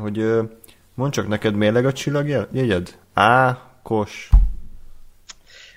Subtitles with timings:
[0.00, 0.24] hogy
[0.94, 2.98] mond csak neked mérleg a csillagjegyed?
[3.14, 4.28] Ákos.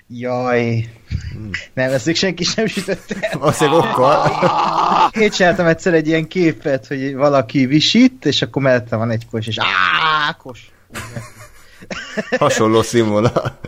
[0.07, 0.89] Jaj.
[1.31, 1.49] Hmm.
[1.73, 3.38] Nem, ezt még senki sem sütötte.
[3.39, 4.31] Azért okkal.
[5.20, 9.48] Én csináltam egyszer egy ilyen képet, hogy valaki visít, és akkor mellette van egy kos,
[9.48, 9.57] és
[10.28, 10.71] ákos.
[12.40, 13.60] Hasonló színvonal.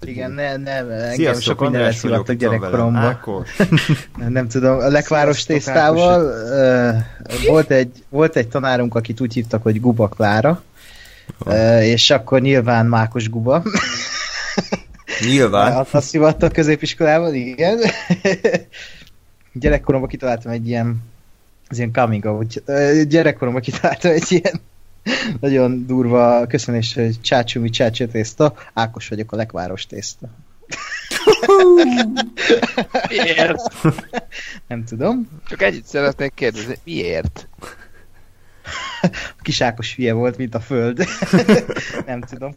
[0.00, 3.20] Igen, nem, nem, engem Sziasztok, sok mindenre szívattak gyerekkoromban.
[4.16, 9.62] nem, nem tudom, a lekváros tésztával uh, volt, egy, volt egy tanárunk, akit úgy hívtak,
[9.62, 10.62] hogy Guba Klára,
[11.44, 13.62] uh, és akkor nyilván Mákos Guba.
[15.26, 15.86] Nyilván.
[15.90, 17.78] Azt szivattak középiskolában, igen.
[19.52, 21.02] Gyerekkoromban kitaláltam egy ilyen
[21.68, 22.62] az ilyen coming out.
[23.08, 24.60] Gyerekkoromban kitaláltam egy ilyen
[25.40, 30.28] nagyon durva köszönés, hogy csácsumi csácső tészta, Ákos vagyok a lekváros tészta.
[33.08, 33.62] miért?
[34.66, 35.28] Nem tudom.
[35.48, 37.48] Csak egyet szeretnék kérdezni, miért?
[39.02, 41.04] A kis Ákos hülye volt, mint a föld.
[42.06, 42.56] Nem tudom.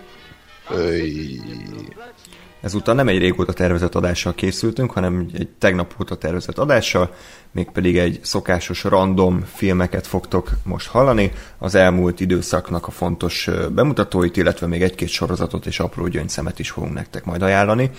[2.61, 7.13] Ezúttal nem egy régóta tervezett adással készültünk, hanem egy tegnap óta tervezett adással,
[7.51, 14.67] mégpedig egy szokásos random filmeket fogtok most hallani, az elmúlt időszaknak a fontos bemutatóit, illetve
[14.67, 17.89] még egy-két sorozatot és apró gyöngyszemet is fogunk nektek majd ajánlani.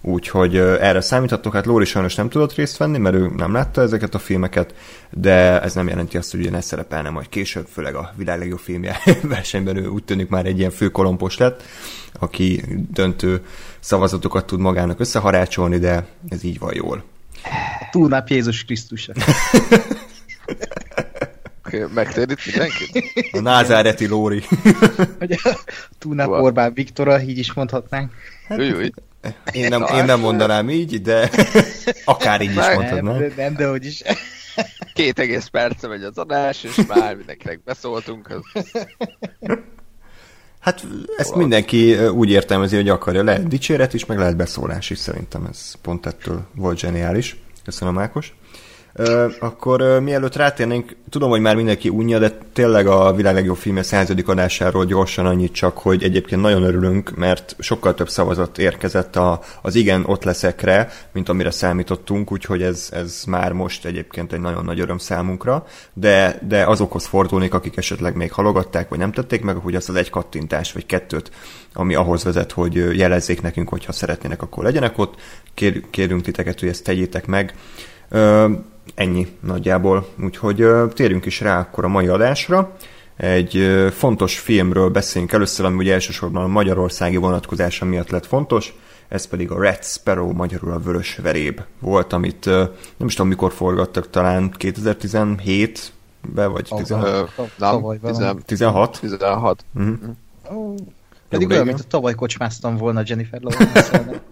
[0.00, 4.14] Úgyhogy erre számíthatok, hát Lóri sajnos nem tudott részt venni, mert ő nem látta ezeket
[4.14, 4.74] a filmeket,
[5.10, 8.98] de ez nem jelenti azt, hogy ne szerepelne majd később, főleg a világ legjobb filmje
[9.22, 11.62] versenyben ő úgy tűnik már egy ilyen főkolompos lett,
[12.18, 13.44] aki döntő
[13.80, 17.11] szavazatokat tud magának összeharácsolni, de ez így van jól.
[17.90, 19.08] Túlnáp Jézus Krisztus.
[21.94, 23.14] Megtérít mindenkit?
[23.32, 24.42] A názáreti Lóri.
[25.18, 25.58] Vagy a
[25.98, 28.12] Túlnáp Orbán Viktora, így is mondhatnánk.
[28.48, 28.90] Hát, Új,
[29.52, 31.30] Én nem, én nem mondanám így, de
[32.04, 33.04] akár így is mondhatnám.
[33.04, 34.02] Nem, de, nem, de hogy is.
[34.94, 38.30] Két egész perce megy az adás, és már mindenkinek beszóltunk.
[38.30, 38.70] Az...
[40.62, 40.86] Hát
[41.16, 43.22] ezt mindenki úgy értelmezi, hogy akarja.
[43.22, 47.36] Lehet dicséret is, meg lehet beszólás is, szerintem ez pont ettől volt zseniális.
[47.64, 48.34] Köszönöm, Ákos.
[49.40, 54.28] Akkor mielőtt rátérnénk, tudom, hogy már mindenki unja, de tényleg a világ legjobb filmje századik
[54.28, 59.74] adásáról gyorsan annyit csak, hogy egyébként nagyon örülünk, mert sokkal több szavazat érkezett a, az
[59.74, 64.80] igen ott leszekre, mint amire számítottunk, úgyhogy ez, ez már most egyébként egy nagyon nagy
[64.80, 69.74] öröm számunkra, de, de azokhoz fordulnék, akik esetleg még halogatták, vagy nem tették meg, hogy
[69.74, 71.30] azt az egy kattintás, vagy kettőt,
[71.74, 75.14] ami ahhoz vezet, hogy jelezzék nekünk, hogyha szeretnének, akkor legyenek ott.
[75.54, 77.54] Kér, kérünk titeket, hogy ezt tegyétek meg.
[78.94, 80.06] Ennyi nagyjából.
[80.22, 82.76] Úgyhogy térjünk is rá akkor a mai adásra.
[83.16, 88.74] Egy fontos filmről beszélünk először, ami ugye elsősorban a magyarországi vonatkozása miatt lett fontos,
[89.08, 92.44] ez pedig a Red Sparrow, magyarul a Vörös Veréb volt, amit
[92.96, 95.92] nem is tudom mikor forgattak, talán 2017
[96.34, 97.30] be vagy 16?
[97.58, 98.98] Uh, nem, 16?
[99.00, 99.64] 16.
[99.74, 99.94] Uh-huh.
[100.50, 100.74] Oh,
[101.28, 104.22] pedig olyan, mint a tavaly kocsmáztam volna Jennifer Lawrence.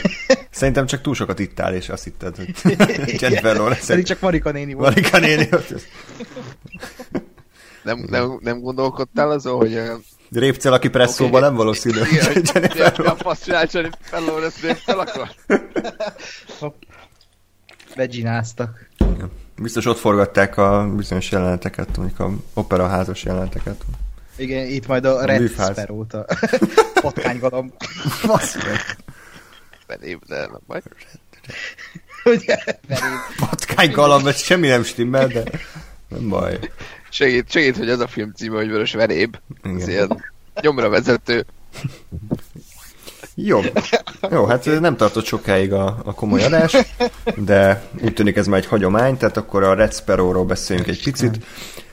[0.50, 2.54] Szerintem csak túl sokat ittál, és azt hitted, hogy
[3.20, 3.86] Jennifer Lawrence.
[3.86, 4.94] Pedig csak Marika néni volt.
[4.94, 5.74] Marika néni volt.
[7.82, 9.80] nem, nem, nem gondolkodtál azon, hogy...
[10.30, 11.48] Répcel, aki presszóban okay.
[11.48, 11.98] nem valószínű.
[12.52, 13.24] Jennifer Lawrence.
[13.28, 15.28] Azt csinál Jennifer Lawrence répcel akkor?
[17.96, 18.90] Begináztak.
[19.56, 23.84] Biztos ott forgatták a bizonyos jeleneteket, mondjuk a operaházas jeleneteket.
[24.36, 26.26] Igen, itt majd a, a Red Sparrow-t, a
[27.02, 27.72] patkánygalamb.
[29.92, 30.80] Felébb, de nem baj.
[33.48, 35.42] Patkány galamb, ez semmi nem stimmel, de
[36.08, 36.58] nem baj.
[37.10, 39.36] Segít, segít, hogy ez a film címe, hogy Vörös Veréb.
[39.62, 40.24] Ez ilyen
[40.60, 41.46] nyomra vezető.
[43.34, 43.60] Jó.
[44.30, 46.76] Jó, hát nem tartott sokáig a, a komoly adás,
[47.36, 51.44] de úgy tűnik ez már egy hagyomány, tehát akkor a Red Sparrow-ról beszéljünk egy picit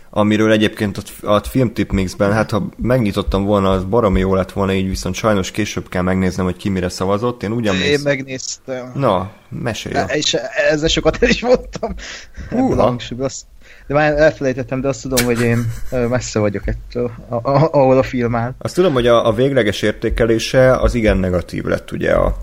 [0.10, 4.74] amiről egyébként a, a filmtip mixben, hát ha megnyitottam volna, az baromi jó lett volna,
[4.74, 7.44] így viszont sajnos később kell megnéznem, hogy ki mire szavazott.
[7.44, 8.92] Én ugyan Én megnéztem.
[8.96, 9.96] Na, mesélj.
[9.96, 10.38] E, és
[10.70, 11.96] ezzel sokat el is voltam.
[12.52, 12.96] Uh,
[13.88, 15.72] de már elfelejtettem, de azt tudom, hogy én
[16.10, 17.12] messze vagyok ettől,
[17.72, 18.54] ahol a film áll.
[18.58, 22.38] Azt tudom, hogy a, a végleges értékelése az igen negatív lett ugye a,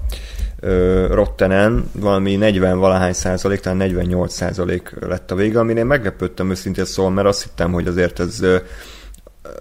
[1.11, 6.85] Rottenen valami 40 valahány százalék, talán 48 százalék lett a vége, amin én meglepődtem őszintén
[6.85, 8.41] szól, mert azt hittem, hogy azért ez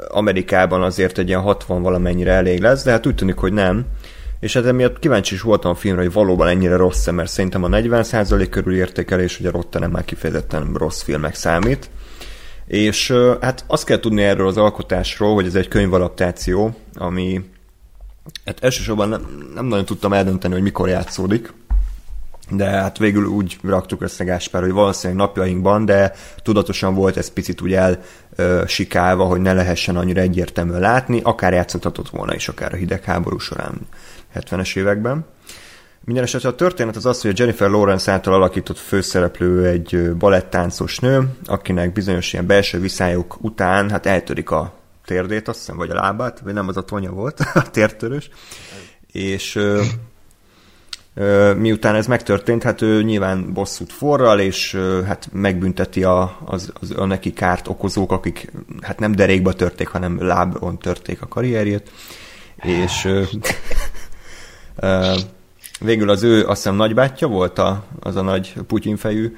[0.07, 3.85] Amerikában azért egy ilyen 60 valamennyire elég lesz, de hát úgy tűnik, hogy nem.
[4.39, 7.67] És hát emiatt kíváncsi is voltam a filmre, hogy valóban ennyire rossz mert szerintem a
[7.67, 11.89] 40% körül értékelés, ugye Rottenen már kifejezetten rossz filmek számít.
[12.67, 17.41] És hát azt kell tudni erről az alkotásról, hogy ez egy könyvalaptáció, ami
[18.45, 21.53] hát elsősorban nem, nem nagyon tudtam eldönteni, hogy mikor játszódik,
[22.49, 26.13] de hát végül úgy raktuk össze Gáspár, hogy valószínűleg napjainkban, de
[26.43, 27.77] tudatosan volt ez picit úgy
[28.35, 33.73] elsikálva, hogy ne lehessen annyira egyértelműen látni, akár játszhatott volna is, akár a hidegháború során
[34.35, 35.25] 70-es években.
[36.03, 40.99] Minden esetre a történet az az, hogy a Jennifer Lawrence által alakított főszereplő egy balettáncos
[40.99, 44.73] nő, akinek bizonyos ilyen belső viszályok után hát eltörik a
[45.05, 48.29] térdét, azt hiszem, vagy a lábát, vagy nem az a tonya volt, a tértörös,
[49.11, 49.59] és
[51.57, 57.05] miután ez megtörtént, hát ő nyilván bosszút forral, és hát megbünteti a, az, az a
[57.05, 61.91] neki kárt okozók, akik hát nem derékba törték, hanem lábon törték a karrierjét,
[62.55, 63.09] és
[65.79, 69.35] végül az ő, azt hiszem nagybátyja volt a, az a nagy putyinfejű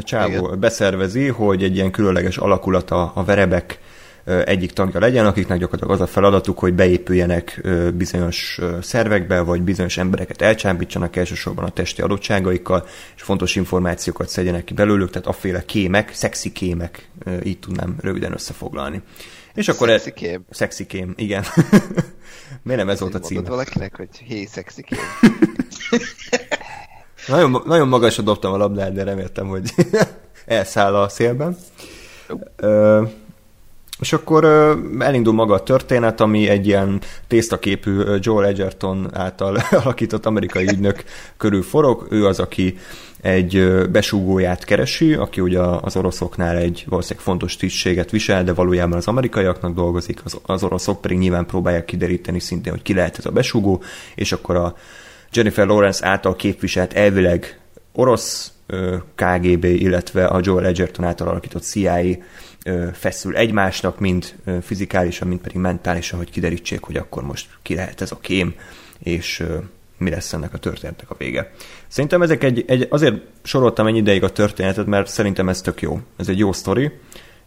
[0.00, 0.60] csávó, Igen.
[0.60, 3.80] beszervezi, hogy egy ilyen különleges alakulata a verebek
[4.24, 10.42] egyik tagja legyen, akiknek gyakorlatilag az a feladatuk, hogy beépüljenek bizonyos szervekbe, vagy bizonyos embereket
[10.42, 12.86] elcsábítsanak elsősorban a testi adottságaikkal,
[13.16, 17.08] és fontos információkat szedjenek ki belőlük, tehát aféle kémek, szexi kémek,
[17.44, 19.02] így tudnám röviden összefoglalni.
[19.54, 20.12] És akkor szexi e...
[20.12, 20.44] kém.
[20.50, 21.44] Szexi kém, igen.
[22.62, 23.44] Miért nem ez volt a cím?
[23.44, 24.98] valakinek, hogy hé, szexi kém.
[27.26, 29.74] nagyon, nagyon magasra dobtam a labdát, de reméltem, hogy
[30.46, 31.56] elszáll a szélben.
[32.62, 33.08] Uh,
[34.02, 34.44] és akkor
[34.98, 41.04] elindul maga a történet, ami egy ilyen tésztaképű Joel Edgerton által alakított amerikai ügynök
[41.36, 42.06] körül forog.
[42.10, 42.78] Ő az, aki
[43.20, 49.06] egy besúgóját keresi, aki ugye az oroszoknál egy valószínűleg fontos tisztséget visel, de valójában az
[49.06, 53.30] amerikaiaknak dolgozik, az, az oroszok pedig nyilván próbálják kideríteni szintén, hogy ki lehet ez a
[53.30, 53.82] besúgó,
[54.14, 54.76] és akkor a
[55.32, 57.60] Jennifer Lawrence által képviselt elvileg
[57.92, 58.52] orosz
[59.14, 62.16] KGB, illetve a Joel Edgerton által alakított CIA
[62.92, 68.12] feszül egymásnak, mind fizikálisan, mind pedig mentálisan, hogy kiderítsék, hogy akkor most ki lehet ez
[68.12, 68.54] a kém,
[68.98, 69.44] és
[69.98, 71.52] mi lesz ennek a történetnek a vége.
[71.88, 76.00] Szerintem ezek egy, egy azért soroltam ennyi ideig a történetet, mert szerintem ez tök jó.
[76.16, 76.90] Ez egy jó sztori,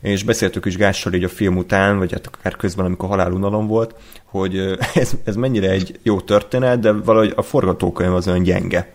[0.02, 3.96] és beszéltük is Gással így a film után, vagy hát akár közben, amikor halálunalom volt,
[4.26, 4.58] hogy
[4.94, 8.94] ez, ez mennyire egy jó történet, de valahogy a forgatókönyv az olyan gyenge.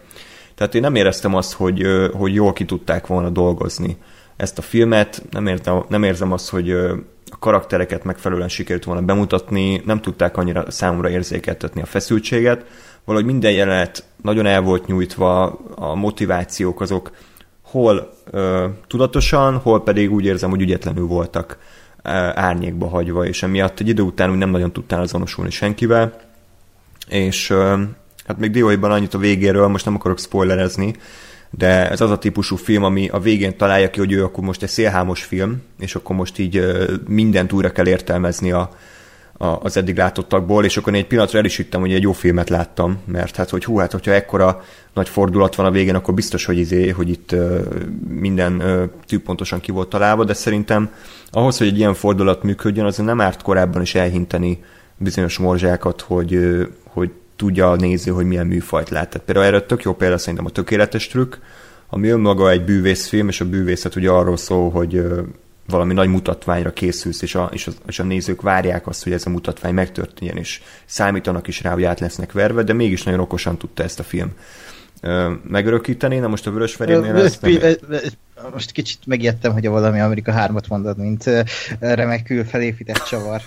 [0.54, 3.96] Tehát én nem éreztem azt, hogy, hogy jól ki tudták volna dolgozni
[4.40, 6.70] ezt a filmet, nem, értem, nem érzem azt, hogy
[7.30, 12.64] a karaktereket megfelelően sikerült volna bemutatni, nem tudták annyira számomra érzékeltetni a feszültséget,
[13.04, 17.10] valahogy minden jelenet nagyon el volt nyújtva, a motivációk azok
[17.62, 21.58] hol ö, tudatosan, hol pedig úgy érzem, hogy ügyetlenül voltak
[22.02, 26.20] ö, árnyékba hagyva, és emiatt egy idő után úgy nem nagyon tudtál azonosulni senkivel,
[27.08, 27.82] és ö,
[28.26, 30.94] hát még dióiban annyit a végéről, most nem akarok spoilerezni,
[31.50, 34.62] de ez az a típusú film, ami a végén találja ki, hogy ő akkor most
[34.62, 36.66] egy szélhámos film, és akkor most így
[37.08, 38.70] mindent újra kell értelmezni a,
[39.36, 42.12] a, az eddig látottakból, és akkor én egy pillanatra el is hittem, hogy egy jó
[42.12, 44.64] filmet láttam, mert hát, hogy hú, hát hogyha ekkora
[44.94, 47.34] nagy fordulat van a végén, akkor biztos, hogy izé, hogy itt
[48.08, 48.62] minden
[49.06, 50.90] tűpontosan ki volt találva, de szerintem
[51.30, 54.62] ahhoz, hogy egy ilyen fordulat működjön, az nem árt korábban is elhinteni
[54.96, 56.38] bizonyos morzsákat, hogy,
[56.84, 59.08] hogy tudja a néző, hogy milyen műfajt lát.
[59.08, 61.34] Tehát például erre tök jó példa szerintem a tökéletes trükk,
[61.88, 65.02] ami önmaga egy bűvészfilm, és a bűvészet ugye arról szól, hogy
[65.66, 69.26] valami nagy mutatványra készülsz, és a, és, a, és a nézők várják azt, hogy ez
[69.26, 73.58] a mutatvány megtörténjen, és számítanak is rá, hogy át lesznek verve, de mégis nagyon okosan
[73.58, 74.32] tudta ezt a film
[75.48, 76.18] megörökíteni.
[76.18, 78.00] Na most a Vörös Ferénynél ezt nem...
[78.52, 81.30] Most kicsit megijedtem, hogy a valami Amerika 3-at mondod, mint
[81.80, 83.40] remekül felépített csavar.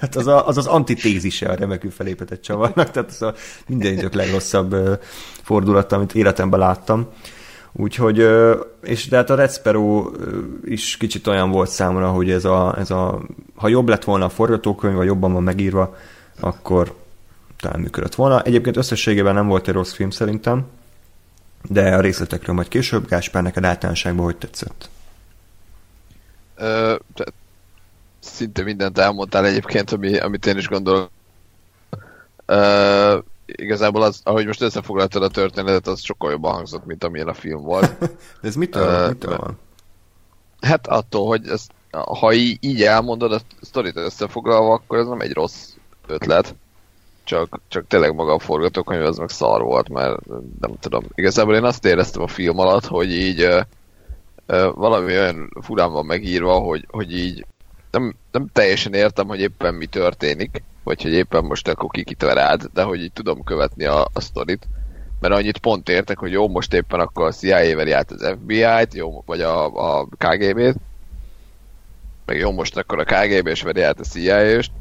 [0.00, 3.34] Hát az, a, az az antitézise a remekül felépített csavarnak, tehát az a
[3.66, 5.00] minden idők legrosszabb
[5.42, 7.08] fordulat, amit életemben láttam.
[7.72, 8.28] Úgyhogy,
[8.82, 9.60] és de hát a Red
[10.64, 13.22] is kicsit olyan volt számomra, hogy ez a, ez a,
[13.54, 15.96] ha jobb lett volna a forgatókönyv, vagy jobban van megírva,
[16.40, 16.94] akkor
[17.60, 18.42] talán működött volna.
[18.42, 20.66] Egyébként összességében nem volt egy rossz film szerintem,
[21.68, 23.08] de a részletekről majd később.
[23.08, 24.88] Gáspár, neked általánoságban hogy tetszett?
[26.56, 26.94] Ö,
[28.24, 31.10] szinte mindent elmondtál egyébként, ami, amit én is gondolok.
[32.46, 37.34] Ö, igazából az, ahogy most összefoglaltad a történetet, az sokkal jobban hangzott, mint amilyen a
[37.34, 37.98] film volt.
[38.40, 39.58] De ez mitől, uh, mitől van?
[40.60, 45.68] Hát attól, hogy ezt, ha így, elmondod a sztorit összefoglalva, akkor ez nem egy rossz
[46.06, 46.54] ötlet.
[47.24, 50.26] csak, csak tényleg maga a forgatókönyv az meg szar volt, mert
[50.60, 51.04] nem tudom.
[51.14, 53.60] Igazából én azt éreztem a film alatt, hogy így ö,
[54.46, 57.46] ö, valami olyan furán van megírva, hogy, hogy így
[57.94, 62.62] nem, nem teljesen értem, hogy éppen mi történik, vagy hogy éppen most akkor kikit rád,
[62.72, 64.66] de hogy így tudom követni a, a sztorit.
[65.20, 68.94] Mert annyit pont értek, hogy jó, most éppen akkor a CIA veri át az FBI-t,
[68.94, 69.64] jó, vagy a,
[69.98, 70.76] a KGB-t,
[72.26, 74.72] meg jó, most akkor a KGB is veri át a CIA-st,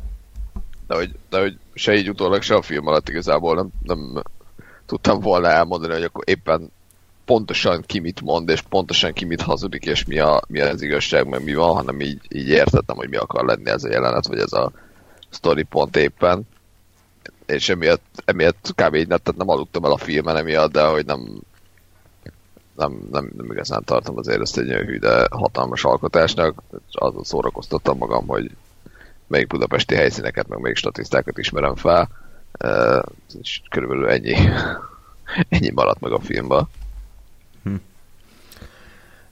[0.88, 4.24] de hogy, de hogy se így utólag, se a film alatt igazából nem, nem
[4.86, 6.72] tudtam volna elmondani, hogy akkor éppen
[7.26, 11.28] pontosan ki mit mond, és pontosan ki mit hazudik, és mi, a, mi az igazság,
[11.28, 14.40] meg mi van, hanem így, így értettem, hogy mi akar lenni ez a jelenet, vagy
[14.40, 14.72] ez a
[15.30, 16.48] story pont éppen.
[17.46, 18.96] És emiatt, emiatt kb.
[18.96, 21.42] így nem, nem aludtam el a filmen emiatt, de hogy nem,
[22.76, 26.64] nem, nem, nem igazán tartom azért ezt egy olyan de hatalmas alkotásnak.
[26.92, 28.52] Azon szórakoztattam magam, hogy
[29.28, 32.10] melyik budapesti helyszíneket, meg melyik statisztákat ismerem fel.
[32.64, 33.04] Uh,
[33.42, 34.36] és körülbelül ennyi,
[35.50, 36.68] ennyi maradt meg a filmben.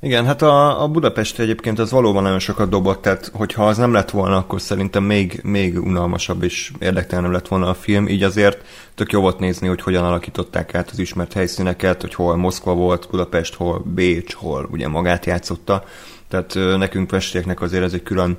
[0.03, 3.93] Igen, hát a, a Budapest egyébként az valóban nagyon sokat dobott, tehát hogyha az nem
[3.93, 8.65] lett volna, akkor szerintem még, még unalmasabb és érdektelenebb lett volna a film, így azért
[8.95, 13.07] tök jó volt nézni, hogy hogyan alakították át az ismert helyszíneket, hogy hol Moszkva volt,
[13.09, 15.83] Budapest, hol Bécs, hol ugye magát játszotta,
[16.27, 18.37] tehát nekünk pestieknek azért ez egy külön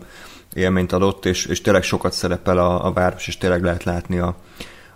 [0.54, 4.36] élményt adott, és, és tényleg sokat szerepel a, a város, és tényleg lehet látni a,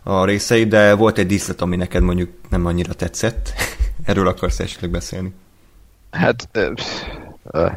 [0.03, 3.53] a részei, de volt egy díszlet, ami neked mondjuk nem annyira tetszett.
[4.05, 5.33] Erről akarsz esetleg beszélni?
[6.11, 6.49] Hát,
[7.43, 7.71] uh,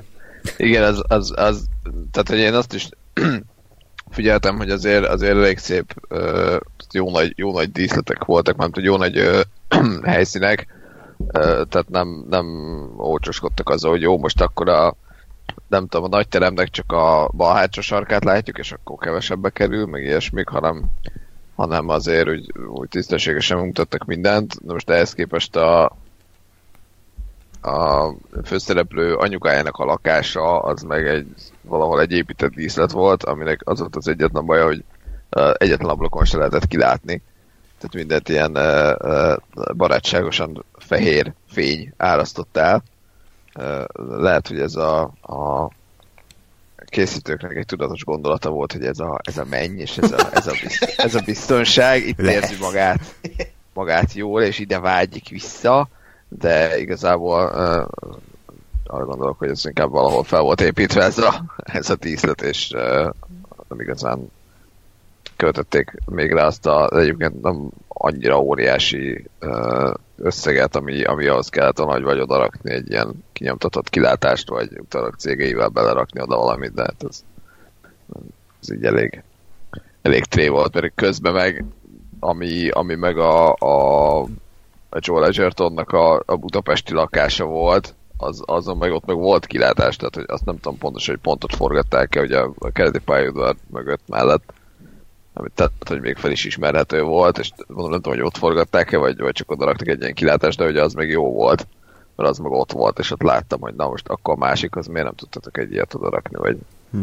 [0.58, 1.66] igen, az, az, az,
[2.12, 2.90] tehát hogy én azt is
[4.10, 6.60] figyeltem, hogy azért, azért elég szép, uh,
[6.92, 9.40] jó, nagy, jó nagy díszletek voltak, mert jó nagy uh,
[10.14, 10.68] helyszínek,
[11.18, 12.46] uh, tehát nem, nem
[12.98, 14.96] olcsoskodtak azzal, hogy jó, most akkor a
[15.68, 19.86] nem tudom, a nagy teremnek csak a bal hátsó sarkát látjuk, és akkor kevesebbe kerül,
[19.86, 20.86] meg ilyesmik, hanem,
[21.56, 24.66] hanem azért úgy, úgy tisztességesen mutattak mindent.
[24.66, 25.98] De most ehhez képest a,
[27.62, 28.14] a
[28.46, 31.28] főszereplő anyukájának a lakása, az meg egy
[31.62, 34.84] valahol egy épített díszlet volt, aminek az volt az egyetlen baja, hogy
[35.54, 37.22] egyetlen ablakon se lehetett kilátni.
[37.78, 38.54] Tehát mindent ilyen
[39.78, 42.84] barátságosan fehér fény árasztott el.
[44.08, 45.72] Lehet, hogy ez a, a
[46.86, 50.48] készítőknek egy tudatos gondolata volt, hogy ez a, ez a menny, és ez a, ez
[50.48, 53.16] a, biztos, ez a biztonság, itt érzi magát,
[53.74, 55.90] magát jól, és ide vágyik vissza,
[56.30, 58.14] de igazából uh,
[58.86, 62.72] arra gondolok, hogy ez inkább valahol fel volt építve ez a, ez a díszlet, és
[62.76, 63.14] uh,
[63.68, 64.32] nem igazán
[65.36, 71.80] költötték még rá azt a egyébként nem annyira óriási uh, összeget, ami, ami ahhoz kellett
[71.80, 76.74] a nagy vagy oda rakni egy ilyen kinyomtatott kilátást, vagy utalak cégeivel belerakni oda valamit,
[76.74, 77.24] de hát ez,
[78.62, 79.24] ez így elég,
[80.02, 81.66] elég tré volt, mert közben meg
[82.20, 84.26] ami, ami meg a, a
[84.90, 89.96] a Joel Edgertonnak a, a budapesti lakása volt, az, azon meg ott meg volt kilátás,
[89.96, 94.02] tehát hogy azt nem tudom pontosan, hogy pontot forgatták-e, ugye a, a keleti pályaudvar mögött
[94.08, 94.54] mellett,
[95.34, 98.98] amit tehát, hogy még fel is ismerhető volt, és mondom, nem tudom, hogy ott forgatták-e,
[98.98, 101.68] vagy, vagy csak oda raktak egy ilyen kilátást, de ugye az meg jó volt,
[102.16, 104.88] mert az meg ott volt, és ott láttam, hogy na most akkor a másik, az
[104.88, 106.58] miért nem tudtatok egy ilyet oda rakni, vagy
[106.92, 107.02] hm.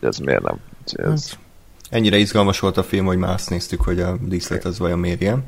[0.00, 0.56] ez miért nem.
[0.84, 1.38] Ez, hát,
[1.94, 5.44] ennyire izgalmas volt a film, hogy már azt néztük, hogy a díszlet az vajon ilyen.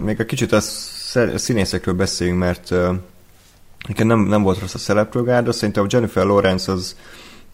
[0.00, 0.60] Még egy kicsit a
[1.34, 2.74] színészekről beszéljünk, mert
[3.96, 6.96] nem, nem volt rossz a szereplőgárda, szerintem a Jennifer Lawrence az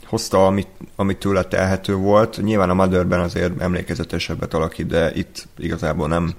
[0.06, 2.42] hozta, amit, amit tőle telhető volt.
[2.42, 6.34] Nyilván a Motherben azért emlékezetesebbet alakít, de itt igazából nem,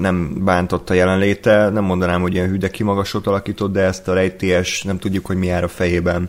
[0.00, 1.68] nem bántott a jelenléte.
[1.68, 5.46] Nem mondanám, hogy ilyen hűde kimagasot alakított, de ezt a rejtélyes, nem tudjuk, hogy mi
[5.46, 6.28] jár a fejében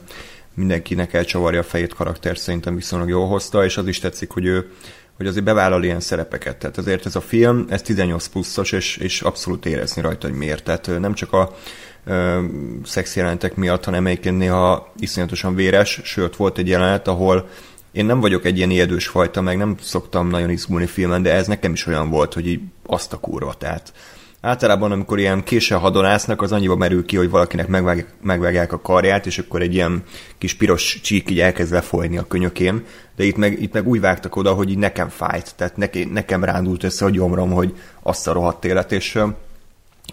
[0.53, 4.69] mindenkinek elcsavarja a fejét karakter szerintem viszonylag jól hozta, és az is tetszik, hogy ő
[5.21, 6.57] hogy azért bevállal ilyen szerepeket.
[6.57, 10.63] Tehát azért ez a film, ez 18 pluszos, és, és abszolút érezni rajta, hogy miért.
[10.63, 11.55] Tehát nem csak a
[12.05, 12.43] ö,
[12.83, 17.49] szex jelentek miatt, hanem egyébként néha iszonyatosan véres, sőt volt egy jelenet, ahol
[17.91, 21.47] én nem vagyok egy ilyen ijedős fajta, meg nem szoktam nagyon izgulni filmen, de ez
[21.47, 23.93] nekem is olyan volt, hogy így azt a kurva, tehát
[24.41, 29.25] Általában, amikor ilyen késsel hadonásznak, az annyiba merül ki, hogy valakinek megvág, megvágják a karját,
[29.25, 30.03] és akkor egy ilyen
[30.37, 34.35] kis piros csík így elkezd lefolyni a könyökén, de itt meg, itt meg úgy vágtak
[34.35, 38.33] oda, hogy így nekem fájt, tehát nekem, nekem rándult össze a gyomrom, hogy azt a
[38.33, 39.19] rohadt élet, és,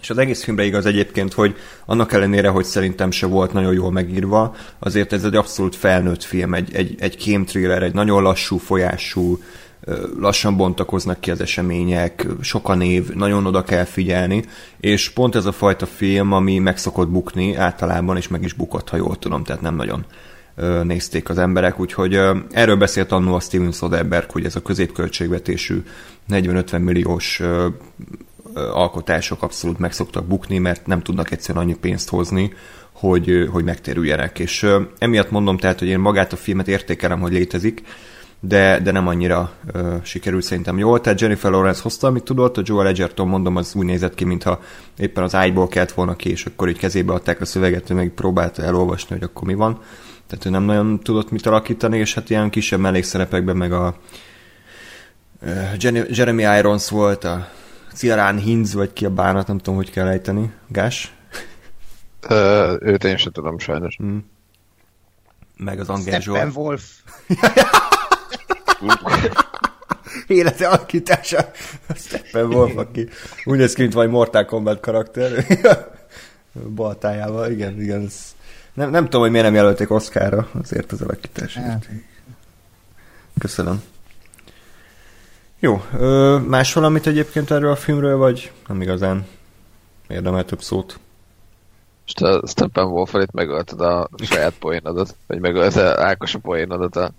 [0.01, 1.55] és az egész filmre igaz egyébként, hogy
[1.85, 6.53] annak ellenére, hogy szerintem se volt nagyon jól megírva, azért ez egy abszolút felnőtt film,
[6.53, 9.39] egy, egy, egy kémthriller, egy nagyon lassú, folyású,
[10.19, 14.43] lassan bontakoznak ki az események, sok a név, nagyon oda kell figyelni,
[14.79, 18.89] és pont ez a fajta film, ami meg szokott bukni általában, és meg is bukott,
[18.89, 20.05] ha jól tudom, tehát nem nagyon
[20.83, 22.19] nézték az emberek, úgyhogy
[22.51, 25.83] erről beszélt annó a Steven Soderbergh, hogy ez a középköltségvetésű
[26.29, 27.41] 40-50 milliós
[28.53, 32.53] alkotások abszolút meg szoktak bukni, mert nem tudnak egyszerűen annyi pénzt hozni,
[32.91, 34.39] hogy, hogy megtérüljenek.
[34.39, 34.67] És
[34.97, 37.83] emiatt mondom tehát, hogy én magát a filmet értékelem, hogy létezik,
[38.39, 41.01] de, de nem annyira ö, sikerült szerintem jól.
[41.01, 44.59] Tehát Jennifer Lawrence hozta, amit tudott, a Joel Edgerton, mondom, az úgy nézett ki, mintha
[44.97, 48.09] éppen az ágyból kelt volna ki, és akkor így kezébe adták a szöveget, hogy meg
[48.09, 49.81] próbálta elolvasni, hogy akkor mi van.
[50.27, 53.95] Tehát ő nem nagyon tudott mit alakítani, és hát ilyen kisebb mellékszerepekben meg a
[55.41, 57.47] ö, Jenny- Jeremy Irons volt, a
[57.93, 60.51] Ciarán Hinz, vagy ki a bánat, nem tudom, hogy kell ejteni.
[60.67, 61.13] Gás?
[62.27, 63.97] Ö, őt én sem tudom sajnos.
[65.57, 66.19] Meg az Angel.
[66.19, 66.83] Steppenwolf.
[70.27, 71.51] Élete alakítása.
[71.95, 73.09] Steppenwolf, aki
[73.45, 75.45] úgy néz ki, mint vagy Mortal Kombat karakter.
[76.75, 78.05] Baltájával, igen, igen.
[78.05, 78.35] Ez...
[78.73, 81.65] Nem, nem tudom, hogy miért nem jelölték Oscarra azért az alakítását.
[81.65, 81.89] Hát.
[83.39, 83.83] Köszönöm.
[85.59, 89.27] Jó, ö, más valamit egyébként erről a filmről, vagy nem igazán
[90.07, 90.99] érdemel több szót?
[92.05, 97.11] És te Steppenwolf itt megölted a saját poénodat, vagy megölted Ákos a poénodat a,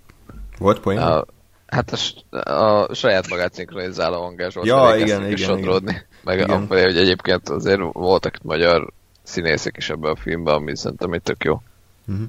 [0.57, 0.97] Volt poén?
[0.97, 1.25] a
[1.71, 1.93] Hát
[2.29, 4.67] a, a saját magát szinkronizáló hangás volt.
[4.67, 6.01] Ja, igen, igen, sodródni.
[6.23, 6.49] Meg Igen.
[6.49, 8.91] afelé, hogy egyébként azért voltak magyar
[9.23, 11.61] színészek is ebben a filmben, ami szerintem egy tök jó.
[12.05, 12.23] Mhm.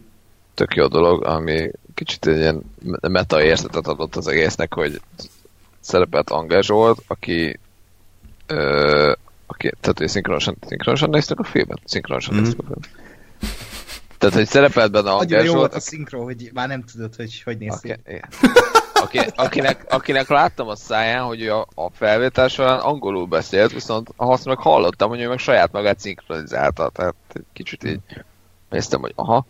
[0.55, 2.63] Tök jó dolog, ami kicsit egy ilyen
[3.01, 5.01] meta érzetet adott az egésznek, hogy
[5.81, 7.59] szerepelt Angel Zsolt, aki
[8.47, 9.13] ö,
[9.47, 11.79] aki, tehát hogy szinkronosan, szinkronosan néztek a filmet?
[11.85, 12.43] Szinkronosan Mhm.
[12.43, 12.89] néztek a filmet.
[14.19, 17.43] Tehát, hogy szerepelt benne Annyira Angel jó volt a szinkro, hogy már nem tudod, hogy
[17.43, 17.95] hogy néz ki.
[19.03, 19.29] Aki, igen.
[19.29, 24.45] Aki, akinek, akinek láttam a száján, hogy a, a felvétel során angolul beszélt, viszont azt
[24.45, 27.15] meg hallottam, hogy ő meg saját magát szinkronizálta, tehát
[27.53, 28.01] kicsit így
[28.71, 29.47] néztem, hogy aha,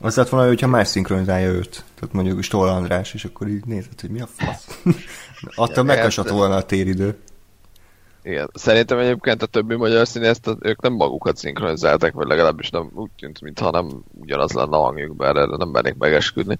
[0.00, 1.84] Az lett volna, hogyha más szinkronizálja őt.
[1.94, 4.82] Tehát mondjuk Stoll András, és akkor így nézed, hogy mi a fasz.
[5.54, 7.18] Attól Ja, volna a téridő.
[8.22, 8.50] igen.
[8.54, 13.40] Szerintem egyébként a többi magyar színészt, ők nem magukat szinkronizálták, vagy legalábbis nem úgy tűnt,
[13.40, 16.58] mintha nem ugyanaz lenne a hangjuk, bár erre nem mernék megesküdni.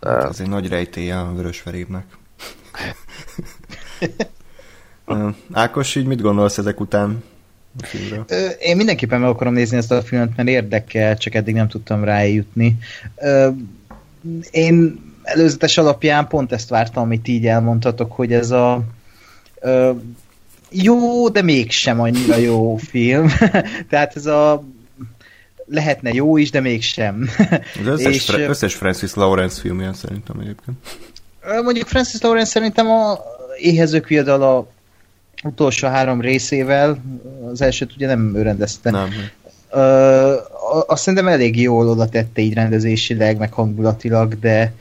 [0.00, 2.04] De, Ez egy nagy rejtélye a vörösverébnek.
[5.52, 7.22] Ákos, így mit gondolsz ezek után
[8.58, 12.78] Én mindenképpen meg akarom nézni ezt a filmet, mert érdekel, csak eddig nem tudtam rájutni.
[14.50, 18.82] Én előzetes alapján pont ezt vártam, amit így elmondhatok, hogy ez a
[20.70, 23.28] jó, de mégsem annyira jó film.
[23.90, 24.64] Tehát ez a
[25.70, 27.28] lehetne jó is, de mégsem.
[27.80, 30.76] Az összes, És, Fra- összes Francis Lawrence filmje szerintem egyébként.
[31.62, 33.18] Mondjuk Francis Lawrence szerintem a
[33.58, 34.68] éhezők viadala
[35.44, 36.98] utolsó három részével,
[37.52, 38.90] az elsőt ugye nem ő rendezte.
[38.90, 39.08] Nem.
[39.70, 40.34] Ö,
[40.86, 44.72] azt szerintem elég jól oda tette így rendezésileg, meg hangulatilag, de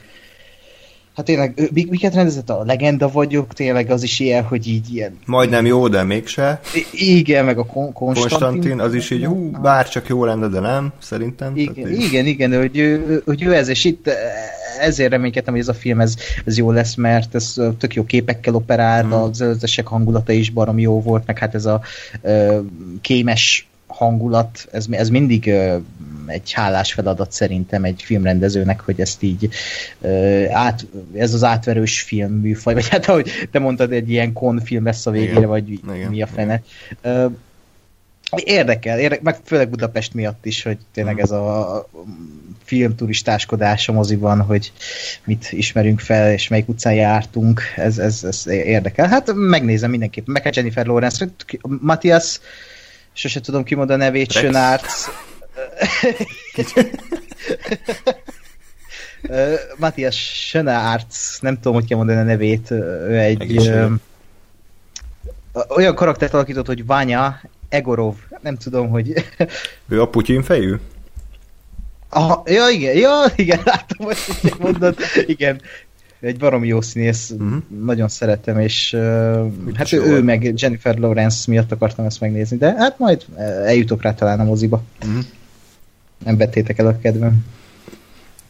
[1.19, 2.49] hát tényleg, miket rendezett?
[2.49, 6.59] A Legenda vagyok, tényleg az is ilyen, hogy így ilyen, Majdnem jó, de mégse.
[6.73, 8.37] I- igen, meg a Kon- Konstantin.
[8.39, 11.55] Konstantin, az is így, hú, bár csak jó lenne, de nem, szerintem.
[11.55, 14.15] Igen, Tehát így- igen, igen, hogy ő, hogy ő ez, és itt eh,
[14.79, 18.55] ezért reménykedtem, hogy ez a film ez, ez jó lesz, mert ez tök jó képekkel
[18.55, 19.13] operál, Mhm.
[19.13, 19.17] mm.
[19.17, 21.81] az előzetesek hangulata is barom jó volt, meg hát ez a
[22.21, 22.59] ö,
[23.01, 23.68] kémes
[23.99, 25.77] hangulat, ez, ez mindig ö,
[26.25, 29.49] egy hálás feladat szerintem egy filmrendezőnek, hogy ezt így
[30.01, 30.85] ö, át,
[31.15, 35.11] ez az átverős film műfaj, vagy hát ahogy te mondtad, egy ilyen konfilm lesz a
[35.11, 35.47] végére, Igen.
[35.47, 36.61] vagy Igen, mi a fene.
[37.01, 37.25] Ö,
[38.43, 41.23] Érdekel, érdekel, meg főleg Budapest miatt is, hogy tényleg Mhm.
[41.23, 41.89] ez a
[42.63, 44.71] filmturistáskodás a moziban, hogy
[45.23, 49.07] mit ismerünk fel, és melyik utcán jártunk, ez, ez, ez érdekel.
[49.07, 50.33] Hát megnézem mindenképpen.
[50.43, 51.27] Meg Jennifer Lawrence,
[51.81, 52.39] Matthias,
[53.19, 54.33] sose tudom kimondani a nevét.
[59.21, 63.85] Ö, Matthias Schönartz, nem tudom, hogy kell mondani a nevét, ő egy ö,
[65.69, 69.25] olyan karaktert alakított, hogy Vanya Egorov, nem tudom, hogy
[69.89, 70.75] Ő a Putyin fejű?
[72.09, 74.17] Aha, ja, igen, ja, igen, láttam, hogy
[74.59, 74.97] mondod.
[75.25, 75.61] Igen,
[76.21, 77.61] egy baromi jó színész, uh-huh.
[77.83, 82.99] nagyon szeretem, és uh, hát ő, meg Jennifer Lawrence miatt akartam ezt megnézni, de hát
[82.99, 83.25] majd
[83.65, 84.83] eljutok rá talán a moziba.
[85.05, 85.19] Mhm.
[86.25, 87.45] Nem vettétek el a kedvem.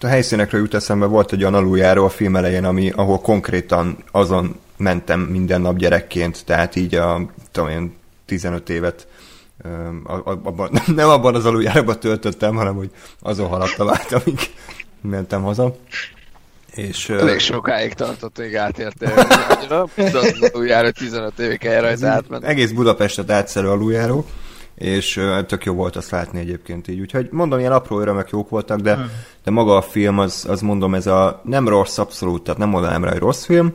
[0.02, 4.56] A helyszínekről jut eszembe, volt egy olyan aluljáró a film elején, ami, ahol konkrétan azon
[4.78, 7.94] mentem minden nap gyerekként, tehát így a, tudom én,
[8.26, 9.08] 15 évet
[10.44, 14.40] abban, nem abban az aluljáróban töltöttem, hanem hogy azon haladtam át, amíg
[15.02, 15.76] mentem haza.
[16.88, 19.14] És elég sokáig tartott, még átértél.
[19.96, 22.46] Az újjára 15 évig kell rajta átmenni.
[22.46, 24.26] egész Budapestet átszelő aluljáró,
[24.76, 27.00] és tök jó volt azt látni egyébként így.
[27.00, 29.10] Úgyhogy mondom, ilyen apró örömök jók voltak, de, hmm.
[29.44, 33.04] de maga a film, az, az mondom, ez a nem rossz abszolút, tehát nem mondanám
[33.04, 33.74] rá, hogy rossz film,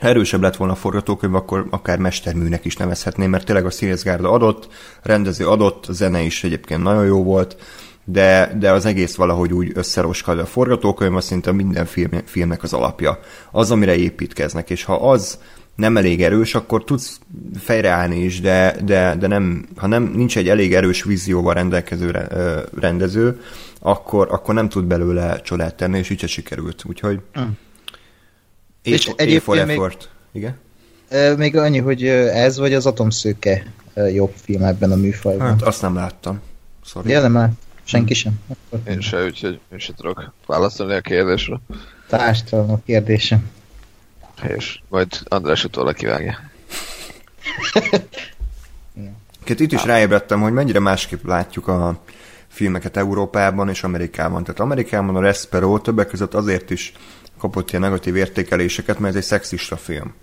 [0.00, 4.30] ha erősebb lett volna a forgatókönyv, akkor akár mesterműnek is nevezhetném, mert tényleg a színészgárda
[4.30, 4.68] adott,
[5.02, 7.56] rendező adott, a zene is egyébként nagyon jó volt,
[8.10, 12.72] de, de az egész valahogy úgy összeroskad a forgatókönyv, az szinte minden film, filmnek az
[12.72, 13.20] alapja.
[13.50, 15.38] Az, amire építkeznek, és ha az
[15.74, 17.20] nem elég erős, akkor tudsz
[17.58, 22.28] fejreállni is, de, de, de nem, ha nem, nincs egy elég erős vízióval rendelkező
[22.80, 23.40] rendező,
[23.80, 26.84] akkor, akkor nem tud belőle csodát tenni, és így se sikerült.
[26.84, 27.48] Úgyhogy mm.
[28.82, 30.10] És egyébként még, effort.
[30.32, 30.56] Igen?
[31.36, 35.46] Még annyi, hogy ez vagy az Atomszőke jobb film ebben a műfajban.
[35.46, 36.40] Hát azt nem láttam.
[36.84, 37.10] Sorry.
[37.10, 37.50] Ja, nem már.
[37.88, 38.40] Senki sem.
[38.86, 41.60] Én se, úgyhogy én se tudok válaszolni a kérdésre.
[42.08, 43.50] Társtalan a kérdésem.
[44.48, 46.38] És majd András utólag kivágja.
[49.44, 52.00] Két itt is ráébredtem, hogy mennyire másképp látjuk a
[52.48, 54.44] filmeket Európában és Amerikában.
[54.44, 56.92] Tehát Amerikában a Respero többek között azért is
[57.38, 60.14] kapott ilyen negatív értékeléseket, mert ez egy szexista film.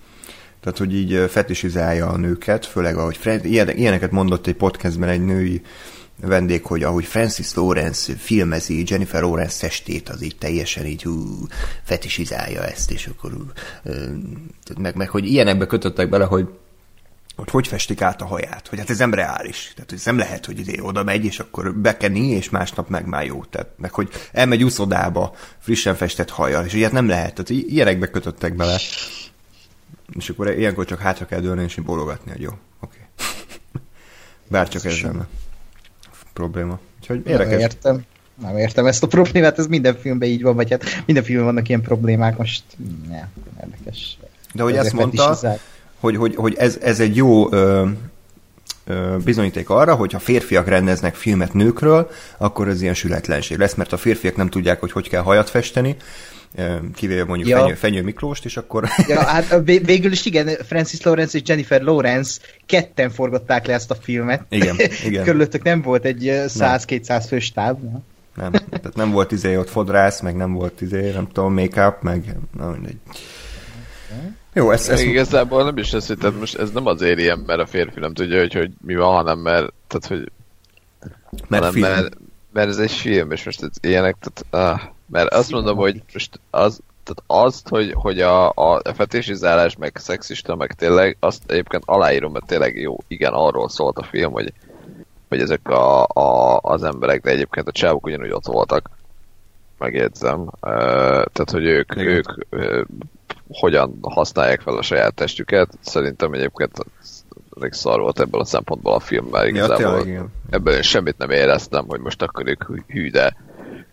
[0.60, 5.62] Tehát, hogy így fetisizálja a nőket, főleg ahogy Fred, ilyeneket mondott egy podcastben egy női
[6.22, 11.48] vendég, hogy ahogy Francis Lawrence filmezi Jennifer Lawrence testét, az így teljesen így hú,
[11.84, 13.32] fetisizálja ezt, és akkor
[14.78, 16.48] meg, meg hogy ilyenekbe kötöttek bele, hogy
[17.36, 19.72] hogy hogy festik át a haját, hogy hát ez nem reális.
[19.76, 23.26] Tehát ez nem lehet, hogy ide oda megy, és akkor bekeni, és másnap meg már
[23.26, 23.44] jó.
[23.44, 27.34] Tehát, meg hogy elmegy úszodába frissen festett hajjal, és ilyet nem lehet.
[27.34, 28.80] Tehát ilyenekbe kötöttek bele.
[30.12, 32.98] És akkor ilyenkor csak hátra kell dőlni, és bologatni, hogy jó, oké.
[32.98, 33.82] Okay.
[34.48, 35.28] Bárcsak ez lenne
[36.36, 36.80] probléma.
[37.00, 37.52] Úgyhogy érdekes.
[37.52, 38.04] Nem értem.
[38.42, 41.70] Nem értem ezt a problémát, ez minden filmben így van, vagy hát minden filmben vannak
[41.70, 42.64] ilyen problémák, most
[43.10, 43.28] ne,
[43.64, 44.18] érdekes.
[44.54, 45.38] De hogy ezt mondta,
[46.00, 47.88] hogy, hogy, hogy ez, ez egy jó ö,
[48.86, 53.94] ö, bizonyíték arra, hogy ha férfiak rendeznek filmet nőkről, akkor ez ilyen sületlenség lesz, mert
[53.94, 55.96] a férfiak nem tudják, hogy hogy kell hajat festeni,
[56.96, 57.60] kivéve mondjuk ja.
[57.60, 58.84] Fenyő, Fenyő Miklóst, és akkor...
[59.08, 63.96] Ja, hát végül is igen, Francis Lawrence és Jennifer Lawrence ketten forgatták le ezt a
[63.96, 64.42] filmet.
[64.50, 65.24] Igen, igen.
[65.24, 67.78] Körülöttük nem volt egy 100-200 fős táv.
[68.36, 72.36] Nem, tehát nem volt izé ott fodrász, meg nem volt izé, nem tudom, make-up, meg
[72.58, 72.98] na mindegy.
[74.54, 75.02] Jó, ez, ez...
[75.02, 78.14] Igazából nem is ez, hogy tehát most ez nem azért ilyen, mert a férfi nem
[78.14, 80.32] tudja, hogy, hogy mi van, hanem mert, tehát, hogy
[81.48, 81.90] mert, hanem, film.
[81.90, 82.18] mert,
[82.56, 86.40] mert ez egy film, és most ez ilyenek, tehát, ah, mert azt mondom, hogy most
[86.50, 92.32] az, tehát azt, hogy, hogy a, a fetésizálás, meg szexista, meg tényleg, azt egyébként aláírom,
[92.32, 94.54] mert tényleg jó, igen, arról szólt a film, hogy,
[95.30, 98.90] hogy ezek a, a, az emberek, de egyébként a csávok ugyanúgy ott voltak,
[99.78, 100.40] megjegyzem.
[100.40, 102.08] Uh, tehát, hogy ők, igen.
[102.08, 102.86] ők uh,
[103.50, 105.70] hogyan használják fel a saját testüket.
[105.82, 106.86] Szerintem egyébként
[107.60, 110.08] elég szar volt ebből a szempontból a filmben igazából.
[110.08, 113.36] Ja, ebből én semmit nem éreztem, hogy most akkor ők hű, de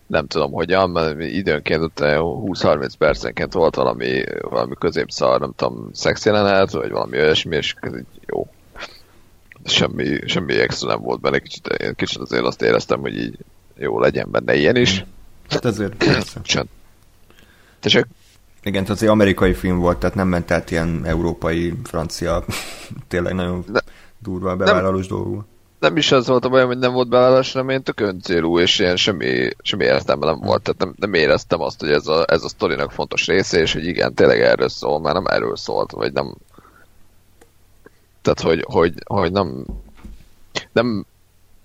[0.07, 6.71] nem tudom hogyan, mert időnként ott 20-30 percenként volt valami, valami középszar, nem tudom, szexjelenet,
[6.71, 8.47] vagy valami olyasmi, és ez így jó.
[9.65, 13.37] Semmi, semmi extra nem volt benne, kicsit, én kicsit azért azt éreztem, hogy így
[13.75, 15.05] jó legyen benne ilyen is.
[15.49, 16.03] Hát ezért
[16.41, 16.67] Csend.
[17.79, 18.05] Tessék?
[18.63, 22.43] Igen, az egy amerikai film volt, tehát nem ment át ilyen európai, francia,
[23.07, 23.81] tényleg nagyon de,
[24.19, 25.43] durva bevállalós dolgú.
[25.79, 28.79] Nem is az volt a bajom, hogy nem volt bevállalás, hanem én tök öncélú, és
[28.79, 30.61] ilyen semmi, semmi értelme nem volt.
[30.61, 33.85] Tehát nem, nem éreztem azt, hogy ez a, ez a sztorinak fontos része, és hogy
[33.85, 36.35] igen, tényleg erről szól, már nem erről szólt, vagy nem...
[38.21, 39.65] Tehát, hogy, hogy, hogy nem,
[40.71, 41.05] nem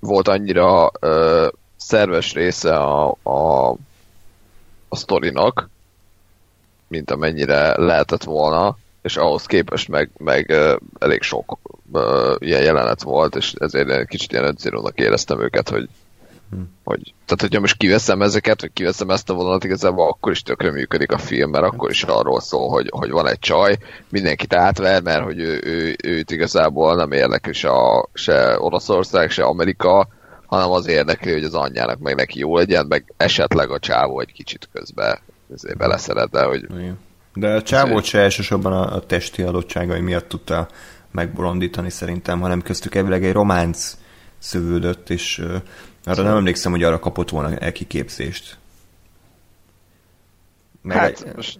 [0.00, 3.70] volt annyira ö, szerves része a, a,
[4.88, 5.68] a sztorinak,
[6.88, 10.54] mint amennyire lehetett volna, és ahhoz képest meg, meg
[10.98, 11.58] elég sok
[12.38, 15.88] ilyen jelenet volt, és ezért kicsit ilyen önzírónak éreztem őket, hogy,
[16.50, 16.70] hmm.
[16.84, 20.70] hogy tehát hogyha most kiveszem ezeket, vagy kiveszem ezt a vonalat, igazából akkor is tökre
[20.70, 25.02] működik a film, mert akkor is arról szól, hogy, hogy van egy csaj, mindenkit átver,
[25.02, 30.08] mert hogy ő, ő, őt igazából nem érdekli se, a, se Oroszország, se Amerika,
[30.46, 34.32] hanem az érdekli, hogy az anyjának meg neki jó legyen, meg esetleg a csávó egy
[34.32, 35.18] kicsit közben
[35.76, 36.66] beleszeret, de hogy...
[37.34, 40.68] De a csávót se elsősorban a, a testi adottságai miatt tudta
[41.10, 43.96] megbolondítani szerintem, hanem köztük elvileg egy románc
[44.38, 45.62] szövődött, és uh, arra
[46.02, 46.24] szóval...
[46.24, 48.58] nem emlékszem, hogy arra kapott volna el kiképzést.
[50.82, 51.34] Meg hát, egy...
[51.36, 51.58] most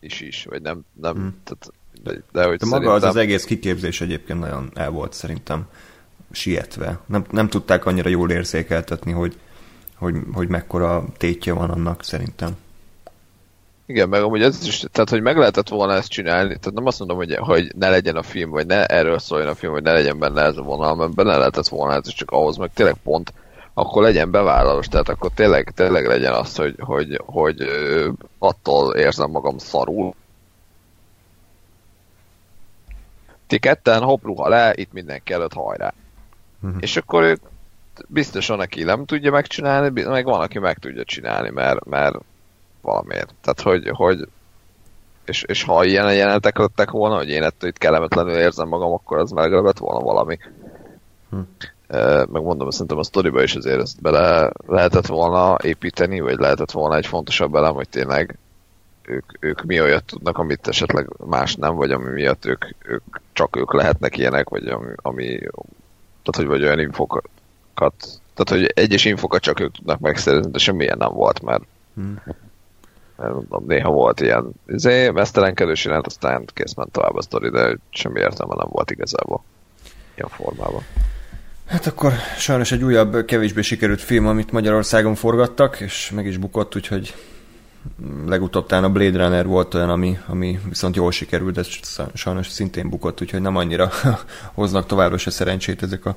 [0.00, 1.40] is is, vagy nem, nem hmm.
[1.44, 2.92] tehát, de, de hogy de maga szerintem...
[2.92, 5.66] az az egész kiképzés egyébként nagyon el volt szerintem
[6.30, 7.00] sietve.
[7.06, 9.38] Nem, nem tudták annyira jól érzékeltetni, hogy,
[10.04, 12.56] hogy, hogy mekkora tétje van annak szerintem.
[13.86, 16.98] Igen, meg amúgy ez is, tehát hogy meg lehetett volna ezt csinálni, tehát nem azt
[16.98, 19.92] mondom, hogy, hogy ne legyen a film, vagy ne erről szóljon a film, vagy ne
[19.92, 23.32] legyen benne ez a vonal, mert benne lehetett volna, ez csak ahhoz, meg tényleg pont,
[23.74, 27.62] akkor legyen bevállalós, tehát akkor tényleg, tényleg legyen az, hogy, hogy, hogy
[28.38, 30.14] attól érzem magam szarul.
[33.46, 35.92] Ti ketten hopruha le, itt mindenki előtt hajrá.
[36.60, 36.76] Mhm.
[36.80, 37.40] És akkor ők
[38.08, 42.16] biztosan, aki nem tudja megcsinálni, meg van, aki meg tudja csinálni, mert, mert
[42.80, 43.34] valamiért.
[43.40, 44.28] Tehát, hogy, hogy
[45.24, 49.18] és, és ha ilyen jelenetek lettek volna, hogy én ettől itt kellemetlenül érzem magam, akkor
[49.18, 50.38] az meglep lett volna valami.
[51.30, 51.38] Hm.
[52.32, 57.06] Megmondom, szerintem a sztoriba is azért ezt bele lehetett volna építeni, vagy lehetett volna egy
[57.06, 58.38] fontosabb elem, hogy tényleg
[59.02, 63.02] ők, ők mi olyat tudnak, amit esetleg más nem, vagy ami miatt ők, ők
[63.32, 65.38] csak ők lehetnek ilyenek, vagy ami, ami
[66.22, 66.78] tehát hogy vagy olyan
[67.74, 71.62] infokat, tehát hogy egyes infokat csak ők tudnak megszerezni, de semmilyen nem volt, mert
[71.94, 72.20] Hmm.
[73.16, 77.76] mert mondom, néha volt ilyen izé, mesztelenkedős jelent, aztán kész ment tovább a sztori, de
[77.90, 79.44] semmi értelme nem volt igazából
[80.14, 80.82] ilyen formában.
[81.66, 86.76] Hát akkor sajnos egy újabb, kevésbé sikerült film, amit Magyarországon forgattak, és meg is bukott,
[86.76, 87.14] úgyhogy
[88.26, 91.62] legutóbb talán a Blade Runner volt olyan, ami, ami viszont jól sikerült, de
[92.14, 93.90] sajnos szintén bukott, úgyhogy nem annyira
[94.54, 96.16] hoznak továbbra se szerencsét ezek a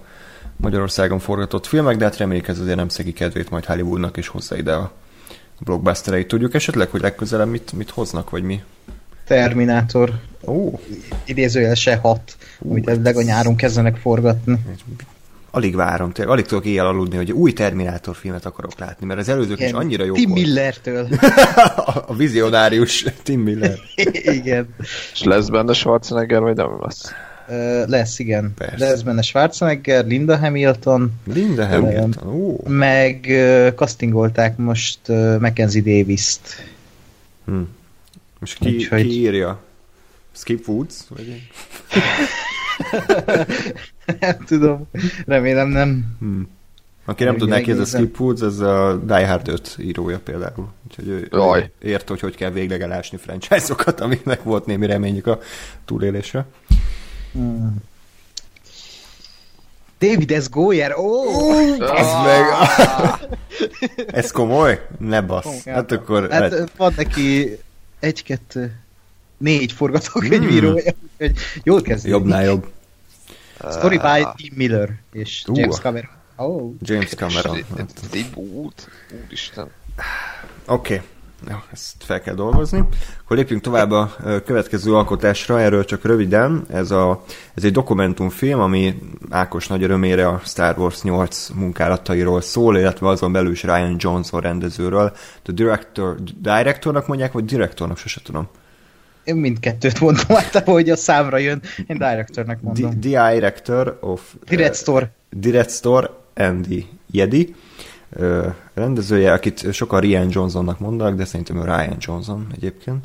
[0.57, 4.57] Magyarországon forgatott filmek, de hát reméljük ez azért nem szegi kedvét majd Hollywoodnak, és hozza
[4.57, 4.91] ide a
[5.59, 6.27] blockbustereit.
[6.27, 8.63] Tudjuk esetleg, hogy legközelebb mit, mit hoznak, vagy mi?
[9.25, 10.13] Terminátor
[10.45, 10.79] Ó,
[11.25, 12.37] idézőjelese 6,
[12.69, 14.59] amit elvileg a nyáron kezdenek forgatni.
[15.51, 19.29] alig várom, tényleg, alig tudok éjjel aludni, hogy új Terminátor filmet akarok látni, mert az
[19.29, 20.31] előzők is annyira jók Tim.
[20.31, 21.07] Millertől.
[21.75, 23.79] a, a vizionárius Tim Miller.
[24.21, 24.75] igen.
[25.13, 27.11] És lesz benne Schwarzenegger, vagy nem lesz?
[27.85, 28.53] Lesz, igen.
[28.57, 28.85] Persze.
[28.85, 32.27] Lesz benne Schwarzenegger, Linda Hamilton, Linda Hamilton.
[32.33, 32.57] Ó.
[32.67, 33.25] meg
[33.75, 34.99] castingolták most
[35.39, 36.63] Mackenzie Davis-t.
[37.45, 37.61] Hm.
[38.39, 39.59] Most ki, Úgyhogy- ki írja?
[40.31, 40.95] Skip Woods?
[41.09, 41.49] Vagy?
[44.19, 44.87] Nem tudom.
[45.25, 46.05] Remélem nem.
[46.19, 46.41] Hm.
[47.05, 47.85] Aki nem tudná ki, ez a.
[47.85, 50.67] Skip Woods, ez a Die Hard 5 írója például.
[50.87, 51.71] Úgyhogy ő, Jaj.
[51.81, 55.39] érte, hogy hogy kell végleg elásni franchise-okat, amiknek volt némi reményük a
[55.85, 56.45] túlélésre.
[57.31, 57.75] Hmm.
[59.99, 60.49] David S.
[60.49, 61.23] Goyer, ó!
[61.79, 62.43] Ez meg!
[64.19, 64.87] ez komoly?
[64.99, 65.63] Ne bassz.
[65.65, 66.31] Hát akkor...
[66.31, 67.59] Hát Hát, van neki
[67.99, 68.79] egy-kettő,
[69.37, 72.11] négy forgatókönyvírója, úgyhogy jól kezdődik.
[72.17, 72.67] jobbnál jobb.
[73.71, 75.55] Story by Tim Miller és Ú.
[75.55, 76.09] James Cameron.
[76.35, 76.73] Oh.
[76.81, 77.65] James Cameron.
[79.25, 79.69] Úristen.
[80.65, 81.01] Oké, okay.
[81.71, 82.83] Ezt fel kell dolgozni.
[83.23, 86.65] Akkor lépjünk tovább a következő alkotásra, erről csak röviden.
[86.69, 87.23] Ez, a,
[87.53, 88.95] ez egy dokumentumfilm, ami
[89.29, 94.41] Ákos nagy örömére a Star Wars 8 munkálatairól szól, illetve azon belül is Ryan Johnson
[94.41, 95.11] rendezőről.
[95.43, 98.47] The director, directornak mondják, vagy direktornak, sose tudom.
[99.23, 101.61] Én mindkettőt mondom általában, hogy a számra jön.
[101.87, 102.99] Én directornak The, mondom.
[102.99, 104.33] the director of...
[104.47, 105.11] Direct uh, Store.
[105.29, 107.55] Direct Store Andy Jedi
[108.73, 113.03] rendezője, akit sokan Ryan Johnsonnak mondanak, de szerintem ő Ryan Johnson egyébként.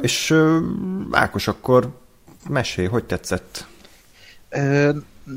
[0.00, 0.34] És
[1.10, 1.90] Ákos, akkor
[2.48, 3.66] mesélj, hogy tetszett?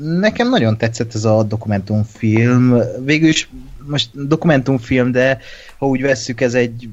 [0.00, 2.78] Nekem nagyon tetszett ez a dokumentumfilm.
[3.04, 3.48] Végül is
[3.86, 5.38] most dokumentumfilm, de
[5.78, 6.88] ha úgy vesszük, ez egy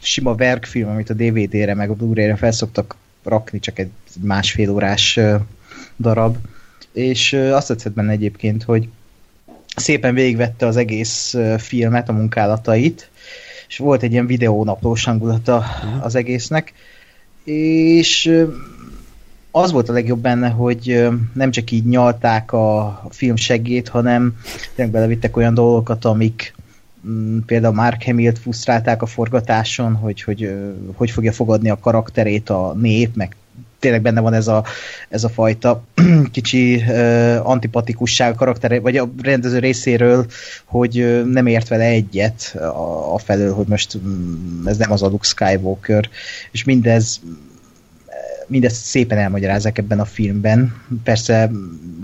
[0.00, 3.90] sima verkfilm, amit a DVD-re meg a Blu-ray-re felszoktak rakni, csak egy
[4.20, 5.20] másfél órás
[5.98, 6.36] darab.
[6.92, 8.88] És azt tetszett benne egyébként, hogy
[9.78, 13.10] szépen végigvette az egész filmet, a munkálatait,
[13.68, 15.64] és volt egy ilyen videónaplós hangulata
[16.00, 16.72] az egésznek,
[17.44, 18.44] és
[19.50, 24.36] az volt a legjobb benne, hogy nem csak így nyalták a film segét, hanem
[24.74, 26.54] tényleg belevittek olyan dolgokat, amik
[27.08, 30.50] mm, például Mark Hamilt frusztrálták a forgatáson, hogy hogy,
[30.94, 33.36] hogy fogja fogadni a karakterét a nép, meg
[33.78, 34.64] tényleg benne van ez a,
[35.08, 35.84] ez a fajta
[36.32, 40.26] kicsi uh, antipatikusság a karakter, vagy a rendező részéről,
[40.64, 45.02] hogy uh, nem ért vele egyet a, a felől, hogy most mm, ez nem az
[45.02, 46.08] a Luke Skywalker,
[46.50, 47.20] és mindez
[48.48, 50.74] mindezt szépen elmagyarázzák ebben a filmben.
[51.04, 51.50] Persze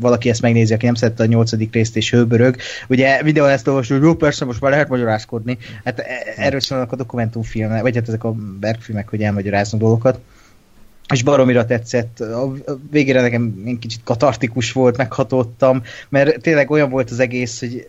[0.01, 2.57] valaki ezt megnézi, aki nem szerette a nyolcadik részt és hőbörög.
[2.89, 5.59] Ugye videó ezt olvasni, hogy jó, persze, most már lehet magyarázkodni.
[5.85, 10.19] Hát e- erről szólnak a dokumentumfilmek, vagy hát ezek a bergfilmek, hogy elmagyaráznak dolgokat.
[11.13, 12.21] És baromira tetszett.
[12.21, 12.53] A
[12.91, 17.89] végére nekem egy kicsit katartikus volt, meghatódtam, mert tényleg olyan volt az egész, hogy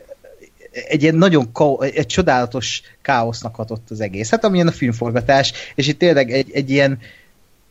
[0.88, 4.30] egy ilyen nagyon ka- egy csodálatos káosznak hatott az egész.
[4.30, 7.00] Hát amilyen a filmforgatás, és itt tényleg egy, egy ilyen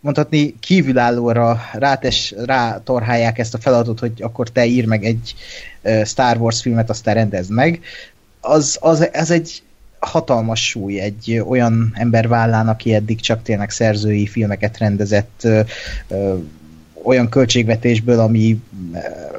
[0.01, 5.35] mondhatni kívülállóra rátes, rátorhálják ezt a feladatot, hogy akkor te ír meg egy
[6.05, 7.81] Star Wars filmet, aztán rendezd meg.
[8.41, 9.63] Az, az, az egy
[10.07, 15.61] hatalmas súly egy olyan ember vállán, aki eddig csak tényleg szerzői filmeket rendezett ö,
[16.09, 16.35] ö,
[17.03, 18.61] olyan költségvetésből, ami,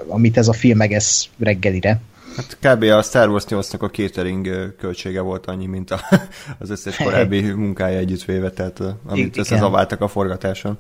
[0.08, 1.99] amit ez a film megesz reggelire.
[2.36, 2.84] Hát kb.
[2.84, 5.99] a Star Wars 8-nak a catering költsége volt annyi, mint a,
[6.60, 10.78] az összes korábbi munkája együttvéve, tehát amit összezaváltak a forgatáson.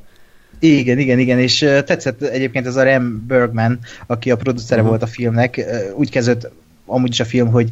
[0.59, 4.89] Igen, igen, igen, és tetszett egyébként ez a Rem Bergman, aki a producere uh-huh.
[4.89, 6.51] volt a filmnek, úgy kezdett
[6.85, 7.69] amúgy is a film, hogy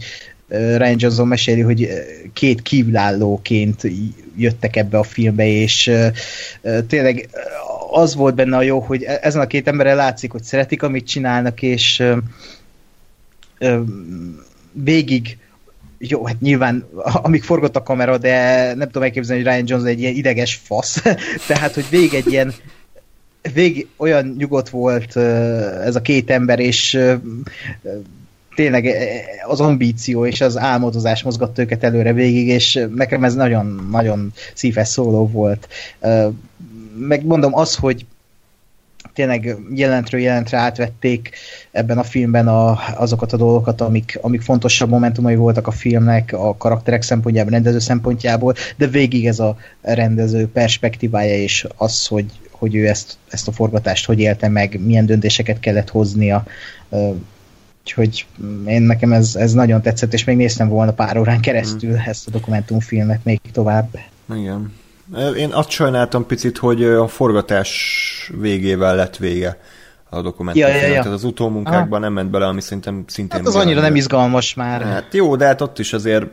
[0.48, 1.90] Ryan Johnson meséli, hogy
[2.34, 3.82] két kívülállóként
[4.36, 5.92] jöttek ebbe a filmbe, és
[6.88, 7.30] tényleg
[7.92, 11.08] az volt benne a jó, hogy e-, ezen a két emberrel látszik, hogy szeretik, amit
[11.08, 12.04] csinálnak, és
[14.72, 15.38] végig
[15.98, 16.86] jó, hát nyilván
[17.24, 21.02] amíg forgott a kamera, de nem tudom elképzelni, hogy Ryan Johnson egy ilyen ideges fasz.
[21.48, 22.54] Tehát, hogy végig egy ilyen
[23.54, 25.16] vég olyan nyugodt volt
[25.86, 27.00] ez a két ember, és
[28.56, 28.96] tényleg
[29.48, 35.28] az ambíció és az álmodozás mozgatta őket előre végig, és nekem ez nagyon-nagyon szíves szóló
[35.28, 35.68] volt.
[36.98, 38.06] Megmondom az, hogy
[39.14, 41.30] tényleg jelentről jelentre átvették
[41.72, 46.58] ebben a filmben a, azokat a dolgokat, amik, amik fontosabb momentumai voltak a filmnek, a
[46.58, 52.88] karakterek szempontjából, rendező szempontjából, de végig ez a rendező perspektívája és az, hogy, hogy ő
[52.88, 56.46] ezt, ezt a forgatást hogy élte meg, milyen döntéseket kellett hoznia,
[57.84, 58.26] Úgyhogy
[58.66, 62.06] én nekem ez, ez nagyon tetszett, és még néztem volna pár órán keresztül mm.
[62.06, 63.98] ezt a dokumentumfilmet még tovább.
[64.36, 64.74] Igen.
[65.38, 69.58] Én azt sajnáltam picit, hogy a forgatás végével lett vége
[70.18, 70.76] a dokumentumfilm.
[70.76, 71.02] Ja, ja, ja.
[71.02, 73.40] Tehát az utómunkákban nem ment bele, ami szerintem szintén...
[73.40, 74.82] Hát az annyira nem izgalmas már.
[74.82, 76.26] Hát jó, de hát ott is azért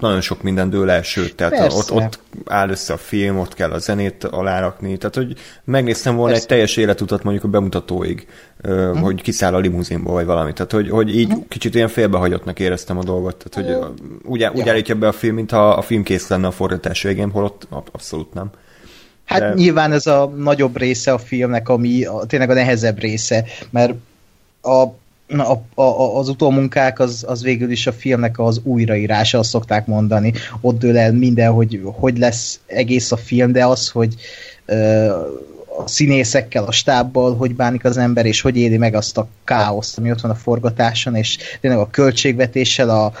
[0.00, 3.70] nagyon sok minden dől el, sőt, tehát ott, ott áll össze a film, ott kell
[3.70, 6.42] a zenét alárakni, tehát hogy megnéztem volna Persze.
[6.42, 8.26] egy teljes életutat mondjuk a bemutatóig,
[8.64, 8.98] uh-huh.
[8.98, 11.48] hogy kiszáll a limuzinból, vagy valami, tehát hogy, hogy így uh-huh.
[11.48, 14.72] kicsit ilyen félbehagyottnak éreztem a dolgot, tehát hogy úgy, úgy ja.
[14.72, 18.50] állítja be a film, mintha a film kész lenne a forgatás végén, holott abszolút nem.
[19.24, 19.54] Hát De...
[19.54, 23.94] nyilván ez a nagyobb része a filmnek, ami a, tényleg a nehezebb része, mert
[24.62, 24.86] a
[25.28, 30.32] a, a, az utómunkák az, az végül is a filmnek az újraírása, azt szokták mondani.
[30.60, 34.14] Ott dől el minden, hogy hogy lesz egész a film, de az, hogy
[34.64, 35.06] ö,
[35.76, 39.98] a színészekkel, a stábbal, hogy bánik az ember, és hogy éli meg azt a káoszt,
[39.98, 43.12] ami ott van a forgatáson, és tényleg a költségvetéssel, a,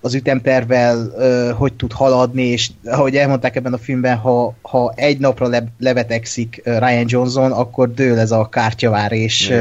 [0.00, 5.18] az ütemtervel ö, hogy tud haladni, és ahogy elmondták ebben a filmben, ha, ha egy
[5.18, 9.52] napra le, levetekszik Ryan Johnson, akkor dől ez a kártyavár, és,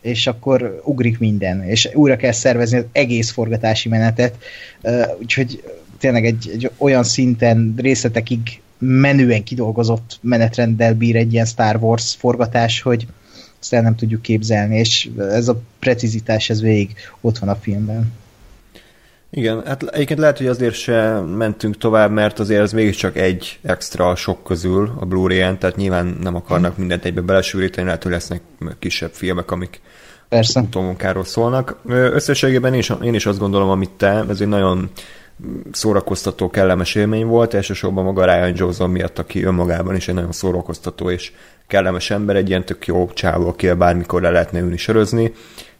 [0.00, 4.34] és akkor ugrik minden, és újra kell szervezni az egész forgatási menetet,
[5.18, 5.62] úgyhogy
[5.98, 12.80] tényleg egy, egy olyan szinten részletekig menően kidolgozott menetrenddel bír egy ilyen Star Wars forgatás,
[12.80, 13.06] hogy
[13.60, 18.12] ezt el nem tudjuk képzelni, és ez a precizitás, ez végig ott van a filmben.
[19.32, 24.14] Igen, hát egyébként lehet, hogy azért se mentünk tovább, mert azért ez mégiscsak egy extra
[24.14, 26.80] sok közül a Blu-ray-en, tehát nyilván nem akarnak hmm.
[26.80, 28.40] mindent egybe belesűríteni, lehet, hogy lesznek
[28.78, 29.80] kisebb filmek, amik
[30.28, 30.60] Persze.
[30.60, 31.76] utómunkáról szólnak.
[31.88, 34.90] Összességében én is, én is azt gondolom, amit te, ez egy nagyon
[35.72, 41.10] szórakoztató, kellemes élmény volt, elsősorban maga Ryan Johnson miatt, aki önmagában is egy nagyon szórakoztató
[41.10, 41.32] és
[41.66, 45.32] kellemes ember, egy ilyen tök jó csávó, akivel bármikor le lehetne ülni sörözni,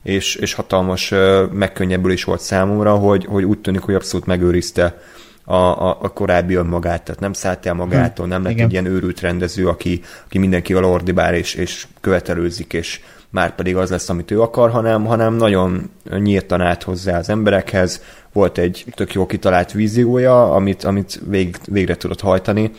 [0.03, 1.15] és, és hatalmas
[1.53, 5.01] megkönnyebbülés volt számomra, hogy, hogy úgy tűnik, hogy abszolút megőrizte
[5.45, 8.65] a, a, a korábbi önmagát, tehát nem szállt el magától, nem lett Igen.
[8.67, 13.91] egy ilyen őrült rendező, aki, aki mindenkivel ordibál és, és követelőzik, és már pedig az
[13.91, 19.13] lesz, amit ő akar, hanem, hanem nagyon nyíltan állt hozzá az emberekhez, volt egy tök
[19.13, 22.71] jó kitalált víziója, amit, amit vég, végre tudott hajtani,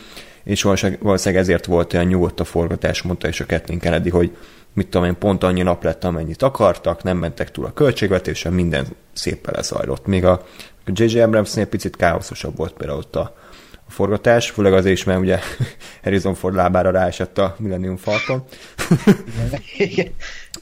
[0.44, 4.36] és valószínűleg ezért volt olyan nyugodt a forgatás, mondta is a Kathleen Kennedy, hogy
[4.74, 8.86] mit tudom én, pont annyi nap lett, amennyit akartak, nem mentek túl a költségvetésen, minden
[9.12, 10.06] szépen lezajlott.
[10.06, 10.42] Még a
[10.86, 11.20] J.J.
[11.20, 13.34] Abramsnél picit káoszosabb volt például ott a,
[13.86, 15.38] a forgatás, főleg azért is, mert ugye
[16.02, 18.44] Harrison Ford lábára ráesett a Millennium Falcon.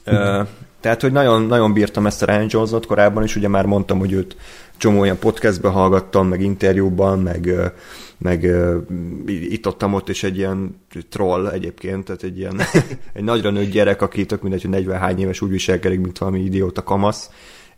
[0.81, 4.11] Tehát, hogy nagyon, nagyon bírtam ezt a Ryan Jones-ot korábban is, ugye már mondtam, hogy
[4.11, 4.35] őt
[4.77, 7.53] csomó olyan podcastbe hallgattam, meg interjúban, meg,
[8.21, 8.49] meg
[9.27, 12.61] itt ott ott is egy ilyen troll egyébként, tehát egy ilyen
[13.13, 16.39] egy nagyra nőtt gyerek, aki tök mindegy, hogy 40 hány éves úgy viselkedik, mint valami
[16.39, 17.29] idióta kamasz,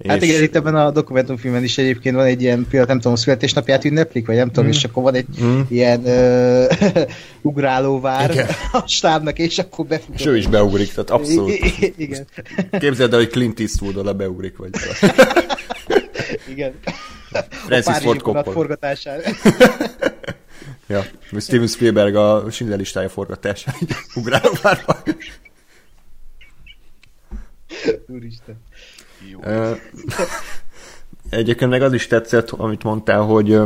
[0.08, 0.30] Hát és...
[0.30, 4.26] igen, itt ebben a dokumentumfilmen is egyébként van egy ilyen pillanat, nem tudom, születésnapját ünneplik,
[4.26, 4.70] vagy nem tudom, mm.
[4.70, 5.60] és akkor van egy mm.
[5.70, 7.02] ilyen uh,
[7.52, 8.48] ugrálóvár igen.
[8.72, 10.16] a stábnak, és akkor befut.
[10.16, 11.52] És ő is beugrik, tehát abszolút.
[11.52, 12.28] I- igen.
[12.80, 14.70] Képzeld el, hogy Clint Eastwood oda beugrik, vagy
[16.50, 16.74] Igen.
[17.66, 18.52] Francis Ford Coppola.
[18.52, 19.22] forgatására.
[20.94, 23.74] Ja, Steven Spielberg a Schindler listája forgatása.
[24.16, 24.96] Ugrálóvárban.
[28.08, 28.62] Úristen.
[31.30, 33.60] Egyébként meg az is tetszett, amit mondtál, hogy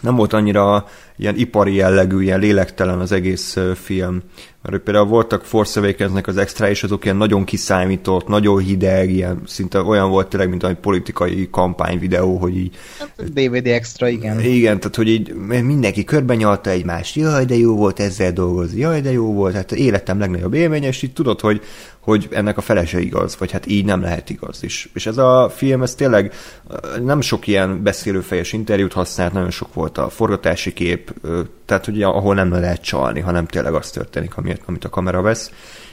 [0.00, 0.88] nem volt annyira
[1.18, 4.22] ilyen ipari jellegű, ilyen lélektelen az egész film.
[4.62, 9.40] Mert például voltak Force awakens az extra, és azok ilyen nagyon kiszámított, nagyon hideg, ilyen
[9.46, 12.76] szinte olyan volt tényleg, mint egy politikai kampányvideó, hogy így...
[13.32, 14.40] DVD extra, igen.
[14.40, 19.00] Igen, tehát hogy így mindenki körben nyalta egymást, jaj, de jó volt ezzel dolgozni, jaj,
[19.00, 21.62] de jó volt, hát életem legnagyobb élménye, és így tudod, hogy,
[22.00, 24.90] hogy ennek a felese igaz, vagy hát így nem lehet igaz is.
[24.94, 26.32] És ez a film, ez tényleg
[27.04, 31.07] nem sok ilyen beszélőfejes interjút használt, nagyon sok volt a forgatási kép,
[31.64, 35.52] tehát hogy ahol nem lehet csalni, hanem tényleg az történik, amit, amit a kamera vesz,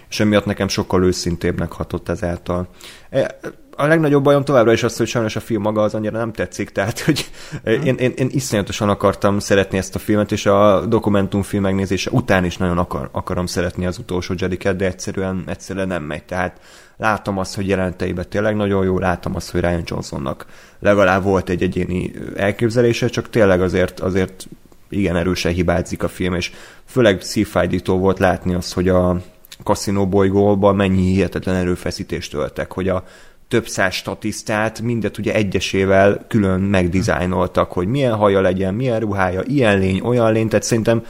[0.10, 2.68] és emiatt nekem sokkal őszintébbnek hatott ezáltal.
[3.10, 3.40] E,
[3.78, 6.70] a legnagyobb bajom továbbra is az, hogy sajnos a film maga az annyira nem tetszik,
[6.70, 7.30] tehát hogy
[7.64, 12.58] én, én, én iszonyatosan akartam szeretni ezt a filmet, és a dokumentumfilm megnézése után is
[12.58, 16.24] nagyon akar, akarom szeretni az utolsó jedi de egyszerűen, egyszerűen nem megy.
[16.24, 16.60] Tehát
[16.98, 20.46] látom azt, hogy jelenteiben tényleg nagyon jó, látom azt, hogy Ryan Johnsonnak
[20.80, 24.48] legalább volt egy egyéni elképzelése, csak tényleg azért, azért
[24.96, 26.52] igen erősen hibázik a film, és
[26.86, 29.22] főleg szívfájdító volt látni azt, hogy a
[29.64, 33.04] kaszinó bolygóban mennyi hihetetlen erőfeszítést töltek, hogy a
[33.48, 39.80] több száz statisztát, mindet ugye egyesével külön megdizájnoltak, hogy milyen haja legyen, milyen ruhája, ilyen
[39.80, 41.06] lény, olyan lény, tehát szerintem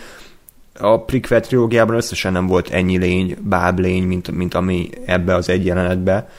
[0.80, 5.66] a prequel trilógiában összesen nem volt ennyi lény, báblény, mint, mint ami ebbe az egy
[5.66, 6.30] jelenetbe,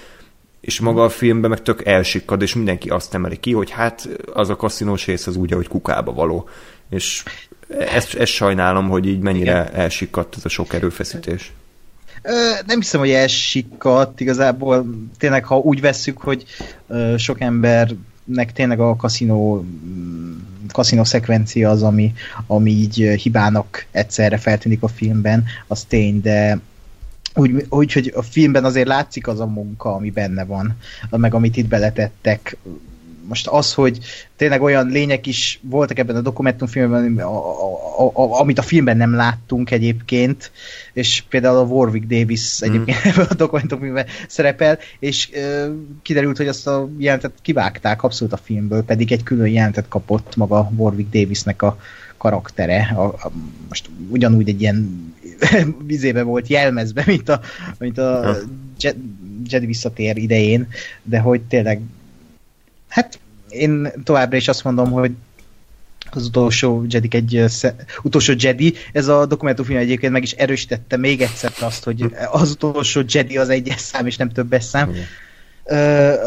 [0.61, 4.49] és maga a filmben meg tök elsikkad, és mindenki azt emeli ki, hogy hát az
[4.49, 6.49] a kaszinós rész az úgy, ahogy kukába való.
[6.91, 7.23] És
[7.69, 9.81] ezt, ezt sajnálom, hogy így mennyire Igen.
[9.81, 11.53] elsikadt ez a sok erőfeszítés.
[12.23, 14.87] Ö, nem hiszem, hogy elsikadt, igazából
[15.19, 16.45] tényleg, ha úgy vesszük, hogy
[16.87, 19.65] ö, sok embernek tényleg a kaszinó
[20.73, 22.13] kaszinó szekvencia az, ami,
[22.47, 26.61] ami így hibának egyszerre feltűnik a filmben, az tény, de
[27.35, 30.77] úgy, úgy, hogy a filmben azért látszik az a munka, ami benne van,
[31.11, 32.57] meg amit itt beletettek
[33.29, 33.99] most az, hogy
[34.37, 39.15] tényleg olyan lények is voltak ebben a dokumentumfilmben, a, a, a, amit a filmben nem
[39.15, 40.51] láttunk egyébként,
[40.93, 42.69] és például a Warwick Davis mm.
[42.69, 43.09] egyébként mm.
[43.11, 45.73] ebben a dokumentumfilmben szerepel, és ö,
[46.03, 50.73] kiderült, hogy azt a jelentet kivágták abszolút a filmből, pedig egy külön jelentet kapott maga
[50.77, 51.79] Warwick Davisnek a
[52.17, 52.93] karaktere.
[52.97, 53.33] A, a,
[53.69, 55.15] most ugyanúgy egy ilyen
[55.87, 57.41] vizébe volt jelmezve, mint a,
[57.79, 58.37] mint a
[59.49, 60.69] Jedi visszatér idején,
[61.03, 61.81] de hogy tényleg
[62.97, 65.13] Hát én továbbra is azt mondom, hogy
[66.11, 67.45] az utolsó Jedi egy
[68.03, 73.03] utolsó Jedi, ez a dokumentumfilm egyébként meg is erősítette még egyszer azt, hogy az utolsó
[73.09, 74.91] Jedi az egyes szám, és nem többes szám.
[74.91, 75.05] Igen.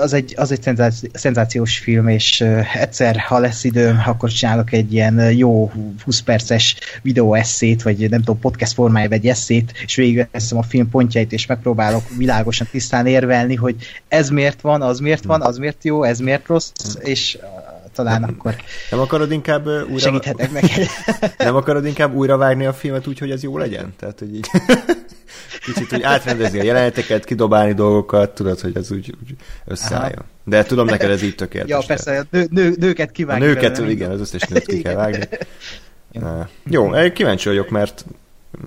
[0.02, 0.76] Az egy, az egy
[1.14, 5.72] szenzációs film, és egyszer, ha lesz időm, akkor csinálok egy ilyen jó
[6.04, 10.90] 20 perces videó eszét, vagy nem tudom, podcast formájában egy eszét, és végigveszem a film
[10.90, 13.76] pontjait, és megpróbálok világosan tisztán érvelni, hogy
[14.08, 17.38] ez miért van, az miért van, az miért jó, ez miért rossz, és
[18.04, 18.56] talán akkor
[18.89, 19.97] nem akarod inkább újra...
[19.97, 20.88] segíthetek neked.
[21.38, 23.93] nem akarod inkább újra vágni a filmet úgy, hogy ez jó legyen?
[23.97, 24.47] Tehát, hogy így
[25.66, 29.36] kicsit úgy átrendezni a jeleneteket, kidobálni dolgokat, tudod, hogy ez úgy, úgy
[29.66, 30.24] összeálljon.
[30.43, 31.72] De tudom, neked ez így tökéletes.
[31.72, 33.45] Ja, persze, nő, nő, nőket kivágni.
[33.45, 35.28] A nőket, vele, igen, az összes nőt ki kell vágni.
[36.12, 36.50] Ja.
[36.70, 38.06] Jó, kíváncsi vagyok, mert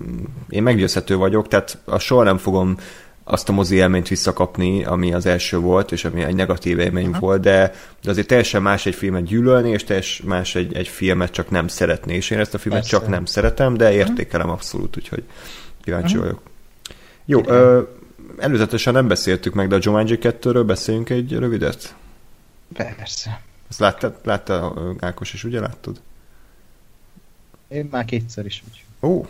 [0.01, 2.77] mm, én meggyőzhető vagyok, tehát a soha nem fogom
[3.23, 7.19] azt a mozi élményt visszakapni, ami az első volt, és ami egy negatív élmény Aha.
[7.19, 11.31] volt, de, de azért teljesen más egy filmet gyűlölni, és teljesen más egy, egy filmet
[11.31, 12.97] csak nem szeretni, és én ezt a filmet Persze.
[12.97, 15.23] csak nem szeretem, de értékelem abszolút, úgyhogy
[15.83, 16.23] kíváncsi Aha.
[16.23, 16.41] vagyok.
[17.25, 17.81] Jó, ö,
[18.37, 21.95] előzetesen nem beszéltük meg, de a Jumanji 2-ről beszéljünk egy rövidet?
[22.73, 23.41] Persze.
[23.69, 26.01] Ezt látta, látta Ákos is, ugye láttad?
[27.67, 28.83] Én már kétszer is úgy.
[29.09, 29.25] Ó.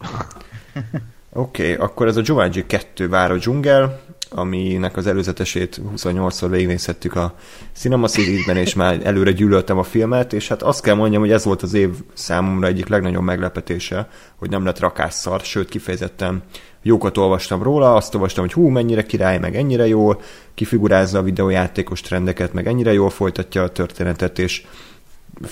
[1.38, 7.16] Oké, okay, akkor ez a Jumanji 2 vár a dzsungel, aminek az előzetesét 28-szor végignézhettük
[7.16, 7.34] a
[7.72, 11.44] Cinema Series-ben, és már előre gyűlöltem a filmet, és hát azt kell mondjam, hogy ez
[11.44, 16.42] volt az év számomra egyik legnagyobb meglepetése, hogy nem lett rakásszar, sőt kifejezetten
[16.82, 20.20] jókat olvastam róla, azt olvastam, hogy hú, mennyire király, meg ennyire jól
[20.54, 24.66] kifigurázza a videójátékos trendeket, meg ennyire jól folytatja a történetet, és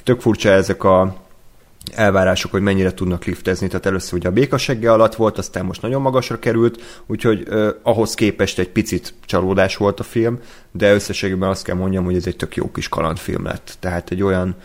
[0.03, 1.26] tök furcsa ezek a
[1.95, 3.67] elvárások, hogy mennyire tudnak liftezni.
[3.67, 8.15] Tehát először ugye a békasegge alatt volt, aztán most nagyon magasra került, úgyhogy eh, ahhoz
[8.15, 10.39] képest egy picit csalódás volt a film,
[10.73, 13.77] de összességében azt kell mondjam, hogy ez egy tök jó kis kalandfilm lett.
[13.81, 14.57] Tehát egy olyan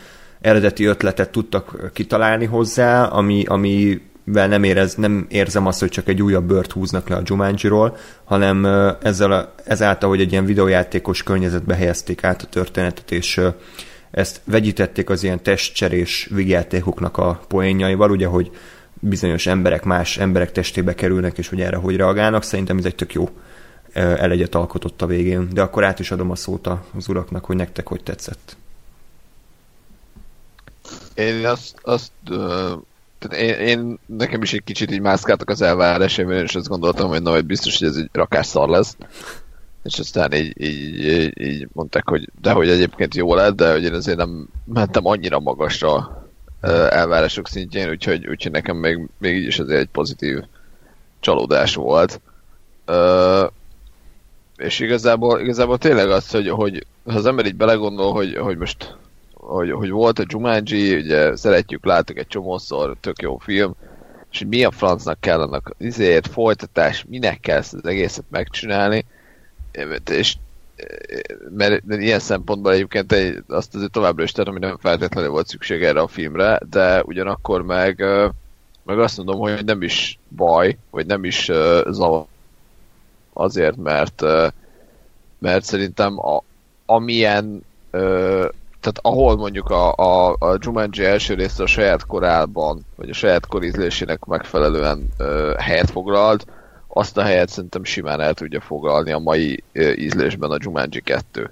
[0.41, 6.21] eredeti ötletet tudtak kitalálni hozzá, ami, ami nem, érez, nem érzem azt, hogy csak egy
[6.21, 8.65] újabb bört húznak le a Jumanji-ról, hanem
[9.01, 13.41] ezzel a, ezáltal, hogy egy ilyen videójátékos környezetbe helyezték át a történetet, és
[14.11, 18.51] ezt vegyítették az ilyen testcserés vigyátékoknak a poénjaival, ugye, hogy
[18.93, 22.43] bizonyos emberek más emberek testébe kerülnek, és hogy erre hogy reagálnak.
[22.43, 23.29] Szerintem ez egy tök jó
[23.93, 25.47] elegyet alkotott a végén.
[25.53, 28.55] De akkor át is adom a szót az uraknak, hogy nektek hogy tetszett.
[31.13, 32.11] Én azt, azt
[33.19, 37.21] tehát én, én, nekem is egy kicsit így mászkáltak az elvárásaim, és azt gondoltam, hogy
[37.21, 38.97] na, hogy biztos, hogy ez egy rakás szar lesz.
[39.83, 43.93] És aztán így, így, így, mondták, hogy de hogy egyébként jó lett, de hogy én
[43.93, 46.25] azért nem mentem annyira magasra
[46.89, 50.39] elvárások szintjén, úgyhogy, úgyhogy nekem még, még így is azért egy pozitív
[51.19, 52.21] csalódás volt.
[52.87, 53.49] Uh,
[54.57, 58.95] és igazából, igazából tényleg az, hogy, hogy ha az ember így belegondol, hogy, hogy most
[59.33, 63.75] hogy, hogy volt a Jumanji, ugye szeretjük, látok egy csomószor, tök jó film,
[64.31, 69.05] és hogy mi a francnak kell annak izért, folytatás, minek kell ezt az egészet megcsinálni,
[70.09, 70.35] és
[71.55, 75.83] mert, ilyen szempontból egyébként egy, azt azért továbbra is tudom, hogy nem feltétlenül volt szükség
[75.83, 78.05] erre a filmre, de ugyanakkor meg,
[78.83, 81.51] meg azt mondom, hogy nem is baj, vagy nem is
[81.89, 82.25] zavar
[83.33, 84.23] azért, mert
[85.39, 86.43] mert szerintem a,
[86.85, 87.63] amilyen
[88.81, 93.45] tehát ahol mondjuk a, a, a Jumanji első rész a saját korában, vagy a saját
[93.45, 96.45] korizlésének megfelelően ö, helyet foglalt,
[96.93, 101.51] azt a helyet szerintem simán el tudja foglalni a mai ö, ízlésben a Jumanji 2.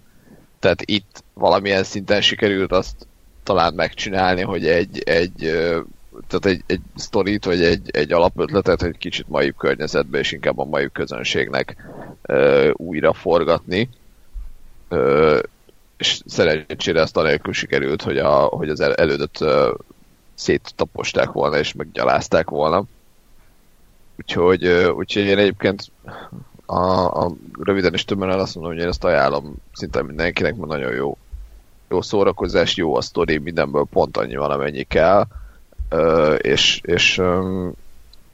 [0.59, 3.07] Tehát itt valamilyen szinten sikerült azt
[3.43, 5.79] talán megcsinálni, hogy egy, egy ö,
[6.27, 10.65] tehát egy, egy sztorit, vagy egy, egy alapötletet, hogy kicsit mai környezetbe, és inkább a
[10.65, 11.75] mai közönségnek
[12.21, 13.89] ö, újra forgatni.
[14.89, 15.39] Ö,
[15.99, 19.73] és szerencsére azt anélkül sikerült, hogy, a, hogy az elődött uh,
[20.33, 22.83] széttaposták volna, és meggyalázták volna.
[24.19, 25.91] Úgyhogy, úgyhogy én egyébként
[26.65, 30.93] a, a röviden és többen azt mondom, hogy én ezt ajánlom szinte mindenkinek, mert nagyon
[30.93, 31.17] jó,
[31.89, 35.25] jó szórakozás, jó a sztori, mindenből pont annyi van, amennyi kell,
[35.91, 37.71] uh, és, és um,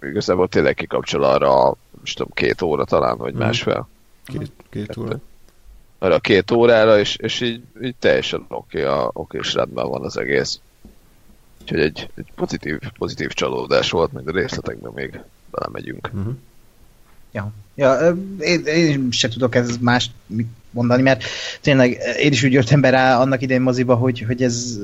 [0.02, 3.38] igazából tényleg kikapcsol arra, most tudom, két óra talán, vagy mm.
[3.38, 3.88] másfél.
[4.26, 5.20] Két, két óra
[6.06, 10.18] arra két órára, és, és így, így teljesen oké, a, oké, és rendben van az
[10.18, 10.60] egész.
[11.62, 15.22] Úgyhogy egy, egy pozitív, pozitív csalódás volt, még a részletekben még
[15.60, 16.10] belemegyünk.
[16.14, 16.34] Uh-huh.
[17.32, 20.12] Ja, ja én, én sem tudok ez más
[20.76, 21.24] mondani, mert
[21.62, 24.80] tényleg én is úgy jöttem be rá annak idején moziba, hogy, hogy ez...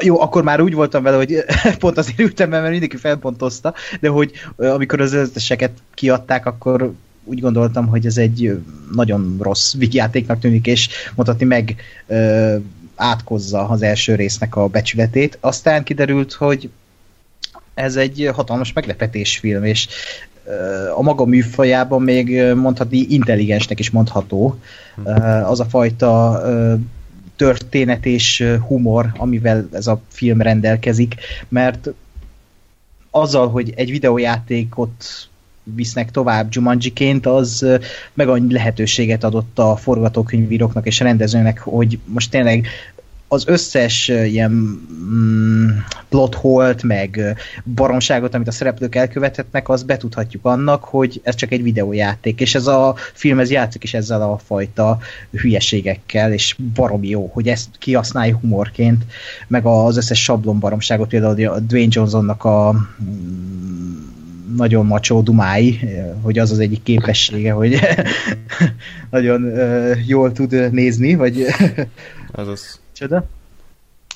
[0.00, 1.44] Jó, akkor már úgy voltam vele, hogy
[1.78, 6.92] pont azért ültem be, mert mindenki felpontozta, de hogy amikor az összeseket kiadták, akkor
[7.24, 8.60] úgy gondoltam, hogy ez egy
[8.92, 12.56] nagyon rossz vigyátéknak tűnik, és mondhatni meg ö,
[12.94, 15.38] átkozza az első résznek a becsületét.
[15.40, 16.70] Aztán kiderült, hogy
[17.74, 19.88] ez egy hatalmas meglepetésfilm, és
[20.96, 24.58] a maga műfajában még mondhatni intelligensnek is mondható.
[25.04, 26.42] Ö, az a fajta
[27.36, 31.14] történet és humor, amivel ez a film rendelkezik,
[31.48, 31.90] mert
[33.10, 35.28] azzal, hogy egy videójátékot
[35.62, 37.66] visznek tovább Jumanji-ként, az
[38.14, 42.66] meg annyi lehetőséget adott a forgatókönyvíróknak és a rendezőnek, hogy most tényleg
[43.32, 45.68] az összes ilyen mm,
[46.08, 47.36] plot holt, meg
[47.74, 52.66] baromságot, amit a szereplők elkövethetnek, az betudhatjuk annak, hogy ez csak egy videójáték, és ez
[52.66, 54.98] a film ez játszik is ezzel a fajta
[55.30, 59.04] hülyeségekkel, és barom jó, hogy ezt kihasználja humorként,
[59.46, 62.72] meg az összes sablon baromságot, például a Dwayne Johnsonnak a
[63.02, 65.80] mm, nagyon macsó dumái,
[66.22, 67.80] hogy az az egyik képessége, hogy
[69.10, 69.52] nagyon
[70.06, 71.46] jól tud nézni, vagy
[72.32, 72.79] Azaz.
[73.00, 73.24] Csoda.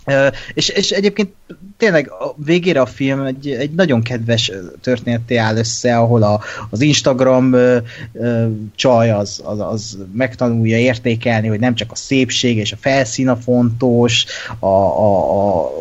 [0.06, 1.32] Uh, és, és egyébként
[1.76, 6.80] tényleg a végére a film egy, egy nagyon kedves történeté áll össze, ahol a, az
[6.80, 7.76] Instagram uh,
[8.12, 13.28] uh, csaj az, az, az megtanulja értékelni, hogy nem csak a szépség és a felszín
[13.28, 14.24] a fontos,
[14.58, 15.72] a, a, a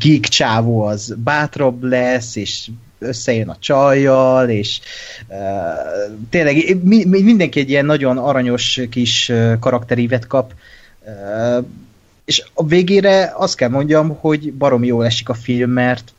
[0.00, 4.80] geek csávó az bátrabb lesz, és összejön a csajjal, és
[5.28, 10.52] uh, tényleg mi, mindenki egy ilyen nagyon aranyos kis karakterívet kap,
[11.04, 11.64] uh,
[12.30, 16.12] és a végére azt kell mondjam, hogy barom jól esik a film, mert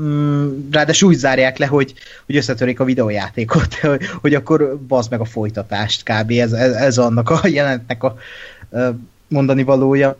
[0.00, 1.94] mm, ráadásul úgy zárják le, hogy,
[2.26, 6.30] hogy összetörik a videójátékot, hogy, hogy akkor bazd meg a folytatást kb.
[6.30, 8.16] Ez, ez, ez annak a jelentnek a
[9.28, 10.16] mondani valója.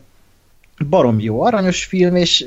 [0.89, 2.45] Barom jó, aranyos film, és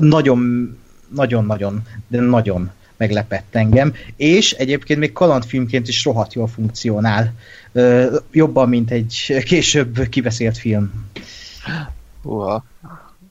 [0.00, 0.70] nagyon
[1.08, 7.32] nagyon-nagyon, de nagyon meglepett engem, és egyébként még kalandfilmként is rohadt jól funkcionál.
[8.30, 11.10] Jobban, mint egy később kiveszélt film.
[12.22, 12.64] Uha.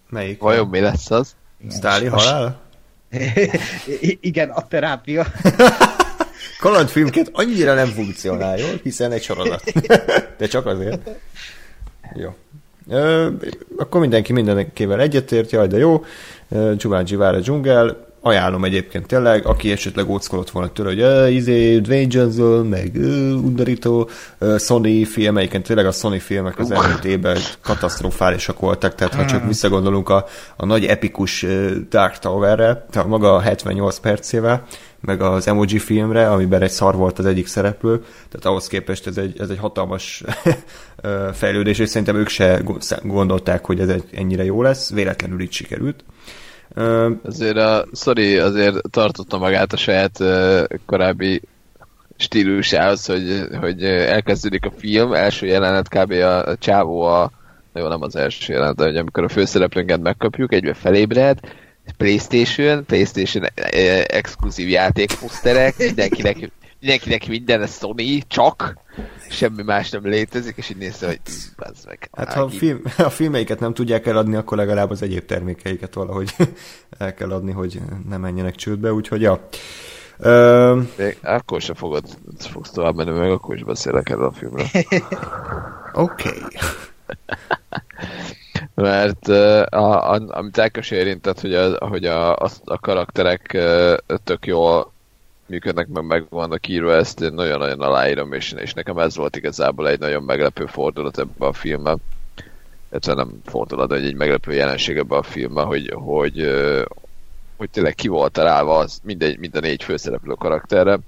[0.10, 0.42] Melyik?
[0.42, 1.36] Vajon mi lesz az?
[1.72, 2.60] Stáli halál?
[4.22, 5.26] Igen, a terápia.
[6.60, 9.64] Kalandfilmként annyira nem funkcionál jól, hiszen egy sorozat.
[10.38, 11.10] De csak azért.
[12.14, 12.36] Jó.
[12.90, 13.30] Ö,
[13.78, 16.06] akkor mindenki mindenkivel egyetért, jaj, de jó.
[16.78, 21.80] Jumanji vár a dzsungel, ajánlom egyébként tényleg, aki esetleg óckolott volna tőle, hogy uh, izé,
[21.80, 23.04] Dwayne Johnson, meg uh,
[23.44, 24.10] undorító
[24.40, 29.26] uh, Sony film, egyébként tényleg a Sony filmek az elmúlt évben katasztrofálisak voltak, tehát ha
[29.26, 29.48] csak Hmm.
[29.48, 31.46] visszagondolunk a, a nagy epikus
[31.90, 34.64] Dark Tower-re, tehát maga a 78 percével,
[35.00, 37.98] meg az emoji filmre, amiben egy szar volt az egyik szereplő,
[38.30, 40.24] tehát ahhoz képest ez egy, ez egy hatalmas
[41.34, 42.62] fejlődés, és szerintem ők se
[43.04, 46.04] gondolták, hogy ez egy, ennyire jó lesz, véletlenül így sikerült.
[47.24, 50.24] Azért a Sorry azért tartotta magát a saját
[50.86, 51.42] korábbi
[52.18, 56.12] stílusához, hogy, hogy elkezdődik a film, első jelenet kb.
[56.12, 57.32] a, csávó a
[57.74, 61.40] na jó, nem az első jelenet, hogy amikor a főszereplőnket megkapjuk, egybe felébred,
[61.98, 63.46] Playstation, Playstation
[64.08, 66.52] exkluzív játékposzterek, mindenkinek,
[66.86, 68.78] mindenkinek minden Sony, csak
[69.30, 71.20] semmi más nem létezik, és így nézze, hogy
[71.56, 72.10] az meg.
[72.12, 76.36] hát ha a, film, a filmeiket nem tudják eladni, akkor legalább az egyéb termékeiket valahogy
[76.98, 79.48] el kell adni, hogy ne menjenek csődbe, úgyhogy ja.
[80.18, 82.06] Ö, Még akkor sem fogod,
[82.40, 84.66] fogsz tovább menni, meg akkor is beszélek erről a filmről.
[85.94, 86.30] Oké.
[86.30, 86.42] Okay.
[88.74, 93.58] Mert a, a, amit Ákos érintett, hogy a, hogy a, a, a karakterek
[94.24, 94.94] tök jól
[95.46, 99.90] működnek, meg meg vannak írva, ezt én nagyon-nagyon aláírom, és, és nekem ez volt igazából
[99.90, 101.98] egy nagyon meglepő fordulat ebben a filmben.
[102.90, 106.50] illetve nem fordulat, de egy meglepő jelenség ebben a filmben, hogy, hogy,
[107.58, 111.00] hogy tényleg ki volt találva az mindegy, mind a négy főszereplő karakterre,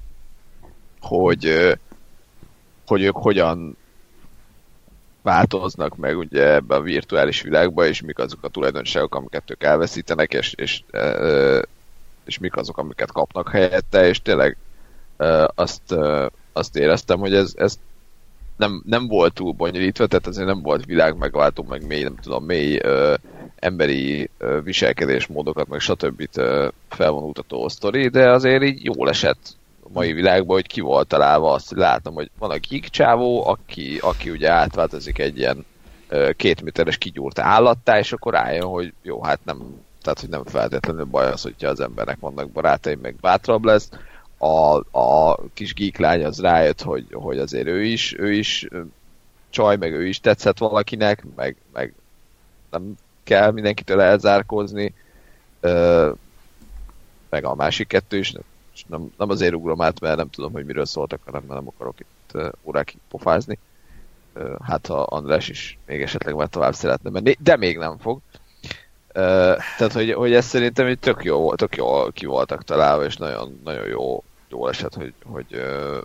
[0.99, 1.73] hogy,
[2.87, 3.77] hogy ők hogyan
[5.21, 10.33] változnak meg ugye ebbe a virtuális világba, és mik azok a tulajdonságok, amiket ők elveszítenek,
[10.33, 10.83] és, és,
[12.27, 14.57] és mik azok, amiket kapnak helyette, és tényleg
[15.55, 15.95] azt,
[16.53, 17.79] azt éreztem, hogy ez, ez
[18.57, 22.43] nem, nem volt túl bonyolítva, tehát azért nem volt világ megváltó, meg mély, nem tudom,
[22.43, 23.13] mély ö,
[23.55, 26.27] emberi ö, viselkedésmódokat, meg stb.
[26.35, 31.51] Ö, felvonultató sztori, de azért így jól esett a mai világban, hogy ki volt találva
[31.51, 35.65] azt, hogy látom, hogy van a geek csávó, aki, aki ugye átváltozik egy ilyen
[36.07, 41.05] ö, két kigyúrt állattá, és akkor rájön, hogy jó, hát nem, tehát hogy nem feltétlenül
[41.05, 43.89] baj az, hogyha az embernek vannak barátai, meg bátrabb lesz,
[44.37, 48.67] a, a kis geek lány az rájött, hogy, hogy azért ő is, ő is
[49.49, 51.93] csaj, meg ő is tetszett valakinek, meg, meg
[52.71, 54.93] nem kell mindenkitől elzárkózni,
[55.59, 56.11] ö,
[57.29, 58.33] meg a másik kettő is,
[58.87, 61.99] nem, nem azért ugrom át, mert nem tudom, hogy miről szóltak, hanem mert nem akarok
[61.99, 63.57] itt órákig pofázni.
[64.63, 68.19] Hát ha András is még esetleg már tovább szeretne menni, de még nem fog.
[69.77, 73.59] Tehát, hogy, hogy ez szerintem így tök jó, tök jó ki voltak találva, és nagyon,
[73.63, 75.61] nagyon jó, jó esett, hogy, hogy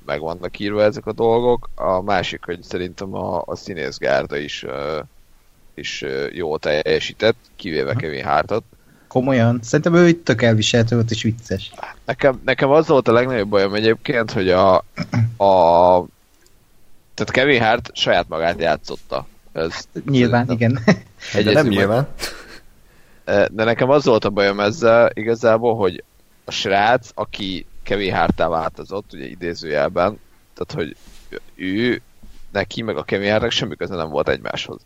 [0.06, 1.68] meg vannak írva ezek a dolgok.
[1.74, 4.64] A másik, hogy szerintem a, a színészgárda is,
[5.74, 8.64] is jól teljesített, kivéve Kevin Hartot.
[9.08, 9.58] Komolyan?
[9.62, 11.72] Szerintem ő itt tök elviselhető volt és vicces.
[12.04, 14.74] Nekem, nekem az volt a legnagyobb bajom egyébként, hogy a,
[15.36, 16.04] a
[17.14, 19.26] tehát Kevin Hart saját magát játszotta.
[19.52, 20.78] Ez, Nyilván, igen.
[21.44, 22.08] De nem nyilván.
[23.50, 26.04] De nekem az volt a bajom ezzel igazából, hogy
[26.44, 30.18] a srác, aki Kevin Hartá változott, ugye idézőjelben,
[30.54, 30.96] tehát hogy
[31.54, 32.02] ő,
[32.52, 34.80] neki meg a Kevin Hartnak semmi köze nem volt egymáshoz.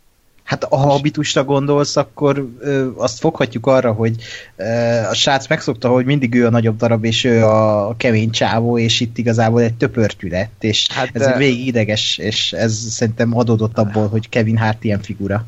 [0.46, 4.16] Hát ha habitusra gondolsz, akkor ö, azt foghatjuk arra, hogy
[4.56, 4.64] ö,
[5.10, 9.00] a srác megszokta, hogy mindig ő a nagyobb darab, és ő a kemény csávó, és
[9.00, 11.36] itt igazából egy töpörtű lett, és hát ez de...
[11.36, 15.46] végig ideges, és ez szerintem adódott abból, hogy Kevin Hart ilyen figura.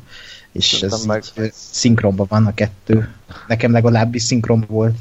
[0.51, 1.23] És szerintem ez meg...
[1.45, 3.09] így, szinkronban van a kettő.
[3.47, 4.95] Nekem legalábbis szinkron volt.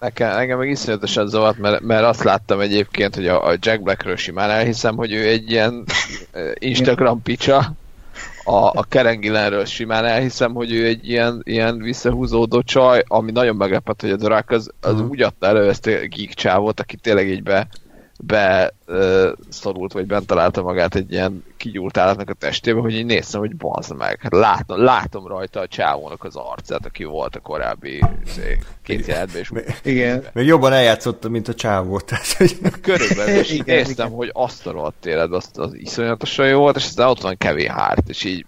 [0.00, 4.16] Nekem, engem meg iszonyatosan zavart, mert, mert azt láttam egyébként, hogy a, a Jack Blackről
[4.16, 5.84] simán elhiszem, hogy ő egy ilyen
[6.54, 7.74] Instagram picsa,
[8.44, 13.56] a, a Karen Gillenről simán elhiszem, hogy ő egy ilyen, ilyen visszahúzódó csaj, ami nagyon
[13.56, 15.10] meglepett, hogy a Drak az, az uh-huh.
[15.10, 17.68] úgy adta elő ezt a geek csávot, aki tényleg így be,
[18.18, 23.06] be uh, szorult, vagy bent találta magát egy ilyen kigyúrt állatnak a testébe, hogy így
[23.06, 24.20] néztem, hogy bazd meg.
[24.20, 29.40] Hát látom, látom rajta a csávónak az arcát, aki volt a korábbi izé, két jelentben.
[29.40, 29.50] És
[29.82, 30.24] igen.
[30.32, 32.00] Még jobban eljátszotta, mint a csávó.
[32.00, 32.58] Tehát, hogy...
[32.80, 34.18] Körülbelül, és igen, néztem, igen.
[34.18, 37.70] hogy azt a rohadt életben az, az iszonyatosan jó volt, és aztán ott van Kevin
[37.70, 38.46] Hart, és így...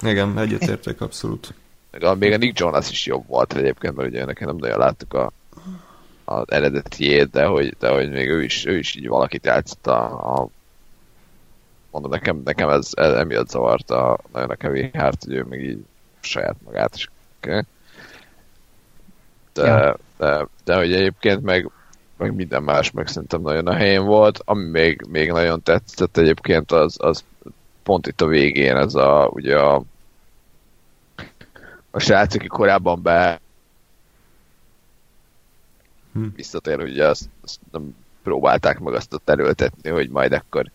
[0.00, 1.54] Igen, egyetértek abszolút.
[2.18, 5.32] Még a Nick Jonas is jobb volt egyébként, mert ugye nekem nem nagyon láttuk a
[6.28, 10.34] az eredetiét, de hogy, de hogy még ő is, ő is így valakit játszott a,
[10.34, 10.48] a
[11.90, 15.64] mondom, nekem, nekem ez, ez emiatt zavart a, nagyon a Kevin Hart, hogy ő még
[15.64, 15.84] így
[16.20, 17.62] saját magát is okay.
[19.52, 19.96] de, ja.
[20.16, 21.70] de, de, hogy egyébként meg,
[22.16, 26.72] meg minden más meg szerintem nagyon a helyén volt, ami még, még nagyon tetszett egyébként
[26.72, 27.24] az, az
[27.82, 29.82] pont itt a végén ez a, ugye a
[31.96, 33.40] a srác, aki korábban be
[36.16, 36.26] hm.
[36.36, 40.70] visszatér, ugye azt, azt nem próbálták meg azt ott erőltetni, hogy majd akkor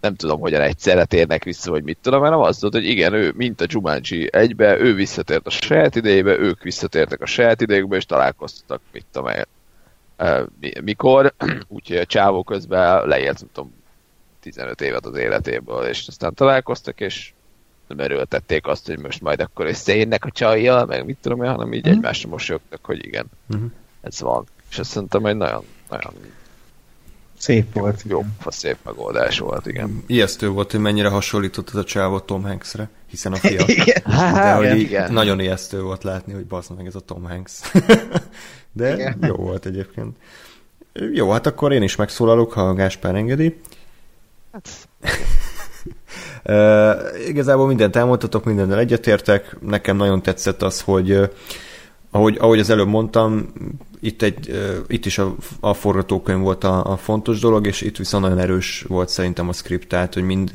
[0.00, 3.32] nem tudom, hogyan egyszerre térnek vissza, vagy mit tudom, hanem azt mondod, hogy igen, ő,
[3.36, 8.06] mint a Jumanji egybe, ő visszatért a saját idejébe, ők visszatértek a saját idejükbe, és
[8.06, 9.44] találkoztak, mit tudom én,
[10.84, 11.34] mikor,
[11.68, 13.72] úgyhogy a csávó közben leélt, nem tudom,
[14.40, 17.32] 15 évet az életéből, és aztán találkoztak, és
[17.86, 21.72] nem erőltették azt, hogy most majd akkor összeérnek a csajjal, meg mit tudom én, hanem
[21.72, 21.94] így uh-huh.
[21.94, 23.70] egymásra mosolyogtak, hogy igen, uh-huh.
[24.00, 24.46] ez van.
[24.70, 26.12] És azt szerintem egy nagyon, nagyon
[27.38, 28.02] Szép volt.
[28.04, 30.04] Jó, jó szép megoldás volt, igen.
[30.06, 33.64] Ijesztő volt, hogy mennyire hasonlított ez a csávó Tom Hanksre, hiszen a fia.
[33.66, 34.02] igen.
[34.34, 35.12] De hogy igen.
[35.12, 37.52] nagyon ijesztő volt látni, hogy basz meg ez a Tom Hanks.
[38.72, 39.18] De igen.
[39.20, 40.16] jó volt egyébként.
[41.12, 43.60] Jó, hát akkor én is megszólalok, ha a Gáspár engedi.
[44.52, 44.68] Hát...
[46.44, 49.56] uh, igazából mindent elmondtatok, mindennel egyetértek.
[49.60, 51.28] Nekem nagyon tetszett az, hogy uh,
[52.10, 53.52] ahogy, ahogy az előbb mondtam,
[54.06, 58.22] itt, egy, itt is a, a forgatókönyv volt a, a fontos dolog, és itt viszont
[58.22, 60.50] nagyon erős volt szerintem a script, tehát hogy mind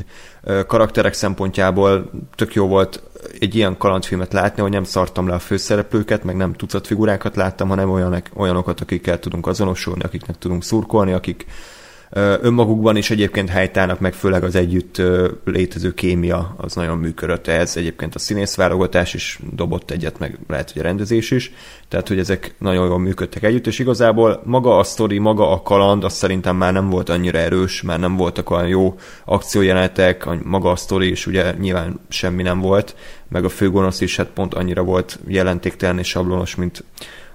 [0.68, 3.04] karakterek szempontjából tök jó volt
[3.40, 7.68] egy ilyen kalandfilmet látni, hogy nem szartam le a főszereplőket, meg nem tucat figurákat láttam,
[7.68, 11.46] hanem olyanek, olyanokat, akikkel tudunk azonosulni, akiknek tudunk szurkolni, akik
[12.14, 15.02] önmagukban is egyébként helytállnak, meg főleg az együtt
[15.46, 17.78] létező kémia az nagyon működött ez.
[17.78, 21.52] Egyébként a színészválogatás is dobott egyet, meg lehet, hogy a rendezés is.
[21.88, 26.04] Tehát, hogy ezek nagyon jól működtek együtt, és igazából maga a sztori, maga a kaland,
[26.04, 28.96] az szerintem már nem volt annyira erős, már nem voltak olyan jó
[29.26, 32.96] akciójelenetek, maga a sztori is ugye nyilván semmi nem volt,
[33.30, 36.84] meg a főgonosz is hát pont annyira volt jelentéktelen és sablonos, mint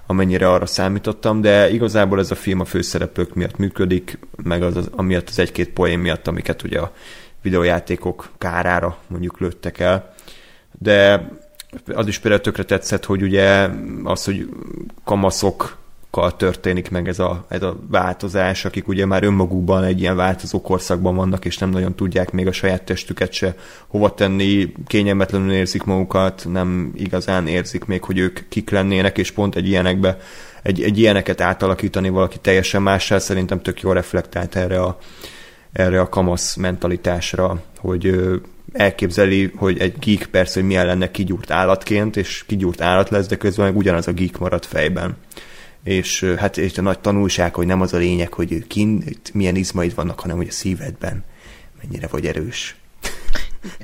[0.07, 4.89] amennyire arra számítottam, de igazából ez a film a főszereplők miatt működik, meg az, az
[4.91, 6.93] amiatt az egy-két poén miatt, amiket ugye a
[7.41, 10.13] videójátékok kárára mondjuk lőttek el.
[10.79, 11.29] De
[11.93, 13.69] az is például tökre tetszett, hogy ugye
[14.03, 14.49] az, hogy
[15.03, 15.77] kamaszok
[16.37, 21.15] történik meg ez a, ez a változás, akik ugye már önmagukban egy ilyen változó korszakban
[21.15, 23.55] vannak, és nem nagyon tudják még a saját testüket se
[23.87, 29.55] hova tenni, kényelmetlenül érzik magukat, nem igazán érzik még, hogy ők kik lennének, és pont
[29.55, 30.17] egy ilyenekbe,
[30.63, 34.97] egy, egy ilyeneket átalakítani valaki teljesen mással, szerintem tök jól reflektált erre a,
[35.71, 38.19] erre a kamasz mentalitásra, hogy
[38.73, 43.35] elképzeli, hogy egy geek persze, hogy milyen lenne kigyúrt állatként, és kigyúrt állat lesz, de
[43.35, 45.17] közben meg ugyanaz a geek marad fejben
[45.87, 49.95] és hát és a nagy tanulság, hogy nem az a lényeg, hogy kint milyen izmaid
[49.95, 51.23] vannak, hanem hogy a szívedben
[51.81, 52.75] mennyire vagy erős.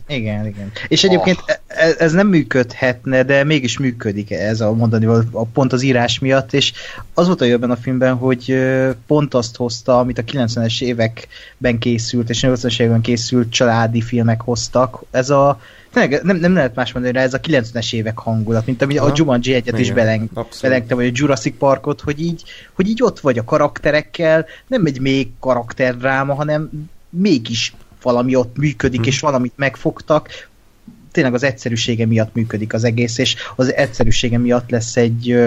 [0.08, 0.72] Igen, igen.
[0.88, 1.56] És egyébként oh.
[1.98, 6.74] ez nem működhetne, de mégis működik ez a mondani a pont az írás miatt, és
[7.14, 8.60] az volt a jobban a filmben, hogy
[9.08, 15.04] pont azt hozta, amit a 90-es években készült, és 80-es években készült családi filmek hoztak.
[15.12, 15.60] Ez a
[15.94, 19.12] tényleg nem, nem lehet más mondani rá, ez a 90-es évek hangulat, mint ami a
[19.16, 20.30] Jumanji egyet is beleng,
[20.62, 25.00] belengte, vagy a Jurassic Parkot, hogy így, hogy így ott vagy a karakterekkel, nem egy
[25.00, 29.10] még karakterdráma, hanem mégis valami ott működik, hmm.
[29.10, 30.30] és valamit megfogtak,
[31.12, 35.44] tényleg az egyszerűsége miatt működik az egész, és az egyszerűsége miatt lesz egy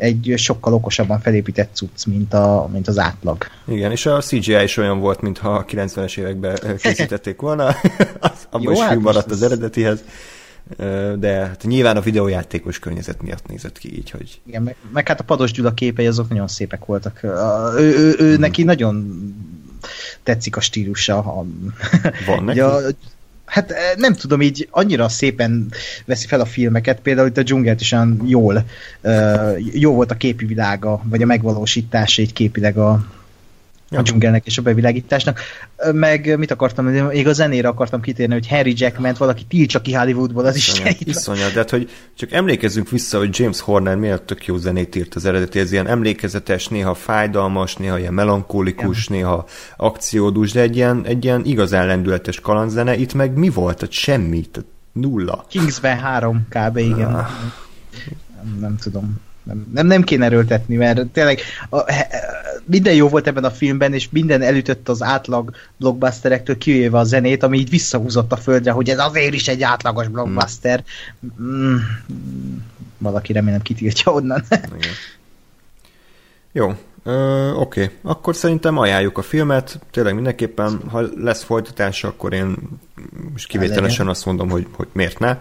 [0.00, 3.46] egy sokkal okosabban felépített cucc, mint, a, mint az átlag.
[3.66, 7.66] Igen, és a CGI is olyan volt, mintha a 90-es években készítették volna,
[8.20, 10.04] az, abban Jó, is hát maradt az eredetihez
[11.18, 14.40] de hát nyilván a videójátékos környezet miatt nézett ki így, hogy...
[14.46, 17.22] Igen, meg, meg hát a Pados Gyula képei azok nagyon szépek voltak.
[17.22, 17.28] Ő,
[17.78, 18.40] ő, ő hmm.
[18.40, 19.18] neki nagyon
[20.22, 21.44] tetszik a stílusa.
[22.26, 22.58] Van neki?
[22.58, 22.78] Ja,
[23.50, 25.72] hát eh, nem tudom, így annyira szépen
[26.04, 28.64] veszi fel a filmeket, például itt a dzsungelt is olyan jól,
[29.00, 33.04] uh, jó volt a képi világa, vagy a megvalósítása így képileg a,
[33.90, 33.98] ja.
[33.98, 35.40] a dzsungelnek és a bevilágításnak.
[35.92, 40.44] Meg mit akartam, még a zenére akartam kitérni, hogy Harry Jackman valaki tiltsa ki Hollywoodból,
[40.44, 44.56] az is Iszonyat, de hát, hogy csak emlékezzünk vissza, hogy James Horner miért tök jó
[44.56, 49.14] zenét írt az eredeti, ez ilyen emlékezetes, néha fájdalmas, néha ilyen melankólikus, ja.
[49.14, 53.76] néha akciódus, de egy ilyen, egy ilyen igazán lendületes kalandzene, itt meg mi volt?
[53.76, 55.44] Tehát semmi, tehát nulla.
[55.48, 56.76] Kingsman 3 kb.
[56.76, 57.14] igen.
[57.14, 57.28] Ah.
[58.42, 61.78] Nem, nem tudom nem, nem, nem kéne erőltetni, mert tényleg a,
[62.64, 67.42] minden jó volt ebben a filmben, és minden elütött az átlag blockbusterektől, kivéve a zenét,
[67.42, 70.84] ami így visszahúzott a földre, hogy ez azért is egy átlagos blockbuster.
[71.42, 71.74] Mm.
[71.74, 71.76] Mm.
[72.98, 74.44] Valaki remélem kitiltja onnan.
[76.52, 77.96] Jó, Ö, Oké, okay.
[78.02, 82.56] akkor szerintem ajánljuk a filmet, tényleg mindenképpen, ha lesz folytatása, akkor én
[83.32, 85.38] most kivételesen azt mondom, hogy, hogy miért ne.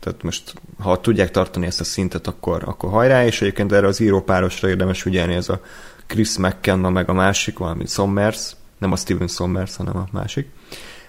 [0.00, 4.00] Tehát most, ha tudják tartani ezt a szintet, akkor, akkor hajrá, és egyébként erre az
[4.00, 5.60] írópárosra érdemes figyelni, ez a
[6.06, 10.48] Chris McKenna meg a másik, valami Sommers, nem a Steven Sommers, hanem a másik.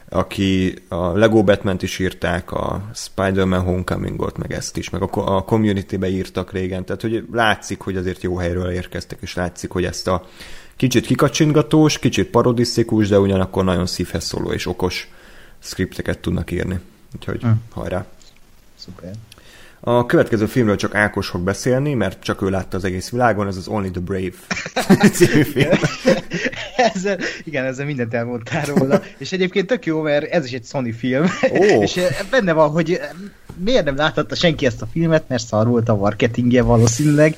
[0.10, 5.44] aki a Lego batman is írták, a Spider-Man Homecoming-ot, meg ezt is, meg a, a
[5.44, 10.08] Community-be írtak régen, tehát hogy látszik, hogy azért jó helyről érkeztek, és látszik, hogy ezt
[10.08, 10.26] a
[10.76, 15.12] kicsit kikacsingatós, kicsit parodisztikus, de ugyanakkor nagyon szívhez szóló és okos
[15.60, 16.80] skripteket tudnak írni.
[17.16, 17.50] Úgyhogy hm.
[17.72, 18.06] hajrá!
[18.86, 19.12] Szuper.
[19.80, 23.58] A következő filmről csak Ákos fog beszélni, mert csak ő látta az egész világon, ez
[23.58, 24.32] az Only the Brave
[25.16, 25.70] című film.
[26.76, 29.02] ezzel, igen, ezzel mindent elmondtál róla.
[29.18, 31.26] És egyébként tök jó, mert ez is egy Sony film.
[31.50, 31.82] Oh.
[31.84, 33.10] és eh, benne van, hogy eh,
[33.64, 37.36] miért nem láthatta senki ezt a filmet, mert szar volt a marketingje valószínűleg.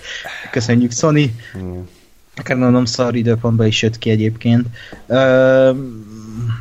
[0.52, 1.36] Köszönjük Sony.
[1.54, 1.90] Hmm.
[2.36, 4.66] Akár mondom, szar időpontban is jött ki egyébként.
[5.08, 5.76] Uh,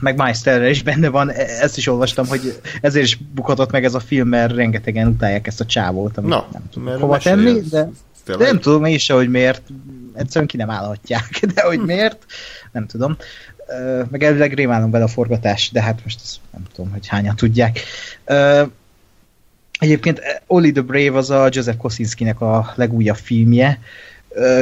[0.01, 3.95] meg Miles is benne van, e- ezt is olvastam, hogy ezért is bukhatott meg ez
[3.95, 7.89] a film, mert rengetegen utálják ezt a csávót, amit Na, nem tudom hova tenni, de,
[8.27, 9.63] de nem tudom én is, hogy miért,
[10.15, 12.25] egyszerűen ki nem állhatják, de hogy miért,
[12.73, 13.17] nem tudom.
[14.11, 17.81] Meg elvileg rémálom bele a forgatás, de hát most ezt nem tudom, hogy hányan tudják.
[19.79, 23.79] Egyébként Oli the Brave az a Joseph Kosinski-nek a legújabb filmje.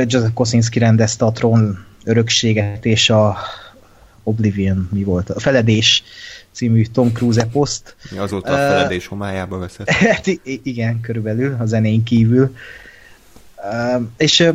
[0.06, 3.36] Joseph Kosinski rendezte a Tron örökséget és a
[4.28, 5.30] Oblivion mi volt?
[5.30, 6.02] A Feledés
[6.52, 7.96] című Tom Cruise poszt.
[8.16, 9.90] Azóta a Feledés uh, homályába veszett.
[10.14, 10.26] Hát
[10.62, 12.54] igen, körülbelül, a zenén kívül.
[13.56, 14.54] Uh, és uh,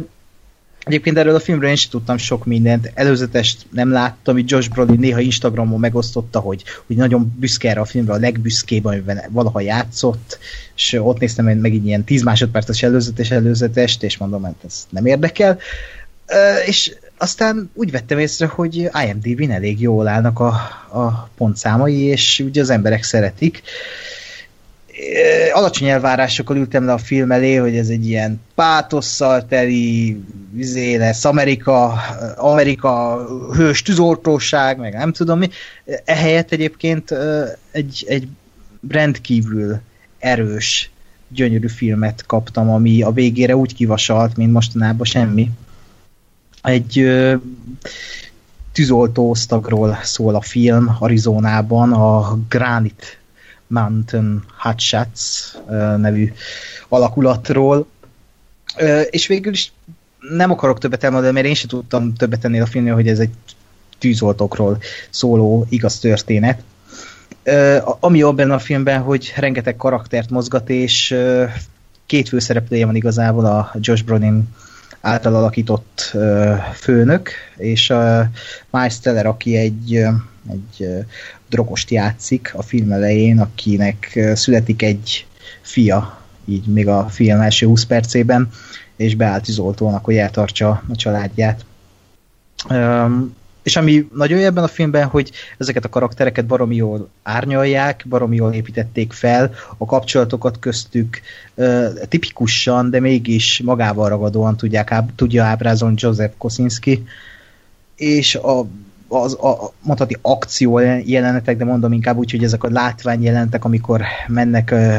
[0.86, 2.92] Egyébként erről a filmről én sem tudtam sok mindent.
[2.94, 7.86] Előzetest nem láttam, hogy Josh Brolin néha Instagramon megosztotta, hogy, hogy nagyon büszke erre a
[7.86, 10.40] filmre, a legbüszkébb, amiben valaha játszott,
[10.76, 15.06] és ott néztem megint ilyen 10 másodperces előzetes előzetest, és mondom, hogy hát ez nem
[15.06, 15.60] érdekel.
[16.66, 20.48] És aztán úgy vettem észre, hogy IMDb-n elég jól állnak a,
[20.92, 23.62] a pontszámai, és ugye az emberek szeretik.
[25.54, 30.22] Alacsony elvárásokkal ültem le a film elé, hogy ez egy ilyen pátosszal teli,
[30.52, 31.94] vizé lesz, Amerika,
[32.36, 35.50] Amerika hős tűzoltóság, meg nem tudom mi.
[36.06, 37.14] Ehelyett egyébként
[37.72, 38.28] egy, egy
[38.90, 39.80] rendkívül
[40.20, 40.92] erős,
[41.28, 45.52] gyönyörű filmet kaptam, ami a végére úgy kivasalt, mint mostanában semmi
[46.64, 47.36] egy ö,
[48.72, 53.06] tűzoltóosztagról szól a film Arizonában, a Granite
[53.68, 55.20] Mountain Hotshots
[55.98, 56.34] nevű
[56.90, 57.88] alakulatról,
[58.78, 59.72] ö, és végül is
[60.30, 63.34] nem akarok többet elmondani, mert én sem tudtam többet ennél a filmnél, hogy ez egy
[63.98, 64.78] tűzoltókról
[65.10, 66.64] szóló igaz történet.
[67.44, 71.16] Ö, ami benne a filmben, hogy rengeteg karaktert mozgat, és
[72.06, 74.48] két főszereplője van igazából, a Josh Brolin
[75.04, 76.16] által alakított
[76.74, 78.30] főnök, és a
[78.70, 79.96] Miles Teller, aki egy,
[80.50, 80.88] egy
[81.50, 85.26] drogost játszik a film elején, akinek születik egy
[85.62, 88.50] fia, így még a film első 20 percében,
[88.96, 91.66] és beállt tűzoltónak, hogy eltartsa a családját.
[92.70, 98.06] Um, és ami nagyon jó ebben a filmben, hogy ezeket a karaktereket baromi jól árnyalják,
[98.10, 101.22] baromi jól építették fel, a kapcsolatokat köztük
[101.56, 107.04] uh, tipikusan, de mégis magával ragadóan tudják, áb, tudja ábrázolni Joseph Kosinski,
[107.96, 108.66] és a,
[109.08, 114.02] az, a, mondhatni akció jelenetek, de mondom inkább úgy, hogy ezek a látvány jelentek, amikor
[114.28, 114.98] mennek uh,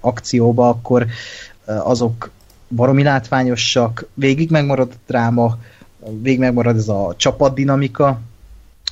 [0.00, 1.06] akcióba, akkor
[1.66, 2.30] uh, azok
[2.68, 5.58] baromi látványosak, végig megmarad a dráma,
[6.22, 8.20] végig megmarad ez a csapatdinamika,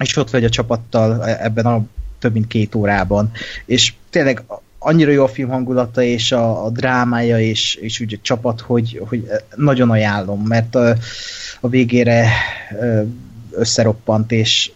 [0.02, 1.84] és ott vagy a csapattal ebben a
[2.18, 3.30] több mint két órában.
[3.64, 4.42] És tényleg
[4.78, 9.02] annyira jó a film hangulata, és a, a drámája, és, és úgy a csapat, hogy,
[9.08, 10.96] hogy nagyon ajánlom, mert a,
[11.60, 12.28] a végére
[13.50, 14.72] összeroppant, és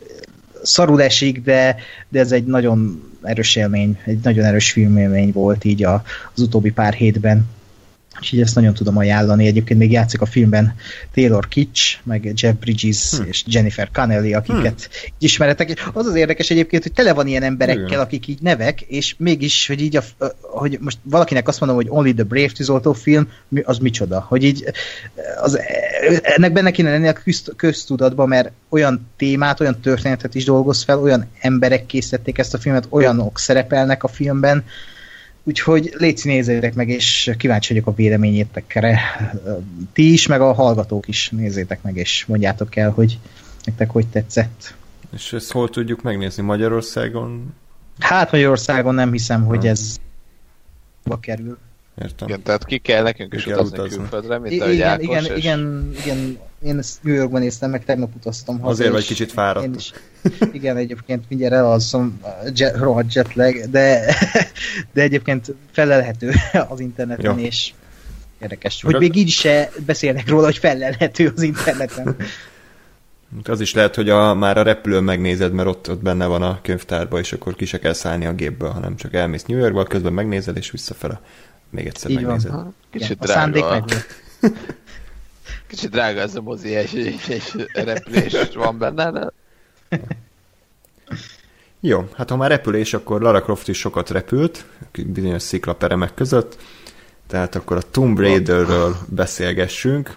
[0.63, 1.77] szarul esik, de,
[2.09, 6.03] de ez egy nagyon erős élmény, egy nagyon erős filmélmény volt így a,
[6.35, 7.47] az utóbbi pár hétben.
[8.21, 9.47] Úgyhogy ezt nagyon tudom ajánlani.
[9.47, 10.75] Egyébként még játszik a filmben
[11.15, 13.27] Taylor Kitsch, meg Jeff Bridges hmm.
[13.29, 15.15] és Jennifer Connelly, akiket hmm.
[15.19, 15.71] ismeretek.
[15.71, 18.01] És az az érdekes egyébként, hogy tele van ilyen emberekkel, Igen.
[18.01, 20.03] akik így nevek, és mégis, hogy így, a,
[20.41, 23.29] hogy most valakinek azt mondom, hogy Only the Brave tűzoltó film,
[23.63, 24.25] az micsoda.
[24.29, 24.65] Hogy így
[25.43, 25.59] az,
[26.23, 27.15] ennek benne kéne lenni a
[27.57, 32.87] köztudatban, mert olyan témát, olyan történetet is dolgoz fel, olyan emberek készítették ezt a filmet,
[32.89, 34.65] olyanok szerepelnek a filmben,
[35.47, 39.01] Úgyhogy légy nézzétek meg, és kíváncsi vagyok a véleményétekre.
[39.93, 43.19] Ti is, meg a hallgatók is nézzétek meg, és mondjátok el, hogy
[43.65, 44.75] nektek hogy tetszett.
[45.15, 46.43] És ezt hol tudjuk megnézni?
[46.43, 47.55] Magyarországon?
[47.99, 50.01] Hát Magyarországon nem hiszem, hogy ez
[51.21, 51.59] kerül.
[52.03, 52.29] Értem.
[52.29, 55.37] Igen, tehát ki kell nekünk is utazni utazni külföldre, mint I- igen, igen, és...
[55.37, 58.71] igen, igen, én ezt New Yorkban néztem, meg tegnap utaztam haza.
[58.71, 59.67] Azért vagy kicsit fáradt.
[59.67, 59.93] Én is,
[60.53, 62.21] igen, egyébként mindjárt elalszom
[62.55, 64.15] jet, rohadt jetlag, de,
[64.93, 66.33] de egyébként felelhető
[66.69, 67.45] az interneten, Jó.
[67.45, 67.73] és
[68.43, 68.83] érdekes.
[68.83, 72.17] Hogy még így se beszélnek róla, hogy felelhető az interneten.
[73.45, 76.59] Az is lehet, hogy a, már a repülőn megnézed, mert ott, ott benne van a
[76.63, 80.13] könyvtárban, és akkor ki se kell szállni a gépből, hanem csak elmész New Yorkba, közben
[80.13, 81.21] megnézed, és visszafele
[81.71, 82.25] még egyszer Így van.
[82.25, 82.53] megnézed.
[82.91, 83.85] Kicsit Igen, a szándék meg.
[85.75, 89.33] Kicsit drága ez a mozi, és, és, és repülés van benne, de
[91.81, 94.65] Jó, hát ha már repülés, akkor Lara Croft is sokat repült,
[95.07, 96.57] bizonyos sziklaperemek között,
[97.27, 100.17] tehát akkor a Tomb Raiderről beszélgessünk.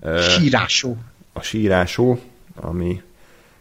[0.00, 0.96] Ö, Sírású.
[1.32, 2.18] a sírásó,
[2.54, 3.02] ami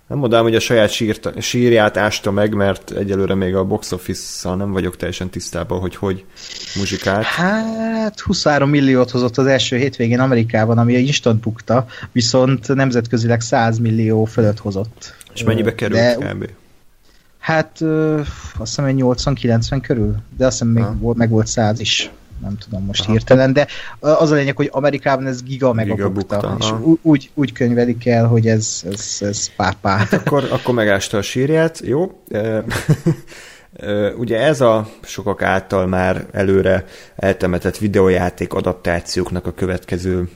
[0.08, 4.56] nem mondanám, hogy a saját sírt, sírját ásta meg, mert egyelőre még a box office
[4.56, 6.26] nem vagyok teljesen tisztában, hogy hogy
[6.76, 7.24] muzsikált.
[7.24, 14.26] Hát 23 milliót hozott az első hétvégén Amerikában, ami instant bukta, viszont nemzetközileg 100 millió
[14.26, 15.16] fölött hozott.
[15.34, 16.50] És mennyibe került De, kb?
[17.40, 18.20] hát ö,
[18.58, 20.96] azt hiszem, hogy 80-90 körül, de azt hiszem még Ha.
[21.00, 22.12] volt, meg volt 100 is.
[22.42, 23.12] Nem tudom most Aha.
[23.12, 23.68] hirtelen, de
[24.00, 28.06] az a lényeg, hogy Amerikában ez giga meg Giga bukta, bukta, és úgy, úgy könyvelik
[28.06, 30.08] el, hogy ez, ez, ez pápá.
[30.12, 32.24] Akkor, akkor megásta a sírját, jó.
[34.18, 36.86] Ugye ez a sokak által már előre
[37.16, 40.30] eltemetett videójáték adaptációknak a következő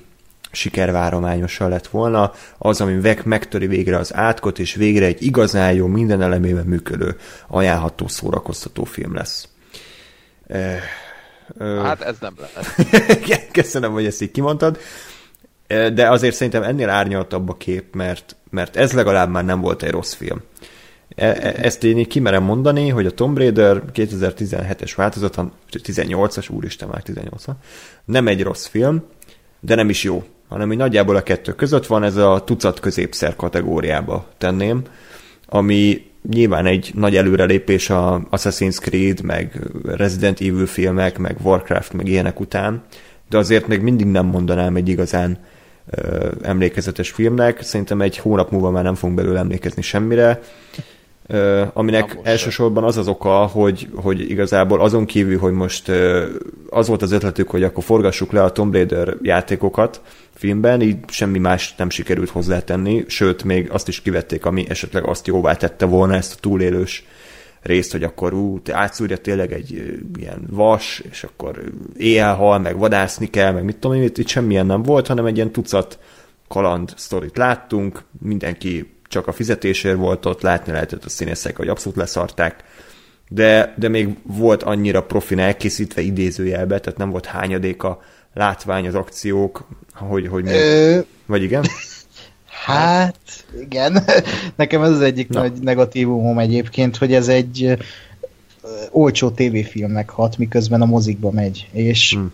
[0.51, 5.87] sikervárományosa lett volna, az, ami meg- megtöri végre az átkot, és végre egy igazán jó,
[5.87, 7.15] minden elemében működő,
[7.47, 9.47] ajánlható, szórakoztató film lesz.
[11.59, 13.51] Hát ez nem lehet.
[13.51, 14.77] Köszönöm, hogy ezt így kimondtad.
[15.67, 19.91] De azért szerintem ennél árnyaltabb a kép, mert, mert ez legalább már nem volt egy
[19.91, 20.41] rossz film.
[21.15, 26.87] E- e- Ezt én így kimerem mondani, hogy a Tomb Raider 2017-es változata, 18-as, úristen
[26.87, 27.45] már 18
[28.05, 29.03] nem egy rossz film,
[29.59, 33.35] de nem is jó, hanem hogy nagyjából a kettő között van, ez a tucat középszer
[33.35, 34.81] kategóriába tenném,
[35.45, 42.07] ami nyilván egy nagy előrelépés a Assassin's Creed, meg Resident Evil filmek, meg Warcraft, meg
[42.07, 42.83] ilyenek után,
[43.29, 45.37] de azért még mindig nem mondanám egy igazán
[45.89, 47.61] ö, emlékezetes filmnek.
[47.61, 50.39] Szerintem egy hónap múlva már nem fogunk belőle emlékezni semmire.
[51.27, 56.25] Ö, aminek Na elsősorban az az oka, hogy, hogy igazából azon kívül, hogy most ö,
[56.69, 60.01] az volt az ötletük, hogy akkor forgassuk le a Tomb Raider játékokat
[60.33, 65.27] filmben, így semmi más nem sikerült hozzátenni, sőt, még azt is kivették, ami esetleg azt
[65.27, 67.05] jóvá tette volna ezt a túlélős
[67.61, 71.63] részt, hogy akkor ú, átszúrja tényleg egy ilyen vas, és akkor
[71.97, 75.25] éjjel hal, meg vadászni kell, meg mit tudom én, itt, itt semmilyen nem volt, hanem
[75.25, 75.99] egy ilyen tucat
[76.47, 81.97] kaland sztorit láttunk, mindenki csak a fizetésért volt ott, látni lehetett a színészek, hogy abszolút
[81.97, 82.63] leszarták,
[83.29, 88.01] de, de még volt annyira profin elkészítve idézőjelbe, tehát nem volt hányadék a
[88.33, 90.53] látvány, az akciók, hogy, hogy még...
[90.53, 91.65] Ö, Vagy igen?
[92.65, 93.17] Hát,
[93.61, 94.03] igen.
[94.55, 95.41] Nekem ez az egyik Na.
[95.41, 95.47] Na.
[95.47, 97.77] nagy negatívumom egyébként, hogy ez egy
[98.91, 101.69] olcsó tévéfilmnek hat, miközben a mozikba megy.
[101.71, 102.31] És Hmm.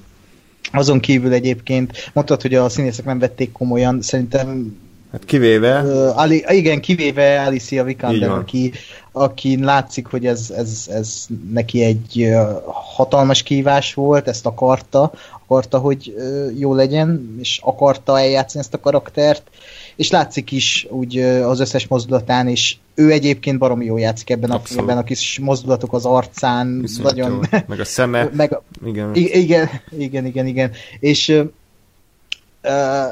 [0.71, 4.77] azon kívül egyébként, mondtad, hogy a színészek nem vették komolyan, szerintem
[5.11, 8.71] Hát kivéve, ö, Ali, igen, kivéve Alicia Vikander, aki,
[9.11, 12.29] aki látszik, hogy ez, ez, ez neki egy
[12.65, 15.11] hatalmas kívás volt, ezt akarta,
[15.47, 16.15] akarta, hogy
[16.57, 19.49] jó legyen, és akarta eljátszani ezt a karaktert,
[19.95, 24.59] és látszik is úgy az összes mozdulatán, és ő egyébként baromi jó játszik ebben a
[24.59, 27.31] filmben, a kis mozdulatok az arcán, nagyon...
[27.31, 27.59] jó.
[27.67, 29.15] meg a szeme, meg, a- igen.
[29.15, 30.71] Igen, igen, igen, igen.
[30.99, 31.43] És ö,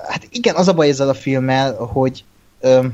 [0.08, 2.24] hát igen, az a baj ezzel a filmmel, hogy
[2.60, 2.86] ö,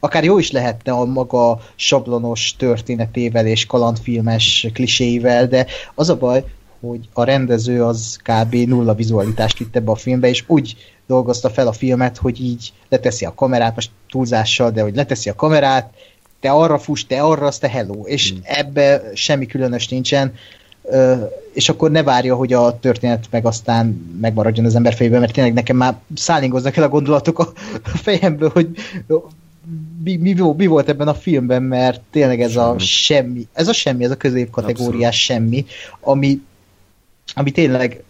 [0.00, 6.44] akár jó is lehetne a maga sablonos történetével és kalandfilmes kliséivel, de az a baj,
[6.88, 8.54] hogy a rendező az kb.
[8.54, 10.76] nulla vizualitást vitt ebbe a filmbe, és úgy
[11.06, 15.34] dolgozta fel a filmet, hogy így leteszi a kamerát, most túlzással, de hogy leteszi a
[15.34, 15.92] kamerát,
[16.40, 18.36] te arra fuss, te arra, az te hello, és Mm.
[18.42, 20.32] ebbe semmi különös nincsen,
[21.52, 25.52] és akkor ne várja, hogy a történet meg aztán megmaradjon az ember fejében, mert tényleg
[25.52, 28.68] nekem már szállingoznak el a gondolatok a fejemből, hogy
[30.04, 32.78] mi, mi, mi volt ebben a filmben, mert tényleg ez a Semmi.
[32.78, 35.64] semmi, ez a semmi, ez a középkategóriás semmi,
[36.00, 36.40] ami,
[37.38, 38.02] ami tényleg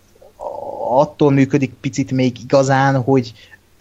[0.89, 3.33] attól működik picit még igazán, hogy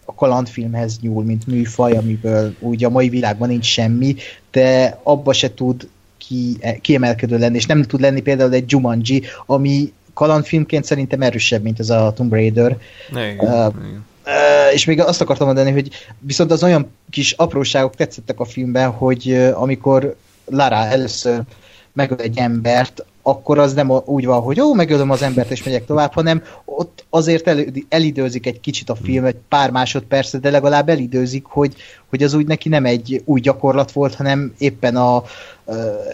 [0.04, 4.16] a kalandfilmhez nyúl, mint műfaj, amiből úgy a mai világban nincs semmi,
[4.50, 5.88] de abba se tud
[6.18, 11.80] ki, kiemelkedő lenni, és nem tud lenni például egy Jumanji, ami kalandfilmként szerintem erősebb, mint
[11.80, 12.78] ez a Tomb Raider.
[13.10, 14.04] Igen, Ö, igen.
[14.72, 19.50] És még azt akartam mondani, hogy viszont az olyan kis apróságok tetszettek a filmben, hogy
[19.54, 21.40] amikor Lara először
[21.92, 25.84] megöl egy embert, akkor az nem úgy van, hogy jó, megölöm az embert és megyek
[25.84, 27.58] tovább, hanem ott azért el,
[27.88, 31.74] elidőzik egy kicsit a film, egy pár másodpercet, de legalább elidőzik, hogy,
[32.08, 35.22] hogy az úgy neki nem egy új gyakorlat volt, hanem éppen a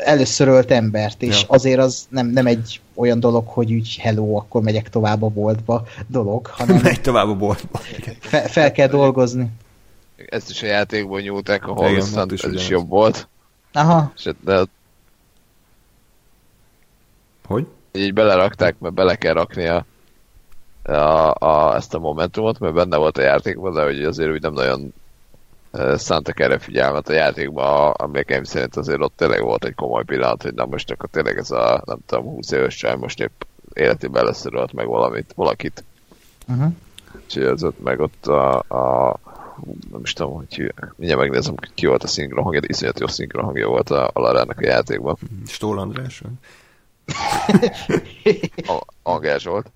[0.04, 1.46] először ölt embert, és Ja.
[1.48, 5.86] azért az nem, nem egy olyan dolog, hogy úgy hello, akkor megyek tovább a boltba
[6.06, 7.80] dolog, hanem Megy tovább a boltba.
[8.20, 9.46] Fe, fel kell dolgozni.
[10.28, 13.28] ezt is a játékból nyúlták, ahol Igen, viszont is ez is jobb volt.
[13.72, 14.70] Aha, És de ott
[17.52, 17.66] Hogy?
[17.92, 19.84] így belerakták, mert bele kell rakni a,
[20.82, 24.52] a, a, ezt a momentumot, mert benne volt a játékban, de hogy azért úgy nem
[24.52, 24.92] nagyon
[25.96, 30.42] szántak erre figyelmet a játékban, a emlékeim szerint azért ott tényleg volt egy komoly pillanat,
[30.42, 33.42] hogy na most akkor tényleg ez a, nem tudom, 20 éves csaj most épp
[33.72, 35.84] életében először ölt meg valamit, valakit.
[36.48, 36.72] uh-huh.
[37.24, 39.18] Úgyhogy az ott meg ott a, a
[39.90, 40.72] nem is tudom, hogy.
[40.96, 44.20] Mindjárt megnézem, ki volt a szinkron hangja, de iszonyat jó szinkron hangja volt a, a
[44.20, 45.16] Larának a játékban.
[45.46, 46.22] Stól András?
[47.86, 48.50] Vagy?
[48.66, 49.70] A, Angers volt.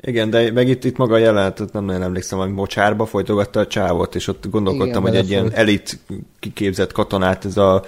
[0.00, 3.66] Igen, de meg itt, itt maga a jelenetet nem nagyon emlékszem, hogy mocsárba folytogatta a
[3.66, 5.98] csávot, és ott gondolkodtam, Igen, hogy egy ilyen elit
[6.38, 7.84] kiképzett katonát, ez a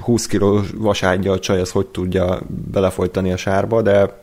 [0.00, 2.40] 20 kiló vaságyja a csaj, az hogy tudja
[2.70, 4.18] belefolytani a sárba, de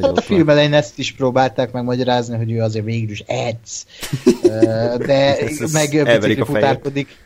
[0.00, 3.86] Hát a film elején ezt is próbálták megmagyarázni, hogy ő azért végül is edz,
[5.06, 5.36] de
[5.72, 5.88] meg
[6.20, 7.16] bicikli futárkodik,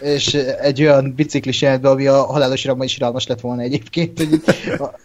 [0.00, 4.40] és egy olyan biciklis jelentben, ami a halálos iramban is iralmas lett volna egyébként, hogy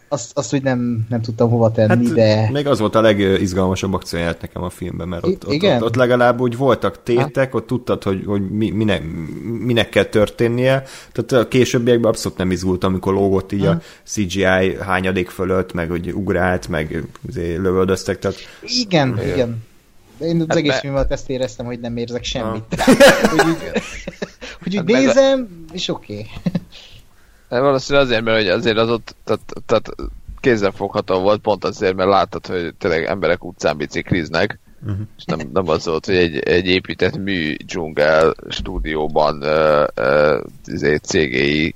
[0.07, 2.49] azt, azt úgy nem, nem tudtam hova tenni, Hát, de...
[2.51, 5.75] Még az volt a legizgalmasabb akcióját nekem a filmben, mert ott, I- ott, igen?
[5.75, 9.03] ott, ott legalább úgy voltak tétek, ott tudtad, hogy, hogy mi, minek,
[9.59, 10.83] minek kell történnie.
[11.11, 16.13] Tehát a későbbiekben abszolút nem izgult, amikor lógott így a CGI hányadék fölött, meg hogy
[16.13, 19.63] ugrált, meg izé lövöldöztek, tehát Igen, igen.
[20.17, 22.63] De én az Hát egész be- film alatt ezt éreztem, hogy nem érzek semmit.
[23.29, 23.57] Hogy úgy,
[24.63, 26.13] hogy úgy Hát meg nézem, és oké.
[26.13, 26.29] Okay.
[27.49, 29.89] Hát valószínűleg azért, mert hogy azért az ott, tehát, tehát
[30.39, 34.99] kézzelfogható volt, pont azért, mert láttad, hogy tényleg emberek utcán bicikliznek, uh-huh.
[35.17, 41.67] és nem, nem az volt, hogy egy, egy épített mű dzsungel stúdióban uh, uh, uh,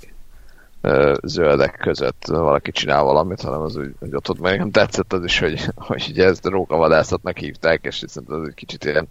[1.23, 5.23] zöldek között valaki csinál valamit, hanem az úgy, hogy ott, ott meg nekem tetszett az
[5.23, 9.07] is, hogy, hogy ugye ezt rókavadászatnak hívták, és szerintem az egy kicsit ilyen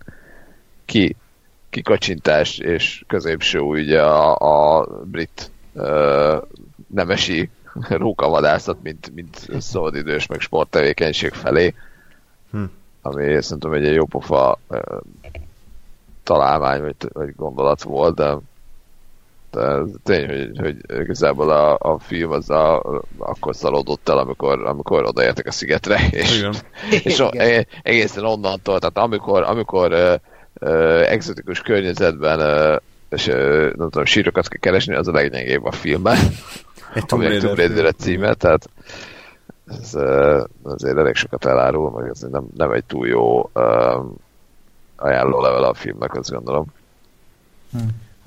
[0.84, 1.16] ki,
[1.70, 4.36] kikacsintás és középső ugye a,
[4.78, 6.42] a brit uh,
[6.86, 7.50] nemesi
[7.88, 11.74] rókavadászat, mint, mint szabadidős meg sporttevékenység felé,
[12.50, 12.64] Hm.
[13.02, 14.58] ami szerintem egy jó pofa
[16.22, 18.36] találmány vagy, vagy gondolat volt, de
[20.02, 22.82] tény, hogy, hogy igazából a, a film az a,
[23.18, 26.54] akkor szalódott el, amikor, amikor odaértek a szigetre, és, Igen.
[26.90, 27.48] és Igen.
[27.48, 30.14] e- egészen onnantól, tehát amikor, amikor uh,
[30.60, 35.72] uh, exotikus környezetben uh, és uh, nem tudom, sírokat kell keresni, az a leggyengébb a
[35.72, 36.16] filmben,
[36.94, 38.68] egy Tomb a Raider Raider címe, tehát
[39.66, 44.04] ez uh, azért elég sokat elárul, meg ez nem, nem egy túl jó uh,
[44.96, 46.66] ajánló level a filmnek, azt gondolom.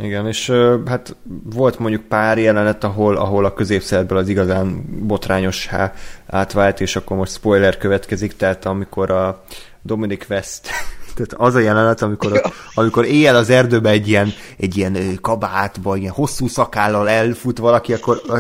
[0.01, 0.49] Igen, és
[0.85, 1.15] hát
[1.53, 5.93] volt mondjuk pár jelenet, ahol, ahol a középszerből az igazán botrányossá
[6.27, 9.43] átvált, és akkor most spoiler következik, tehát amikor a
[9.81, 10.69] Dominic West
[11.15, 15.95] tehát az a jelenet, amikor, ott, amikor éjjel az erdőbe egy ilyen, egy ilyen kabátba,
[15.95, 18.39] ilyen hosszú szakállal elfut valaki, akkor a,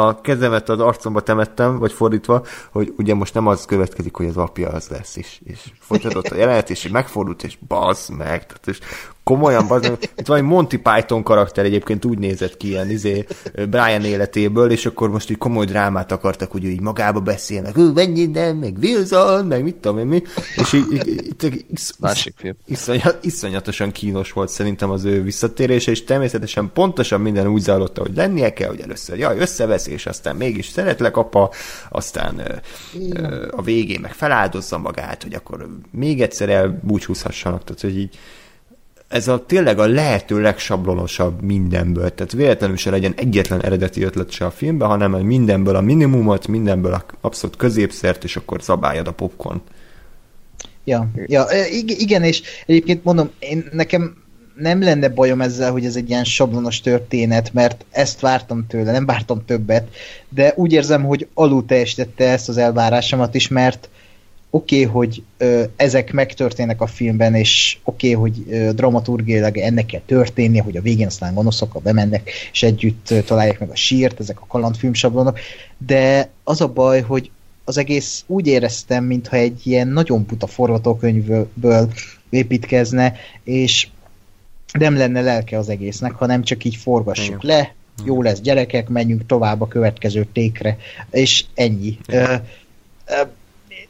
[0.00, 4.36] a kezemet az arcomba temettem, vagy fordítva, hogy ugye most nem az következik, hogy az
[4.36, 8.78] apja az lesz, és, és folytatott a jelenet, és megfordult, és bazd meg, tehát és
[9.24, 14.04] komolyan bazd meg, itt valami Monty Python karakter egyébként úgy nézett ki, ilyen izé, Brian
[14.04, 18.24] életéből, és akkor most így komoly drámát akartak, hogy ő így magába beszélnek, ő menj
[18.24, 20.22] nem, meg Wilson, meg mit tudom én mi,
[20.56, 22.54] és így, így, így, így isz, Másik film.
[22.66, 28.14] iszonyat, iszonyatosan kínos volt szerintem az ő visszatérése, és természetesen pontosan minden úgy zajlott, hogy
[28.14, 31.50] lennie kell, hogy először jaj, összevesz, és aztán mégis szeretlek apa,
[31.88, 32.54] aztán ö,
[33.14, 38.18] ö, a végén meg feláldozza magát, hogy akkor még egyszer elbúcsúzhassanak, tehát hogy így
[39.08, 44.44] ez a tényleg a lehető legsablonosabb mindenből, tehát véletlenül se legyen egyetlen eredeti ötlet se
[44.44, 49.60] a filmben, hanem mindenből a minimumot, mindenből a abszolút középszert, és akkor szabályad a popcorn.
[50.84, 54.16] Ja, ja, e, ig- igen, és egyébként mondom, én nekem
[54.54, 59.06] nem lenne bajom ezzel, hogy ez egy ilyen sablonos történet, mert ezt vártam tőle, nem
[59.06, 59.88] vártam többet,
[60.28, 63.88] de úgy érzem, hogy alul teljesítette ezt az elvárásomat is, mert
[64.54, 69.86] oké, okay, hogy ö, ezek megtörténnek a filmben, és oké, okay, hogy ö, dramaturgiailag ennek
[69.86, 74.20] kell történnie, hogy a végén aztán gonoszokkal bemennek, és együtt ö, találják meg a sírt,
[74.20, 75.38] ezek a kalandfilm sablonok,
[75.78, 77.30] de az a baj, hogy
[77.64, 81.92] az egész úgy éreztem, mintha egy ilyen nagyon buta forgatókönyvből
[82.30, 83.14] építkezne,
[83.44, 83.88] és
[84.78, 87.56] nem lenne lelke az egésznek, hanem csak így forgassuk Igen.
[87.56, 87.74] le,
[88.04, 90.76] jó lesz gyerekek, menjünk tovább a következő tékre,
[91.10, 91.98] és ennyi.
[92.06, 92.34] Ö,
[93.06, 93.22] ö,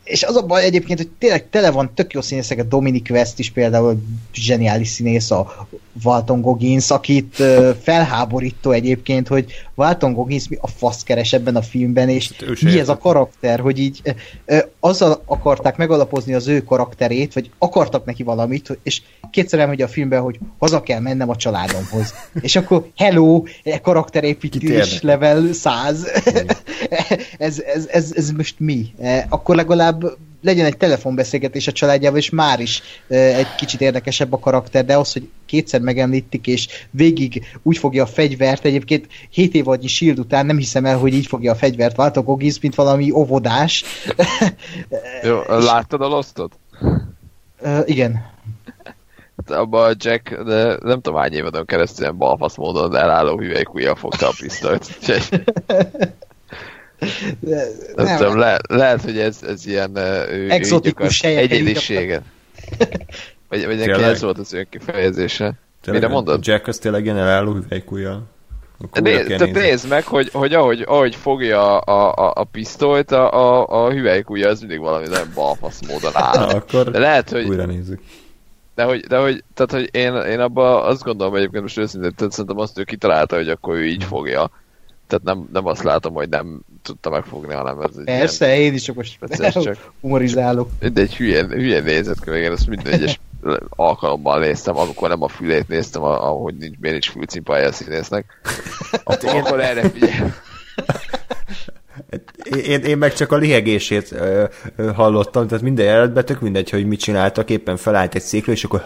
[0.05, 3.39] és az a baj egyébként, hogy tényleg tele van tök jó színészek, a Dominic West
[3.39, 4.03] is például
[4.33, 5.69] zseniális színész, a
[6.05, 7.43] Walton Goggins, akit
[7.83, 12.79] felháborító egyébként, hogy Walton Goggins mi a fasz keres ebben a filmben, és Hát mi
[12.79, 14.01] ez a karakter, hogy így
[14.45, 19.83] ö, azzal akarták megalapozni az ő karakterét, vagy akartak neki valamit, hogy- és kétszer elmegy
[19.83, 22.15] a filmben, hogy haza kell mennem a családomhoz.
[22.41, 26.07] és akkor hello, e karakterépítés level 100.
[27.39, 28.87] ez, ez, ez, ez most mi?
[29.01, 30.03] E, Akkor legalább
[30.45, 35.13] legyen egy telefonbeszélgetés a családjával, és már is egy kicsit érdekesebb a karakter, de az,
[35.13, 40.47] hogy kétszer megemlítik, és végig úgy fogja a fegyvert, egyébként 7 év annyi shield után
[40.47, 43.85] nem hiszem el, hogy így fogja a fegyvert Walter Goggins, mint valami óvodás.
[45.23, 45.41] Jó,
[45.73, 46.59] láttad a Lostot?
[47.63, 48.33] E, igen.
[49.37, 53.95] Hát abban a Jack, de nem tudom hány évadon keresztül ilyen balfasz módon elálló hüvelykújjal
[53.95, 54.99] fogta a pisztolyt.
[57.41, 57.67] De,
[57.97, 60.83] Nem, nem, tudom, le, lehet, hogy ez, ez ilyen ő, helyeken
[61.23, 62.23] egyéniséget.
[63.49, 65.53] Vagy, vagy neki ez volt az önkifejezése.
[65.83, 66.47] Tényleg Mire mondod?
[66.47, 68.23] Jack az tényleg ilyen elálló hüvelykújjal.
[68.81, 69.69] Akkor Né, újra kell tehát nézni.
[69.69, 74.49] nézd meg, hogy, hogy ahogy, ahogy fogja a, a, a pisztolyt, a, a, a hüvelykúja
[74.49, 76.49] az mindig valami nagyon balfasz módon Na, áll.
[76.49, 78.01] akkor De lehet, hogy, újra nézzük.
[78.75, 82.33] de hogy, de hogy, tehát, hogy én, én abban azt gondolom egyébként most őszintén, tehát
[82.33, 84.51] szerintem azt ő kitalálta, hogy akkor ő így fogja.
[85.07, 88.83] Tehát nem, nem azt látom, hogy nem tudta megfogni, hanem ez egy persze, én is
[88.83, 90.69] csak most csak- humorizálok.
[90.81, 93.21] ilyen, de egy hülye, hülye nézett ki, igen, ezt minden egyes
[93.69, 98.25] alkalommal néztem, amikor nem a fülét néztem, a- ahogy nincs, miért nincs fülcimpája a színésznek.
[99.05, 100.35] Akkor, akkor erre figyel.
[102.67, 104.45] Én, én meg csak a lihegését ö,
[104.77, 108.65] ö, hallottam, tehát minden jelenetben tök mindegy, hogy mit csináltak, éppen felállt egy székről, és
[108.65, 108.85] akkor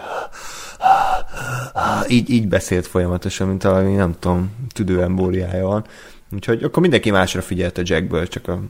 [2.07, 5.85] így, így beszélt folyamatosan, mint valami, nem tudom, tüdőembóliája van.
[6.31, 8.61] Úgyhogy akkor mindenki másra figyelt a Jackből, csak a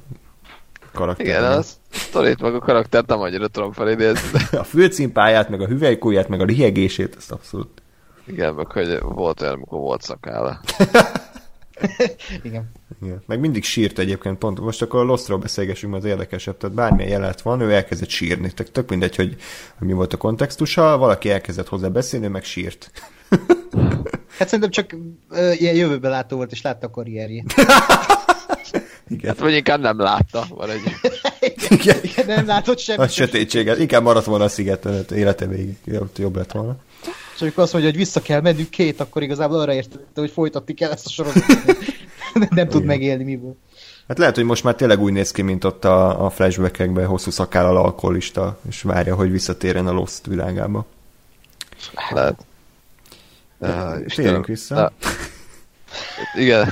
[0.91, 1.26] karakter.
[1.26, 6.27] Igen, az sztorít meg a karaktert nem annyira tudom felidézni, A fülcimpáját, meg a hüvelykúját,
[6.27, 7.81] meg a lihegését, ezt abszolút.
[8.27, 10.60] igen, meg hogy volt olyan, amikor volt szakála.
[12.44, 12.72] Igen.
[13.02, 13.23] Igen.
[13.26, 17.11] Meg mindig sírt egyébként, pont most akkor a Lostról beszélgessünk, mert az érdekesebb, tehát bármilyen
[17.11, 18.52] jelenet van, ő elkezdett sírni.
[18.53, 19.36] Tehát tök mindegy, hogy,
[19.77, 22.91] hogy mi volt a kontextusa, valaki elkezdett hozzá beszélni, meg sírt.
[24.40, 24.95] Hát szerintem csak
[25.30, 27.53] ö, ilyen jövőbe látó volt, és látta a karrierjét.
[29.07, 29.30] Igen.
[29.30, 30.82] Hát vagy inkább nem látta, van egy...
[31.70, 31.98] Igen.
[32.02, 33.02] Igen, nem látott semmit.
[33.02, 33.78] A sötétséget.
[33.80, 36.76] Inkább maradt volna a szigeten, élete végig jobb, jobb lett volna.
[37.36, 40.74] És amikor azt mondja, hogy vissza kell mennünk két, akkor igazából arra értette, hogy folytatni
[40.74, 41.78] kell ezt a sorozatot.
[42.49, 42.86] nem tud Igen.
[42.86, 43.56] megélni miből.
[44.07, 47.32] Hát lehet, hogy most már tényleg úgy néz ki, mint ott a, a flashbackekben hosszú
[47.32, 50.86] szakállal alkoholista, és várja, hogy visszatérjen a Lost világába.
[52.10, 52.48] Lehet.
[53.60, 54.76] Uh, Térjünk vissza.
[54.76, 54.91] Na,
[56.36, 56.72] igen,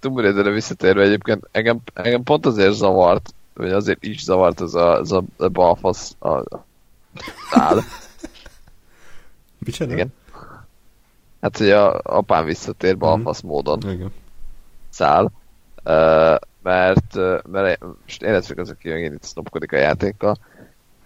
[0.00, 4.98] Tomb Raider-re visszatérve egyébként engem, engem pont azért zavart, vagy azért is zavart ez a,
[4.98, 6.64] ez a, a balfasz a, a
[7.50, 7.84] szál.
[9.58, 9.92] Micsoda?
[9.92, 10.12] Igen.
[11.40, 14.12] Hát, hogy a apám visszatér balfasz módon Igen.
[14.88, 15.30] száll.
[15.84, 17.14] Uh, mert,
[17.50, 20.38] mert most én leszek az, aki megint itt sznopkodik a játékkal,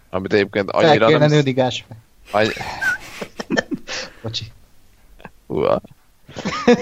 [0.09, 1.35] amit egyébként Fel annyira kellene nem...
[1.35, 1.95] nőni gásbe.
[2.31, 2.49] Annyi...
[4.21, 4.45] Bocsi.
[5.47, 5.81] Húha.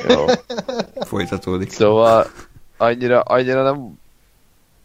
[0.08, 0.26] Jó.
[1.12, 1.70] Folytatódik.
[1.70, 2.26] Szóval
[2.78, 4.00] annyira, annyira nem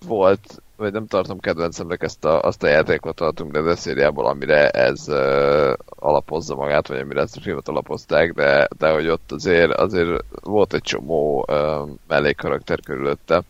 [0.07, 5.09] volt, vagy nem tartom kedvencemnek ezt a, azt a játékot Tomb Raider szériából, amire ez
[5.09, 10.25] uh, alapozza magát, vagy amire ezt a filmet alapozták, de, de hogy ott azért, azért
[10.43, 13.43] volt egy csomó uh, mellékkarakter körülötte,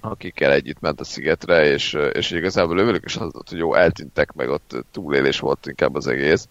[0.00, 4.48] akikkel együtt ment a szigetre, és, és igazából ővelük is az hogy jó, eltűntek, meg
[4.48, 6.48] ott túlélés volt inkább az egész.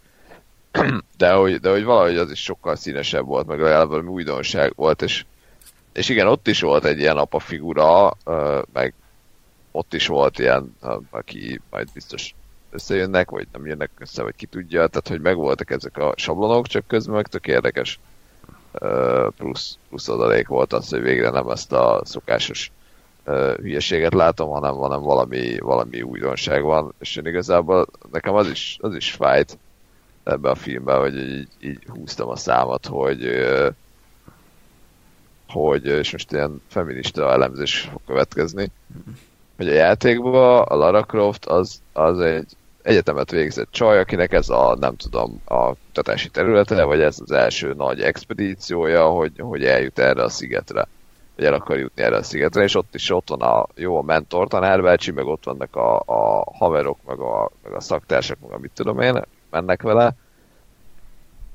[1.18, 5.02] De hogy, de hogy valahogy az is sokkal színesebb volt, meg legalább valami újdonság volt,
[5.02, 5.26] és,
[5.94, 8.18] és igen, ott is volt egy ilyen apa figura,
[8.74, 8.94] meg
[9.72, 10.76] ott is volt ilyen,
[11.10, 12.36] aki majd biztos
[12.70, 16.88] összejönnek, vagy nem jönnek össze, vagy ki tudja, tehát hogy megvoltak ezek a sablonok, csak
[16.88, 18.00] közben meg tök érdekes
[19.38, 22.72] plusz, plusz adalék volt az, hogy végre nem ezt a szokásos
[23.56, 28.96] hülyeséget látom, hanem, hanem valami, valami újdonság van, és én igazából nekem az is, az
[28.96, 29.58] is fájt,
[30.24, 33.30] ebbe a filmben, hogy így, így húztam a számat, hogy
[35.52, 38.72] hogy, és most ilyen feminista elemzés fog következni,
[39.58, 44.76] hogy a játékban a Lara Croft az, az egy egyetemet végzett csaj, akinek ez a,
[44.80, 50.24] nem tudom, a kutatási területe, vagy ez az első nagy expedíciója, hogy, hogy eljut erre
[50.24, 50.88] a szigetre.
[51.36, 54.02] Hogy el akar jutni erre a szigetre, és ott is ott van a jó a
[54.02, 58.72] mentor tanárbácsi, meg ott vannak a, a haverok, meg a, meg a szaktársak, meg mit
[58.74, 59.22] tudom én,
[59.52, 60.16] mennek vele.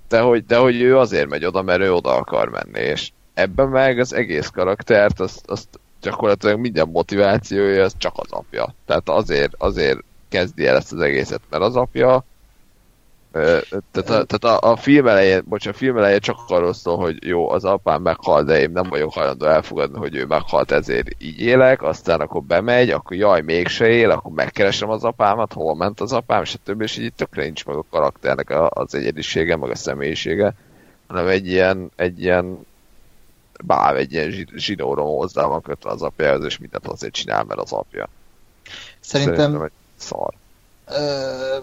[0.08, 3.68] De hogy, de hogy ő azért megy oda, mert ő oda akar menni, és ebben
[3.68, 5.68] meg az egész karaktert, azt, azt
[6.00, 8.74] gyakorlatilag minden motivációja, az csak az apja.
[8.86, 9.98] Tehát azért, azért
[10.28, 12.24] kezdi el ezt az egészet, mert az apja,
[13.36, 17.26] Tehát, a, tehát a, a film elején, bocsánat, a film elején csak arról szól, hogy
[17.26, 21.40] jó, az apám meghalt, de én nem vagyok hajlandó elfogadni, hogy ő meghalt, ezért így
[21.40, 26.12] élek, aztán akkor bemegy, akkor jaj, mégse él, akkor megkeresem az apámat, hol ment az
[26.12, 30.54] apám, többi, és így tökre nincs meg a karakternek az egyedisége, meg a személyisége,
[31.06, 32.66] hanem egy ilyen, egy ilyen
[33.64, 37.72] báv, egy ilyen zsinóron hozzá van kötve az apjához, és mindent azért csinál, mert az
[37.72, 38.08] apja.
[39.00, 40.34] Szerintem, Szerintem egy szar.
[40.88, 41.56] Ö,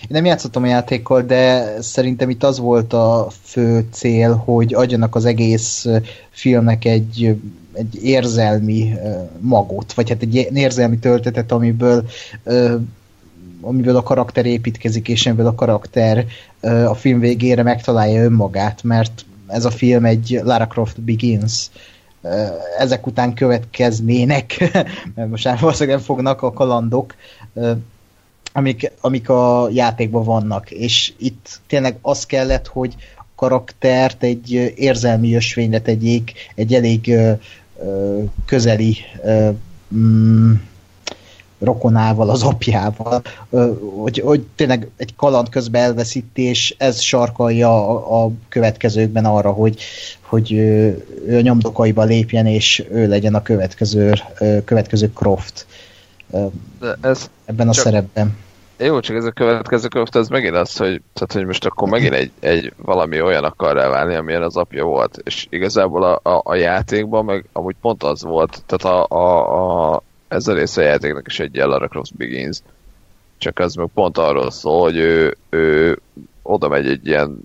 [0.00, 5.14] én nem játszottam a játékkal, de szerintem itt az volt a fő cél, hogy adjanak
[5.14, 5.86] az egész
[6.30, 7.36] filmnek egy,
[7.72, 8.94] egy érzelmi
[9.40, 12.04] magot, vagy hát egy érzelmi töltetet, amiből
[13.60, 16.26] amiből a karakter építkezik, és amiből a karakter
[16.86, 21.70] a film végére megtalálja önmagát, mert ez a film egy Lara Croft Begins.
[22.78, 24.58] Ezek után következnének,
[25.14, 27.14] mert most már valószínűleg fognak a kalandok,
[28.56, 35.34] amik, amik a játékban vannak, és itt tényleg az kellett, hogy a karaktert egy érzelmi
[35.34, 37.32] ösvényre tegyék, egy elég ö,
[37.82, 39.50] ö, közeli ö,
[39.94, 40.52] mm,
[41.58, 43.22] rokonával, az apjával,
[43.96, 49.82] hogy, hogy tényleg egy kaland közben elveszítés, ez sarkalja a, a következőkben arra, hogy,
[50.20, 54.12] hogy ő a nyomdokaiba lépjen, és ő legyen a következő,
[54.64, 55.66] következő Croft.
[56.80, 58.42] De ez ebben a szerepben.
[58.84, 62.12] Jó, csak ez a következő könyv, ez megint az, hogy, tehát, hogy most akkor megint
[62.14, 65.20] egy, egy valami olyan akar válni, amilyen az apja volt.
[65.24, 70.02] És igazából a, a, a játékban meg amúgy pont az volt, tehát a, a, a,
[70.28, 72.58] ez a része a játéknak is egy Lara Croft Begins.
[73.38, 75.98] Csak az meg pont arról szól, hogy ő, ő
[76.42, 77.38] oda megy egy ilyen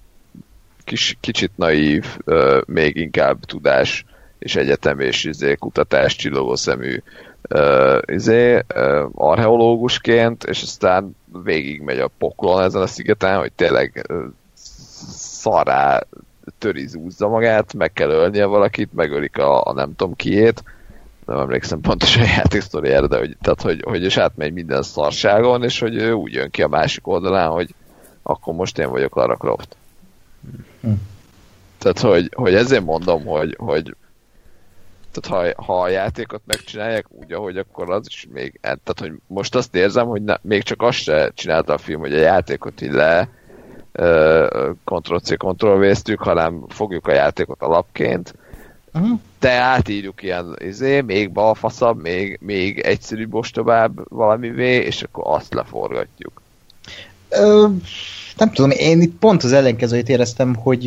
[0.84, 2.18] kis, kicsit naív,
[2.66, 4.06] még inkább tudás
[4.40, 7.02] és egyetem és izé, kutatás csillogó szemű
[7.50, 14.06] uh, izé, uh, archeológusként, és aztán végig megy a poklon ezen a szigeten, hogy tényleg
[14.10, 14.24] uh,
[15.40, 16.02] szará
[16.58, 20.64] törizúzza magát, meg kell ölnie valakit, megölik a, a nem tudom kiét,
[21.26, 25.80] nem emlékszem pontosan a játéksztoriára, de hogy, tehát, hogy, hogy és átmegy minden szarságon, és
[25.80, 27.74] hogy ő úgy jön ki a másik oldalán, hogy
[28.24, 29.76] akkor most én vagyok Lara Croft.
[30.82, 30.92] Hm.
[31.78, 33.96] Tehát, hogy, hogy ezért mondom, hogy, hogy
[35.12, 39.56] tehát ha, ha a játékot megcsinálják úgy, ahogy akkor az is még, tehát hogy most
[39.56, 42.92] azt érzem, hogy ne, még csak azt se csinálta a film, hogy a játékot így
[42.92, 43.30] le
[44.84, 48.34] Ctrl-C, Ctrl-V-ztük, hanem fogjuk a játékot alapként,
[48.94, 49.20] uh-huh.
[49.40, 56.42] de átírjuk ilyen izé, még balfaszabb, még, még egyszerűbb ostobább valamivé, és akkor azt leforgatjuk.
[57.30, 57.68] Ö,
[58.38, 60.86] nem tudom, én itt pont az ellenkezőjét éreztem, hogy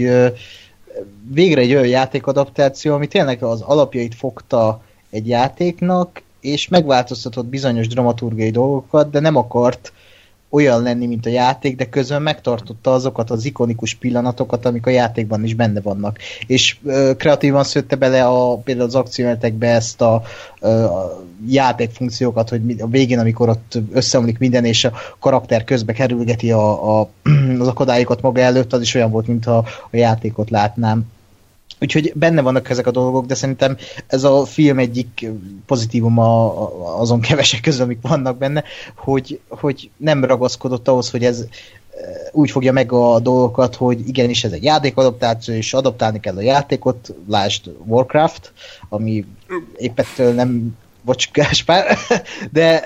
[1.30, 8.50] végre egy olyan játékadaptáció, ami tényleg az alapjait fogta egy játéknak, és megváltoztatott bizonyos dramaturgiai
[8.50, 9.92] dolgokat, de nem akart
[10.52, 15.44] olyan lenni, mint a játék, de közön megtartotta azokat az ikonikus pillanatokat, amik a játékban
[15.44, 16.18] is benne vannak.
[16.46, 20.22] És ö, kreatívan szőtte bele a, például az akciómenetekbe ezt a,
[20.60, 26.50] ö, a játékfunkciókat, hogy a végén, amikor ott összeomlik minden, és a karakter közbe kerülgeti
[26.50, 27.08] a, a,
[27.58, 29.56] az akadályokat maga előtt, az is olyan volt, mintha
[29.90, 31.04] a játékot látnám.
[31.82, 33.76] Úgyhogy benne vannak ezek a dolgok, de szerintem
[34.06, 35.30] ez a film egyik
[35.66, 36.52] pozitívuma
[36.98, 38.64] azon kevesek közül, amik vannak benne,
[38.96, 41.44] hogy, hogy nem ragaszkodott ahhoz, hogy ez
[42.32, 47.14] úgy fogja meg a dolgokat, hogy igenis ez egy játékadaptáció, és adaptálni kell a játékot,
[47.28, 48.52] lásd Warcraft,
[48.88, 49.24] ami
[49.76, 51.96] éppen nem bocs, Gáspár,
[52.52, 52.82] de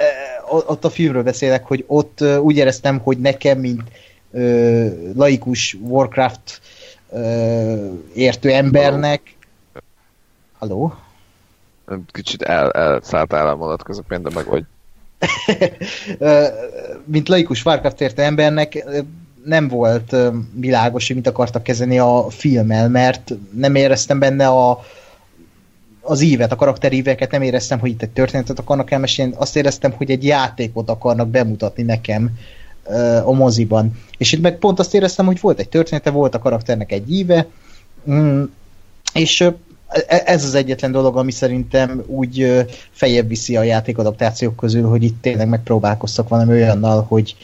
[0.66, 3.82] ott a filmről beszélek, hogy ott úgy éreztem, hogy nekem, mint
[5.14, 6.60] laikus Warcraft
[8.14, 9.36] értő embernek.
[10.58, 10.94] Halló?
[12.12, 14.64] Kicsit el, elszálltál a mondat közepén, de meg vagy.
[17.04, 18.84] Mint laikus Warcraft értő embernek
[19.44, 20.16] nem volt
[20.54, 24.84] világos, hogy mit akartak kezdeni a filmmel, mert nem éreztem benne a,
[26.00, 30.10] az ívet, a karakteríveket nem éreztem, hogy itt egy történetet akarnak elmesélni, azt éreztem, hogy
[30.10, 32.30] egy játékot akarnak bemutatni nekem,
[33.24, 33.98] a moziban.
[34.18, 37.46] És itt meg pont azt éreztem, hogy volt egy története, volt a karakternek egy íve,
[38.10, 38.42] mm,
[39.12, 39.54] és e,
[40.24, 45.48] ez az egyetlen dolog, ami szerintem úgy fejebb viszi a játékadaptációk közül, hogy itt tényleg
[45.48, 47.36] megpróbálkoztak valami olyannal, hogy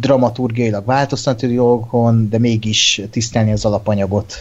[0.00, 4.34] dramaturgiailag változtatni dolgokon, de mégis tisztelni az alapanyagot.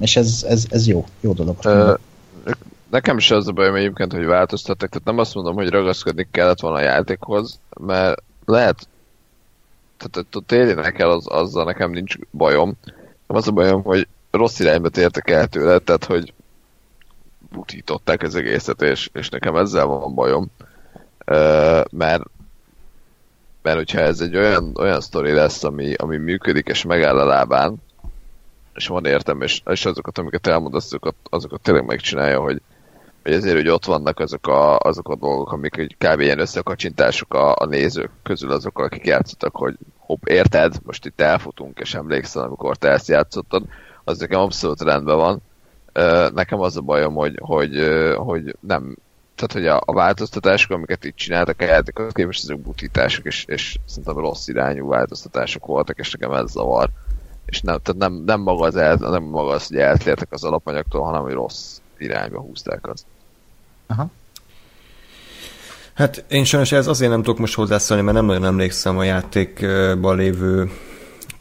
[0.00, 1.56] És ez, ez, ez jó, jó dolog.
[1.62, 1.94] Ö,
[2.90, 6.60] nekem is az a bajom egyébként, hogy változtattak, tehát nem azt mondom, hogy ragaszkodni kellett
[6.60, 8.88] volna a játékhoz, mert lehet,
[9.96, 12.72] tehát a térjenek el, az, azzal nekem nincs bajom.
[13.26, 16.32] Nem az a bajom, hogy rossz irányba tértek el tőle, tehát hogy
[17.50, 20.50] butították az egészet, és, és nekem ezzel van bajom.
[21.26, 22.22] Uh, mert
[23.62, 27.76] mert hogyha ez egy olyan, olyan sztori lesz, ami, ami működik és megáll a lábán,
[28.74, 32.60] és van értem, és, és azokat, amiket elmondasz, azokat, azokat tényleg megcsinálja, hogy,
[33.22, 36.20] hogy ezért, hogy ott vannak azok a, azok a dolgok, amik egy kb.
[36.20, 41.78] ilyen összekacsintások a, a nézők közül azokkal, akik játszottak, hogy hopp, érted, most itt elfutunk,
[41.78, 43.62] és emlékszel, amikor te ezt játszottad,
[44.04, 45.42] az nekem abszolút rendben van.
[46.34, 47.78] Nekem az a bajom, hogy, hogy,
[48.16, 48.96] hogy nem,
[49.34, 53.78] tehát hogy a, a változtatások, amiket itt csináltak a játékot képest, ezek butítások, és, és
[53.86, 56.90] szerintem rossz irányú változtatások voltak, és nekem ez zavar.
[57.46, 61.04] És nem, tehát nem, nem, maga az el, nem maga az, hogy eltértek az alapanyagtól,
[61.04, 63.04] hanem hogy rossz irányba húzták azt.
[63.86, 64.10] Aha.
[65.94, 70.16] Hát én sajnos ez azért nem tudok most hozzászólni, mert nem nagyon emlékszem a játékban
[70.16, 70.70] lévő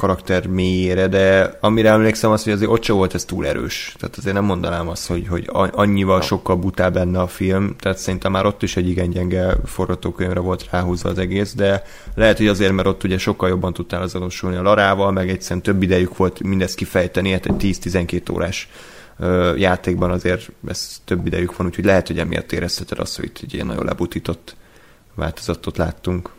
[0.01, 3.95] karakter mélyére, de amire emlékszem az, hogy azért ott volt ez túl erős.
[3.99, 8.31] Tehát azért nem mondanám azt, hogy, hogy annyival sokkal butább benne a film, tehát szerintem
[8.31, 11.83] már ott is egy igen gyenge forgatókönyvre volt ráhúzva az egész, de
[12.15, 15.81] lehet, hogy azért, mert ott ugye sokkal jobban tudtál azonosulni a Larával, meg egyszerűen több
[15.81, 18.69] idejük volt mindezt kifejteni, hát egy 10-12 órás
[19.55, 23.53] játékban azért ez több idejük van, úgyhogy lehet, hogy emiatt érezheted azt, hogy itt egy
[23.53, 24.55] ilyen nagyon lebutított
[25.15, 26.31] változatot láttunk.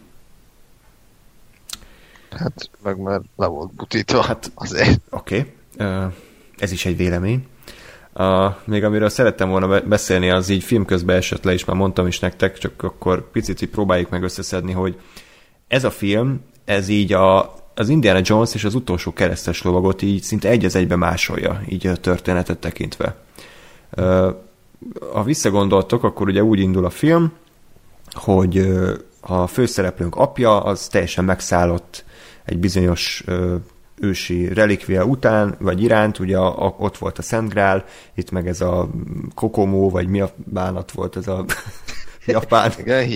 [2.30, 4.22] Hát meg már le volt butítva.
[4.22, 5.00] Hát azért.
[5.10, 6.06] Oké, okay.
[6.58, 7.46] ez is egy vélemény.
[8.14, 12.06] Uh, még amiről szerettem volna beszélni, az így film közben esett le, és már mondtam
[12.06, 15.00] is nektek, csak akkor picit így próbáljuk meg összeszedni, hogy
[15.68, 20.22] ez a film, ez így a, az Indiana Jones és az utolsó keresztes lovagot így
[20.22, 23.16] szinte egy az egybe másolja, így a történetet tekintve.
[25.12, 27.32] Ha visszagondoltok, akkor ugye úgy indul a film,
[28.10, 28.68] hogy
[29.20, 32.04] a főszereplőnk apja az teljesen megszállott
[32.44, 33.24] egy bizonyos
[34.00, 36.38] ősi relikvia után, vagy iránt, ugye
[36.78, 37.84] ott volt a Szent Grál,
[38.14, 38.88] itt meg ez a
[39.34, 41.44] Kokomo, vagy mi a bánat volt ez a
[42.26, 42.72] japán.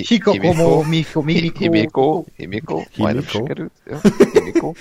[0.08, 1.58] Hikokomo, Miko, Mimiko.
[1.58, 3.72] Himiko, Himiko, majdnem sikerült.
[4.32, 4.72] Himiko.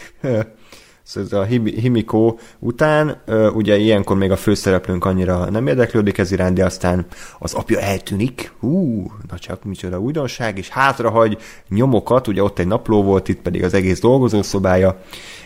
[1.03, 1.43] Szóval ez a
[1.81, 3.21] Himiko után,
[3.53, 7.05] ugye ilyenkor még a főszereplőnk annyira nem érdeklődik ez iránt, de aztán
[7.39, 11.37] az apja eltűnik, hú, na csak micsoda újdonság, és hátrahagy
[11.69, 15.01] nyomokat, ugye ott egy napló volt, itt pedig az egész dolgozószobája,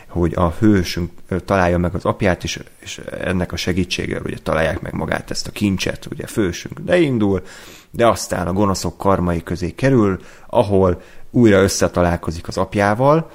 [0.10, 1.12] hogy a hősünk
[1.46, 5.52] találja meg az apját, és, és ennek a segítségével ugye találják meg magát ezt a
[5.52, 7.42] kincset, ugye fősünk beindul,
[7.92, 13.32] de aztán a gonoszok karmai közé kerül, ahol újra összetalálkozik az apjával,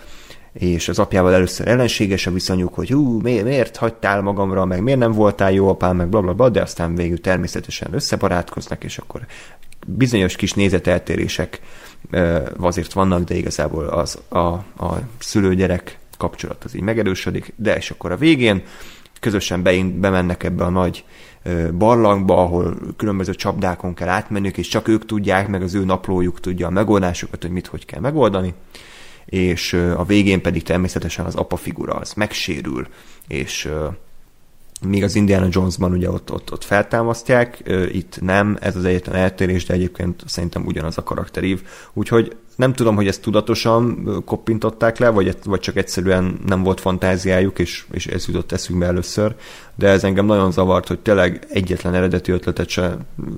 [0.53, 4.99] és az apjával először ellenséges a viszonyuk, hogy hú, miért, miért hagytál magamra, meg miért
[4.99, 9.27] nem voltál jó apám, meg blablabla, bla, bla, de aztán végül természetesen összebarátkoznak, és akkor
[9.87, 11.61] bizonyos kis nézeteltérések
[12.59, 18.13] azért vannak, de igazából az, a, a szülő-gyerek kapcsolat az így megerősödik, de és akkor
[18.13, 18.63] a végén
[19.21, 21.05] közösen bein, bemennek ebbe a nagy
[21.79, 26.67] barlangba, ahol különböző csapdákon kell átmennünk, és csak ők tudják, meg az ő naplójuk tudja
[26.67, 28.55] a megoldásokat, hogy mit hogy kell megoldani
[29.25, 32.87] és a végén pedig természetesen az apa figura az megsérül,
[33.29, 33.69] és
[34.87, 39.65] míg az Indiana Jonesban ugye ott, ott, ott feltámasztják, itt nem, ez az egyetlen eltérés,
[39.65, 41.63] de egyébként szerintem ugyanaz a karakterív.
[41.93, 47.59] Úgyhogy nem tudom, hogy ezt tudatosan koppintották le, vagy, vagy csak egyszerűen nem volt fantáziájuk,
[47.59, 49.35] és, és ez jutott eszünkbe először,
[49.75, 52.97] de ez engem nagyon zavart, hogy tényleg egyetlen eredeti ötletet se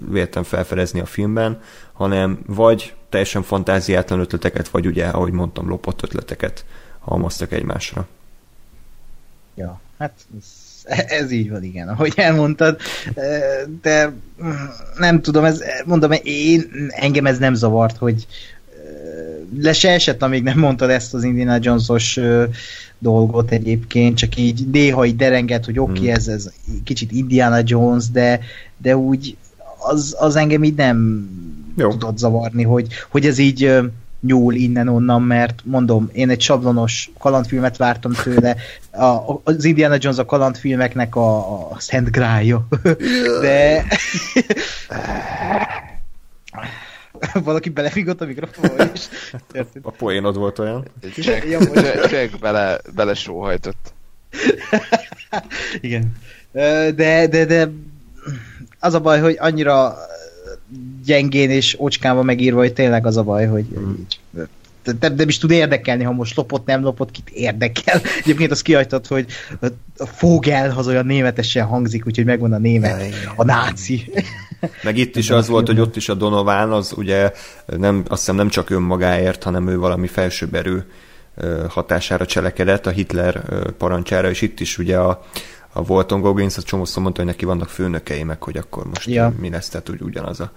[0.09, 1.61] véltem felfedezni a filmben,
[1.93, 6.65] hanem vagy teljesen fantáziátlan ötleteket, vagy ugye, ahogy mondtam, lopott ötleteket
[6.99, 8.07] halmoztak egymásra.
[9.55, 10.13] Ja, hát
[11.07, 12.81] ez így van, igen, ahogy elmondtad,
[13.83, 14.13] de
[14.99, 18.27] nem tudom, ez, mondom, én, engem ez nem zavart, hogy
[19.61, 22.21] le se esett, amíg nem mondtad ezt az Indiana Jones-os
[22.99, 26.15] dolgot egyébként, csak így néha így derenget, hogy oké, okay, hmm.
[26.15, 26.53] ez, ez
[26.85, 28.41] kicsit Indiana Jones, de,
[28.77, 29.37] de úgy
[29.79, 31.29] az, az engem így nem
[31.77, 31.91] Jó.
[31.91, 33.79] tudott zavarni, hogy, hogy ez így
[34.21, 38.57] nyúl innen-onnan, mert mondom, én egy sablonos kalandfilmet vártam tőle,
[38.91, 41.39] a, az Indiana Jones a kalandfilmeknek a,
[41.71, 42.69] a Szent Grálja,
[43.41, 43.85] de
[47.45, 49.09] valaki belefigott a mikrofonba is.
[49.83, 50.85] A poénod volt olyan.
[51.17, 53.95] Jack, Jack, Jack bele, bele sóhajtott.
[55.81, 56.13] Igen.
[56.95, 57.71] De, de, de
[58.79, 59.97] az a baj, hogy annyira
[61.05, 63.93] gyengén és ocskán van megírva, hogy tényleg az a baj, hogy mm.
[65.01, 68.01] Nem, nem is tud érdekelni, ha most lopott, nem lopott, kit érdekel.
[68.23, 69.27] Egyébként azt kihagytad, hogy
[69.97, 74.11] a fogel az olyan németesen hangzik, úgyhogy megvan a német, a náci.
[74.83, 77.33] Meg itt is az volt, hogy ott is a Donovan, az ugye
[77.67, 80.87] nem, azt hiszem nem csak önmagáért, hanem ő valami felsőbb erő
[81.69, 83.43] hatására cselekedett, a Hitler
[83.79, 85.23] parancsára, és itt is ugye a,
[85.73, 89.33] a Walton Goggins a csomószor mondta, hogy neki vannak főnökei, meg hogy akkor most ja.
[89.41, 90.53] mi lesz, tehát úgy ugyanaz a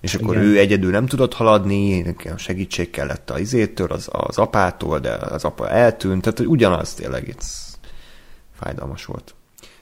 [0.00, 0.46] és akkor Igen.
[0.46, 5.44] ő egyedül nem tudott haladni, nekem segítség kellett a izétől, az, az apától, de az
[5.44, 7.42] apa eltűnt, tehát hogy ugyanaz tényleg itt
[8.60, 9.34] fájdalmas volt.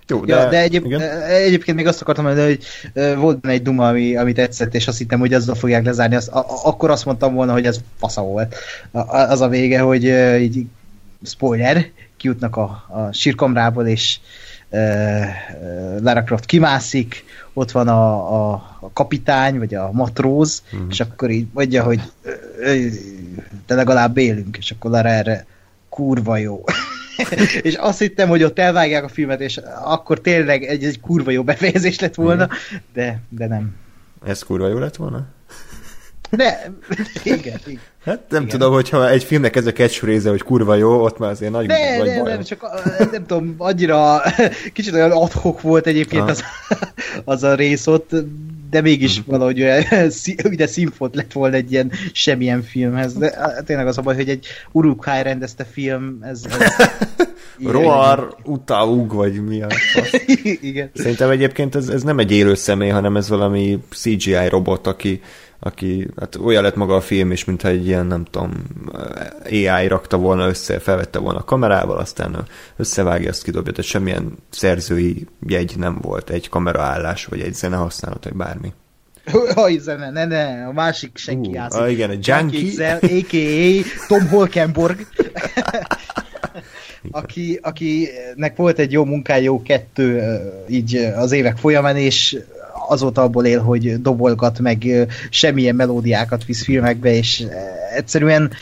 [0.07, 0.93] Jó, de, ja, de egyéb,
[1.29, 2.65] egyébként még azt akartam mondani, hogy
[3.17, 6.15] volt egy duma, ami, amit tetszett, és azt hittem, hogy azzal fogják lezárni.
[6.15, 8.55] Azt, a, akkor azt mondtam volna, hogy ez fasza volt.
[8.91, 10.05] A, az a vége, hogy
[10.41, 10.67] így
[11.23, 11.87] spoiler,
[12.17, 14.19] kijutnak a, a sírkamrából, és
[16.01, 20.87] Lara Croft kimászik, ott van a, a, a kapitány, vagy a matróz, uh-huh.
[20.91, 22.01] és akkor így mondja, hogy
[23.67, 25.47] de legalább élünk, és akkor Lara erre
[25.89, 26.65] kurva jó.
[27.63, 31.43] és azt hittem, hogy ott elvágják a filmet, és akkor tényleg egy, egy kurva jó
[31.43, 32.49] befejezés lett volna,
[32.93, 33.75] de, de nem.
[34.27, 35.27] Ez kurva jó lett volna?
[36.37, 36.73] De,
[37.23, 37.81] igen, igen.
[38.05, 38.59] Hát nem igen.
[38.59, 41.97] tudom, hogyha egy filmnek ez a catchphrase hogy kurva jó, ott már azért nagy, de,
[41.97, 42.33] nagy de, baj.
[42.33, 44.23] Nem, csak nem tudom, annyira
[44.73, 46.45] kicsit olyan adhok volt egyébként az,
[47.25, 48.11] az a rész ott,
[48.71, 49.33] de mégis uh-huh.
[49.33, 49.59] valahogy
[50.51, 53.15] ide színfot lett volna egy ilyen semmilyen filmhez.
[53.15, 56.43] De tényleg az a baj, hogy egy Urukhai rendezte film, ez...
[56.61, 56.89] ez
[57.63, 59.69] Roar Utaug, vagy mi a
[60.61, 60.91] Igen.
[60.95, 65.21] Szerintem egyébként ez, ez nem egy élő személy, hanem ez valami CGI robot, aki
[65.65, 68.53] aki, hát olyan lett maga a film is, mintha egy ilyen, nem tudom,
[69.45, 72.47] AI rakta volna össze, felvette volna a kamerával, aztán
[72.77, 78.25] összevágja, azt kidobja, tehát semmilyen szerzői jegy nem volt, egy kameraállás, vagy egy zene használat,
[78.25, 78.73] vagy bármi.
[79.55, 81.81] Aj, zene, ne, ne, a másik senki uh, játszik.
[81.81, 82.95] Ah, igen, a Junkie.
[82.95, 84.07] a.k.a.
[84.09, 85.07] Tom Holkenborg.
[87.11, 90.23] aki, akinek volt egy jó munkája, jó kettő
[90.69, 92.39] így az évek folyamán, és
[92.89, 97.47] azóta abból él, hogy dobolgat, meg semmilyen melódiákat visz filmekbe, és
[97.95, 98.53] egyszerűen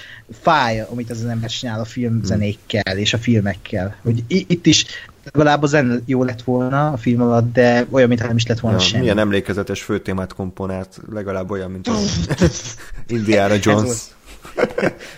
[0.40, 3.96] fáj, amit az, ember csinál a filmzenékkel és a filmekkel.
[4.02, 4.86] Hogy itt is
[5.24, 8.60] legalább a zen jó lett volna a film alatt, de olyan, mintha nem is lett
[8.60, 9.02] volna ja, semmi.
[9.02, 12.28] Milyen emlékezetes főtémát komponált, legalább olyan, mint az
[13.06, 13.98] Indiana Jones.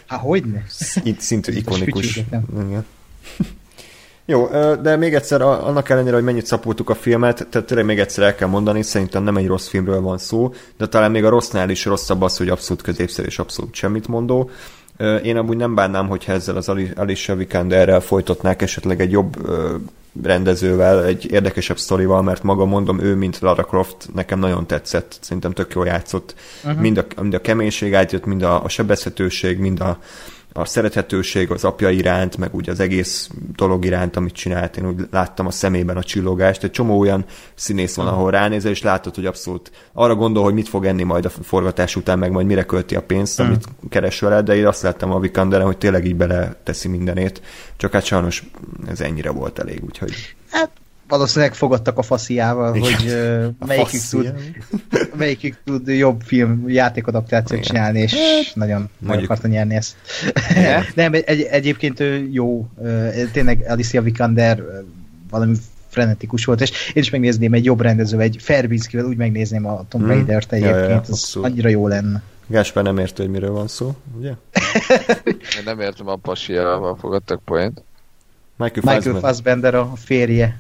[0.07, 0.65] Há, hogyne?
[1.19, 2.17] Szintű ikonikus.
[2.17, 2.85] Igen.
[4.27, 4.47] Jó,
[4.83, 8.35] de még egyszer, annak ellenére, hogy mennyit szapultuk a filmet, tehát tényleg még egyszer el
[8.35, 11.85] kell mondani, szerintem nem egy rossz filmről van szó, de talán még a rossznál is
[11.85, 14.51] rosszabb az, hogy abszolút középszer és abszolút semmit mondó.
[15.23, 19.37] Én amúgy nem bánnám, hogyha ezzel az Alicia Vikanderrel folytatnák esetleg egy jobb
[20.23, 25.53] rendezővel, egy érdekesebb sztorival, mert maga mondom, ő, mint Lara Croft, nekem nagyon tetszett, szerintem
[25.53, 26.35] tök jól játszott.
[26.65, 26.81] Uh-huh.
[26.81, 29.99] Mind, a, mind a keménység átjött, mind a, a sebezhetőség, mind a,
[30.57, 35.07] a szerethetőség az apja iránt, meg úgy az egész dolog iránt, amit csinált, én úgy
[35.11, 36.65] láttam a szemében a csillogást.
[36.65, 37.25] Egy csomó olyan
[37.55, 41.25] színész van, ahol ránézel, és látod, hogy abszolút arra gondol, hogy mit fog enni majd
[41.25, 43.47] a forgatás után, meg majd mire költi a pénzt, mm.
[43.47, 47.43] amit keres vele, de én azt láttam a Vikanderen, hogy tényleg így bele teszi mindenét,
[47.77, 48.45] csak hát sajnos
[48.89, 50.35] ez ennyire volt elég, úgyhogy...
[50.51, 50.71] Hát
[51.09, 52.95] valószínűleg fogadtak a fasziával, Igen.
[52.95, 54.35] hogy uh, melyikük, tud,
[55.17, 57.63] melyikük tud jobb film játékadaptációt Igen.
[57.63, 59.97] csinálni, és hát, nagyon meg akarta nyerni ezt.
[60.95, 62.69] Nem, egy, egyébként ő jó,
[63.33, 64.63] tényleg Alicia Vikander
[65.31, 65.55] valami
[65.89, 70.01] frenetikus volt, és én is megnézném egy jobb rendező, egy Ferbinskivel úgy megnézném a Tom
[70.01, 70.11] hmm.
[70.11, 72.23] Raider-t egyébként, ja, ja, az annyira jó lenne.
[72.47, 74.33] Gáspár nem érte, hogy miről van szó, ugye?
[75.57, 77.83] én nem értem a pasiával fogadtak poént.
[78.57, 80.59] Michael, Michael Fassbender a férje.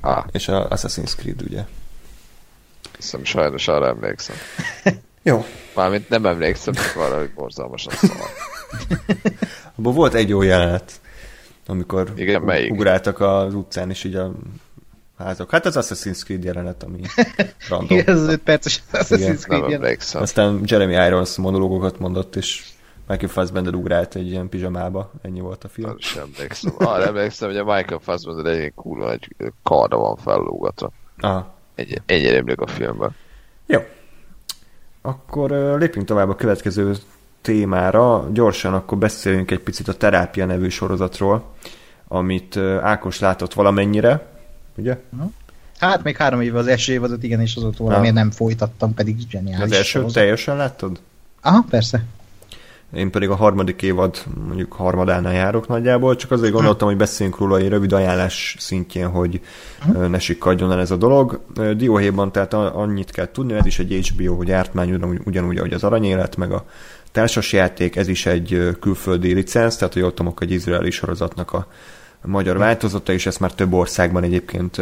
[0.00, 0.24] Ah.
[0.32, 1.64] És a Assassin's Creed, ugye?
[2.96, 4.36] Hiszem, sajnos arra emlékszem.
[5.22, 5.44] Jó.
[5.74, 8.16] Mármint nem emlékszem, csak arra, hogy borzalmasan szar.
[9.78, 11.00] Abban volt egy jó jelenet,
[11.66, 12.72] amikor Igen, melyik?
[12.72, 14.32] ugráltak az utcán, és így a
[15.18, 15.50] házak.
[15.50, 17.00] Hát az Assassin's Creed jelenet, ami
[17.68, 17.98] random.
[17.98, 20.14] Igen, az 5 perces Assassin's Creed jelenet.
[20.14, 22.64] Aztán Jeremy Irons monológokat mondott, és
[23.10, 25.88] Michael Fassbender ugrált egy ilyen pizsamába, ennyi volt a film.
[25.88, 26.72] Nem sem emlékszem.
[26.78, 29.28] Arra emlékszem, hogy a Michael Fassbender egy kurva egy
[29.62, 30.90] karda van fellógatva.
[31.18, 31.54] Aha.
[31.74, 33.14] Egy, ennyire emlék a filmben.
[33.66, 33.80] Jó.
[35.02, 36.94] Akkor lépjünk tovább a következő
[37.40, 38.28] témára.
[38.32, 41.44] Gyorsan akkor beszéljünk egy picit a Terápia nevű sorozatról,
[42.08, 44.26] amit Ákos látott valamennyire,
[44.74, 44.98] ugye?
[45.12, 45.30] Uh-huh.
[45.78, 49.64] Hát még három éve az első évadot, igen, és azóta valamiért nem folytattam, pedig zseniális.
[49.64, 50.14] Az első sorozat.
[50.14, 51.00] teljesen láttad?
[51.40, 52.04] Aha, persze
[52.94, 57.56] én pedig a harmadik évad mondjuk harmadánál járok nagyjából, csak azért gondoltam, hogy beszéljünk róla
[57.56, 59.40] egy rövid ajánlás szintjén, hogy
[60.08, 61.40] ne sikkadjon el ez a dolog.
[61.76, 66.52] Dióhéjban tehát annyit kell tudni, ez is egy HBO gyártmány, ugyanúgy, ahogy az aranyélet, meg
[66.52, 66.64] a
[67.12, 71.66] társasjáték, ez is egy külföldi licensz, tehát hogy ott egy izraeli sorozatnak a
[72.24, 74.76] magyar változata, és ezt már több országban egyébként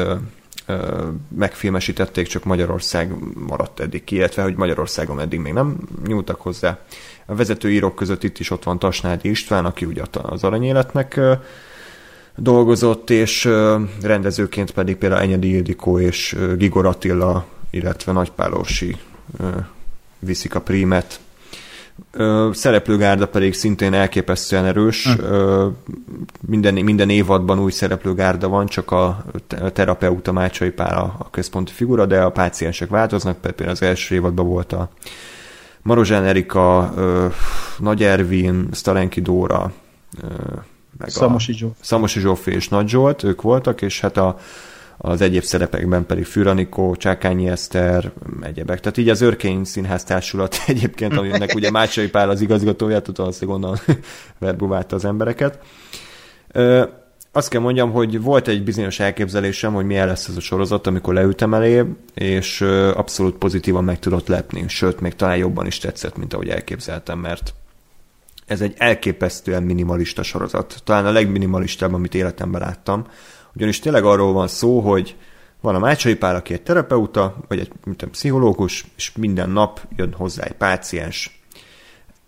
[1.29, 3.15] megfilmesítették, csak Magyarország
[3.47, 5.77] maradt eddig ki, illetve hogy Magyarországon eddig még nem
[6.07, 6.79] nyúltak hozzá.
[7.27, 11.21] A vezetőírók között itt is ott van Tasnádi István, aki ugye az aranyéletnek
[12.37, 13.45] dolgozott, és
[14.03, 18.97] rendezőként pedig például Enyedi Ildikó és Gigor Attila, illetve Nagypálorsi
[20.19, 21.21] viszik a prímet.
[22.53, 25.07] Szereplőgárda pedig szintén elképesztően erős.
[25.07, 25.67] Hm.
[26.41, 29.25] Minden, minden évadban új szereplőgárda van, csak a
[29.73, 33.41] terapeuta Mácsai Pál a, a központi figura, de a páciensek változnak.
[33.41, 34.91] Például az első évadban volt a
[35.83, 36.95] Marozsán Erika,
[37.79, 39.73] Nagy Ervin, Stalenki Dóra,
[40.99, 41.75] meg Szamosi, Zsó.
[41.81, 44.39] Szamosi Zsófi és Nagy Zsolt, ők voltak, és hát a,
[44.99, 48.81] az egyéb szerepekben pedig Füranikó, Csákányi Eszter, egyebek.
[48.81, 53.45] Tehát így az Örkény Színház Társulat egyébként, aminek ugye Mácsai Pál az igazgatója, tudod, azt
[53.45, 53.77] gondolom
[54.39, 55.59] verbuválta az embereket.
[56.53, 56.85] Ö,
[57.33, 61.15] azt kell mondjam, hogy volt egy bizonyos elképzelésem, hogy milyen lesz ez a sorozat, amikor
[61.15, 61.85] leültem elé,
[62.15, 62.61] és
[62.95, 67.55] abszolút pozitívan meg tudott lepni, sőt, még talán jobban is tetszett, mint ahogy elképzeltem, mert
[68.47, 70.81] ez egy elképesztően minimalista sorozat.
[70.85, 73.07] Talán a legminimalistább, amit életemben láttam.
[73.59, 75.17] Ugyanis tényleg arról van szó, hogy
[75.61, 79.81] van a Mácsai Pál, aki egy terapeuta, vagy egy mint egy pszichológus, és minden nap
[79.97, 81.41] jön hozzá egy páciens.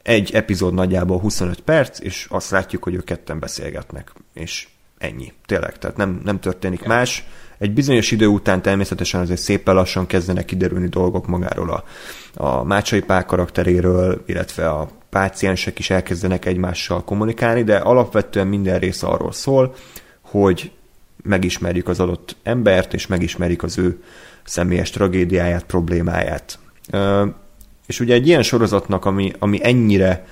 [0.02, 4.12] Egy epizód nagyjából 25 perc, és azt látjuk, hogy ők ketten beszélgetnek.
[4.34, 5.32] És ennyi.
[5.46, 7.24] Tényleg, tehát nem, nem történik más.
[7.58, 11.84] Egy bizonyos idő után természetesen azért szépen lassan kezdenek kiderülni dolgok magáról a,
[12.44, 19.02] a Mácsai Pál karakteréről, illetve a páciensek is elkezdenek egymással kommunikálni, de alapvetően minden rész
[19.02, 19.74] arról szól,
[20.20, 20.72] hogy
[21.22, 24.02] megismerjük az adott embert, és megismerjük az ő
[24.44, 26.58] személyes tragédiáját, problémáját.
[27.86, 30.26] És ugye egy ilyen sorozatnak, ami, ami ennyire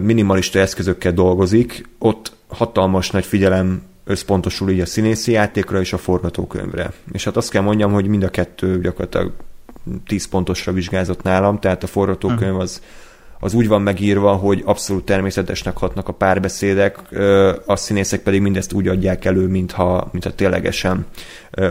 [0.00, 6.92] minimalista eszközökkel dolgozik, ott hatalmas nagy figyelem összpontosul így a színészi játékra és a forgatókönyvre.
[7.12, 9.32] És hát azt kell mondjam, hogy mind a kettő gyakorlatilag
[10.06, 12.60] 10 pontosra vizsgázott nálam, tehát a forgatókönyv hm.
[12.60, 12.82] az
[13.40, 16.98] az úgy van megírva, hogy abszolút természetesnek hatnak a párbeszédek,
[17.66, 21.06] a színészek pedig mindezt úgy adják elő, mintha, mintha ténylegesen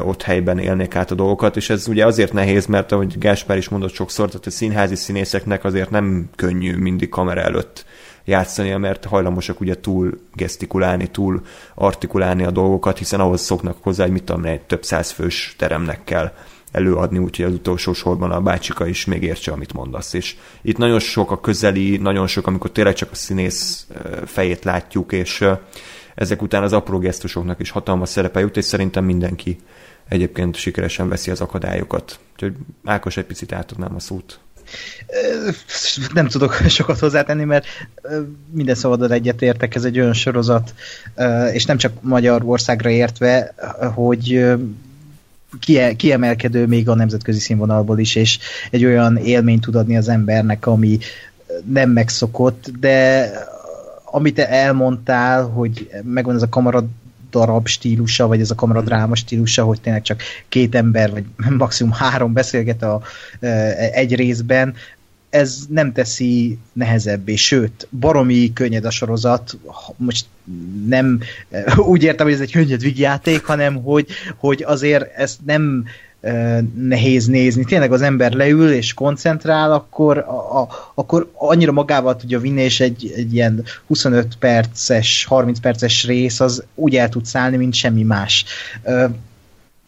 [0.03, 3.69] ott helyben élnék át a dolgokat, és ez ugye azért nehéz, mert ahogy Gáspár is
[3.69, 7.85] mondott sokszor, tehát a színházi színészeknek azért nem könnyű mindig kamera előtt
[8.26, 11.41] játszani, mert hajlamosak ugye túl gesztikulálni, túl
[11.76, 16.03] artikulálni a dolgokat, hiszen ahhoz szoknak hozzá, hogy mit tudom, egy több száz fős teremnek
[16.03, 16.31] kell
[16.72, 20.14] előadni, úgyhogy az utolsó sorban a bácsika is még értse, amit mondasz.
[20.14, 23.88] És itt nagyon sok a közeli, nagyon sok, amikor tényleg csak a színész
[24.26, 25.45] fejét látjuk, és
[26.15, 29.57] ezek után az apró gesztusoknak is hatalmas szerepe jut, és szerintem mindenki
[30.10, 32.19] egyébként sikeresen veszi az akadályokat.
[32.34, 32.53] Úgyhogy
[32.84, 34.39] Ákos egy picit átadnám a szót.
[36.14, 37.65] Nem tudok sokat hozzátenni, mert
[38.52, 40.73] minden szabadon egyetértek, ez egy olyan sorozat,
[41.53, 43.53] és nem csak Magyarországra értve,
[43.94, 44.48] hogy
[45.96, 48.40] kiemelkedő még a nemzetközi színvonalból is, és
[48.72, 50.98] egy olyan élményt tud adni az embernek, ami
[51.66, 53.30] nem megszokott, de
[54.06, 56.88] amit te elmondtál, hogy megvan ez a kamara
[57.32, 61.26] darab stílusa, vagy ez a kamera dráma stílusa, hogy tényleg csak két ember, vagy
[61.58, 63.02] maximum három beszélget a,
[63.92, 64.74] egy részben,
[65.38, 69.57] ez nem teszi nehezebbé, sőt, baromi könnyed a sorozat,
[69.97, 70.26] most
[70.88, 71.19] nem
[71.91, 74.07] úgy értem, hogy ez egy könnyed vígjáték, hanem hogy,
[74.38, 75.85] hogy azért ezt nem
[76.76, 77.64] nehéz nézni.
[77.64, 83.14] Tényleg az ember leül és koncentrál, akkor, a, akkor annyira magával tudja vinni, és egy,
[83.15, 88.45] egy ilyen 25 perces, 30 perces rész az úgy el tud szállni, mint semmi más.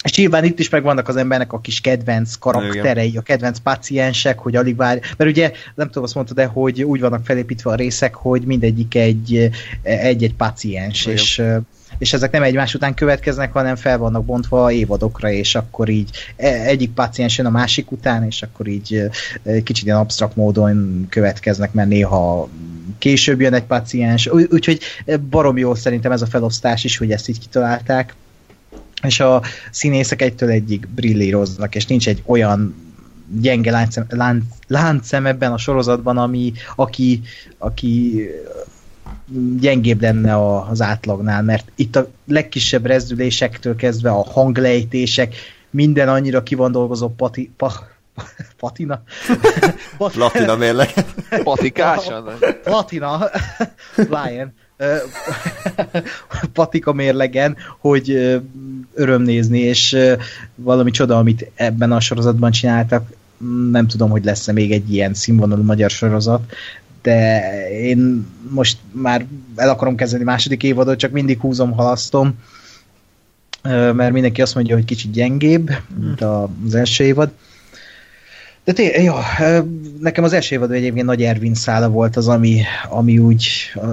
[0.04, 4.56] És nyilván itt is megvannak az embernek a kis kedvenc karakterei, a kedvenc paciensek, hogy
[4.56, 5.00] alig várj.
[5.18, 8.96] Mert ugye, nem tudom, azt mondtad, de hogy úgy vannak felépítve a részek, hogy mindegyik
[8.96, 9.50] egy,
[9.84, 11.42] egy-egy paciens, és
[11.98, 16.48] és ezek nem egymás után következnek, hanem fel vannak bontva évadokra, és akkor így e,
[16.48, 19.10] egyik paciens jön a másik után, és akkor így
[19.64, 22.50] kicsit ilyen absztrakt módon következnek, mert néha
[22.98, 24.80] később jön egy paciens, úgyhogy
[25.30, 28.16] barom jó szerintem ez a felosztás is, hogy ezt így kitalálták
[29.04, 32.88] és a színészek egytől egyik brillíroznak, és nincs egy olyan
[33.42, 37.22] gyenge láncszem, lánc, láncszem ebben a sorozatban, ami, aki,
[37.58, 38.24] aki
[39.60, 45.36] gyengébb lenne a, az átlagnál, mert itt a legkisebb rezdülésektől kezdve a hanglejtések,
[45.70, 47.74] minden annyira ki van dolgozó pati, pa,
[48.58, 49.04] patina?
[49.98, 50.94] Platina mérleg.
[51.44, 52.30] Patikásan?
[52.64, 53.30] Platina.
[53.96, 54.54] Lion.
[56.54, 58.40] patika mérlegen, hogy
[58.94, 59.98] öröm nézni, és
[60.56, 63.12] valami csoda, amit ebben a sorozatban csináltak,
[63.72, 66.54] nem tudom, hogy lesz-e még egy ilyen színvonalú magyar sorozat,
[67.02, 67.42] de
[67.72, 69.26] én most már
[69.56, 72.36] el akarom kezdeni második évadot, csak mindig húzom, halasztom,
[73.94, 75.70] mert mindenki azt mondja, hogy kicsit gyengébb,
[76.00, 77.32] mint az első évad.
[78.70, 79.14] De té- jó,
[80.00, 83.48] nekem az első évadban egyébként Nagy Ervin szála volt az, ami, ami úgy,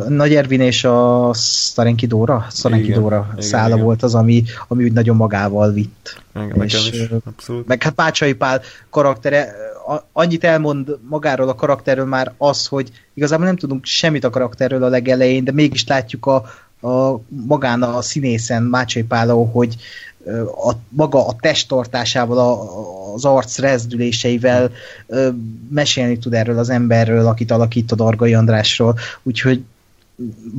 [0.09, 3.85] Nagy Ervin és a Starenki Dóra, Starenki Igen, Dóra igen, szála igen.
[3.85, 6.23] volt az, ami, ami úgy nagyon magával vitt.
[6.33, 7.67] Nekem És, is, abszolút.
[7.67, 9.55] Meg hát Pácsai Pál karaktere,
[10.13, 14.89] annyit elmond magáról a karakterről már az, hogy igazából nem tudunk semmit a karakterről a
[14.89, 16.45] legelején, de mégis látjuk a,
[16.81, 19.77] a magán a színészen, Mácsai Páló, hogy
[20.69, 24.71] a, maga a testtartásával, a, az arc rezdüléseivel
[25.69, 29.65] mesélni tud erről az emberről, akit alakít a Dargai Andrásról, úgyhogy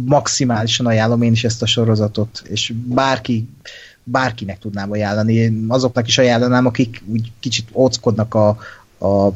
[0.06, 3.50] maximálisan ajánlom én is ezt a sorozatot, és bárki
[4.10, 5.34] bárkinek tudnám ajánlani.
[5.34, 8.48] Én azoknak is ajánlanám, akik úgy kicsit óckodnak a,
[9.00, 9.32] a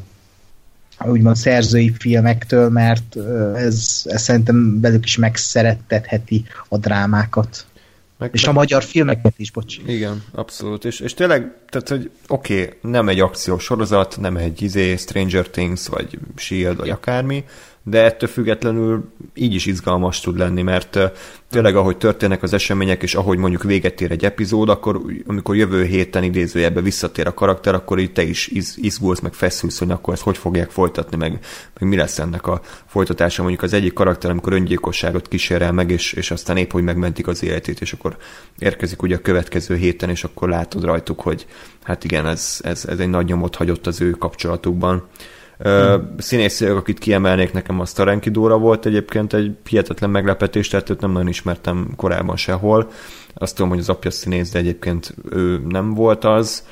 [1.08, 3.16] úgymond szerzői filmektől, mert
[3.56, 7.66] ez, ez szerintem velük is megszerettetheti a drámákat.
[8.18, 9.78] Meg, És a magyar filmeket is, bocs.
[9.86, 10.86] Igen, abszolút.
[10.86, 15.48] És, és tényleg, tehát, hogy oké, okay, nem egy akciós sorozat, nem egy izé, Stranger
[15.48, 17.44] Things, vagy Shield, vagy akármi,
[17.84, 21.00] de ettől függetlenül így is izgalmas tud lenni, mert
[21.50, 25.84] tényleg ahogy történnek az események, és ahogy mondjuk véget ér egy epizód, akkor amikor jövő
[25.84, 30.14] héten idézőjebbe visszatér a karakter, akkor így te is iz, izgulsz, meg feszülsz, hogy akkor
[30.14, 31.32] ezt hogy fogják folytatni, meg,
[31.80, 33.42] meg mi lesz ennek a folytatása.
[33.42, 37.44] Mondjuk az egyik karakter, amikor öngyilkosságot kísérel meg, és, és aztán épp, hogy megmentik az
[37.44, 38.18] életét, és akkor
[38.60, 41.46] érkezik ugye a következő héten, és akkor látod rajtuk, hogy
[41.84, 45.08] hát igen, ez, ez, ez egy nagy nyomot hagyott az ő kapcsolatukban.
[45.64, 51.02] Uh, színészek, akit kiemelnék nekem, a Starenki Dóra volt egyébként egy hihetetlen meglepetés, tehát őt
[51.02, 52.90] nem nagyon ismertem korábban sehol.
[53.34, 56.64] Azt tudom, hogy az apja színész, de egyébként ő nem volt az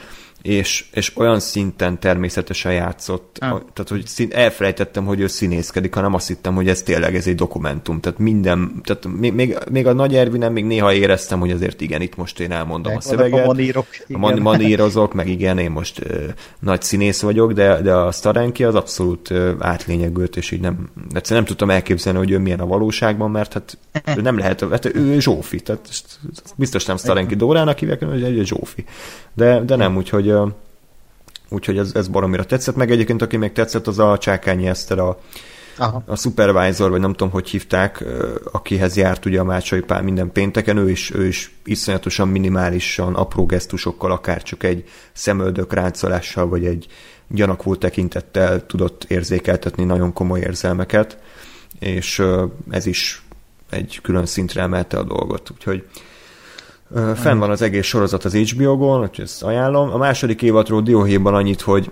[0.41, 3.61] és, és olyan szinten természetesen játszott, Ah.
[3.73, 7.35] tehát hogy szín, elfelejtettem, hogy ő színészkedik, hanem azt hittem, hogy ez tényleg ez egy
[7.35, 11.81] dokumentum, tehát minden, tehát még, még, még a Nagy Ervinen még néha éreztem, hogy azért
[11.81, 14.19] igen, itt most én elmondom a Megvannak szöveget, a manírok, a igen.
[14.21, 16.23] man, manírozok, meg igen, én most ö,
[16.59, 21.43] nagy színész vagyok, de, de a Starenki az abszolút ö, átlényegült, és így nem, egyszerűen
[21.43, 23.77] nem tudtam elképzelni, hogy ő milyen a valóságban, mert hát
[24.17, 25.89] ő nem lehet, hát ő Zsófi, tehát
[26.55, 28.83] biztos nem Starenki Dórának hívják, hanem egy Zsófi.
[29.33, 30.47] De, de nem, úgyhogy ö,
[31.49, 35.19] úgyhogy ez, ez baromira tetszett, meg egyébként aki még tetszett, az a Csákányi Eszter, a,
[35.77, 36.03] Aha.
[36.06, 38.03] a supervisor, vagy nem tudom, hogy hívták,
[38.51, 43.45] akihez járt ugye a Mácsai Pál minden pénteken, ő is, ő is iszonyatosan minimálisan, apró
[43.45, 46.88] gesztusokkal, akár csak egy szemöldök ráncolással, vagy egy
[47.27, 51.18] gyanakvó tekintettel tudott érzékeltetni nagyon komoly érzelmeket,
[51.80, 52.23] és
[52.69, 53.23] ez is
[53.69, 55.88] egy külön szintre emelte a dolgot, úgyhogy
[57.15, 59.91] fenn van az egész sorozat az HBO-gon, úgyhogy ezt ajánlom.
[59.91, 61.89] A második évadról Dióhéjban annyit, hogy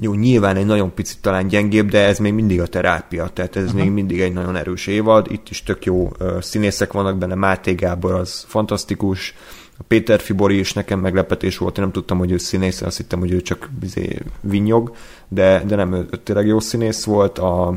[0.00, 3.72] jó, nyilván egy nagyon picit talán gyengébb, de ez még mindig a terápia, tehát ez
[3.72, 8.12] még mindig egy nagyon erős évad, itt is tök jó színészek vannak benne, Máté Gábor
[8.12, 9.34] az fantasztikus,
[9.78, 13.18] a Péter Fibori is nekem meglepetés volt, én nem tudtam, hogy ő színész, azt hittem,
[13.18, 14.94] hogy ő csak izé, vinyog,
[15.28, 17.74] de, de nem, ő, ő tényleg jó színész volt, a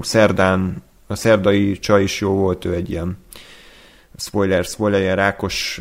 [0.00, 3.16] Szerdán, a Szerdai Csaj is jó volt, ő egy ilyen
[4.18, 5.80] spoiler, spoiler, ilyen rákos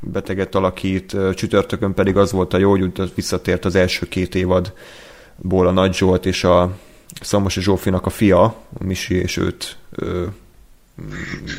[0.00, 5.70] beteget alakít, csütörtökön pedig az volt a jó, hogy visszatért az első két évadból a
[5.70, 6.76] Nagy Zsolt és a
[7.20, 8.42] Szamosi Zsófinak a fia,
[8.78, 10.26] a Misi, és őt ö,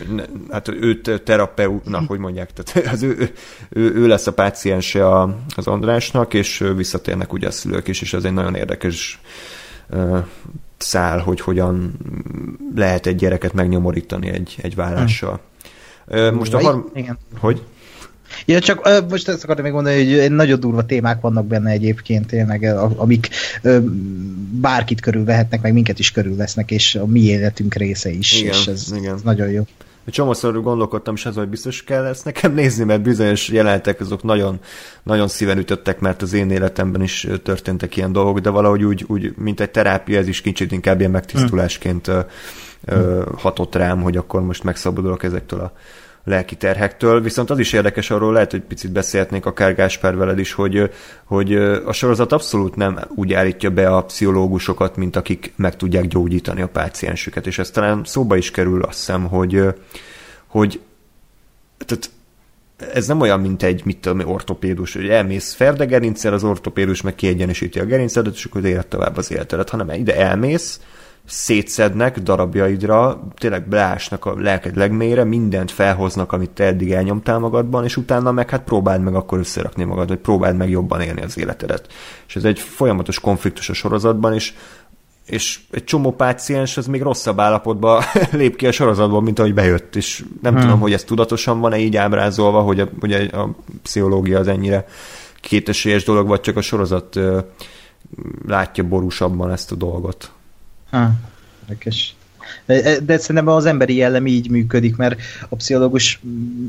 [0.09, 3.33] ne, hát őt terapeutnak, hogy mondják, tehát az ő,
[3.69, 8.13] ő, ő lesz a páciense a, az Andrásnak, és visszatérnek ugye a szülők is, és
[8.13, 9.21] ez egy nagyon érdekes
[9.89, 10.17] ö,
[10.77, 11.93] szál, hogy hogyan
[12.75, 15.33] lehet egy gyereket megnyomorítani egy, egy vállással.
[15.33, 15.56] Ö,
[16.33, 16.79] Most a harm...
[16.93, 17.17] Igen.
[17.39, 17.61] Hogy?
[18.45, 22.27] Ja, csak ö, most ezt akartam még mondani, hogy nagyon durva témák vannak benne egyébként
[22.27, 22.63] tényleg,
[22.95, 23.29] amik
[23.61, 23.77] ö,
[24.51, 28.93] bárkit körülvehetnek, meg minket is körülvesznek, és a mi életünk része is, Igen, és ez,
[28.95, 29.13] igen.
[29.13, 29.63] ez nagyon jó.
[30.09, 34.59] Csomószor gondolkodtam is azon, hogy biztos kell ezt nekem nézni, mert bizonyos jelenetek azok nagyon,
[35.03, 39.33] nagyon szíven ütöttek, mert az én életemben is történtek ilyen dolgok, de valahogy úgy, úgy
[39.37, 42.19] mint egy terápia, ez is kicsit inkább ilyen megtisztulásként ö,
[43.37, 45.71] hatott rám, hogy akkor most megszabadulok ezektől a
[46.27, 50.53] lelki terhektől, viszont az is érdekes, arról lehet, hogy picit beszélhetnék akár Gáspár veled is,
[50.53, 50.91] hogy,
[51.23, 51.55] hogy
[51.85, 56.67] a sorozat abszolút nem úgy állítja be a pszichológusokat, mint akik meg tudják gyógyítani a
[56.67, 59.63] páciensüket, és ez talán szóba is kerül, azt hiszem, hogy,
[60.47, 60.79] hogy
[61.85, 62.09] tehát
[62.93, 67.79] ez nem olyan, mint egy, mit tudom, ortopédus, hogy elmész ferdegerincsel, az ortopédus meg kiegyenesíti
[67.79, 70.79] a gerincedet, és akkor élet tovább az életedet, hanem ide elmész,
[71.27, 77.97] szétszednek darabjaidra, tényleg beásnak a lelked legmélyre, mindent felhoznak, amit te eddig elnyomtál magadban, és
[77.97, 81.87] utána meg hát próbáld meg akkor összerakni magad, vagy próbáld meg jobban élni az életedet.
[82.27, 84.53] És ez egy folyamatos konfliktus a sorozatban, és
[85.25, 89.95] és egy csomó páciens az még rosszabb állapotban lép ki a sorozatból, mint ahogy bejött,
[89.95, 90.61] és nem hmm.
[90.61, 94.85] tudom, hogy ez tudatosan van-e így ábrázolva, hogy a, hogy a, a pszichológia az ennyire
[95.41, 97.39] kétesélyes dolog, vagy csak a sorozat ö,
[98.47, 100.31] látja borúsabban ezt a dolgot.
[100.89, 101.11] Ha.
[102.65, 105.19] De, de szerintem az emberi jellem így működik, mert
[105.49, 106.19] a pszichológus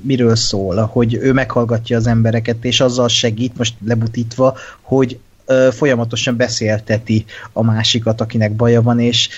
[0.03, 0.77] miről szól?
[0.77, 7.63] Hogy ő meghallgatja az embereket, és azzal segít, most lebutítva, hogy ö, folyamatosan beszélteti a
[7.63, 9.29] másikat, akinek baja van, és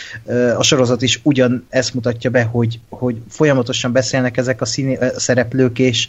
[0.57, 5.07] a sorozat is ugyan ezt mutatja be, hogy, hogy folyamatosan beszélnek ezek a színi, ö,
[5.16, 6.09] szereplők, és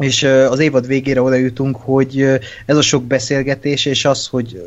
[0.00, 4.62] és az évad végére oda jutunk, hogy ez a sok beszélgetés, és az, hogy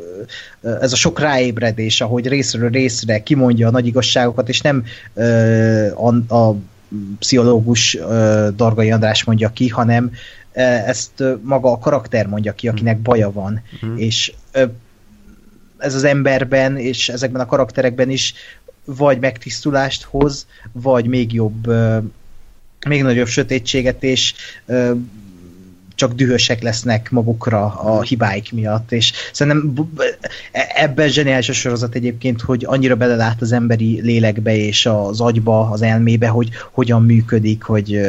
[0.62, 4.84] ez a sok ráébredés, ahogy részről részre kimondja a nagy igazságokat, és nem
[5.94, 6.56] a, a
[7.18, 7.98] pszichológus
[8.56, 10.12] Dargai András mondja ki, hanem
[10.86, 13.62] ezt maga a karakter mondja ki, akinek baja van.
[13.82, 14.00] Uh-huh.
[14.00, 14.32] És
[15.78, 18.34] ez az emberben, és ezekben a karakterekben is
[18.84, 21.72] vagy megtisztulást hoz, vagy még jobb
[22.86, 24.34] még nagyobb sötétséget, és
[25.94, 29.88] csak dühösek lesznek magukra a hibáik miatt, és szerintem
[30.74, 35.82] ebben zseniális a sorozat egyébként, hogy annyira belelát az emberi lélekbe és az agyba, az
[35.82, 38.00] elmébe, hogy hogyan működik, hogy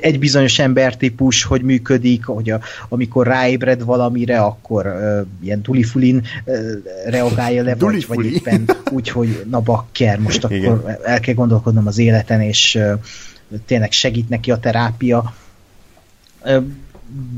[0.00, 4.94] egy, bizonyos embertípus hogy működik, hogy a, amikor ráébred valamire, akkor
[5.42, 6.22] ilyen dulifulin
[7.06, 10.98] reagálja le, vagy, vagy éppen úgy, hogy na bakker, most akkor Igen.
[11.04, 12.78] el kell gondolkodnom az életen, és
[13.66, 15.34] tényleg segít neki a terápia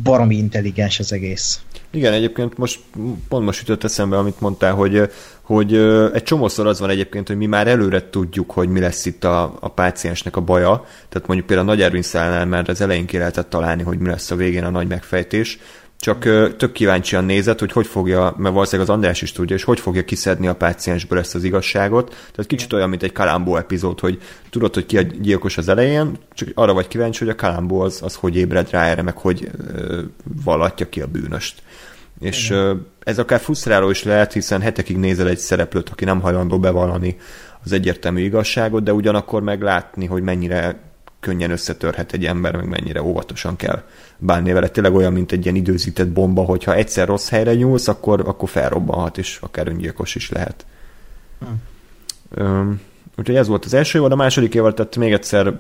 [0.03, 1.61] baromi intelligens az egész.
[1.91, 2.81] Igen, egyébként most
[3.29, 5.11] pont most jutott eszembe, amit mondtál, hogy,
[5.41, 5.75] hogy
[6.13, 9.57] egy csomószor az van egyébként, hogy mi már előre tudjuk, hogy mi lesz itt a,
[9.61, 10.85] a páciensnek a baja.
[11.09, 14.31] Tehát mondjuk például a Nagy Ervin már az elején ki lehetett találni, hogy mi lesz
[14.31, 15.59] a végén a nagy megfejtés.
[16.01, 16.21] Csak
[16.57, 20.05] tök kíváncsian nézett, hogy hogy fogja, mert valószínűleg az András is tudja, és hogy fogja
[20.05, 22.09] kiszedni a páciensből ezt az igazságot.
[22.09, 24.21] Tehát kicsit olyan, mint egy Kalambó epizód, hogy
[24.51, 27.99] tudod, hogy ki a gyilkos az elején, csak arra vagy kíváncsi, hogy a Kalambó az,
[28.03, 29.99] az hogy ébred rá erre, meg hogy uh,
[30.45, 31.63] vallatja ki a bűnöst.
[32.21, 36.59] És uh, ez akár frusztráló is lehet, hiszen hetekig nézel egy szereplőt, aki nem hajlandó
[36.59, 37.17] bevallani
[37.65, 40.90] az egyértelmű igazságot, de ugyanakkor meglátni, hogy mennyire
[41.21, 43.83] könnyen összetörhet egy ember, meg mennyire óvatosan kell
[44.19, 44.69] bánni vele.
[44.69, 49.19] Tényleg olyan, mint egy ilyen időzített bomba, hogyha egyszer rossz helyre nyúlsz, akkor, akkor felrobbanhat,
[49.19, 50.67] és akár öngyilkos is lehet.
[51.39, 52.43] Hm.
[52.43, 52.81] Um,
[53.19, 55.57] úgyhogy ez volt az első évad, a második évad, tehát még egyszer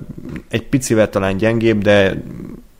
[0.48, 2.22] egy picivel talán gyengébb, de,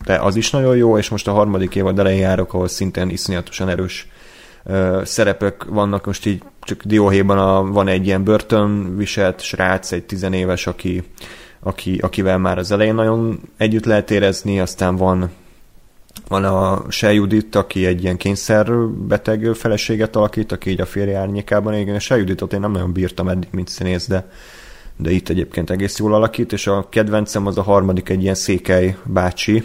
[0.05, 3.69] de az is nagyon jó, és most a harmadik évad elején járok, ahol szintén iszonyatosan
[3.69, 4.09] erős
[4.65, 6.07] uh, szerepek vannak.
[6.07, 11.03] Most így csak dióhéjban a, van egy ilyen börtönviselt srác, egy tizenéves, aki
[11.61, 15.31] aki, akivel már az elején nagyon együtt lehet érezni, aztán van
[16.29, 21.75] van a Se Judit, aki egy ilyen kényszerbeteg feleséget alakít, aki így a férje árnyékában.
[21.75, 24.31] Igen, a Se Juditot én nem nagyon bírtam eddig, mint színész, de,
[24.97, 28.97] de itt egyébként egész jól alakít, és a kedvencem az a harmadik egy ilyen székely
[29.05, 29.63] bácsi,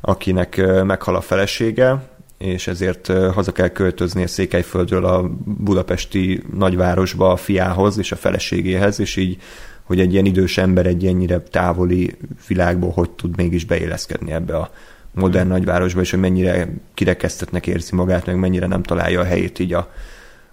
[0.00, 7.36] akinek meghal a felesége, és ezért haza kell költözni a Székelyföldről a budapesti nagyvárosba a
[7.36, 9.36] fiához és a feleségéhez, és így
[9.82, 14.70] hogy egy ilyen idős ember egy ennyire távoli világból hogy tud mégis beéleszkedni ebbe a
[15.12, 15.52] modern hmm.
[15.52, 19.90] nagyvárosba, és hogy mennyire kirekesztetnek érzi magát, meg mennyire nem találja a helyét így a,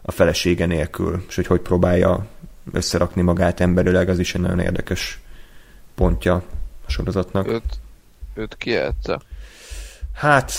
[0.01, 2.25] a felesége nélkül, és hogy hogy próbálja
[2.71, 5.19] összerakni magát emberileg, az is egy nagyon érdekes
[5.95, 6.33] pontja
[6.85, 7.47] a sorozatnak.
[7.47, 7.79] Őt,
[8.33, 9.21] őt ki játsza?
[10.13, 10.51] Hát...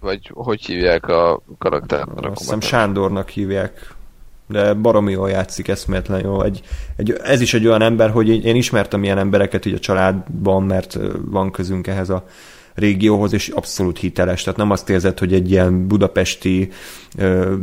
[0.00, 2.08] Vagy hogy hívják a karaktert?
[2.16, 3.94] Azt hiszem Sándornak hívják
[4.48, 6.42] de baromi jól játszik, eszméletlen jó.
[6.42, 6.60] Egy,
[6.96, 10.98] egy, ez is egy olyan ember, hogy én ismertem ilyen embereket így a családban, mert
[11.24, 12.24] van közünk ehhez a
[12.74, 14.42] régióhoz, és abszolút hiteles.
[14.42, 16.70] Tehát nem azt érzed, hogy egy ilyen budapesti
[17.16, 17.54] ö,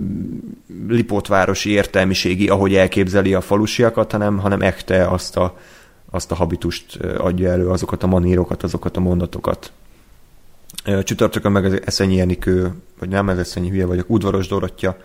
[0.88, 5.57] lipótvárosi értelmiségi, ahogy elképzeli a falusiakat, hanem, hanem ekte azt a,
[6.10, 9.72] azt a habitust adja elő, azokat a manírokat, azokat a mondatokat.
[11.03, 14.98] Csütörtökön meg az Eszenyi Enikő, vagy nem ez Eszenyi hülye vagyok, Udvaros Dorottya,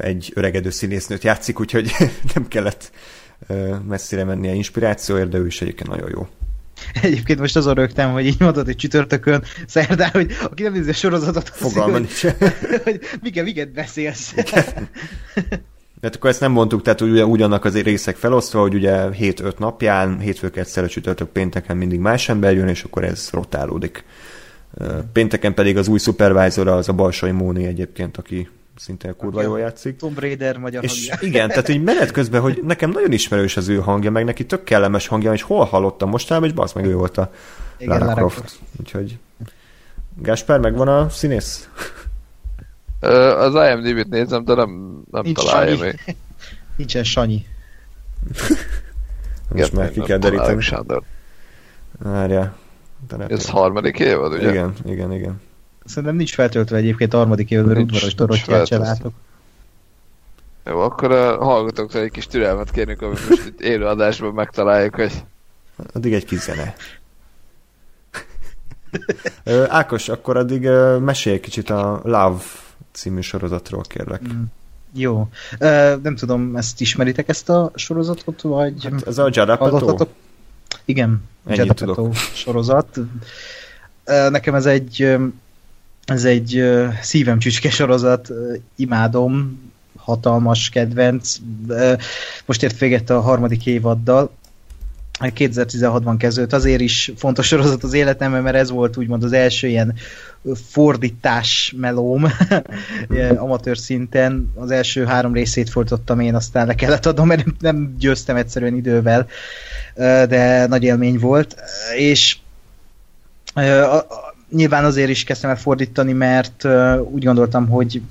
[0.00, 1.92] egy öregedő színésznőt játszik, úgyhogy
[2.34, 2.90] nem kellett
[3.88, 6.28] messzire menni a inspirációért, de ő is egyébként nagyon jó.
[7.02, 10.92] Egyébként most azon rögtem, hogy így mondod, hogy csütörtökön, szerdán, hogy aki nem nézi a
[10.92, 12.08] sorozatot, Fogalma hogy,
[12.82, 14.34] hogy miket, miket beszélsz.
[16.00, 20.18] De akkor ezt nem mondtuk, tehát ugye ugyanak az részek felosztva, hogy ugye 7-5 napján,
[20.18, 24.04] hétfők egyszer, csütörtök pénteken mindig más ember jön, és akkor ez rotálódik.
[25.12, 29.58] Pénteken pedig az új supervisor az a Balsai Móni egyébként, aki szinte a kurva jól
[29.58, 29.96] játszik.
[29.96, 31.28] Tomb Raider magyar és hangja.
[31.28, 34.64] Igen, tehát hogy menet közben, hogy nekem nagyon ismerős az ő hangja, meg neki tök
[34.64, 37.32] kellemes hangja, és hol hallottam mostanában, és basz meg ő volt a
[37.78, 38.36] igen, Lara Croft.
[38.36, 38.58] Croft.
[38.80, 39.18] Úgyhogy
[40.16, 41.68] Gáspár, megvan a színész?
[43.38, 45.90] Az IMDb-t nézem, de nem, nem Nincs találja Sanyi.
[46.06, 46.16] még.
[46.76, 47.46] Nincsen Sanyi.
[49.48, 50.64] Most már ki kell deríteni.
[51.98, 52.56] Várjál.
[53.28, 54.50] Ez harmadik évad, ugye?
[54.50, 55.40] Igen, igen, igen.
[55.84, 59.12] Szerintem nincs feltöltve egyébként a harmadik évben, udvaros Dorottyát se látok.
[60.64, 65.12] Jó, akkor a hallgatóktól egy kis türelmet kérünk, amit most itt élő adásban megtaláljuk, hogy
[65.92, 66.74] Addig egy kis zene.
[69.68, 70.68] Ákos, akkor addig
[71.00, 72.42] mesélj egy kicsit a Love
[72.92, 74.22] című sorozatról, kérlek.
[74.94, 75.28] Jó.
[75.58, 80.08] Ö, nem tudom, ezt ismeritek ezt a sorozatot, vagy Hát ez a hallottatok?
[80.84, 82.14] Igen, Ennyit Judd tudok.
[82.14, 82.98] Sorozat.
[84.04, 85.26] Ö, Nekem ez egy ö,
[86.04, 89.60] ez egy ö, szívem csücske sorozat, ö, imádom,
[89.96, 91.36] hatalmas kedvenc.
[91.68, 91.92] Ö,
[92.46, 94.30] Most ért véget a harmadik évaddal,
[95.20, 96.52] 2016-ban kezdődött.
[96.52, 99.94] Azért is fontos sorozat az életemben, mert ez volt úgymond az első ilyen
[100.70, 102.26] fordítás melóm
[103.36, 104.52] amatőr szinten.
[104.54, 109.26] Az első három részét fordítottam én, aztán le kellett adnom, mert nem- győztem egyszerűen idővel,
[110.28, 111.56] de nagy élmény volt.
[111.96, 112.36] És
[114.52, 116.64] nyilván azért is kezdtem el fordítani, mert
[117.10, 118.02] úgy gondoltam, hogy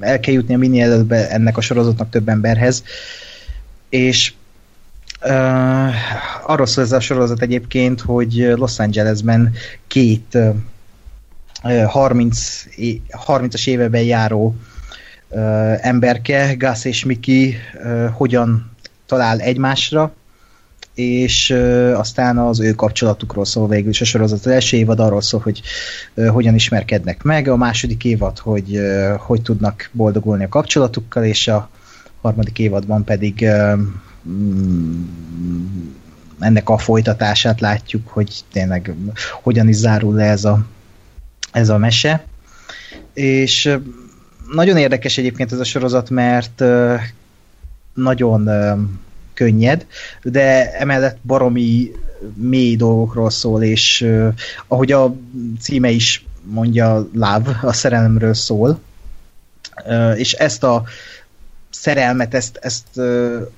[0.00, 2.82] el kell jutnia minél előbb ennek a sorozatnak több emberhez.
[3.88, 4.32] És
[5.24, 5.94] Uh,
[6.46, 9.52] arról szól ez a sorozat egyébként, hogy Los Angelesben
[9.86, 10.38] két
[11.62, 14.54] uh, 30, é- 30-as éveben járó
[15.28, 18.70] uh, emberke, Gus és Miki uh, hogyan
[19.06, 20.14] talál egymásra,
[20.94, 21.50] és
[21.94, 24.38] aztán az ő kapcsolatukról szól végül is a sorozat.
[24.38, 25.62] Az első évad arról szól, hogy
[26.28, 28.80] hogyan ismerkednek meg, a második évad, hogy
[29.18, 31.68] hogy tudnak boldogulni a kapcsolatukkal, és a
[32.20, 33.46] harmadik évadban pedig
[34.28, 35.02] mm,
[36.38, 38.94] ennek a folytatását látjuk, hogy tényleg
[39.42, 40.66] hogyan is zárul le ez a,
[41.52, 42.24] ez a mese.
[43.14, 43.76] És
[44.52, 46.64] nagyon érdekes egyébként ez a sorozat, mert
[47.94, 48.48] nagyon
[49.34, 49.86] könnyed,
[50.22, 51.90] de emellett baromi
[52.34, 54.08] mély dolgokról szól, és
[54.68, 55.14] ahogy a
[55.60, 58.80] címe is mondja, Love, a szerelemről szól,
[60.16, 60.84] és ezt a
[61.70, 62.98] szerelmet, ezt, ezt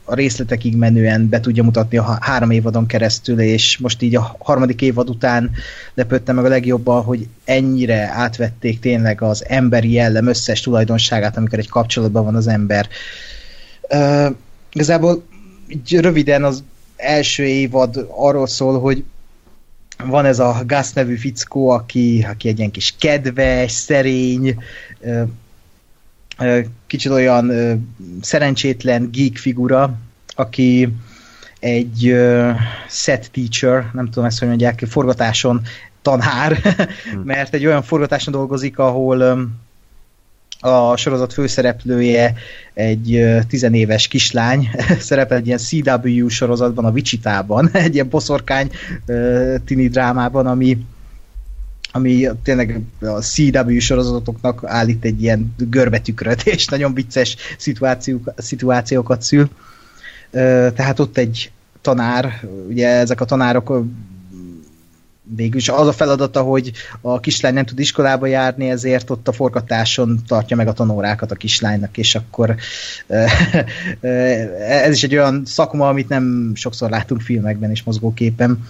[0.05, 4.37] a részletekig menően be tudja mutatni a há- három évadon keresztül, és most így a
[4.39, 5.51] harmadik évad után
[5.95, 11.69] lepődtem meg a legjobban, hogy ennyire átvették tényleg az emberi jellem összes tulajdonságát, amikor egy
[11.69, 12.89] kapcsolatban van az ember.
[13.89, 14.29] Ö,
[14.73, 15.25] igazából
[15.69, 16.65] így röviden az
[16.97, 19.05] első évad arról szól, hogy
[20.05, 24.57] van ez a Gus nevű fickó, aki, aki egy ilyen kis kedves, szerény,
[26.87, 27.53] kicsit olyan
[28.21, 29.99] szerencsétlen geek figura,
[30.35, 30.89] aki
[31.59, 32.15] egy
[32.89, 35.63] set teacher, nem tudom ezt, hogy mondják, forgatáson
[36.03, 36.59] tanár,
[37.25, 39.49] mert egy olyan forgatáson dolgozik, ahol
[40.65, 42.35] a sorozat főszereplője
[42.75, 48.71] egy tizenéves kislány, szerepel egy ilyen CW sorozatban, a Wichitában, egy ilyen boszorkány
[49.65, 50.79] tini drámában, ami
[51.93, 59.49] ami tényleg a CW sorozatoknak állít egy ilyen görbetükröt, és nagyon vicces szituációk, szituációkat szül.
[60.75, 61.51] Tehát ott egy
[61.81, 63.85] tanár, ugye ezek a tanárok
[65.31, 69.29] ö, végül is az a feladata, hogy a kislány nem tud iskolába járni, ezért ott
[69.29, 72.55] a forgatáson tartja meg a tanórákat a kislánynak, és akkor
[74.69, 78.69] ez is egy olyan szakma, amit nem sokszor látunk filmekben és mozgóképen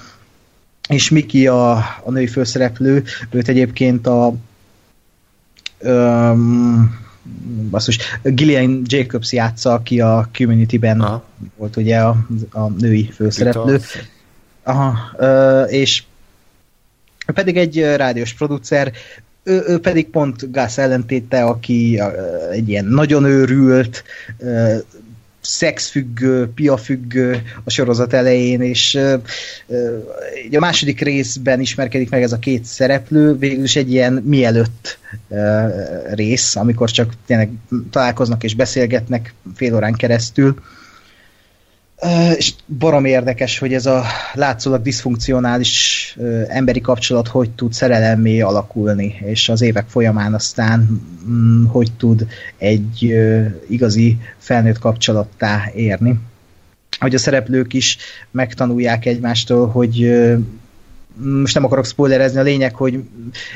[0.89, 4.35] és Miki a, a női főszereplő, őt egyébként a
[5.82, 7.02] um,
[7.70, 11.24] basszus, Gillian Jacobs játsza, aki a Community-ben Aha.
[11.56, 13.81] volt ugye a, a női főszereplő.
[14.62, 16.02] Aha, ö, és
[17.33, 18.93] pedig egy rádiós producer,
[19.43, 22.01] ő, ő pedig pont Gus ellentéte, aki
[22.51, 24.05] egy ilyen nagyon őrült,
[25.47, 28.95] szexfüggő, piafüggő a sorozat elején, és
[30.53, 34.99] a második részben ismerkedik meg ez a két szereplő, végül is egy ilyen mielőtt
[36.11, 37.51] rész, amikor csak tényleg
[37.91, 40.55] találkoznak és beszélgetnek fél órán keresztül.
[42.37, 46.03] És barom érdekes, hogy ez a látszólag diszfunkcionális
[46.49, 52.27] emberi kapcsolat hogy tud szerelemmé alakulni, és az évek folyamán aztán mm, hogy tud
[52.57, 56.19] egy ö, igazi felnőtt kapcsolattá érni.
[56.99, 57.99] Hogy a szereplők is
[58.31, 60.12] megtanulják egymástól, hogy
[61.23, 63.03] most nem akarok spoilerezni, a lényeg, hogy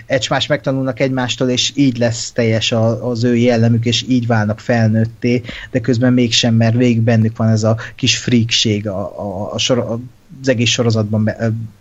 [0.07, 5.43] egymás megtanulnak egymástól, és így lesz teljes a, az ő jellemük, és így válnak felnőtté,
[5.71, 9.99] de közben mégsem, mert végig bennük van ez a kis freakség a, a, a sor,
[10.41, 11.31] az egész sorozatban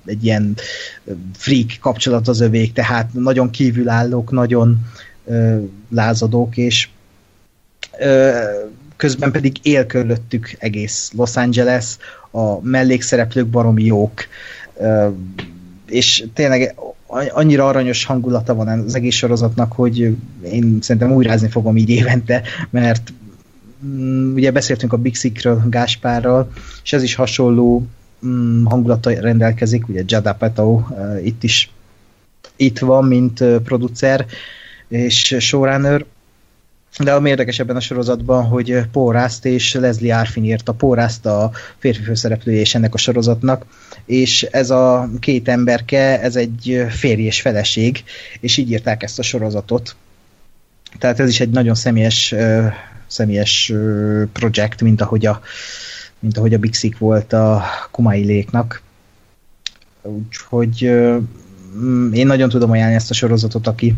[0.06, 0.56] egy ilyen
[1.34, 4.78] freak kapcsolat az övék, tehát nagyon kívülállók, nagyon
[5.90, 6.88] lázadók, és
[8.96, 11.98] közben pedig él körülöttük egész Los Angeles,
[12.32, 14.28] a mellékszereplők baromi jók,
[15.86, 16.76] és tényleg
[17.30, 23.14] annyira aranyos hangulata van az egész sorozatnak, hogy én szerintem újrázni fogom így évente, mert
[23.86, 26.52] mm, ugye beszéltünk a Big Sickről Gáspárral,
[26.84, 27.86] és ez is hasonló
[28.26, 30.84] mm, hangulata rendelkezik, ugye Jada Peto
[31.24, 31.72] itt is
[32.58, 34.26] itt van, mint producer
[34.88, 36.06] és showrunner,
[37.04, 40.72] de ami érdekes ebben a sorozatban, hogy Paul Rust és Leslie Arfin írta.
[40.72, 43.66] Paul Rust a férfi főszereplője és ennek a sorozatnak,
[44.06, 48.04] és ez a két emberke, ez egy férj és feleség,
[48.40, 49.96] és így írták ezt a sorozatot.
[51.00, 52.36] Tehát ez is egy nagyon személyes,
[53.08, 53.74] személyes
[54.34, 55.42] projekt, mint ahogy a,
[56.20, 58.82] mint ahogy a Big Sick volt a Kumai Léknak.
[60.02, 60.82] Úgyhogy
[62.14, 63.96] én nagyon tudom ajánlani ezt a sorozatot, aki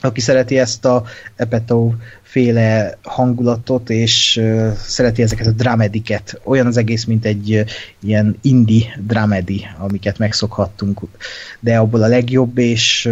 [0.00, 1.04] aki szereti ezt a
[1.36, 1.92] Epetov
[2.22, 4.42] féle hangulatot, és
[4.76, 6.40] szereti ezeket a dramediket.
[6.44, 7.64] Olyan az egész, mint egy
[8.00, 11.00] ilyen indie dramedi, amiket megszokhattunk,
[11.60, 13.10] de abból a legjobb, és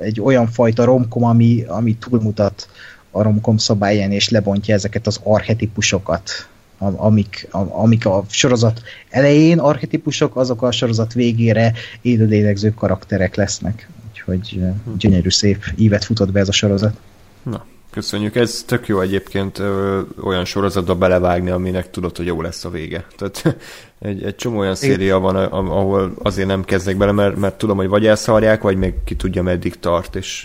[0.00, 2.68] egy olyan fajta romkom, ami, ami túlmutat
[3.10, 6.48] a romkom szabályán, és lebontja ezeket az archetipusokat,
[6.78, 11.72] amik, amik a sorozat elején archetipusok, azok a sorozat végére
[12.02, 13.88] élőlélegző karakterek lesznek
[14.26, 14.60] hogy
[14.96, 16.96] gyönyörű szép ívet futott be ez a sorozat.
[17.42, 18.36] Na, köszönjük.
[18.36, 23.06] Ez tök jó egyébként ö, olyan sorozatba belevágni, aminek tudod, hogy jó lesz a vége.
[23.16, 23.56] Tehát
[23.98, 27.88] egy, egy csomó olyan széria van, ahol azért nem kezdek bele, mert, mert tudom, hogy
[27.88, 30.44] vagy elszarják, vagy még ki tudja, meddig tart, és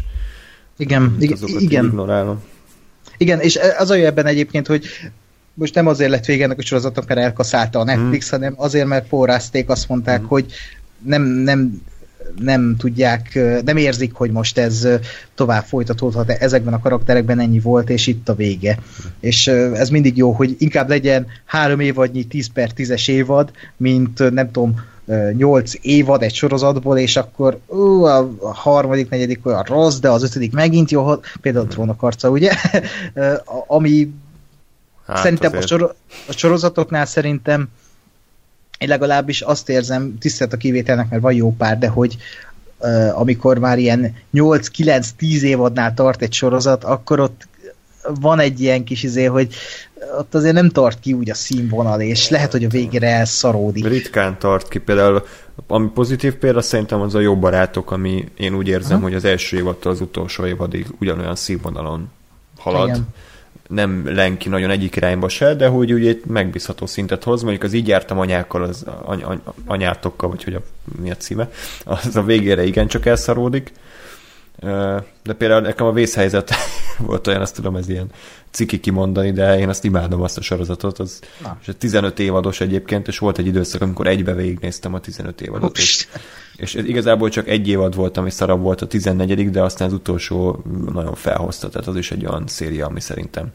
[0.77, 1.85] igen, igen.
[1.85, 2.43] ignorálom.
[3.17, 4.85] Igen, és az a jó ebben egyébként, hogy
[5.53, 8.39] most nem azért lett vége ennek a sorozatnak, mert elkaszálta a Netflix, hmm.
[8.39, 10.27] hanem azért, mert forrázték, azt mondták, hmm.
[10.27, 10.45] hogy
[11.03, 11.81] nem, nem
[12.39, 14.87] nem tudják, nem érzik, hogy most ez
[15.35, 18.77] tovább folytatódhat, ezekben a karakterekben ennyi volt, és itt a vége.
[19.19, 24.51] És ez mindig jó, hogy inkább legyen három évadnyi 10 per 10-es évad, mint nem
[24.51, 24.75] tudom,
[25.37, 30.53] 8 évad egy sorozatból, és akkor ú, a harmadik, negyedik olyan rossz, de az ötödik
[30.53, 32.51] megint jó, például a trónok arca, ugye?
[33.67, 34.13] Ami
[35.13, 35.95] hát szerintem a, sor-
[36.27, 37.69] a sorozatoknál szerintem
[38.77, 42.17] én legalábbis azt érzem, tisztelt a kivételnek, mert van jó pár, de hogy
[42.77, 47.47] uh, amikor már ilyen 8-9-10 évadnál tart egy sorozat, akkor ott
[48.19, 49.53] van egy ilyen kis izé, hogy
[50.17, 53.87] ott azért nem tart ki úgy a színvonal, és lehet, hogy a végére elszaródik.
[53.87, 55.25] Ritkán tart ki, például
[55.67, 59.03] ami pozitív példa szerintem az a jó barátok, ami én úgy érzem, Aha.
[59.03, 62.09] hogy az első évadtól az utolsó évadig ugyanolyan színvonalon
[62.57, 62.87] halad.
[62.87, 63.07] Igen
[63.71, 67.87] nem lenki nagyon egyik irányba se, de hogy ugye megbízható szintet hoz, mondjuk az így
[67.87, 70.61] jártam anyákkal, az any, any, anyátokkal, vagy hogy a,
[71.01, 71.49] mi a címe,
[71.83, 73.71] az a végére igencsak elszaródik.
[75.23, 76.53] De például nekem a vészhelyzet
[76.97, 78.07] volt olyan, azt tudom, ez ilyen
[78.51, 80.99] ciki kimondani, de én azt imádom azt a sorozatot.
[80.99, 81.19] Az,
[81.61, 85.77] és a 15 évados egyébként, és volt egy időszak, amikor egybe végignéztem a 15 évadot.
[85.77, 86.07] És,
[86.55, 90.63] és igazából csak egy évad volt, ami szarabb volt a 14 de aztán az utolsó
[90.93, 93.51] nagyon felhozta, tehát az is egy olyan széria, ami szerintem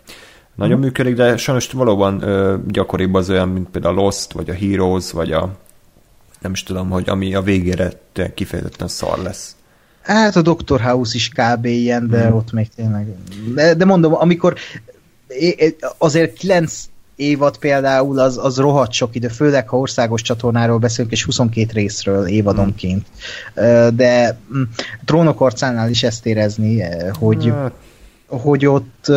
[0.54, 0.80] nagyon mm.
[0.80, 5.10] működik, de sajnos valóban ö, gyakoribb az olyan, mint például a Lost, vagy a Heroes,
[5.10, 5.50] vagy a
[6.40, 7.92] nem is tudom, hogy ami a végére
[8.34, 9.56] kifejezetten szar lesz.
[10.06, 10.80] Hát a Dr.
[10.80, 11.64] House is kb.
[11.64, 12.36] ilyen, de hmm.
[12.36, 13.06] ott még tényleg...
[13.54, 14.54] De, de mondom, amikor
[15.98, 16.84] azért 9
[17.16, 22.26] évad például az, az rohadt sok idő, főleg ha országos csatornáról beszélünk, és 22 részről
[22.26, 23.06] évadonként.
[23.54, 23.96] Hmm.
[23.96, 24.62] De mm,
[25.04, 26.82] Trónok arcánál is ezt érezni,
[27.18, 27.70] hogy, hmm.
[28.26, 29.12] hogy ott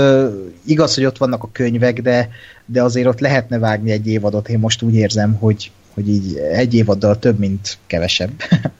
[0.66, 2.30] igaz, hogy ott vannak a könyvek, de,
[2.66, 4.49] de azért ott lehetne vágni egy évadot.
[4.49, 8.32] Én most úgy érzem, hogy, hogy így egy évaddal több, mint kevesebb.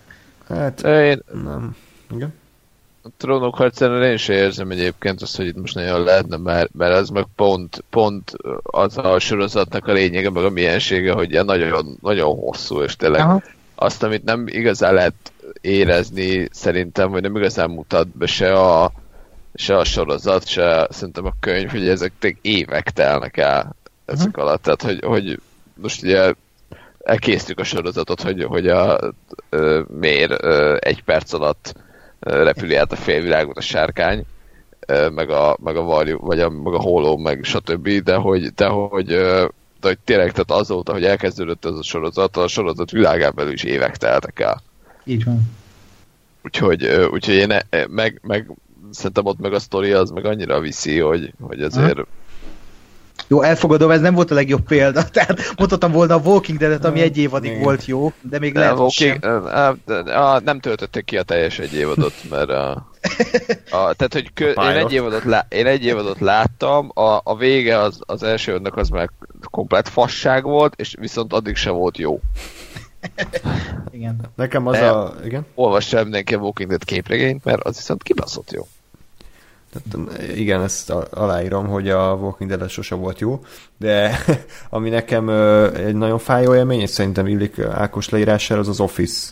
[0.50, 1.76] Hát én nem.
[2.12, 2.34] Igen.
[3.04, 6.96] A trónok harcára én sem érzem egyébként azt, hogy itt most nagyon lehetne, mert, mert
[6.96, 8.34] az meg pont, pont
[8.64, 13.22] az a sorozatnak a lényege, meg a miensége, hogy ilyen nagyon, nagyon hosszú, és tényleg
[13.22, 13.42] Aha.
[13.76, 15.14] azt, amit nem igazán lehet
[15.62, 18.92] érezni, szerintem, hogy nem igazán mutat be se a,
[19.54, 23.76] se a sorozat, se szerintem a könyv, hogy ezek évek telnek el
[24.06, 24.48] ezek Aha.
[24.48, 24.62] alatt.
[24.62, 25.40] Tehát, hogy, hogy
[25.74, 26.34] most ugye
[27.04, 29.00] elkészítjük a sorozatot, hogy, hogy a,
[29.50, 31.74] ö, miért ö, egy perc alatt
[32.20, 34.26] repüli át a félvilágot a sárkány,
[35.12, 37.90] meg a, meg a varjú, vagy a, meg a hóló, meg stb.
[37.90, 39.48] De hogy, de hogy, de
[39.82, 43.98] hogy tényleg, tehát azóta, hogy elkezdődött ez a sorozat, a sorozat világán belül is évek
[43.98, 44.62] teltek el.
[45.04, 45.42] Így van.
[46.44, 48.52] Úgyhogy, úgyhogy én e, meg, meg
[48.92, 52.06] szerintem ott meg a sztori az meg annyira viszi, hogy, hogy azért Aha.
[53.30, 55.04] Jó, elfogadom, ez nem volt a legjobb példa.
[55.14, 57.64] Tehát mondhatom volna a Walking Dead-et, ami egy évadig Igen.
[57.64, 59.46] volt jó, de még lehet, Walking, sem.
[59.46, 62.70] A, a, a, nem töltöttek ki a teljes egy évadot, mert a,
[63.80, 67.80] a, tehát, hogy kö, én, egy évadot lá, én egy évadot láttam, a, a vége
[67.80, 69.10] az, az első önnek az már
[69.52, 72.20] komplet fasság volt, és viszont addig sem volt jó.
[73.92, 74.20] Igen.
[74.36, 74.96] Nekem az Nem.
[74.96, 75.12] a...
[75.24, 75.46] Igen?
[75.56, 78.68] Olvassa mindenki a Walking Dead képregényt, mert az viszont kibaszott jó.
[79.72, 83.44] Tehát, igen, ezt aláírom, hogy a Walking Dead sose volt jó,
[83.78, 84.24] de
[84.70, 85.30] ami nekem
[85.76, 89.32] egy nagyon fájó élmény, és szerintem illik Ákos leírására, az az Office,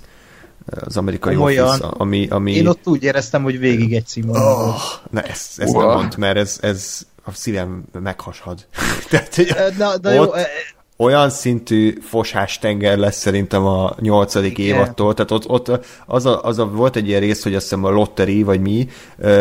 [0.69, 1.67] az amerikai Komolyan?
[1.67, 2.27] Office, ami...
[2.29, 2.51] ami...
[2.51, 5.85] Én ott úgy éreztem, hogy végig egy színvonal Oh, ne, ezt, ezt Uha.
[5.85, 8.65] nem mondd, mert ez, ez a szívem meghashad.
[9.09, 9.37] Tehát,
[9.77, 10.41] Na, na jó, ott ö,
[10.97, 14.75] olyan szintű fosás tenger lesz szerintem a nyolcadik Igen.
[14.75, 17.83] évattól, tehát ott, ott az, a, az a, volt egy ilyen rész, hogy azt hiszem
[17.83, 18.87] a lotteri, vagy mi,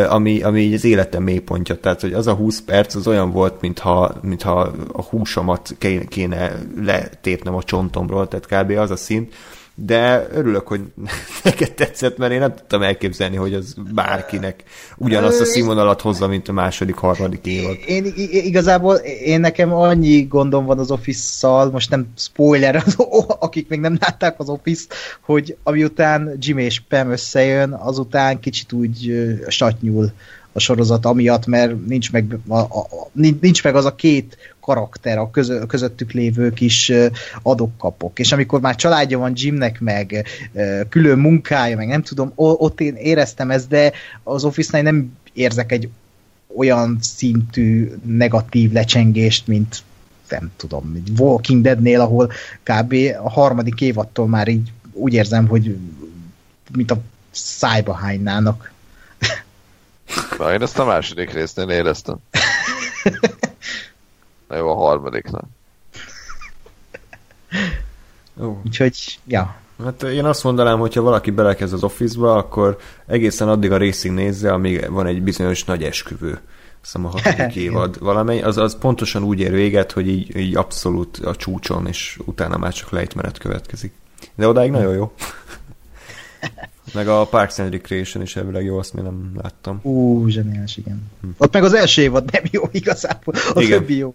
[0.09, 3.61] ami, ami így az életem mélypontja, tehát hogy az a 20 perc az olyan volt,
[3.61, 8.79] mintha, mintha a húsomat kéne, kéne letépnem a csontomról, tehát kb.
[8.79, 9.35] az a szint,
[9.79, 10.81] de örülök, hogy
[11.45, 14.65] neked tetszett, mert én nem tudtam elképzelni, hogy az bárkinek
[14.97, 17.77] ugyanazt a színvonalat hozza, mint a második, harmadik évad.
[17.87, 18.95] Én igazából
[19.25, 22.95] én nekem annyi gondom van az Office-szal, most nem spoiler, az,
[23.39, 29.13] akik még nem látták az Office-t, hogy amiután Jim és Pam összejön, azután kicsit úgy
[29.49, 30.13] satnyul
[30.57, 35.31] a sorozat amiatt, mert nincs meg, a, a, nincs meg az a két karakter, a
[35.31, 36.93] közö, közöttük lévő kis
[37.43, 38.19] adok-kapok.
[38.19, 40.27] És amikor már családja van Jimnek, meg
[40.89, 43.93] külön munkája, meg nem tudom, ott én éreztem ezt, de
[44.23, 45.89] az Office-nál nem érzek egy
[46.57, 49.83] olyan szintű negatív lecsengést, mint
[50.29, 52.31] nem tudom, egy Walking Deadnél, ahol
[52.63, 52.95] kb.
[53.23, 55.77] a harmadik évattól már így úgy érzem, hogy
[56.73, 57.01] mint a
[57.31, 58.75] szájba hánynának.
[60.39, 62.17] Na, én ezt a második résznél éreztem.
[64.49, 65.49] Na jó, a harmadiknál.
[68.65, 69.57] Úgyhogy, ja.
[69.85, 74.11] Hát én azt mondanám, hogy ha valaki belekezd az Office-ba, akkor egészen addig a részig
[74.11, 76.41] nézze, amíg van egy bizonyos nagy esküvő.
[76.83, 81.17] Azt a hatodik évad valamely, az, az pontosan úgy ér véget, hogy így, így abszolút
[81.17, 83.93] a csúcson, és utána már csak lejtmenet következik.
[84.35, 85.13] De odáig nagyon jó.
[86.95, 89.79] Meg a Parks and Recreation is elvileg jó, azt még nem láttam.
[89.83, 91.11] Ú, zseniális, igen.
[91.39, 93.61] Ott meg az első évad nem jó igazából, a Hm.
[93.61, 93.79] Igen.
[93.79, 94.15] többi jó.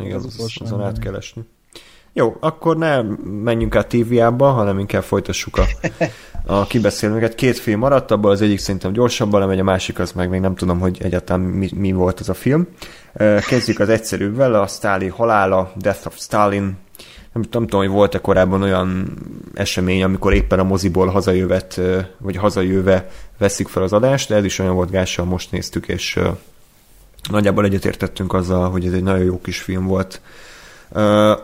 [0.00, 1.42] Igen, Az az, az, azon át kell esni.
[2.12, 3.02] Jó, akkor ne
[3.42, 5.64] menjünk át téviába, hanem inkább folytassuk a,
[6.46, 7.34] a kibeszélőket.
[7.34, 10.54] Két film maradt, abból az egyik szerintem gyorsabban lemegy, a másik az meg még nem
[10.54, 12.66] tudom, hogy egyáltalán mi, mi volt az a film.
[13.48, 16.76] Kezdjük az egyszerűbben, a Stalin halála, Death of Stalin.
[17.34, 19.18] Nem, nem tudom, hogy volt-e korábban olyan
[19.54, 24.44] esemény, amikor éppen a moziból hazajövet, ö, vagy hazajöve veszik fel az adást, de ez
[24.44, 26.28] is olyan volt gással, most néztük, és ö,
[27.30, 30.20] nagyjából egyetértettünk azzal, hogy ez egy nagyon jó kis film volt.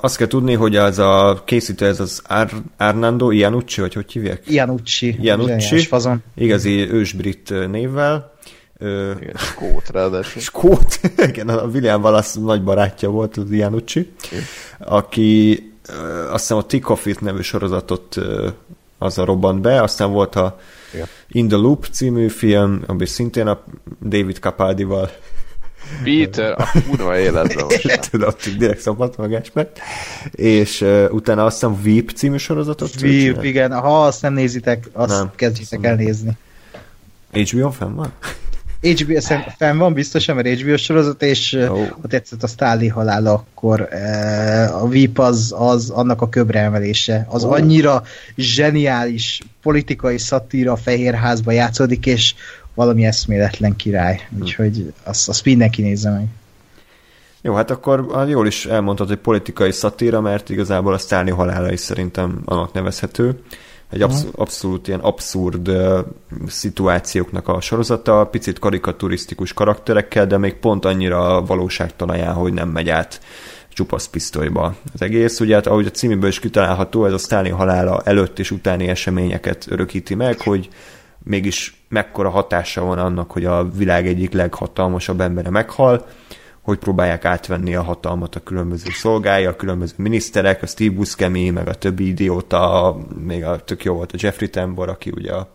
[0.01, 4.43] Azt kell tudni, hogy az a készítő, ez az Ar- Arnando Iannucci, vagy hogy hívják?
[4.47, 5.19] Iannucci.
[5.21, 5.89] Iannucci.
[6.35, 8.33] Igazi ősbrit ö, névvel.
[8.81, 10.43] Uh, Igen, skót ráadásul.
[10.43, 14.13] Skót, igen, a William Wallace nagy barátja volt az Iannucci,
[14.79, 15.70] aki
[16.31, 18.53] azt hiszem a Tick of It nevű sorozatot uh,
[18.99, 20.61] azzal robbant be, aztán volt a
[20.95, 21.07] Igen.
[21.29, 23.63] In the Loop című film, ami szintén a
[24.03, 25.11] David Capaldival
[26.05, 28.01] Peter, a kurva életben most.
[28.11, 29.69] Tudod, direkt szabad magás meg.
[30.31, 33.45] És uh, utána azt hiszem Veep című sorozatot csinált.
[33.45, 35.19] igen, ha azt nem nézitek, azt Nem.
[35.19, 35.31] nem.
[35.35, 36.31] kezdjétek el nézni.
[37.33, 38.13] HBO fenn van?
[38.81, 39.21] HBO
[39.57, 41.89] fenn van biztosan, mert HBO sorozat, és oh.
[41.89, 43.89] ha tetszett a Stalin halála, akkor
[44.73, 47.27] a VIP az, az annak a köbre emelése.
[47.29, 47.53] Az oh.
[47.53, 48.03] annyira
[48.37, 52.35] zseniális politikai szatíra a Fehérházba játszódik, és
[52.75, 54.29] valami eszméletlen király.
[54.41, 56.27] Úgyhogy azt, azt mindenki nézze meg.
[57.43, 61.73] Jó, hát akkor ah, jól is elmondtad, hogy politikai szatíra, mert igazából a Sztálni halála
[61.73, 63.43] is szerintem annak nevezhető.
[63.91, 65.99] Egy absz- abszolút ilyen abszurd uh,
[66.47, 73.21] szituációknak a sorozata, picit karikaturisztikus karakterekkel, de még pont annyira valóságtalanján, hogy nem megy át
[73.73, 75.41] csupasz pisztolyba az egész.
[75.41, 79.67] Ugye, hát, ahogy a címéből is kitalálható, ez a Sztálin halála előtt és utáni eseményeket
[79.69, 80.69] örökíti meg, hogy
[81.23, 86.07] mégis mekkora hatása van annak, hogy a világ egyik leghatalmasabb embere meghal,
[86.63, 91.69] hogy próbálják átvenni a hatalmat a különböző szolgái, a különböző miniszterek, a Steve Buscemi, meg
[91.69, 95.49] a többi idióta, még a tök jó volt a Jeffrey Tambor, aki ugye a,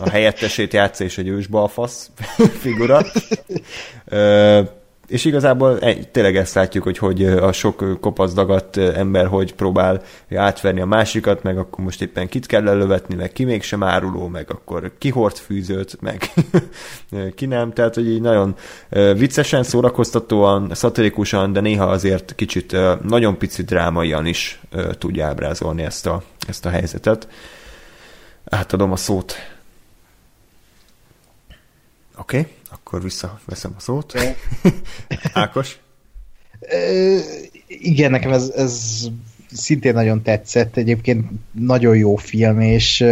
[0.00, 2.10] a helyettesét játsza, és egy ős balfasz
[2.60, 3.00] figura.
[4.04, 4.60] Ö,
[5.08, 10.02] és igazából egy, tényleg ezt látjuk, hogy, hogy a sok kopasz dagadt ember hogy próbál
[10.34, 14.50] átverni a másikat, meg akkor most éppen kit kell lelövetni, meg ki mégsem áruló, meg
[14.50, 16.32] akkor ki hord fűzőt, meg
[17.36, 18.56] ki nem, tehát hogy így nagyon
[19.16, 24.60] viccesen, szórakoztatóan, szatirikusan, de néha azért kicsit nagyon pici drámaian is
[24.98, 27.28] tudja ábrázolni ezt a, ezt a helyzetet.
[28.44, 29.34] Átadom a szót.
[32.18, 34.14] Oké, okay, akkor visszaveszem a szót.
[35.32, 35.78] Ákos?
[36.60, 37.18] Ö,
[37.66, 39.06] igen, nekem ez, ez
[39.52, 43.04] szintén nagyon tetszett, egyébként nagyon jó film, és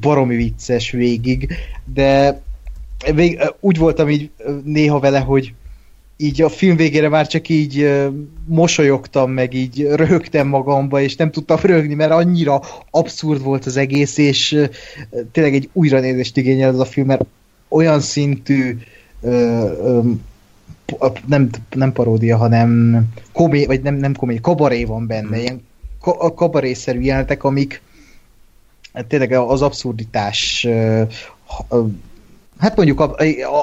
[0.00, 1.54] baromi vicces végig,
[1.94, 2.40] de
[3.14, 4.30] vég, úgy voltam így
[4.64, 5.54] néha vele, hogy
[6.20, 7.90] így a film végére már csak így
[8.46, 12.60] mosolyogtam, meg így röhögtem magamba, és nem tudtam röhögni, mert annyira
[12.90, 14.68] abszurd volt az egész, és
[15.32, 17.24] tényleg egy újranézést igényel ez a film, mert
[17.68, 18.78] olyan szintű
[21.26, 25.40] nem, nem paródia, hanem komé, vagy nem, nem komé, kabaré van benne, hmm.
[25.40, 25.66] ilyen
[26.00, 27.82] ka, kabarészerű jelenetek, amik
[29.08, 30.66] tényleg az abszurditás
[32.58, 33.00] hát mondjuk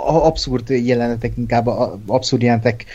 [0.07, 1.67] abszurd jelenetek, inkább
[2.07, 2.85] abszurd jelenetek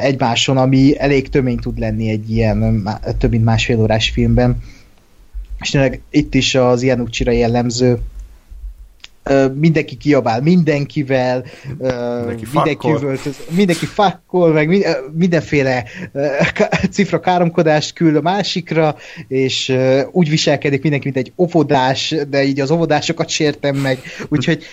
[0.00, 2.88] egymáson, ami elég tömény tud lenni egy ilyen
[3.18, 4.62] több mint másfél órás filmben.
[5.60, 7.98] És tényleg itt is az ilyen jellemző,
[9.54, 11.44] mindenki kiabál mindenkivel,
[11.78, 15.84] mindenki, mindenki üvöltöz, mindenki fakkol, meg mindenféle
[16.90, 18.96] cifra káromkodást küld a másikra,
[19.28, 19.76] és
[20.10, 23.98] úgy viselkedik mindenki, mint egy óvodás, de így az óvodásokat sértem meg,
[24.28, 24.64] úgyhogy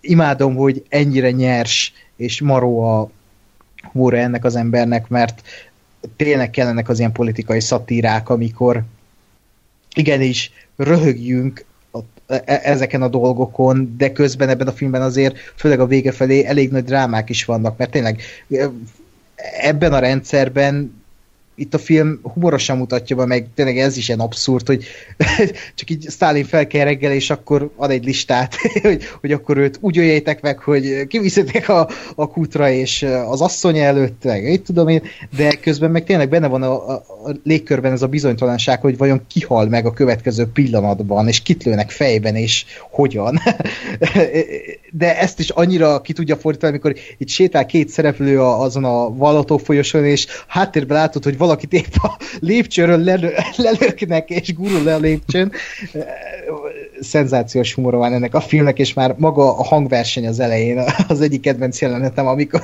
[0.00, 3.10] imádom, hogy ennyire nyers és maró a
[3.92, 5.42] humor ennek az embernek, mert
[6.16, 8.82] tényleg kellenek az ilyen politikai szatírák, amikor
[9.94, 11.64] igenis röhögjünk
[12.44, 16.84] ezeken a dolgokon, de közben ebben a filmben azért, főleg a vége felé elég nagy
[16.84, 18.70] drámák is vannak, mert tényleg e,
[19.60, 21.01] ebben a rendszerben
[21.54, 24.84] itt a film humorosan mutatja be, meg tényleg ez is ilyen abszurd, hogy
[25.74, 29.78] csak így Stalin fel kell reggel, és akkor ad egy listát, hogy, hogy akkor őt
[29.80, 34.88] úgy öljétek meg, hogy kiviszitek a, a kútra, és az asszony előtt, meg így tudom
[34.88, 35.02] én,
[35.36, 36.92] de közben meg tényleg benne van a, a,
[37.24, 42.36] a légkörben ez a bizonytalanság, hogy vajon kihal meg a következő pillanatban, és kitlőnek fejben,
[42.36, 43.40] és hogyan.
[44.90, 49.56] de ezt is annyira ki tudja fordítani, amikor itt sétál két szereplő azon a vallató
[49.56, 54.98] folyosón, és háttérben látod, hogy valakit épp a lépcsőről lelő, lelőknek, és gurul le a
[54.98, 55.52] lépcsőn.
[57.00, 61.40] Szenzációs humor van ennek a filmnek, és már maga a hangverseny az elején az egyik
[61.40, 62.62] kedvenc jelenetem, amikor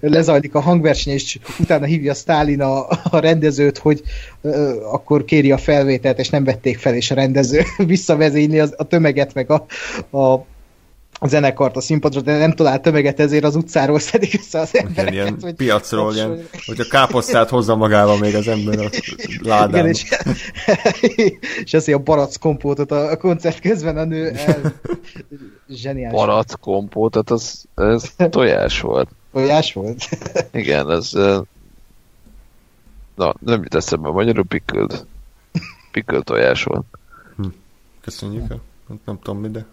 [0.00, 4.02] lezajlik a hangverseny, és utána hívja Stalin a, a rendezőt, hogy
[4.92, 9.50] akkor kéri a felvételt, és nem vették fel, és a rendező visszavezényli a tömeget, meg
[9.50, 9.66] a,
[10.18, 10.46] a
[11.18, 15.12] a zenekart a színpadra, de nem talált tömeget, ezért az utcáról szedik össze az embereket.
[15.12, 18.88] Igen, ilyen hogy piacról, ilyen, hogy a káposztát hozza magával még az ember a
[19.48, 19.68] ládán.
[19.70, 20.04] Igen, és,
[21.64, 24.72] és eszi a barack kompótot a koncert közben a nő el.
[25.68, 26.18] Zseniális.
[26.18, 29.08] Barack kompótot, az, ez tojás volt.
[29.32, 30.08] Tojás volt?
[30.52, 31.10] Igen, ez
[33.14, 35.06] na, nem jut eszembe, magyarul pickled.
[35.92, 36.84] Pickled tojás volt.
[37.36, 37.46] Hm.
[38.00, 38.46] Köszönjük,
[39.04, 39.66] nem tudom mi, de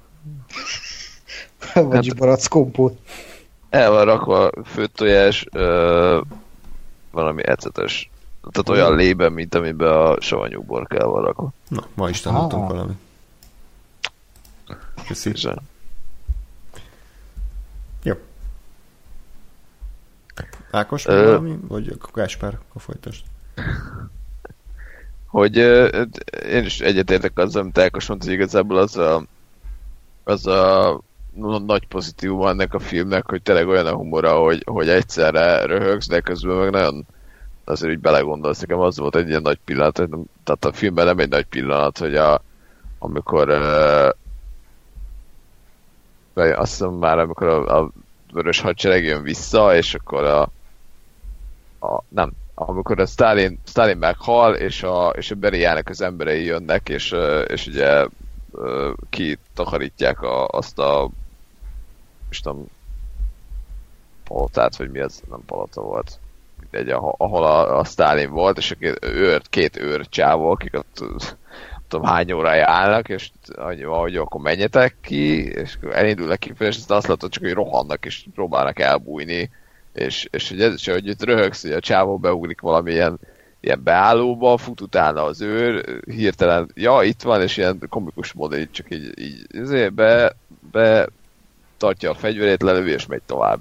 [1.74, 3.00] vagy hát, barack kompót.
[3.70, 6.22] El van rakva főtt tojás, ö,
[7.12, 8.10] valami ecetes.
[8.52, 11.50] Tehát olyan lében, mint amiben a savanyú kell van rakva.
[11.68, 12.70] Na, ma is tanultunk ah.
[12.70, 12.94] valami.
[15.08, 15.32] Köszi.
[15.32, 15.62] Köszön.
[18.04, 18.14] Jó.
[20.72, 21.26] Ákos, Ö...
[21.26, 21.58] valami?
[21.68, 23.24] Vagy Gáspár, a folytasd.
[25.28, 26.04] Hogy ö,
[26.50, 29.24] én is egyetértek azzal, amit Ákos mondta, hogy igazából az a,
[30.24, 31.00] az a
[31.66, 36.20] nagy pozitívuma ennek a filmnek, hogy tényleg olyan a humora, hogy, hogy egyszerre röhögsz, de
[36.20, 37.06] közben meg nagyon
[37.64, 39.94] azért úgy belegondolsz, nekem az volt egy ilyen nagy pillanat,
[40.44, 42.42] tehát a filmben nem egy nagy pillanat, hogy a,
[43.00, 44.10] amikor uh,
[46.60, 47.90] azt hiszem már amikor a, a
[48.34, 50.42] vörös hadsereg jön vissza, és akkor a,
[51.88, 56.90] a nem, amikor a Stalin, Stalin meghal, és a, és a Beriának az emberei jönnek,
[56.90, 57.16] és,
[57.48, 58.08] és ugye
[59.10, 61.10] kitakarítják a, azt a
[62.30, 62.66] is tudom,
[64.24, 66.20] palotát, vagy mi az, nem palota volt,
[66.60, 71.06] mindegy, ahol a, a Stalin volt, és a két, őr, két őr csávó, akik ott
[71.88, 77.08] tudom hány órája állnak, és annyi hogy akkor menjetek ki, és elindulnak ki, és azt
[77.08, 79.50] látod csak, hogy rohannak, és próbálnak elbújni,
[79.94, 83.20] és, és hogy ez is, hogy itt röhögsz, hogy a csávó beugrik valamilyen
[83.60, 88.72] ilyen beállóba, fut utána az őr, hirtelen, ja, itt van, és ilyen komikus módon így
[88.72, 90.36] csak így így be,
[90.72, 91.08] be
[91.78, 93.60] tartja a fegyverét, lelövi és megy tovább.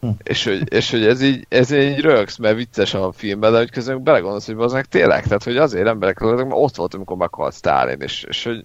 [0.00, 0.08] Hm.
[0.22, 3.70] És, hogy, és hogy ez így, ez így rögsz, mert vicces a filmben, de hogy
[3.70, 7.54] közben belegondolsz, hogy az meg tényleg, tehát hogy azért emberek, mert ott volt, amikor meghalt
[7.54, 8.64] Stalin, és, és hogy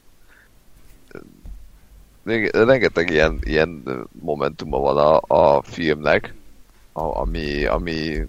[2.52, 5.22] rengeteg ilyen, ilyen momentuma van a,
[5.56, 6.34] a filmnek,
[6.94, 8.28] a, ami, ami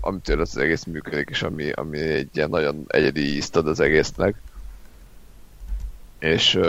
[0.00, 4.34] amitől az egész működik, és ami, ami egy ilyen nagyon egyedi ízt ad az egésznek.
[6.18, 6.60] És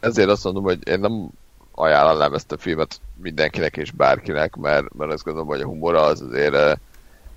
[0.00, 1.28] ezért azt mondom, hogy én nem
[1.74, 6.20] ajánlanám ezt a filmet mindenkinek és bárkinek, mert, mert azt gondolom, hogy a humora az
[6.20, 6.80] azért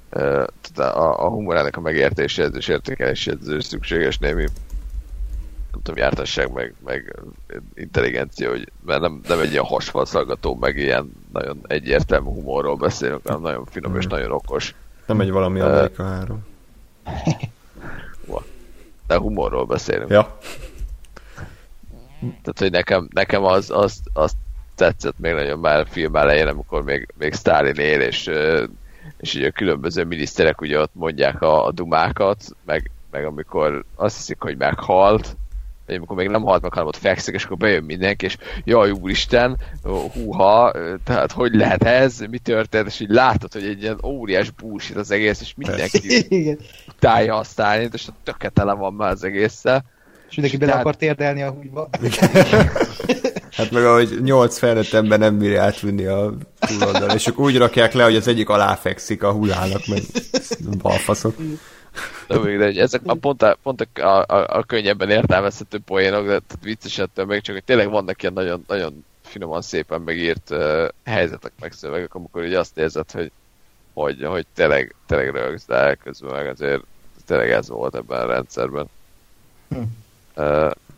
[0.10, 4.46] tehát a, a humorának a megértéséhez és értékeléséhez szükséges némi
[5.72, 7.20] nem tudom, jártasság, meg, meg
[7.76, 13.42] intelligencia, hogy, mert nem, nem egy ilyen hasfalszaggató, meg ilyen nagyon egyértelmű humorról beszélünk, hanem
[13.42, 14.76] nagyon finom és nagyon okos.
[15.06, 16.46] Nem egy valami Amerika uh, 3.
[19.08, 20.10] De humorról beszélünk.
[20.10, 20.38] Ja.
[22.20, 24.32] Tehát, hogy nekem, nekem az, az, az
[24.76, 28.30] tetszett még nagyon már a film elején, amikor még, még Stalin él, és,
[29.18, 34.16] és ugye a különböző miniszterek ugye ott mondják a, a dumákat, meg, meg amikor azt
[34.16, 35.36] hiszik, hogy meghalt,
[35.86, 38.92] vagy amikor még nem halt meg, hanem ott fekszik, és akkor bejön mindenki, és jaj,
[38.92, 39.58] úristen,
[40.14, 40.72] húha,
[41.04, 45.12] tehát hogy lehet ez, mi történt, és így látod, hogy egy ilyen óriás búsít az
[45.12, 46.28] egész, és mindenki
[46.88, 49.86] utálja használni, és töketele van már az egésszel.
[50.30, 50.86] És mindenki bele tehát...
[50.86, 51.90] akar térdelni a húgyba.
[53.58, 57.94] hát meg ahogy nyolc felnőtt ember nem bírja átvinni a túloldal, és akkor úgy rakják
[57.94, 60.02] le, hogy az egyik aláfekszik a hullának, meg
[60.82, 61.36] balfaszok.
[62.28, 66.40] De még de ezek a pont, a, pont a, a, a, könnyebben értelmezhető poénok, de
[66.62, 71.52] vicces ettől még csak, hogy tényleg vannak ilyen nagyon, nagyon finoman szépen megírt uh, helyzetek,
[71.60, 73.32] meg szövegek, amikor ugye azt érzed, hogy,
[73.94, 76.84] hogy, hogy tényleg, tényleg rögsz, de közben meg azért
[77.26, 78.90] tényleg ez volt ebben a rendszerben.
[79.70, 79.82] Hm.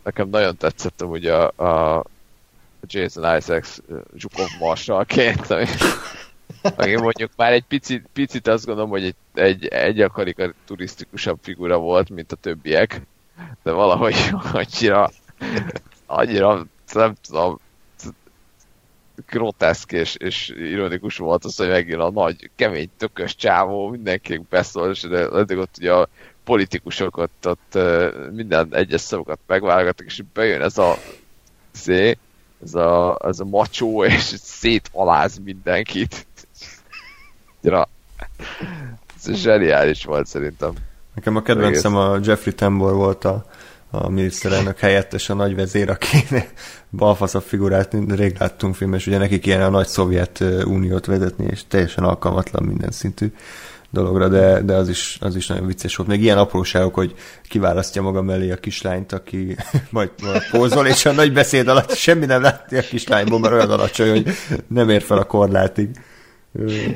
[0.04, 2.04] Nekem nagyon tetszett ugye a, a
[2.86, 3.76] Jason Isaacs
[4.16, 5.66] Zsukov marsalként, ami
[6.62, 12.10] aki mondjuk már egy picit, picit azt gondolom, hogy egy, egy, egy a figura volt,
[12.10, 13.00] mint a többiek,
[13.62, 14.16] de valahogy
[14.52, 15.10] annyira,
[16.06, 17.58] annyira nem tudom,
[19.26, 24.90] groteszk és, és ironikus volt az, hogy megjön a nagy, kemény, tökös csávó, mindenki beszól,
[24.90, 26.08] és eddig ott ugye a
[26.44, 27.78] politikusok ott, ott
[28.32, 30.96] minden egyes szavakat megválogattak, és bejön ez a
[31.72, 32.16] szé,
[32.62, 36.26] ez a, ez a macsó, és szétvaláz mindenkit.
[37.60, 37.88] Ja.
[39.16, 40.72] Ez zseniális volt szerintem.
[41.14, 43.44] Nekem a kedvencem a Jeffrey Tambor volt a,
[43.90, 46.16] a miniszterelnök helyettes, a nagy vezér, aki
[46.90, 52.04] balfaszabb figurát rég láttunk filmes, ugye nekik ilyen a nagy szovjet uniót vezetni, és teljesen
[52.04, 53.32] alkalmatlan minden szintű
[53.90, 56.08] dologra, de, de az, is, az is nagyon vicces volt.
[56.08, 57.14] Még ilyen apróságok, hogy
[57.48, 59.56] kiválasztja maga mellé a kislányt, aki
[59.90, 63.70] majd, majd pózol, és a nagy beszéd alatt semmi nem látni a kislányból, mert olyan
[63.70, 64.26] alacsony, hogy
[64.68, 65.88] nem ér fel a korlátig.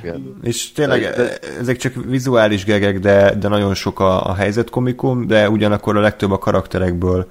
[0.03, 0.37] Igen.
[0.43, 5.51] És tényleg de, ezek csak vizuális gegek, de, de nagyon sok a, a helyzetkomikum, de
[5.51, 7.29] ugyanakkor a legtöbb a karakterekből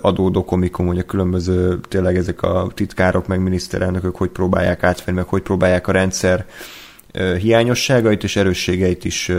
[0.00, 5.28] adódó komikum, hogy a különböző tényleg ezek a titkárok, meg miniszterelnökök hogy próbálják átvenni, meg
[5.28, 6.46] hogy próbálják a rendszer
[7.38, 9.32] hiányosságait és erősségeit is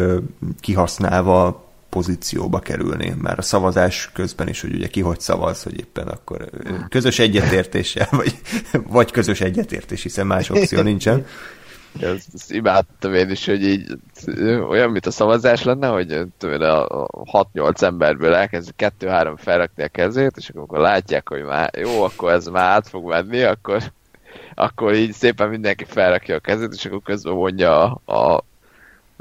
[0.59, 3.13] kihasználva pozícióba kerülni.
[3.21, 6.49] Már a szavazás közben is, hogy ugye ki hogy szavaz, hogy éppen akkor
[6.89, 8.33] közös egyetértéssel, vagy,
[8.87, 11.25] vagy közös egyetértés, hiszen más opció nincsen.
[11.99, 13.97] Ezt, ezt imádtam én is, hogy így
[14.69, 17.07] olyan, mint a szavazás lenne, hogy tudom, a
[17.43, 22.31] 6-8 emberből elkezd kettő-három felrakni a kezét, és akkor, akkor látják, hogy már jó, akkor
[22.31, 23.81] ez már át fog menni, akkor,
[24.59, 28.43] akkor így szépen mindenki felrakja a kezét, és akkor közben mondja a, a,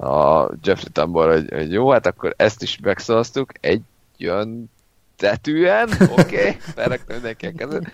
[0.06, 3.82] a Jeffrey Tambor, hogy, hogy jó, hát akkor ezt is megszavaztuk, egy
[4.16, 4.70] jön
[5.18, 7.92] tetűen, oké, okay, felrakta mindenki a kezet.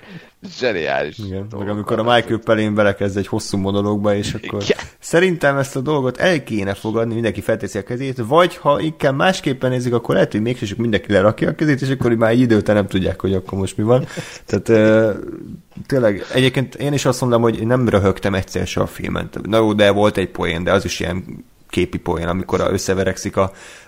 [0.59, 1.18] Zseniális.
[1.18, 4.78] Igen, meg amikor a Michael Pelin belekezd egy hosszú monológba, és akkor Igen.
[4.98, 9.70] szerintem ezt a dolgot el kéne fogadni, mindenki felteszi a kezét, vagy ha inkább másképpen
[9.70, 12.76] nézik, akkor lehet, hogy mégsem mindenki lerakja a kezét, és akkor már egy idő után
[12.76, 14.06] nem tudják, hogy akkor most mi van.
[14.46, 14.94] Tehát
[15.86, 19.28] tényleg, egyébként én is azt mondom, hogy nem röhögtem egyszer se a filmen.
[19.42, 21.44] Na jó, de volt egy poén, de az is ilyen
[21.74, 23.42] képi poén, amikor összeverekszik a,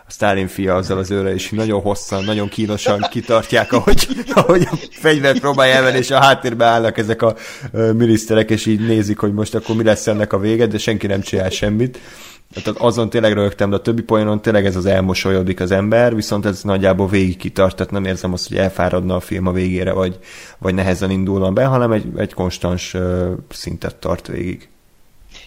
[0.07, 4.77] a Stalin fia azzal az őre, és nagyon hosszan, nagyon kínosan kitartják, ahogy, ahogy a
[4.91, 7.35] fegyvert próbálja elvenni, és a háttérben állnak ezek a
[7.73, 11.21] miniszterek, és így nézik, hogy most akkor mi lesz ennek a vége, de senki nem
[11.21, 11.99] csinál semmit.
[12.53, 16.47] Tehát azon tényleg rögtem, de a többi poénon tényleg ez az elmosolyodik az ember, viszont
[16.47, 20.19] ez nagyjából végig kitart, tehát nem érzem azt, hogy elfáradna a film a végére, vagy,
[20.59, 22.97] vagy nehezen indulna be, hanem egy, egy konstans
[23.49, 24.69] szintet tart végig.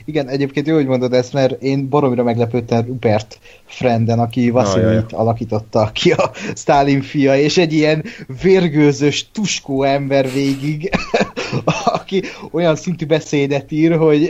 [0.05, 5.91] Igen, egyébként jó, hogy mondod ezt, mert én baromira meglepődtem Rupert Frenden, aki Vasilit alakította
[5.93, 8.03] ki a Stalin fia, és egy ilyen
[8.41, 10.89] vérgőzös, tuskó ember végig,
[11.99, 14.29] aki olyan szintű beszédet ír, hogy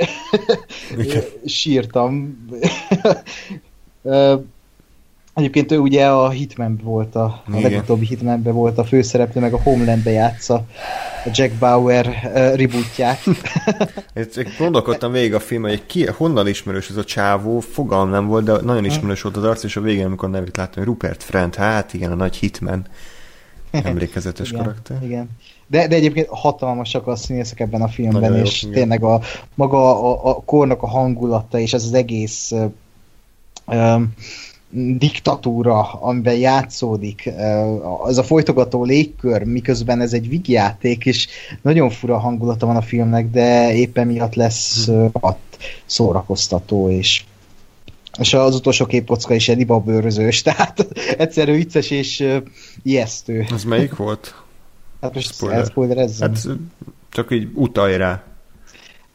[1.45, 2.37] sírtam.
[5.39, 9.61] Egyébként ő ugye a Hitman volt, a, a legutóbbi Hitmanben volt a főszereplő, meg a
[9.61, 10.65] Homelandbe játsza
[11.25, 13.19] a Jack Bauer uh, rebootját.
[14.13, 18.43] Én gondolkodtam végig a film, hogy ki, honnan ismerős ez a csávó, fogalm nem volt,
[18.43, 21.93] de nagyon ismerős volt az arc, és a végén, amikor nevét láttam, Rupert Friend, hát
[21.93, 22.85] igen, a nagy Hitman
[23.71, 25.03] emlékezetes igen, karakter.
[25.03, 25.29] Igen.
[25.67, 29.21] De, de egyébként hatalmasak a színészek ebben a filmben, Nagyon és jó, tényleg a,
[29.55, 32.53] maga a, a kornak a hangulata, és ez az egész
[34.71, 37.31] diktatúra, amiben játszódik,
[38.03, 41.27] az a folytogató légkör, miközben ez egy vigjáték, és
[41.61, 45.37] nagyon fura hangulata van a filmnek, de éppen miatt lesz hat
[45.85, 47.23] szórakoztató, és
[48.19, 50.87] és az utolsó képkocka is egy bőrözős, tehát
[51.17, 52.27] egyszerű vicces és
[52.83, 53.45] ijesztő.
[53.51, 54.35] Az melyik volt?
[55.01, 56.09] Hát most spoiler.
[56.19, 56.47] Hát
[57.09, 58.23] csak így utalj rá.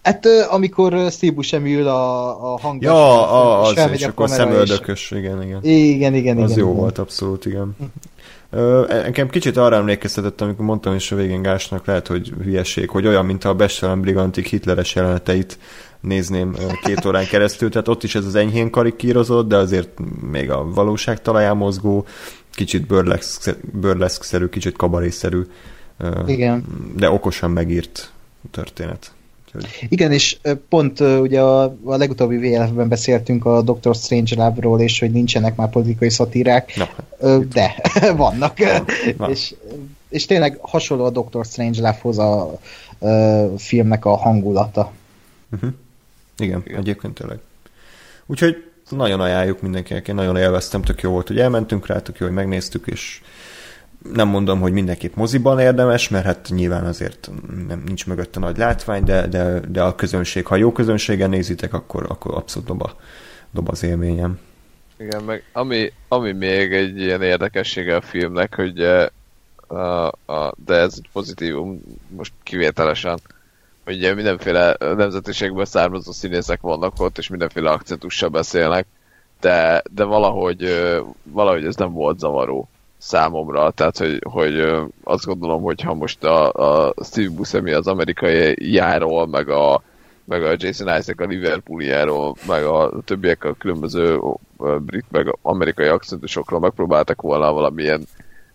[0.05, 2.91] Hát amikor Steve Buscemi a, a hangja.
[2.91, 5.19] Ja, a, az, és, és akkor szemöldökös, és...
[5.19, 5.59] igen, igen.
[5.63, 6.81] Igen, igen, Az igen, jó igen.
[6.81, 7.77] volt, abszolút, igen.
[8.51, 13.07] Ö, nekem kicsit arra emlékeztetett, amikor mondtam is a végén Gásnak, lehet, hogy hülyeség, hogy
[13.07, 15.59] olyan, mint a Bestelen Brigantik hitleres jeleneteit
[16.01, 19.89] nézném két órán keresztül, tehát ott is ez az enyhén karikírozott, de azért
[20.31, 22.07] még a valóság talaján mozgó,
[22.51, 22.87] kicsit
[23.73, 25.41] burleszk-szerű, kicsit kabarészerű,
[26.27, 26.65] Igen.
[26.97, 28.13] de okosan megírt
[28.51, 29.13] történet.
[29.89, 30.37] Igen, és
[30.69, 35.71] pont ugye a, a legutóbbi VLF-ben beszéltünk a Doctor Strange Love-ról, és hogy nincsenek már
[35.71, 37.75] politikai szatírák, no, de
[38.17, 38.59] vannak.
[39.17, 39.31] Van.
[39.31, 39.55] És,
[40.09, 42.59] és tényleg hasonló a Doctor Strange Love-hoz a, a
[43.59, 44.93] filmnek a hangulata.
[45.53, 45.71] Uh-huh.
[46.39, 47.39] Igen, Igen, egyébként tényleg.
[48.27, 48.57] Úgyhogy
[48.91, 52.35] nagyon ajánljuk mindenkinek, én nagyon élveztem, tök jó volt, hogy elmentünk rá, tök jó, hogy
[52.35, 53.21] megnéztük, és
[54.13, 57.31] nem mondom, hogy mindenképp moziban érdemes, mert hát nyilván azért
[57.69, 62.07] nem, nincs mögötte nagy látvány, de, de, de a közönség, ha jó közönségen nézitek, akkor,
[62.09, 62.97] akkor abszolút dob, a,
[63.51, 64.39] dob az élményem.
[64.97, 68.81] Igen, meg ami, ami még egy ilyen érdekessége a filmnek, hogy
[69.67, 73.19] a, a, de ez egy pozitívum most kivételesen,
[73.85, 78.87] hogy ugye mindenféle nemzetiségből származó színészek vannak ott, és mindenféle akcentussal beszélnek,
[79.41, 80.83] de, de valahogy,
[81.23, 82.69] valahogy ez nem volt zavaró
[83.05, 84.61] számomra, tehát hogy, hogy
[85.03, 89.83] azt gondolom, hogy ha most a, a Steve Buscemi az amerikai járól, meg a,
[90.25, 94.21] meg a Jason Isaac a Liverpooliáról, meg a többiek a különböző
[94.79, 98.07] brit, meg amerikai akcentusokról megpróbáltak volna valamilyen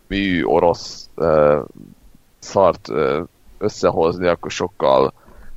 [0.08, 1.58] mű orosz uh,
[2.40, 3.20] szart uh,
[3.58, 5.14] összehozni, akkor sokkal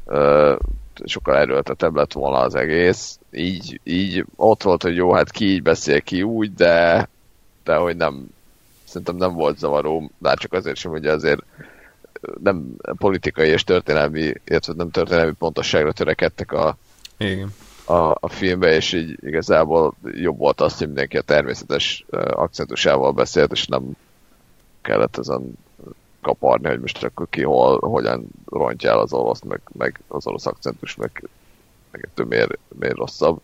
[0.07, 0.57] uh,
[1.05, 3.19] sokkal erőltetebb lett volna az egész.
[3.31, 7.09] Így, így ott volt, hogy jó, hát ki így beszél, ki úgy, de,
[7.65, 8.29] de hogy nem,
[8.93, 11.43] szerintem nem volt zavaró, már csak azért sem, hogy azért
[12.43, 16.77] nem politikai és történelmi, illetve nem történelmi pontosságra törekedtek a,
[17.17, 17.53] Igen.
[17.85, 23.53] a, a filmbe, és így igazából jobb volt az, hogy mindenki a természetes akcentusával beszélt,
[23.53, 23.97] és nem
[24.83, 25.53] kellett ezen
[26.21, 30.47] kaparni, hogy most akkor ki hol, hogyan rontja el az orosz, meg, meg az orosz
[30.47, 31.29] akcentus, meg,
[31.91, 33.41] meg ettől miért, miért rosszabb.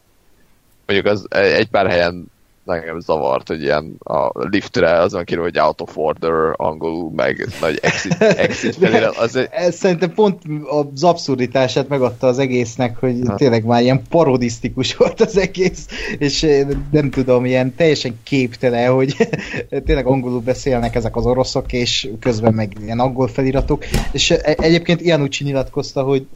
[0.87, 2.31] Mondjuk az egy pár helyen
[2.69, 7.78] engem zavart, hogy ilyen a liftre azon kívül, hogy out of order angolul, meg nagy
[7.82, 8.16] exit,
[8.47, 9.16] exit felirat.
[9.16, 9.49] Az egy...
[9.51, 13.35] Ez szerintem pont az abszurditását megadta az egésznek, hogy ha.
[13.35, 15.86] tényleg már ilyen parodisztikus volt az egész,
[16.19, 16.47] és
[16.90, 19.28] nem tudom, ilyen teljesen képtelen, hogy
[19.86, 25.23] tényleg angolul beszélnek ezek az oroszok, és közben meg ilyen angol feliratok, és egyébként ilyen
[25.23, 26.27] úgy nyilatkozta, hogy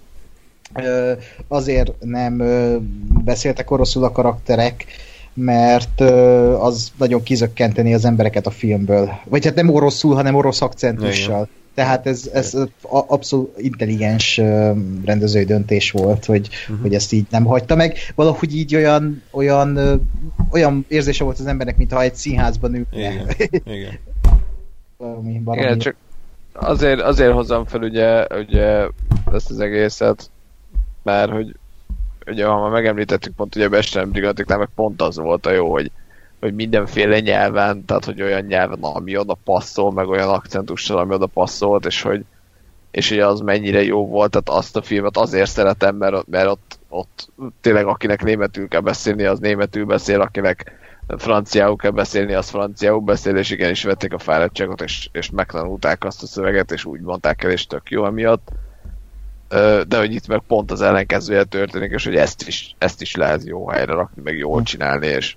[1.48, 2.42] azért nem
[3.24, 4.84] beszéltek oroszul a karakterek,
[5.34, 6.00] mert
[6.60, 9.10] az nagyon kizökkenteni az embereket a filmből.
[9.24, 11.34] Vagy hát nem oroszul, hanem orosz akcentussal.
[11.34, 11.60] Igen.
[11.74, 14.36] Tehát ez, ez abszolút intelligens
[15.04, 16.80] rendezői döntés volt, hogy, uh-huh.
[16.80, 17.96] hogy ezt így nem hagyta meg.
[18.14, 19.78] Valahogy így olyan, olyan,
[20.50, 22.86] olyan érzése volt az embernek, mintha egy színházban ülne.
[22.90, 23.26] Igen.
[23.64, 23.98] Igen.
[24.96, 25.96] Valami, Igen, csak
[26.52, 28.86] azért, azért hozzam fel ugye, ugye
[29.32, 30.30] ezt az egészet,
[31.02, 31.56] mert hogy
[32.26, 35.70] ugye ha már megemlítettük pont ugye a Bestelen Brigadiknál, meg pont az volt a jó,
[35.70, 35.90] hogy,
[36.40, 41.26] hogy mindenféle nyelven, tehát hogy olyan nyelven, ami oda passzol, meg olyan akcentussal, ami oda
[41.26, 42.24] passzolt, és hogy
[42.92, 46.78] és hogy az mennyire jó volt, tehát azt a filmet azért szeretem, mert, mert ott,
[46.88, 47.28] ott
[47.60, 50.72] tényleg akinek németül kell beszélni, az németül beszél, akinek
[51.18, 56.22] franciául kell beszélni, az franciául beszél, és igenis vették a fáradtságot, és, és megtanulták azt
[56.22, 58.48] a szöveget, és úgy mondták el, és tök jó emiatt
[59.88, 63.44] de hogy itt meg pont az ellenkezője történik, és hogy ezt is, ezt is lehet
[63.44, 65.36] jó helyre rakni, meg jól csinálni, és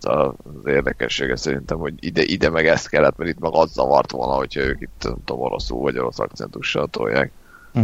[0.00, 0.32] az
[0.64, 4.60] érdekessége szerintem, hogy ide, ide meg ezt kellett, mert itt meg az zavart volna, hogyha
[4.60, 7.30] ők itt nem tudom, oroszul vagy orosz akcentussal tolják.
[7.72, 7.82] Hm.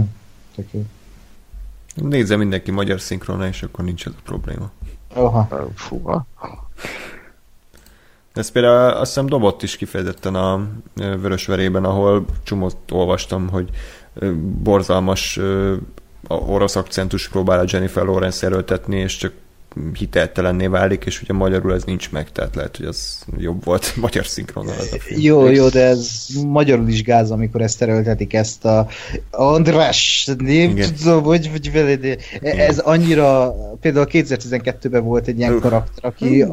[1.94, 4.70] Nézze mindenki magyar szinkrona, és akkor nincs ez a probléma.
[5.14, 5.70] Oha.
[5.74, 6.26] Fúha.
[8.32, 13.70] Ez például azt hiszem dobott is kifejezetten a Vörösverében, ahol csomót olvastam, hogy
[14.62, 15.40] borzalmas
[16.28, 19.32] orosz akcentus próbál a Jennifer Lawrence erőltetni, és csak
[19.92, 24.26] hiteltelenné válik, és ugye magyarul ez nincs meg, tehát lehet, hogy az jobb volt magyar
[24.26, 25.20] szinkronnal ez a film.
[25.20, 28.88] Jó, jó, de ez magyarul is gáz, amikor ezt terültetik ezt a
[29.30, 36.44] András, nem tudom, hogy, hogy veled, ez annyira, például 2012-ben volt egy ilyen karakter, aki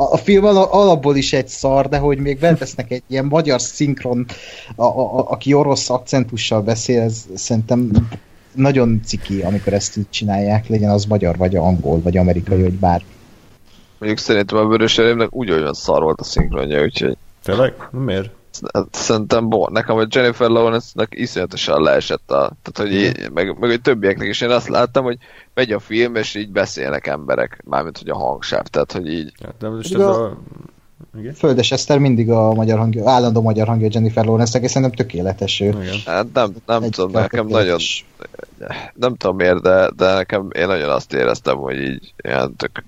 [0.00, 3.60] a, a, film ala- alapból is egy szar, de hogy még betesznek egy ilyen magyar
[3.60, 4.26] szinkron,
[4.76, 7.90] a, a, a, aki orosz akcentussal beszél, ez szerintem
[8.54, 13.02] nagyon ciki, amikor ezt így csinálják, legyen az magyar, vagy angol, vagy amerikai, vagy bár.
[13.98, 17.74] Mondjuk szerintem a vörös Erőmnek úgy olyan szar volt a szinkronja, úgyhogy Tényleg?
[17.90, 18.30] Miért?
[18.90, 23.76] Szerintem bon, nekem a Jennifer Lawrence-nak iszonyatosan leesett a, tehát hogy így, meg, meg a
[23.78, 25.18] többieknek is én azt láttam, hogy
[25.54, 29.54] megy a film, és így beszélnek emberek, mármint hogy a hangsáv, tehát hogy így, Ja,
[29.58, 30.38] de most ez a...
[31.18, 31.34] Igen?
[31.34, 35.68] Földes Eszter mindig a magyar hangja, állandó magyar hangja Jennifer Lawrence-nek, és szerintem tökéletes ő.
[35.68, 35.98] Igen.
[36.06, 38.06] hát nem, nem Egy tudom, nekem tökéletes.
[38.58, 42.84] nagyon, nem tudom miért, de, de nekem én nagyon azt éreztem, hogy így ilyen tök,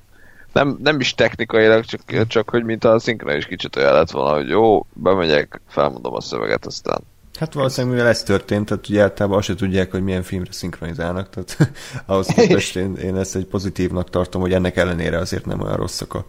[0.52, 4.34] nem, nem is technikailag, csak, csak hogy mint a szinkron is kicsit olyan lett volna,
[4.36, 7.00] hogy jó, bemegyek, felmondom a szöveget, aztán
[7.38, 11.30] Hát valószínűleg mivel ez történt, tehát ugye általában azt se tudják, hogy milyen filmre szinkronizálnak,
[11.30, 11.56] tehát
[12.06, 16.14] ahhoz képest én, én ezt egy pozitívnak tartom, hogy ennek ellenére azért nem olyan rosszak
[16.14, 16.24] a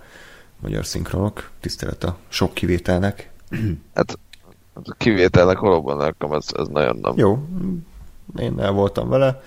[0.59, 3.29] magyar szinkronok, tisztelet a sok kivételnek.
[3.95, 4.19] hát
[4.73, 7.13] a kivételnek valóban nekem ez, ez nagyon nem.
[7.17, 7.47] Jó,
[8.37, 9.41] én el voltam vele,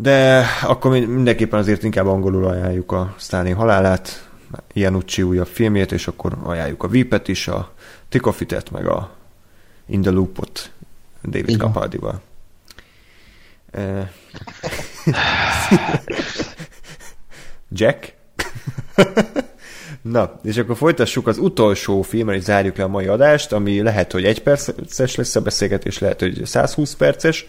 [0.00, 4.28] de akkor mi- mindenképpen azért inkább angolul ajánljuk a Stalin halálát,
[4.72, 7.72] Janucci újabb filmjét, és akkor ajánljuk a Vipet is, a
[8.08, 9.10] Tikofitet, meg a
[9.86, 10.70] In the Loopot
[11.22, 11.58] David Igen.
[11.58, 12.20] Capaldival.
[17.70, 18.14] Jack?
[20.02, 24.12] Na, és akkor folytassuk az utolsó filmmel, és zárjuk le a mai adást, ami lehet,
[24.12, 27.46] hogy egy perces lesz a beszélgetés, lehet, hogy 120 perces.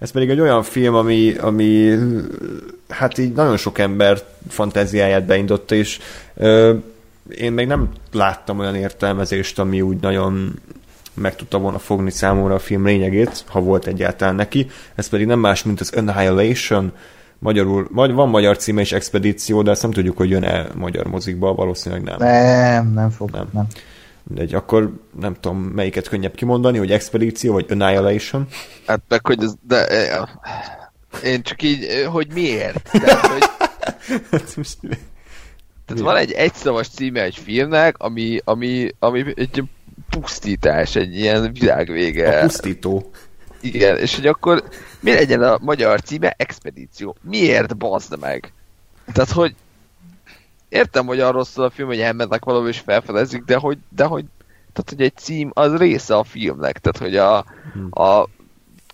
[0.00, 1.94] Ez pedig egy olyan film, ami, ami
[2.88, 5.98] hát így nagyon sok ember fantáziáját beindotta, és
[6.36, 6.74] ö,
[7.28, 10.60] én még nem láttam olyan értelmezést, ami úgy nagyon
[11.14, 14.66] meg tudta volna fogni számomra a film lényegét, ha volt egyáltalán neki.
[14.94, 16.92] Ez pedig nem más, mint az Annihilation,
[17.38, 21.54] magyarul, vagy van magyar címe is Expedíció, de ezt nem tudjuk, hogy jön-e magyar mozikba,
[21.54, 22.16] valószínűleg nem.
[22.18, 23.48] Nem, nem fog, Nem.
[23.52, 23.66] nem.
[24.30, 28.46] Mindegy, akkor nem tudom, melyiket könnyebb kimondani, hogy Expedíció, vagy Annihilation.
[28.86, 30.28] Hát meg, hogy ez, de eh,
[31.24, 32.90] én csak így, eh, hogy miért?
[32.92, 33.42] Tehát, hogy,
[34.30, 39.64] Hát tehát van egy egyszavas címe egy filmnek, ami, ami, ami egy
[40.10, 42.38] pusztítás, egy ilyen világvége.
[42.38, 43.10] a pusztító.
[43.60, 44.64] Igen, és hogy akkor
[45.00, 46.34] mi legyen a magyar címe?
[46.36, 47.16] Expedíció.
[47.22, 48.52] Miért bazd meg?
[49.12, 49.54] Tehát, hogy
[50.70, 54.24] értem, hogy arról szól a film, hogy elmennek valahol és felfedezik, de hogy, de hogy,
[54.72, 57.36] tehát, hogy egy cím az része a filmnek, tehát, hogy a,
[58.02, 58.28] a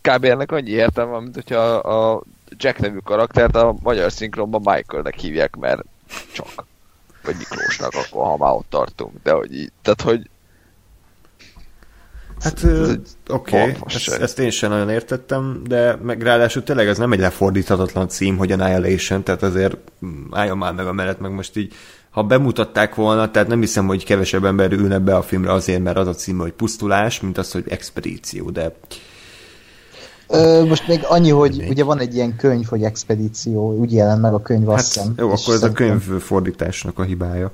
[0.00, 0.24] kb.
[0.24, 5.14] ennek annyi értelme van, mint hogyha a, a Jack nevű karaktert a magyar szinkronban Michaelnek
[5.14, 5.84] hívják, mert
[6.32, 6.64] csak.
[7.22, 9.22] Vagy Miklósnak, akkor ha már ott tartunk.
[9.22, 10.28] De hogy így, tehát, hogy
[12.40, 12.64] Hát
[13.28, 13.74] oké, okay.
[13.86, 18.36] ezt, ezt én sem nagyon értettem, de meg ráadásul tényleg ez nem egy lefordíthatatlan cím,
[18.36, 19.76] hogy Annihilation, tehát azért
[20.06, 21.72] mm, álljon már meg a mellett, meg most így,
[22.10, 25.96] ha bemutatták volna, tehát nem hiszem, hogy kevesebb ember ülne be a filmre azért, mert
[25.96, 28.72] az a cím, hogy pusztulás, mint az, hogy expedíció, de
[30.28, 34.34] Ö, most még annyi, hogy ugye van egy ilyen könyv, hogy expedíció, úgy jelent meg
[34.34, 35.14] a könyv, azt hát hiszem.
[35.26, 37.52] jó, akkor ez a könyv fordításnak a hibája,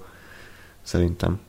[0.82, 1.40] szerintem.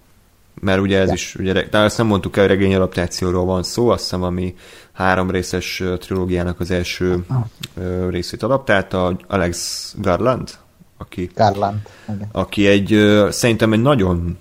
[0.64, 4.02] Mert ugye ez is, ugye, de azt nem mondtuk el, regény adaptációról van szó, azt
[4.02, 4.56] hiszem, ami
[4.92, 7.26] három részes trilógiának az első
[7.76, 10.50] ö, részét adaptálta, Alex Garland,
[10.98, 11.80] aki, Garland.
[12.14, 12.30] Igen.
[12.32, 14.38] aki egy, szerintem egy nagyon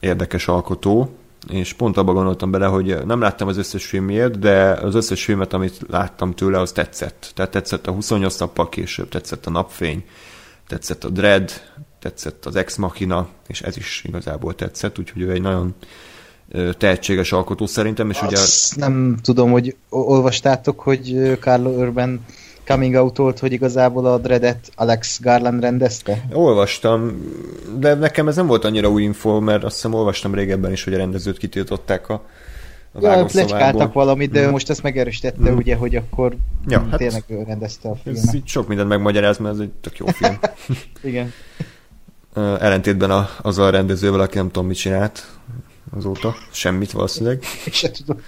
[0.00, 1.16] érdekes alkotó,
[1.48, 5.52] és pont abba gondoltam bele, hogy nem láttam az összes filmjét, de az összes filmet,
[5.52, 7.30] amit láttam tőle, az tetszett.
[7.34, 10.04] Tehát tetszett a 28 nappal később, tetszett a Napfény,
[10.66, 11.50] tetszett a Dread,
[12.06, 15.74] tetszett az Ex Machina, és ez is igazából tetszett, úgyhogy ő egy nagyon
[16.78, 22.24] tehetséges alkotó szerintem, és ugye Azt nem tudom, hogy olvastátok, hogy Carlo Urban
[22.66, 26.24] coming out hogy igazából a Dreadet Alex Garland rendezte?
[26.32, 27.24] olvastam,
[27.78, 30.94] de nekem ez nem volt annyira új info, mert azt hiszem olvastam régebben is, hogy
[30.94, 32.24] a rendezőt kitiltották a,
[33.00, 35.56] Ja, plecskáltak valamit, de ő most ezt megerősítette, Mm.
[35.56, 36.36] ugye, hogy akkor
[36.68, 38.34] Ja, mm, hát- tényleg ő rendezte a Ez filmet.
[38.34, 40.38] így sok mindent megmagyaráz, mert ez egy tök jó film.
[41.10, 41.32] Igen.
[42.36, 45.26] Ellentétben a, azzal a rendezővel, aki nem tudom mit csinált
[45.96, 47.42] azóta, semmit valószínűleg.
[47.72, 48.20] Se tudom.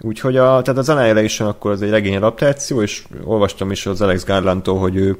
[0.00, 4.24] Úgyhogy a, tehát az Annihilation akkor az egy regény adaptáció, és olvastam is az Alex
[4.24, 5.18] Garlandtól, hogy ő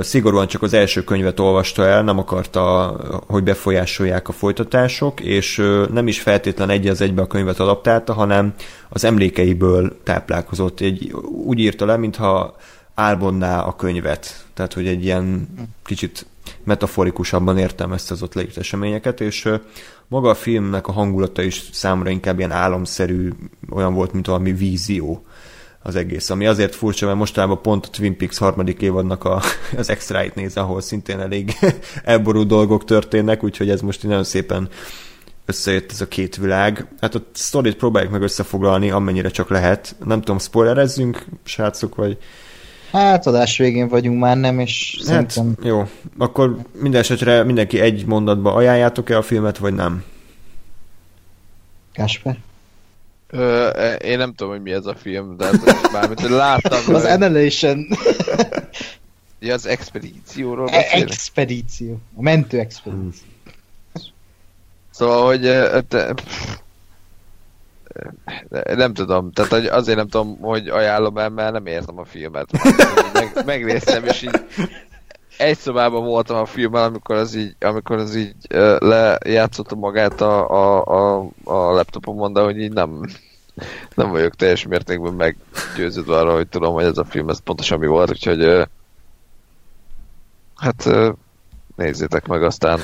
[0.00, 5.56] szigorúan csak az első könyvet olvasta el, nem akarta, hogy befolyásolják a folytatások, és
[5.92, 8.54] nem is feltétlen egy az egybe a könyvet adaptálta, hanem
[8.88, 10.80] az emlékeiből táplálkozott.
[10.80, 11.12] Egy,
[11.44, 12.56] úgy írta le, mintha
[12.94, 14.44] álmodná a könyvet.
[14.54, 15.48] Tehát, hogy egy ilyen
[15.84, 16.26] kicsit
[16.64, 19.48] metaforikusabban értelmezte az ott leírt eseményeket, és
[20.08, 23.30] maga a filmnek a hangulata is számomra inkább ilyen álomszerű,
[23.70, 25.24] olyan volt, mint valami vízió
[25.82, 26.30] az egész.
[26.30, 29.42] Ami azért furcsa, mert mostában pont a Twin Peaks harmadik évadnak a,
[29.76, 31.52] az extra-it néz, ahol szintén elég
[32.04, 34.68] elború dolgok történnek, úgyhogy ez most nagyon szépen
[35.46, 36.86] összejött ez a két világ.
[37.00, 39.96] Hát a sztorit próbáljuk meg összefoglalni, amennyire csak lehet.
[40.04, 42.18] Nem tudom, spoilerezzünk, srácok, vagy...
[42.92, 45.88] Hát adás végén vagyunk már, nem, és Hát, szerintem jó.
[46.18, 50.04] Akkor minden esetre mindenki egy mondatba ajánljátok-e a filmet, vagy nem?
[51.92, 52.38] Kásper.
[53.30, 56.94] Ö, én nem tudom, hogy mi ez a film, de hogy láttam.
[56.94, 57.86] Az Annihilation
[59.38, 61.10] ja, az expedícióról e- beszélek.
[61.10, 62.00] expedíció.
[62.16, 63.28] A mentő expedíció.
[64.90, 66.14] Szóval, hogy ö, te,
[68.74, 72.50] nem tudom, tehát azért nem tudom, hogy ajánlom el, mert nem értem a filmet.
[73.12, 74.40] Meg, megnéztem, és így
[75.36, 78.34] egy szobában voltam a filmmel, amikor az így, amikor az így
[78.78, 83.00] lejátszotta magát a, a, a, a laptopomon, de hogy így nem,
[83.94, 87.86] nem vagyok teljes mértékben meggyőződve arra, hogy tudom, hogy ez a film ez pontosan mi
[87.86, 88.68] volt, úgyhogy
[90.56, 90.88] hát
[91.76, 92.80] nézzétek meg, aztán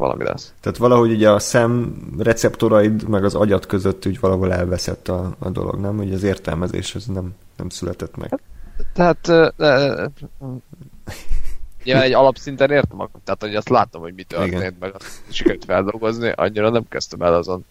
[0.00, 0.52] valami lesz.
[0.60, 5.48] Tehát valahogy ugye a szem receptoraid meg az agyat között úgy valahol elveszett a, a
[5.50, 5.96] dolog, nem?
[5.96, 8.40] Hogy az értelmezés az nem, nem született meg.
[8.92, 9.26] Tehát
[11.84, 14.76] nyilván egy alapszinten értem, akkor- tehát hogy azt látom, hogy mi történt, Igen.
[14.80, 17.64] meg azt sikerült feldolgozni, annyira nem kezdtem el azon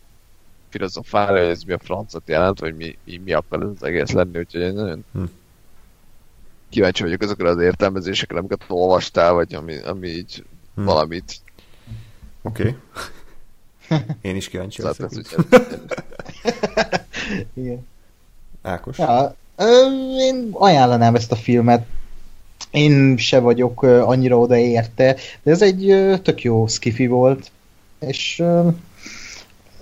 [0.70, 4.12] filozofálni, hogy ez mi a francot jelent, vagy mi, mi, mi akar ez az egész
[4.12, 5.24] lenni, úgyhogy én nagyon Hm.
[6.70, 10.44] kíváncsi vagyok azokra az értelmezésekre, amiket olvastál, vagy ami, ami így
[10.76, 10.84] Hm.
[10.84, 11.36] valamit.
[12.50, 12.76] Oké.
[13.88, 14.00] Okay.
[14.22, 15.36] Én is kíváncsi Tehát leszek.
[17.54, 17.88] Igen.
[18.62, 18.98] Ákos.
[18.98, 19.36] Ja,
[20.18, 21.86] én ajánlanám ezt a filmet.
[22.72, 27.52] Én se vagyok annyira odaérte, de ez egy tök jó skifi volt,
[28.00, 28.44] és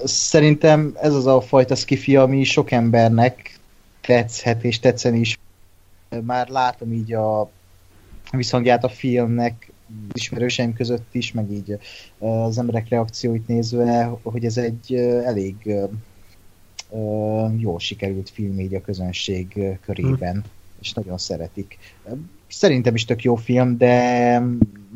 [0.04, 3.60] szerintem ez az a fajta skifi, ami sok embernek
[4.02, 5.40] tetszhet, és tetszeni is.
[6.26, 7.50] Már látom így a
[8.32, 9.72] visszhangját a filmnek
[10.14, 11.78] ismerőseim között is, meg így
[12.18, 14.94] az emberek reakcióit nézve, hogy ez egy
[15.24, 15.56] elég
[17.58, 20.44] jól sikerült film így a közönség körében,
[20.82, 21.78] és nagyon szeretik.
[22.48, 24.40] Szerintem is tök jó film, de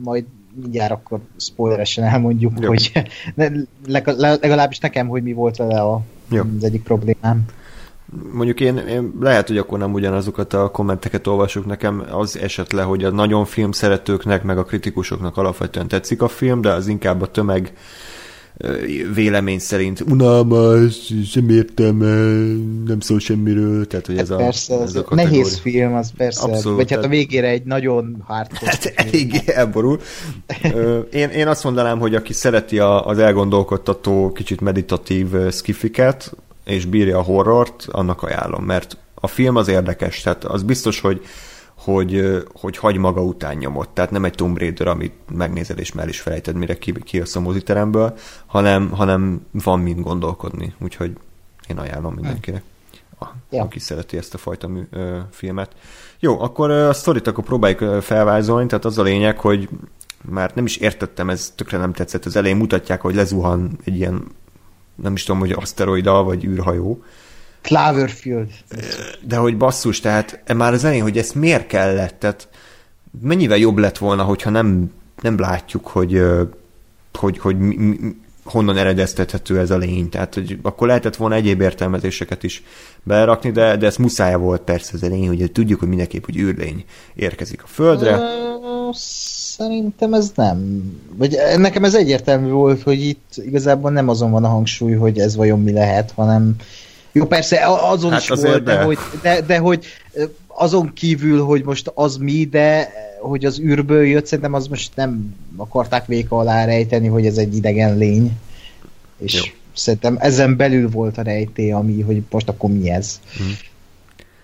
[0.04, 2.68] majd mindjárt akkor spoileresen elmondjuk, Jó.
[2.68, 2.92] hogy
[4.16, 6.44] legalábbis nekem, hogy mi volt vele a, Jó.
[6.58, 7.46] az egyik problémám.
[8.34, 12.82] Mondjuk én, én lehet, hogy akkor nem ugyanazokat a kommenteket olvasok, nekem az esett le,
[12.82, 17.22] hogy a nagyon film szeretőknek, meg a kritikusoknak alapvetően tetszik a film, de az inkább
[17.22, 17.74] a tömeg
[19.14, 22.54] vélemény szerint unalmas, sem értem, ö,
[22.86, 25.30] nem szól semmiről, tehát hogy ez a, persze, ez a kategória.
[25.30, 30.00] nehéz film, az persze, Abszolút, vagy hát a végére egy nagyon hardcore Hát eléggé elborul.
[31.12, 37.22] Én, én azt mondanám, hogy aki szereti az elgondolkodtató, kicsit meditatív skifiket, és bírja a
[37.22, 41.26] horrort, annak ajánlom, mert a film az érdekes, tehát az biztos, hogy
[41.84, 43.90] hogy, hogy hagy maga után nyomot.
[43.90, 47.40] Tehát nem egy Tomb Raider, amit megnézed és már is felejted, mire ki, kijössz a
[47.40, 50.74] moziteremből, hanem, hanem van mind gondolkodni.
[50.80, 51.18] Úgyhogy
[51.68, 52.64] én ajánlom mindenkinek,
[53.20, 53.62] a, Ja.
[53.62, 55.72] aki szereti ezt a fajta mű, ö, filmet.
[56.20, 59.70] Jó, akkor a sztorit akkor próbáljuk felvázolni, tehát az a lényeg, hogy
[60.22, 62.26] már nem is értettem, ez tökre nem tetszett.
[62.26, 64.24] Az elején mutatják, hogy lezuhan egy ilyen,
[64.96, 67.04] nem is tudom, hogy aszteroida vagy űrhajó,
[67.62, 68.50] Cloverfield.
[69.22, 72.48] de hogy basszus, tehát e már az elején, hogy ezt miért kellett, tehát
[73.22, 76.22] mennyivel jobb lett volna, hogyha nem, nem látjuk, hogy,
[77.14, 80.10] hogy, hogy mi, mi, honnan eredeztethető ez a lény.
[80.10, 82.64] Tehát, hogy akkor lehetett volna egyéb értelmezéseket is
[83.04, 86.86] berakni, de, de ez muszáj volt persze az elején, hogy tudjuk, hogy mindenképp, hogy űrlény
[87.16, 88.12] érkezik a Földre.
[88.12, 88.90] Ö,
[89.62, 90.84] Szerintem ez nem.
[91.18, 95.20] Vagy eh, nekem ez egyértelmű volt, hogy itt igazából nem azon van a hangsúly, hogy
[95.20, 96.56] ez vajon mi lehet, hanem
[97.12, 98.84] jó, persze azon Hát is azért volt, de, de.
[98.84, 102.92] hogy, de, de hogy ö, azon kívül, hogy most az mi, de
[103.22, 107.56] hogy az űrből jött, szerintem az most nem akarták véka alá rejteni, hogy ez egy
[107.56, 108.32] idegen lény.
[109.18, 109.42] És Jó.
[109.74, 113.20] szerintem ezen belül volt a rejtély, ami, hogy most akkor mi ez.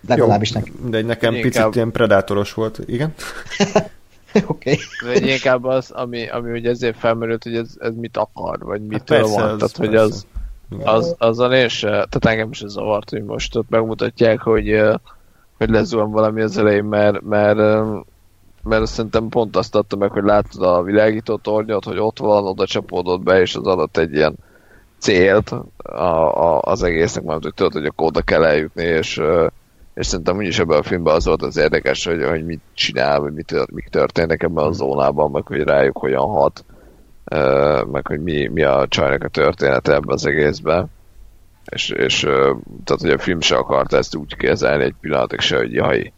[0.08, 0.90] Legalábbis Jó, nekem.
[0.90, 3.14] De nekem Inkább- picit ilyen predátoros volt, igen?
[4.48, 4.78] Oké.
[5.04, 8.82] De egy inkább az, ami, ami ugye ezért felmerült, hogy ez, ez mit akar, vagy
[8.82, 9.50] mitől persze, van.
[9.50, 10.04] az Tehát, hogy persze.
[10.04, 10.26] az,
[10.84, 14.82] az, azon én se, tehát engem is ez zavart, hogy most ott megmutatják, hogy,
[15.58, 17.58] hogy lezuhan valami az elején, mert, mert,
[18.64, 22.46] mert azt szerintem pont azt adta meg, hogy látod a világító tornyot, hogy ott van,
[22.46, 24.36] oda csapódott be, és az adott egy ilyen
[24.98, 26.02] célt a,
[26.46, 29.22] a, az egésznek, mert hogy tudod, hogy akkor oda kell eljutni, és,
[29.98, 33.34] és szerintem úgyis ebben a filmben az volt az érdekes, hogy, hogy mit csinál, vagy
[33.34, 36.66] mit, mik történnek ebben a zónában, meg hogy rájuk hogyan hat,
[37.92, 40.92] meg hogy mi, mi a csajnak a története ebben az egészben.
[41.66, 42.20] És, és
[42.84, 46.14] tehát, hogy a film se akarta ezt úgy kezelni egy pillanatig se, hogy jaj,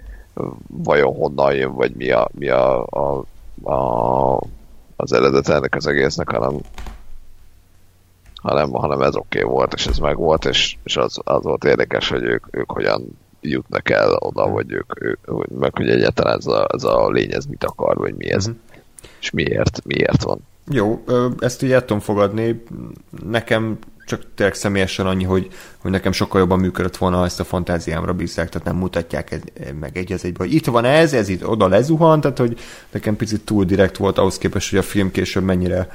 [0.68, 3.26] vajon honnan jön, vagy mi a, mi a, a,
[3.72, 4.42] a
[4.96, 6.58] az eredet ennek az egésznek, hanem
[8.36, 11.64] hanem, hanem ez oké okay volt, és ez meg volt, és, és az, az volt
[11.64, 16.46] érdekes, hogy ők, ők hogyan jutnak el oda, vagy ők, ők meg hogy egyáltalán ez
[16.46, 18.62] a, ez a lény, ez mit akar, vagy mi ez, uh-huh.
[19.20, 20.40] és miért, miért van.
[20.72, 21.04] Jó,
[21.40, 22.64] ezt így el tudom fogadni.
[23.26, 23.78] Nekem
[24.10, 28.14] csak tényleg személyesen annyi, hogy, hogy nekem sokkal jobban működött volna, ha ezt a fantáziámra
[28.14, 29.40] bízzák, tehát nem mutatják ez,
[29.80, 32.60] meg egy az egybe, hogy itt van ez, ez itt oda lezuhan, tehát hogy
[32.92, 35.88] nekem picit túl direkt volt ahhoz képest, hogy a film később mennyire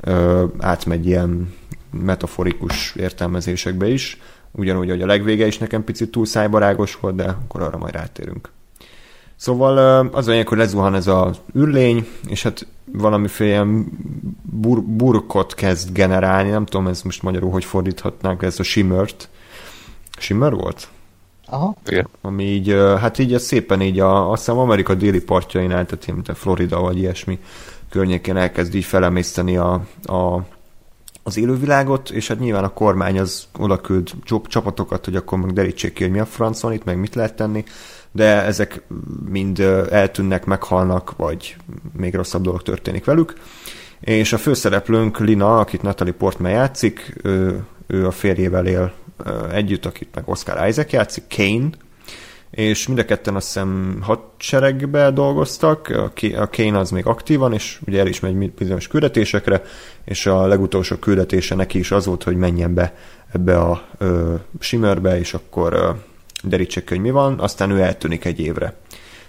[0.00, 1.54] ö, átmegy ilyen
[1.90, 4.20] metaforikus értelmezésekbe is,
[4.54, 8.50] ugyanúgy, hogy a legvége is nekem picit túl szájbarágos volt, de akkor arra majd rátérünk.
[9.36, 13.66] Szóval az olyan, hogy lezuhan ez a űrlény, és hát valamiféle
[14.42, 19.28] bur- burkot kezd generálni, nem tudom, ez most magyarul hogy fordíthatnánk, ez a shimmert.
[20.18, 20.88] Shimmer volt?
[21.46, 21.76] Aha.
[21.86, 22.08] Igen.
[22.20, 26.34] Ami így, hát így szépen így a, azt hiszem Amerika déli partjainál, tehát mint a
[26.34, 27.38] Florida vagy ilyesmi
[27.90, 30.40] környékén elkezd így felemészteni a, a,
[31.26, 34.10] az élővilágot, és hát nyilván a kormány az oda küld
[34.46, 37.64] csapatokat, hogy akkor meg derítsék ki, hogy mi a francon itt, meg mit lehet tenni
[38.14, 38.82] de ezek
[39.28, 41.56] mind eltűnnek, meghalnak, vagy
[41.96, 43.34] még rosszabb dolog történik velük.
[44.00, 48.92] És a főszereplőnk Lina, akit Natalie Portman játszik, ő, ő a férjével él
[49.52, 51.68] együtt, akit meg Oscar Isaac játszik, Kane,
[52.54, 55.88] és mind a ketten azt hiszem hadseregbe dolgoztak,
[56.36, 59.62] a Kane az még aktívan, és ugye el is megy bizonyos küldetésekre,
[60.04, 62.94] és a legutolsó küldetése neki is az volt, hogy menjen be
[63.32, 65.90] ebbe a ö, Shimmerbe, és akkor ö,
[66.42, 68.74] derítsek, hogy mi van, aztán ő eltűnik egy évre.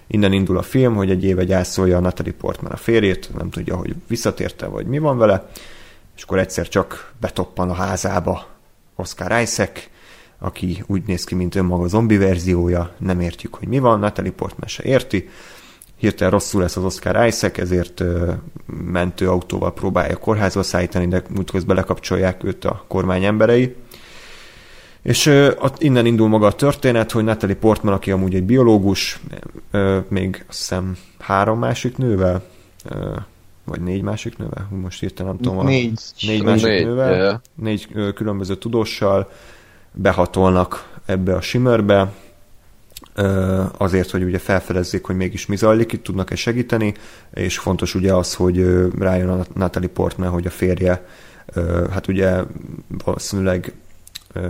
[0.07, 3.75] Innen indul a film, hogy egy éve gyászolja a Natalie Portman a férjét, nem tudja,
[3.75, 5.49] hogy visszatérte, vagy mi van vele,
[6.15, 8.47] és akkor egyszer csak betoppan a házába
[8.95, 9.87] Oscar Isaac,
[10.45, 14.67] aki úgy néz ki, mint önmaga zombi verziója, nem értjük, hogy mi van, Natalie Portman
[14.67, 15.29] se érti,
[15.95, 18.03] hirtelen rosszul lesz az Oscar Isaac, ezért
[18.85, 23.75] mentőautóval próbálja kórházba szállítani, de útközben lekapcsolják őt a kormány emberei,
[25.01, 25.31] és
[25.77, 29.19] innen indul maga a történet, hogy Natalie Portman, aki amúgy egy biológus,
[30.07, 32.43] még azt hiszem három másik nővel,
[33.63, 35.65] vagy négy másik nővel, most írtam, nem tudom.
[35.65, 35.99] Négy.
[36.19, 37.39] Négy másik négy, nővel, yeah.
[37.55, 39.29] négy különböző tudóssal
[39.95, 42.11] behatolnak ebbe a simörbe,
[43.17, 46.93] uh, azért, hogy ugye felfedezzék, hogy mégis mi zajlik, itt tudnak-e segíteni,
[47.33, 48.65] és fontos ugye az, hogy
[48.99, 51.05] rájön a Natalie Portman, hogy a férje,
[51.91, 52.41] hát ugye
[53.03, 53.73] valószínűleg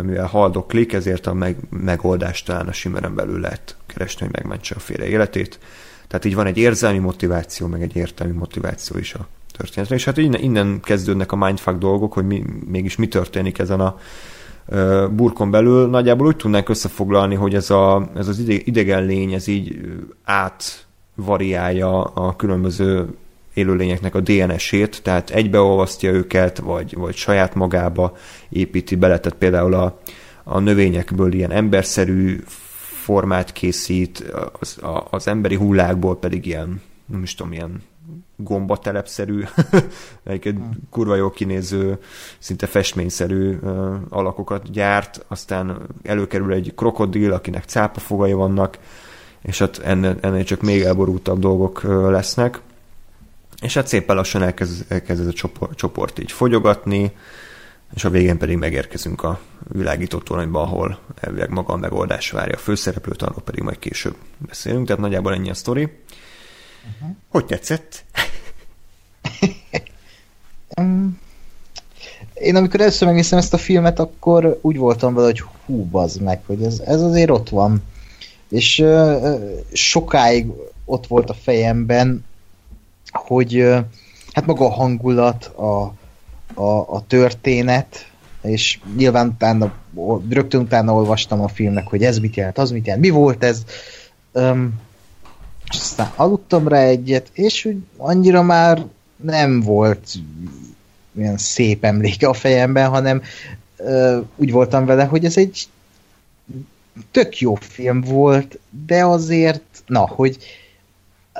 [0.01, 4.79] mivel haldoklik, ezért a meg, megoldást talán a simeren belül lehet keresni, hogy megmentse a
[4.79, 5.59] félre életét.
[6.07, 9.95] Tehát így van egy érzelmi motiváció, meg egy értelmi motiváció is a történetre.
[9.95, 13.99] És hát innen, innen kezdődnek a mindfuck dolgok, hogy mi, mégis mi történik ezen a
[15.11, 15.87] burkon belül.
[15.87, 19.79] Nagyjából úgy tudnánk összefoglalni, hogy ez, a, ez az idegen lény, ez így
[20.23, 23.07] átvariálja a különböző
[23.53, 28.17] élőlényeknek a DNS-ét, tehát egybeolvasztja őket, vagy, vagy saját magába
[28.49, 29.99] építi bele, tehát például a,
[30.43, 32.43] a növényekből ilyen emberszerű
[33.03, 37.81] formát készít, az, a, az emberi hullákból pedig ilyen, nem is tudom, ilyen
[38.35, 39.43] gombatelepszerű,
[40.23, 40.55] egy
[40.89, 41.97] kurva jól kinéző,
[42.39, 43.57] szinte festményszerű
[44.09, 48.77] alakokat gyárt, aztán előkerül egy krokodil, akinek cápafogai vannak,
[49.41, 52.61] és hát ennél, ennél csak még elborultabb dolgok lesznek
[53.61, 57.11] és hát szépen lassan elkezd, elkezd ez a csoport, csoport így fogyogatni,
[57.95, 59.39] és a végén pedig megérkezünk a
[59.71, 64.85] világító toronyba, ahol elvileg maga a megoldás várja a főszereplőt, arról pedig majd később beszélünk,
[64.85, 65.83] tehát nagyjából ennyi a sztori.
[65.83, 67.15] Uh-huh.
[67.29, 68.05] Hogy tetszett?
[72.33, 76.41] Én amikor először megnéztem ezt a filmet, akkor úgy voltam vele, hogy hú, bazd meg,
[76.45, 77.83] hogy ez, ez azért ott van.
[78.49, 79.33] És uh,
[79.73, 80.47] sokáig
[80.85, 82.25] ott volt a fejemben,
[83.11, 83.73] hogy
[84.31, 85.93] hát maga a hangulat, a,
[86.53, 89.73] a, a történet, és nyilván utána,
[90.29, 93.63] rögtön utána olvastam a filmnek, hogy ez mit jelent, az mit jelent, mi volt ez.
[94.31, 94.79] Um,
[95.69, 98.85] és aztán aludtam rá egyet, és úgy annyira már
[99.25, 100.09] nem volt
[101.17, 103.21] olyan szép emléke a fejemben, hanem
[103.77, 105.67] uh, úgy voltam vele, hogy ez egy
[107.11, 110.37] tök jó film volt, de azért, na, hogy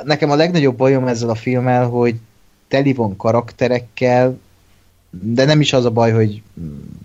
[0.04, 2.16] nekem a legnagyobb bajom ezzel a filmmel, hogy
[2.68, 4.40] teli van karakterekkel,
[5.10, 6.42] de nem is az a baj, hogy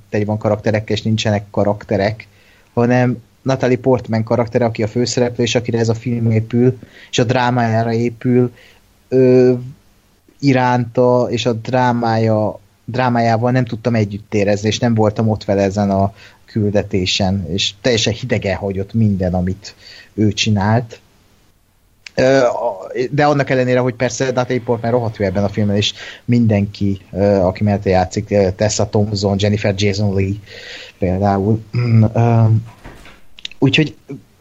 [0.08, 2.26] teli van karakterekkel, és nincsenek karakterek,
[2.72, 6.78] hanem Natalie Portman karaktere, aki a főszereplő, és akire ez a film épül,
[7.10, 8.52] és a drámájára épül,
[9.08, 9.52] ö,
[10.40, 15.90] iránta, és a drámája, drámájával nem tudtam együtt érezni, és nem voltam ott vele ezen
[15.90, 16.12] a
[16.44, 19.74] küldetésen, és teljesen hidegen hagyott minden, amit
[20.14, 21.00] ő csinált.
[23.10, 25.92] De annak ellenére, hogy persze Natalie Portman rohadt jó ebben a filmben, és
[26.24, 27.00] mindenki,
[27.42, 30.34] aki mellett játszik, Tessa Thompson, Jennifer Jason Lee
[30.98, 31.62] például.
[33.58, 33.96] Úgyhogy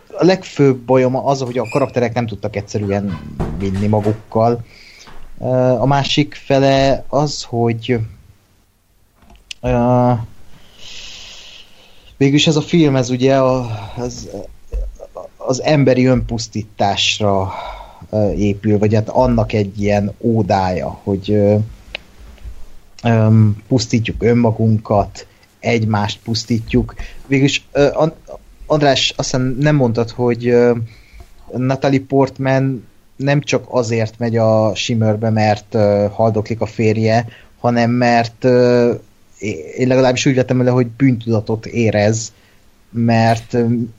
[0.08, 3.20] a legfőbb bajom az, hogy a karakterek nem tudtak egyszerűen
[3.58, 4.66] vinni magukkal.
[5.80, 8.00] A másik fele az, hogy
[12.18, 13.36] végülis ez a film, ez ugye
[13.98, 14.30] az,
[15.38, 17.54] az emberi önpusztításra
[18.36, 21.42] épül, vagy hát annak egy ilyen ódája, hogy
[23.68, 25.28] pusztítjuk önmagunkat,
[25.60, 26.94] egymást pusztítjuk.
[27.28, 27.68] Végülis
[28.66, 30.56] András, azt hiszem nem mondtad, hogy
[31.58, 32.88] Natalie Portman
[33.20, 35.78] nem csak azért megy a Shimmerbe, mert
[36.12, 37.28] haldoklik a férje,
[37.60, 38.44] hanem mert
[39.78, 42.34] én legalábbis úgy vettem le, hogy bűntudatot érez,
[42.90, 43.58] mert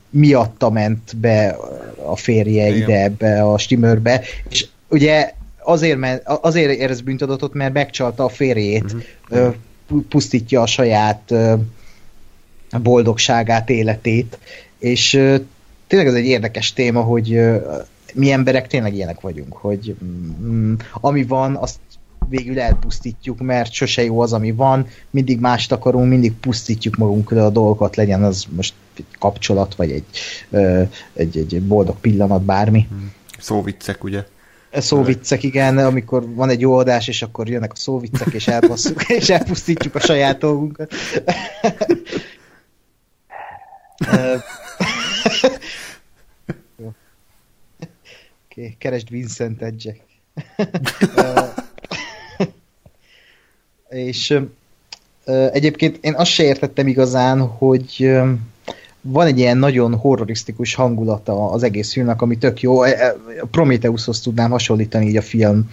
[0.09, 1.57] miatta ment be
[2.05, 2.81] a férje Igen.
[2.81, 5.33] ide ebbe a stimörbe, és ugye
[5.63, 8.95] azért, mert, azért érez bűntudatot, mert megcsalta a férjét,
[9.29, 9.53] uh-huh.
[10.09, 11.33] pusztítja a saját
[12.81, 14.37] boldogságát, életét,
[14.79, 15.09] és
[15.87, 17.39] tényleg ez egy érdekes téma, hogy
[18.13, 19.95] mi emberek tényleg ilyenek vagyunk, hogy
[20.43, 21.79] mm, ami van, azt
[22.29, 27.49] végül elpusztítjuk, mert sose jó az, ami van, mindig mást akarunk, mindig pusztítjuk magunkra a
[27.49, 30.05] dolgokat, legyen az most egy kapcsolat, vagy egy,
[31.13, 32.85] egy, egy boldog pillanat, bármi.
[32.89, 33.11] Hmm.
[33.39, 34.23] Szóviccek, ugye?
[34.73, 39.29] Szóviccek, igen, amikor van egy jó adás, és akkor jönnek a szóviccek, és elpasszuk, és
[39.29, 40.93] elpusztítjuk a saját dolgunkat.
[48.77, 50.01] keresd Vincent Jack.
[53.89, 54.39] És
[55.51, 58.11] egyébként én azt se értettem igazán, hogy
[59.01, 62.83] van egy ilyen nagyon horrorisztikus hangulata az egész filmnek, ami tök jó.
[62.83, 63.15] E, e,
[63.51, 65.69] Prometheushoz tudnám hasonlítani így a film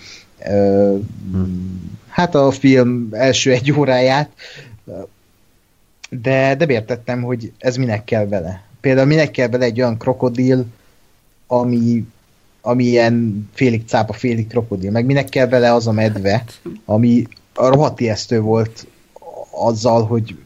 [2.09, 4.31] hát a film első egy óráját,
[6.11, 8.63] de, de értettem, hogy ez minek kell vele.
[8.81, 10.65] Például minek kell vele egy olyan krokodil,
[11.47, 12.05] ami,
[12.69, 16.45] ami ilyen félig cápa, félig krokodil, meg minek kell vele az a medve,
[16.85, 18.87] ami rohadt ijesztő volt
[19.51, 20.37] azzal, hogy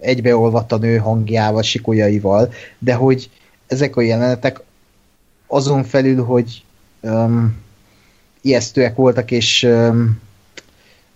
[0.00, 3.30] egybeolvadt a nő hangjával, sikolyaival, de hogy
[3.66, 4.60] ezek a jelenetek
[5.46, 6.64] azon felül, hogy
[7.00, 7.56] um,
[8.40, 10.20] ijesztőek voltak, és um,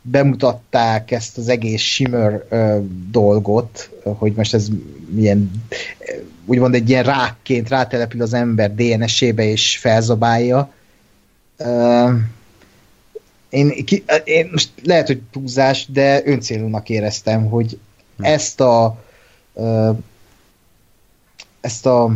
[0.03, 4.69] bemutatták ezt az egész Shimmer uh, dolgot, hogy most ez
[5.11, 5.51] milyen
[6.51, 10.73] úgymond egy ilyen rákként rátelepül az ember DNS-ébe és felzabálja.
[11.59, 12.11] Uh,
[13.49, 17.79] én, ki, én most lehet, hogy túlzás, de öncélúnak éreztem, hogy
[18.17, 18.25] hm.
[18.25, 19.05] ezt a
[19.53, 19.97] uh,
[21.61, 22.13] ezt a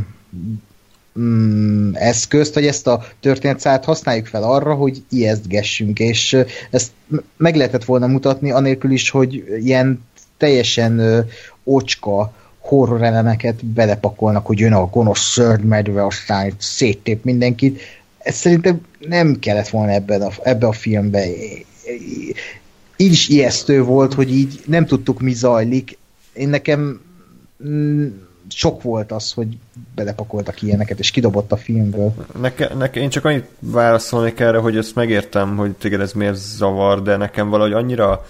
[1.19, 6.37] mm, eszközt, vagy ezt a történetszát használjuk fel arra, hogy ijesztgessünk, és
[6.71, 6.91] ezt
[7.37, 10.05] meg lehetett volna mutatni, anélkül is, hogy ilyen
[10.37, 11.27] teljesen
[11.65, 12.33] ocska
[12.65, 17.81] horror elemeket belepakolnak, hogy jön a gonosz szördmedve, aztán széttép mindenkit.
[18.19, 21.27] Ez szerintem nem kellett volna ebben a, ebbe a filmbe.
[22.97, 25.99] Így is ijesztő volt, hogy így nem tudtuk, mi zajlik.
[26.33, 27.01] Én nekem
[27.67, 28.07] mm,
[28.49, 29.59] sok volt az, hogy
[29.95, 32.15] belepakoltak ilyeneket, és kidobott a filmből.
[32.41, 37.03] Neke, neke, én csak annyit válaszolnék erre, hogy ezt megértem, hogy téged ez miért zavar,
[37.03, 38.25] de nekem valahogy annyira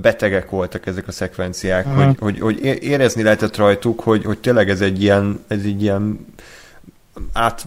[0.00, 2.04] betegek voltak ezek a szekvenciák, uh-huh.
[2.04, 6.26] hogy, hogy, hogy érezni lehetett rajtuk, hogy, hogy tényleg ez egy ilyen, ez egy ilyen
[7.32, 7.66] át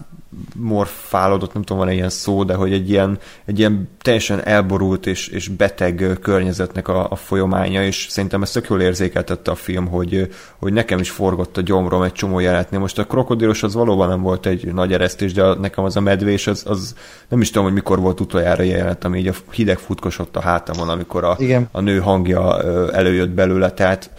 [0.56, 5.28] morfálódott, nem tudom, van-e ilyen szó, de hogy egy ilyen, egy ilyen teljesen elborult és,
[5.28, 10.28] és beteg környezetnek a, a folyamánya, és szerintem ezt tök jól érzékeltette a film, hogy,
[10.56, 12.80] hogy nekem is forgott a gyomrom egy csomó jelenetnél.
[12.80, 16.46] Most a krokodilos az valóban nem volt egy nagy eresztés, de nekem az a medvés,
[16.46, 16.94] az, az
[17.28, 20.88] nem is tudom, hogy mikor volt utoljára jelenet, ami így a hideg futkosott a hátamon,
[20.88, 21.38] amikor a,
[21.72, 24.10] a nő hangja előjött belőle, tehát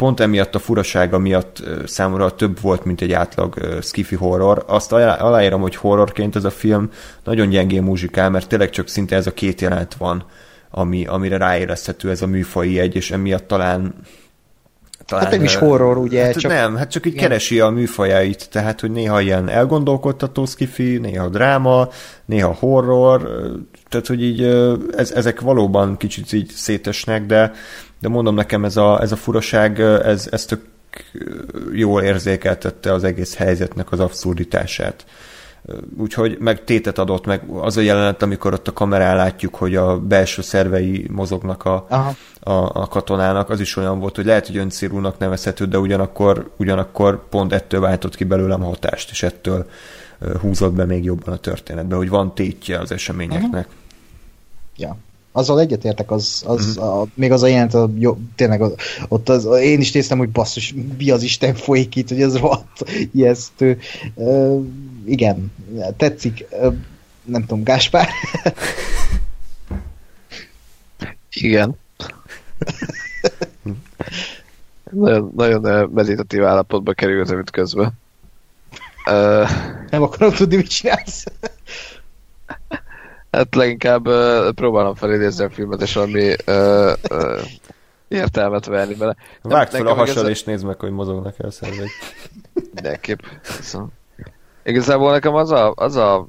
[0.00, 4.64] pont emiatt a furasága miatt számomra több volt, mint egy átlag skifi horror.
[4.66, 6.90] Azt aláírom, hogy horrorként ez a film
[7.24, 10.24] nagyon gyengén muzsikál, mert tényleg csak szinte ez a két jelenet van,
[10.70, 13.94] ami, amire ráérezhető ez a műfai egy, és emiatt talán
[15.06, 16.24] talán, hát nem is horror, ugye?
[16.24, 16.50] Hát csak...
[16.50, 17.28] Nem, hát csak így igen.
[17.28, 21.88] keresi a műfajait, tehát, hogy néha ilyen elgondolkodtató skifi, néha dráma,
[22.24, 23.30] néha horror,
[23.88, 24.42] tehát, hogy így
[24.96, 27.52] ez, ezek valóban kicsit így szétesnek, de
[28.00, 30.60] de mondom nekem ez a, ez a furaság, ez, ez tök
[31.72, 35.04] jól érzékeltette az egész helyzetnek az abszurditását.
[35.98, 39.98] Úgyhogy meg tétet adott, meg az a jelenet, amikor ott a kamerán látjuk, hogy a
[39.98, 41.86] belső szervei mozognak a,
[42.40, 47.28] a, a katonának, az is olyan volt, hogy lehet, hogy öncélúnak nevezhető, de ugyanakkor, ugyanakkor
[47.28, 49.70] pont ettől váltott ki belőlem hatást, és ettől
[50.40, 53.66] húzott be még jobban a történetbe, hogy van tétje az eseményeknek.
[53.66, 53.74] Uh-huh.
[54.76, 54.96] Ja
[55.32, 56.82] azzal egyetértek, az, az mm.
[56.82, 58.62] a, még az a jelent, a, jó, tényleg
[59.08, 62.90] ott az, én is néztem, hogy basszus, mi az Isten folyik itt, hogy ez rohadt
[63.12, 63.78] ijesztő.
[64.14, 64.64] Uh,
[65.04, 65.52] igen,
[65.96, 66.46] tetszik.
[66.50, 66.74] Uh,
[67.24, 68.08] nem tudom, Gáspár?
[71.30, 71.76] igen.
[74.90, 77.92] nagyon, nagyon meditatív állapotba kerültem itt közben.
[79.06, 79.50] Uh,
[79.90, 81.24] nem akarom tudni, mit csinálsz.
[83.30, 87.40] Hát leginkább uh, próbálom felidézni a filmet, és valami uh, uh,
[88.08, 89.16] értelmet venni bele.
[89.42, 91.88] Vágd fel a hasal, és nézd meg, hogy mozognak el szervek.
[92.74, 93.18] Mindenképp.
[93.42, 93.88] Szóval.
[94.62, 96.26] Igazából nekem az a, az a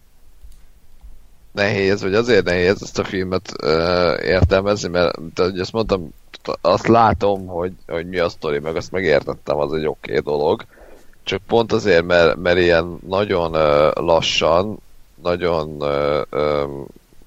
[1.52, 6.14] nehéz, vagy azért nehéz ezt a filmet uh, értelmezni, mert ahogy ezt mondtam,
[6.62, 10.66] azt látom, hogy, hogy mi a sztori, meg azt megértettem, az egy oké okay dolog.
[11.24, 14.80] Csak pont azért, mert, mert ilyen nagyon uh, lassan
[15.24, 15.84] nagyon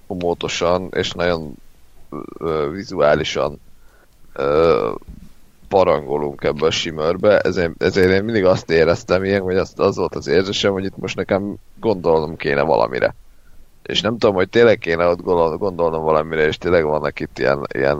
[0.06, 1.54] komótosan és nagyon
[2.72, 3.60] vizuálisan
[4.32, 4.90] ö,
[5.68, 10.14] parangolunk ebbe a simörbe, ezért, ezért én mindig azt éreztem ilyen, hogy az, az volt
[10.14, 13.14] az érzésem, hogy itt most nekem gondolnom kéne valamire.
[13.82, 15.22] És nem tudom, hogy tényleg kéne ott
[15.58, 17.98] gondolnom valamire, és tényleg vannak itt ilyen, ilyen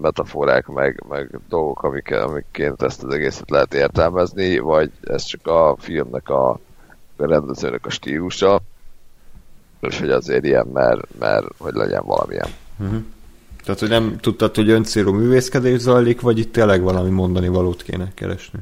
[0.00, 5.76] metaforák, meg, meg dolgok, amik, amikként ezt az egészet lehet értelmezni, vagy ez csak a
[5.78, 6.50] filmnek a,
[7.16, 8.60] a rendezőnek a stílusa
[9.80, 12.48] és hogy azért ilyen, mert, mert hogy legyen valamilyen.
[12.78, 12.98] Uh-huh.
[13.64, 18.12] Tehát, hogy nem tudtad, hogy öncélú művészkedés zajlik, vagy itt tényleg valami mondani valót kéne
[18.14, 18.58] keresni?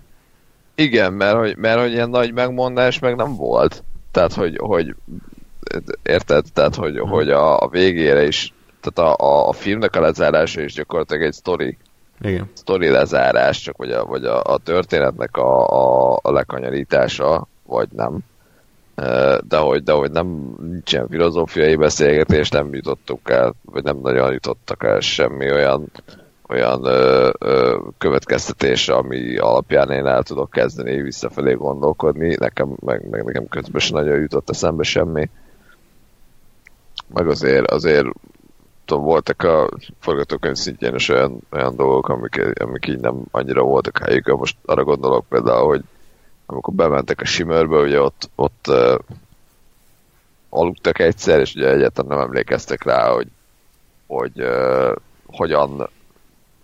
[0.74, 3.82] Igen, mert hogy, mert hogy ilyen nagy megmondás meg nem volt.
[4.10, 4.94] Tehát, hogy, hogy
[6.02, 6.44] érted?
[6.52, 7.10] Tehát, hogy, uh-huh.
[7.10, 11.32] hogy a, a végére is, tehát a, a, a filmnek a lezárása is gyakorlatilag egy
[11.32, 11.76] sztori.
[12.20, 12.50] Igen.
[12.52, 15.68] Sztori lezárás, csak vagy a, vagy a, a történetnek a,
[16.12, 18.18] a, a lekanyarítása, vagy nem
[19.40, 24.84] de hogy, de hogy nem nincsen filozófiai beszélgetés, nem jutottuk el, vagy nem nagyon jutottak
[24.84, 25.90] el semmi olyan,
[26.48, 32.36] olyan ö, ö, következtetésre, ami alapján én el tudok kezdeni visszafelé gondolkodni.
[32.38, 35.30] Nekem, meg, meg nekem közben sem nagyon jutott eszembe semmi.
[37.14, 38.06] Meg azért, azért
[38.84, 39.68] tudom, voltak a
[40.00, 44.36] forgatókönyv szintjén is olyan, olyan dolgok, amik, amik így nem annyira voltak helyükön.
[44.36, 45.82] Most arra gondolok például, hogy
[46.46, 48.98] amikor bementek a simörbe, ugye ott, ott uh,
[50.48, 53.28] aludtak egyszer, és ugye egyáltalán nem emlékeztek rá, hogy,
[54.06, 54.94] hogy uh,
[55.26, 55.88] hogyan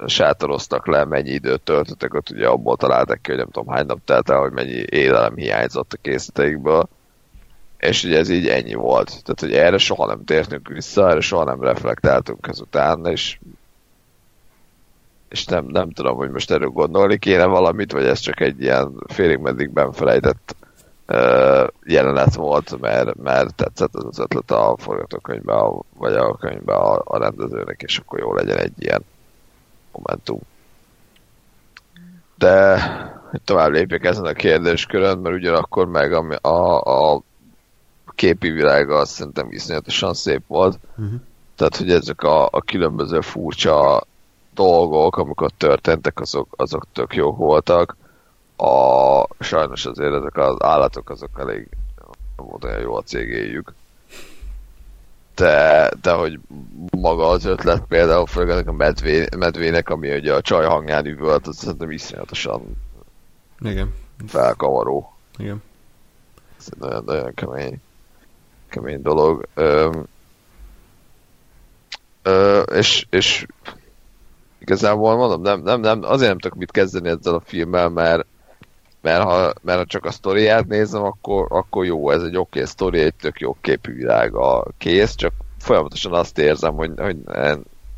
[0.06, 3.98] sátoroztak le, mennyi időt töltöttek ott, ugye abból találtak ki, hogy nem tudom hány nap
[4.04, 6.88] telt el, hogy mennyi élelem hiányzott a készleteikből,
[7.78, 9.06] és ugye ez így ennyi volt.
[9.06, 13.38] Tehát, hogy erre soha nem tértünk vissza, erre soha nem reflektáltunk ezután, és
[15.30, 18.94] és nem, nem tudom, hogy most erről gondolni kéne valamit, vagy ez csak egy ilyen
[19.06, 20.56] félig meddig benfelejtett
[21.08, 25.54] uh, jelenet volt, mert, mert tetszett az ötlet a forgatókönyvbe,
[25.98, 29.04] vagy a könyvbe a, a rendezőnek, és akkor jó legyen egy ilyen
[29.92, 30.40] momentum.
[32.36, 32.80] De
[33.30, 37.22] hogy tovább lépjek ezen a kérdéskörön, mert ugyanakkor meg a, a, a
[38.14, 40.78] képi világa azt szerintem iszonyatosan szép volt.
[40.96, 41.20] Uh-huh.
[41.56, 44.02] Tehát, hogy ezek a, a különböző furcsa
[44.54, 47.96] dolgok, amikor történtek, azok, azok tök jók voltak.
[48.56, 51.68] A, sajnos azért ezek az állatok azok elég
[52.36, 53.74] nem volt olyan jó a cégéjük.
[55.34, 56.38] De, de hogy
[56.90, 61.56] maga az ötlet például, főleg a medvé, medvének, ami ugye a csaj hangján üvölt, az
[61.56, 62.76] szerintem iszonyatosan
[63.60, 63.94] Igen.
[64.26, 65.12] felkavaró.
[65.38, 65.62] Igen.
[66.58, 67.80] Ez egy nagyon, nagyon kemény,
[68.68, 69.46] kemény dolog.
[69.54, 69.90] Ö,
[72.22, 73.46] ö, és, és
[74.70, 78.26] igazából mondom, nem, nem, nem, azért nem tudok mit kezdeni ezzel a filmmel, mert
[79.02, 82.64] mert ha, mert ha csak a sztoriát nézem, akkor, akkor jó, ez egy oké okay
[82.66, 87.16] sztori, egy tök jó képű világ a kész, csak folyamatosan azt érzem, hogy, hogy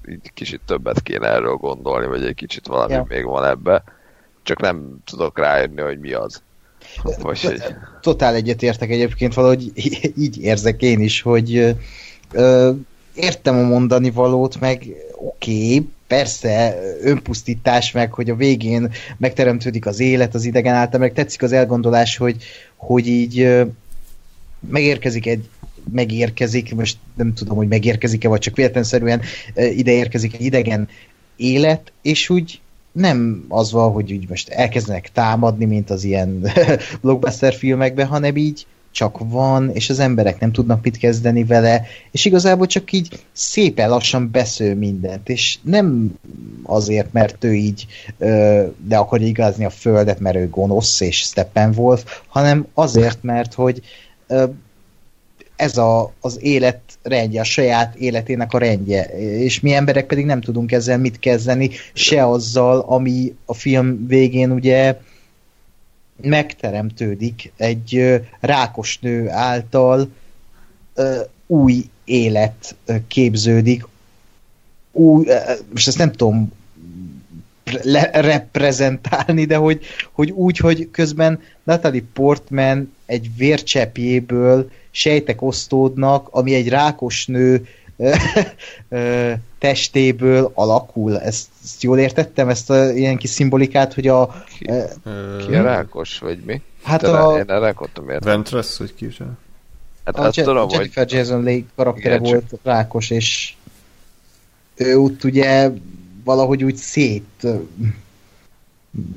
[0.09, 3.05] így kicsit többet kéne erről gondolni, vagy egy kicsit valami ja.
[3.09, 3.85] még van ebbe,
[4.43, 6.43] csak nem tudok rájönni, hogy mi az.
[7.21, 7.63] Vagy, hogy...
[8.01, 9.73] Totál egyetértek egyébként, valahogy
[10.25, 11.77] így érzek én is, hogy
[12.33, 12.71] ö,
[13.15, 14.87] értem a mondani valót, meg
[15.17, 21.13] oké, okay, persze önpusztítás meg, hogy a végén megteremtődik az élet az idegen által, meg
[21.13, 22.37] tetszik az elgondolás, hogy,
[22.77, 23.49] hogy így
[24.69, 25.49] megérkezik egy
[25.93, 29.21] megérkezik, most nem tudom, hogy megérkezik-e, vagy csak véletlenszerűen
[29.55, 30.89] ide érkezik egy idegen
[31.37, 32.61] élet, és úgy
[32.93, 36.51] nem az van, hogy úgy most elkezdenek támadni, mint az ilyen
[37.03, 42.25] blockbuster filmekben, hanem így csak van, és az emberek nem tudnak mit kezdeni vele, és
[42.25, 46.15] igazából csak így szépen lassan besző mindent, és nem
[46.63, 47.87] azért, mert ő így
[48.77, 53.83] de akarja igazni a földet, mert ő gonosz és Steppenwolf, hanem azért, mert hogy
[55.57, 60.41] ez a, az élet rendje, a saját életének a rendje, és mi emberek pedig nem
[60.41, 64.97] tudunk ezzel mit kezdeni, se azzal, ami a film végén ugye
[66.21, 70.09] megteremtődik egy rákos nő által
[71.47, 72.77] új élet
[73.09, 73.87] képződik.
[74.93, 75.27] Új,
[75.71, 76.53] most ezt nem tudom
[77.83, 86.55] le- reprezentálni, de hogy, hogy úgy, hogy közben Natalie Portman egy vércsepjéből sejtek osztódnak, ami
[86.55, 87.67] egy rákos nő
[89.59, 91.21] testéből alakul.
[91.21, 94.45] Ezt, ezt jól értettem, ezt a ilyen kis szimbolikát, hogy a...
[94.59, 94.65] Ki,
[95.47, 96.63] ki a rákos, vagy mi?
[96.83, 97.39] Hát Te a...
[97.39, 98.33] Én rákottam értem.
[98.33, 99.19] Ventress, hogy ki is
[100.05, 101.13] Hát a azt Je- tudom, Jennifer hogy...
[101.13, 102.61] Jason Leigh karaktere Igen, volt csak...
[102.63, 103.55] rákos, és
[104.75, 105.71] ő ott ugye
[106.25, 107.47] valahogy úgy szét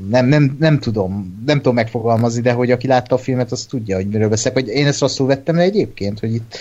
[0.09, 3.95] nem, nem, nem tudom, nem tudom megfogalmazni, de hogy aki látta a filmet, az tudja,
[3.95, 4.53] hogy miről beszélek.
[4.53, 6.57] Hogy én ezt rosszul vettem le egyébként, hogy itt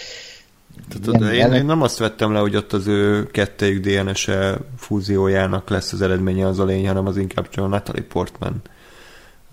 [1.03, 5.93] tehát, én, én nem azt vettem le, hogy ott az ő kettőjük DNS-e fúziójának lesz
[5.93, 8.63] az eredménye az a lény, hanem az inkább csak a Natalie Portman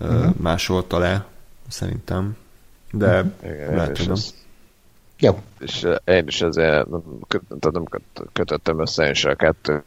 [0.00, 0.34] uh-huh.
[0.36, 1.26] másolta le,
[1.68, 2.36] szerintem.
[2.92, 3.74] De uh-huh.
[3.74, 4.34] Lehet, hogy
[5.18, 5.40] Jó.
[5.60, 6.86] És én is ezért
[7.60, 7.84] nem
[8.32, 9.82] kötöttem össze én se a kettő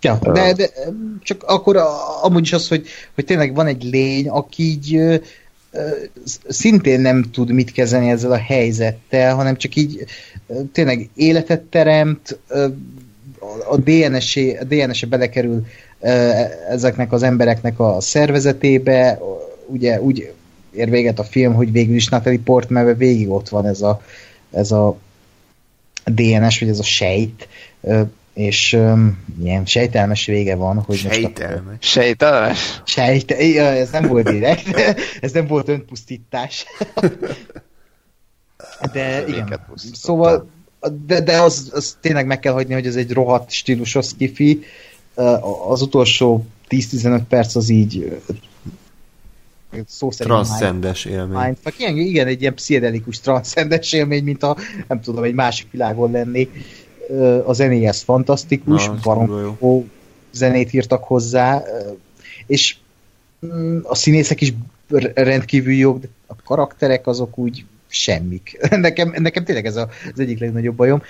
[0.00, 0.70] Ja, de, de
[1.22, 1.76] csak akkor
[2.22, 5.20] amúgy is az, hogy, hogy tényleg van egy lény, aki így
[6.48, 10.04] szintén nem tud mit kezdeni ezzel a helyzettel, hanem csak így
[10.72, 12.38] tényleg életet teremt,
[13.70, 15.66] a DNS-e, a DNS-e belekerül
[16.70, 19.18] ezeknek az embereknek a szervezetébe,
[19.66, 20.32] ugye úgy
[20.72, 24.02] ér véget a film, hogy végül is Natalie Portman végig ott van ez a,
[24.50, 24.96] ez a
[26.04, 27.48] DNS, vagy ez a sejt,
[28.38, 31.62] és um, ilyen sejtelmes vége van, hogy sejtelmes.
[31.64, 31.82] most...
[31.82, 32.82] Sejtelmes?
[32.84, 33.78] Sejtelmes?
[33.78, 34.76] Ez nem volt direkt,
[35.20, 36.64] ez nem volt önpusztítás.
[38.92, 39.60] De igen,
[39.92, 40.48] szóval
[41.06, 44.60] de, de az, az tényleg meg kell hagyni, hogy ez egy rohadt stílusos skifi.
[45.68, 48.20] Az utolsó 10-15 perc az így
[49.86, 51.38] szó szerint transzcendes élmény.
[51.38, 51.78] Mindfuck.
[51.78, 54.56] Igen, igen, egy ilyen pszichedelikus transzcendes élmény, mint a,
[54.88, 56.48] nem tudom, egy másik világon lenni
[57.44, 59.86] a zenéje ez fantasztikus, baromfó
[60.32, 61.62] zenét írtak hozzá,
[62.46, 62.76] és
[63.46, 64.54] mm, a színészek is
[65.14, 68.58] rendkívül jók, de a karakterek azok úgy semmik.
[68.70, 71.02] Nekem, nekem tényleg ez a, az egyik legnagyobb bajom,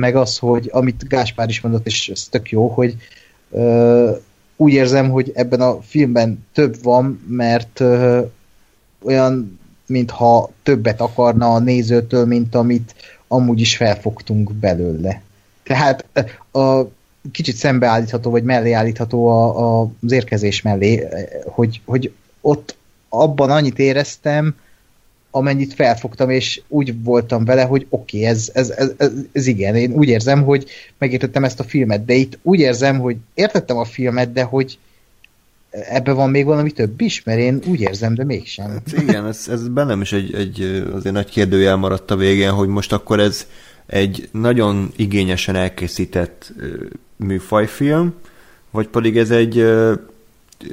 [0.00, 2.96] meg az, hogy amit Gáspár is mondott, és ez tök jó, hogy
[3.50, 4.10] ö,
[4.56, 8.20] úgy érzem, hogy ebben a filmben több van, mert ö,
[9.02, 12.94] olyan, mintha többet akarna a nézőtől, mint amit
[13.32, 15.22] amúgy is felfogtunk belőle.
[15.62, 16.04] Tehát
[16.52, 16.82] a
[17.32, 21.08] kicsit szembeállítható, vagy mellé állítható a, a, az érkezés mellé,
[21.44, 22.76] hogy, hogy ott
[23.08, 24.54] abban annyit éreztem,
[25.30, 29.92] amennyit felfogtam, és úgy voltam vele, hogy oké, okay, ez, ez, ez, ez igen, én
[29.92, 30.66] úgy érzem, hogy
[30.98, 34.78] megértettem ezt a filmet, de itt úgy érzem, hogy értettem a filmet, de hogy
[35.70, 38.70] ebben van még valami több is, mert én úgy érzem, de mégsem.
[38.70, 42.68] Hát igen, ez, ez bennem is egy, egy azért nagy kérdőjel maradt a végén, hogy
[42.68, 43.46] most akkor ez
[43.86, 46.52] egy nagyon igényesen elkészített
[47.16, 48.14] műfajfilm,
[48.70, 49.66] vagy pedig ez egy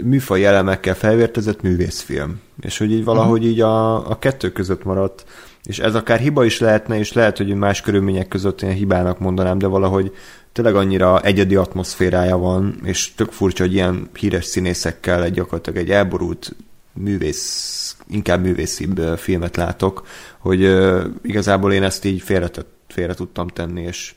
[0.03, 2.41] műfaj elemekkel felvértezett művészfilm.
[2.61, 5.25] És hogy így valahogy így a, a kettő között maradt,
[5.63, 9.57] és ez akár hiba is lehetne, és lehet, hogy más körülmények között ilyen hibának mondanám,
[9.57, 10.11] de valahogy
[10.57, 15.91] tényleg annyira egyedi atmoszférája van, és tök furcsa, hogy ilyen híres színészekkel egy gyakorlatilag egy
[15.91, 16.55] elborult
[16.93, 22.49] művész, inkább művészibb filmet látok, hogy uh, igazából én ezt így félre,
[22.87, 24.13] félre tudtam tenni, és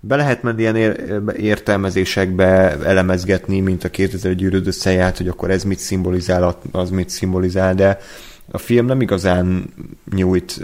[0.00, 0.76] be lehet menni ilyen
[1.36, 7.74] értelmezésekbe, elemezgetni, mint a 2000 gyűrűd összeját, hogy akkor ez mit szimbolizál, az mit szimbolizál,
[7.74, 7.98] de
[8.50, 9.72] a film nem igazán
[10.14, 10.60] nyújt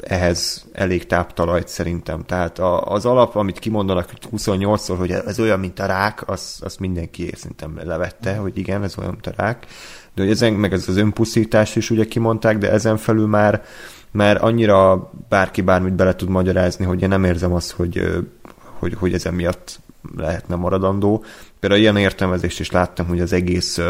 [0.00, 2.24] ehhez elég táptalajt szerintem.
[2.24, 6.76] Tehát a, az alap, amit kimondanak 28-szor, hogy ez olyan, mint a rák, az, az
[6.76, 9.66] mindenki szerintem levette, hogy igen, ez olyan, mint a rák.
[10.14, 13.64] De hogy ezen, meg ez az önpusztítás is ugye kimondták, de ezen felül már,
[14.10, 18.24] már annyira bárki bármit bele tud magyarázni, hogy én nem érzem azt, hogy,
[18.62, 19.80] hogy, hogy ezen miatt
[20.16, 21.24] lehetne maradandó.
[21.60, 23.80] Például ilyen értelmezést is láttam, hogy az egész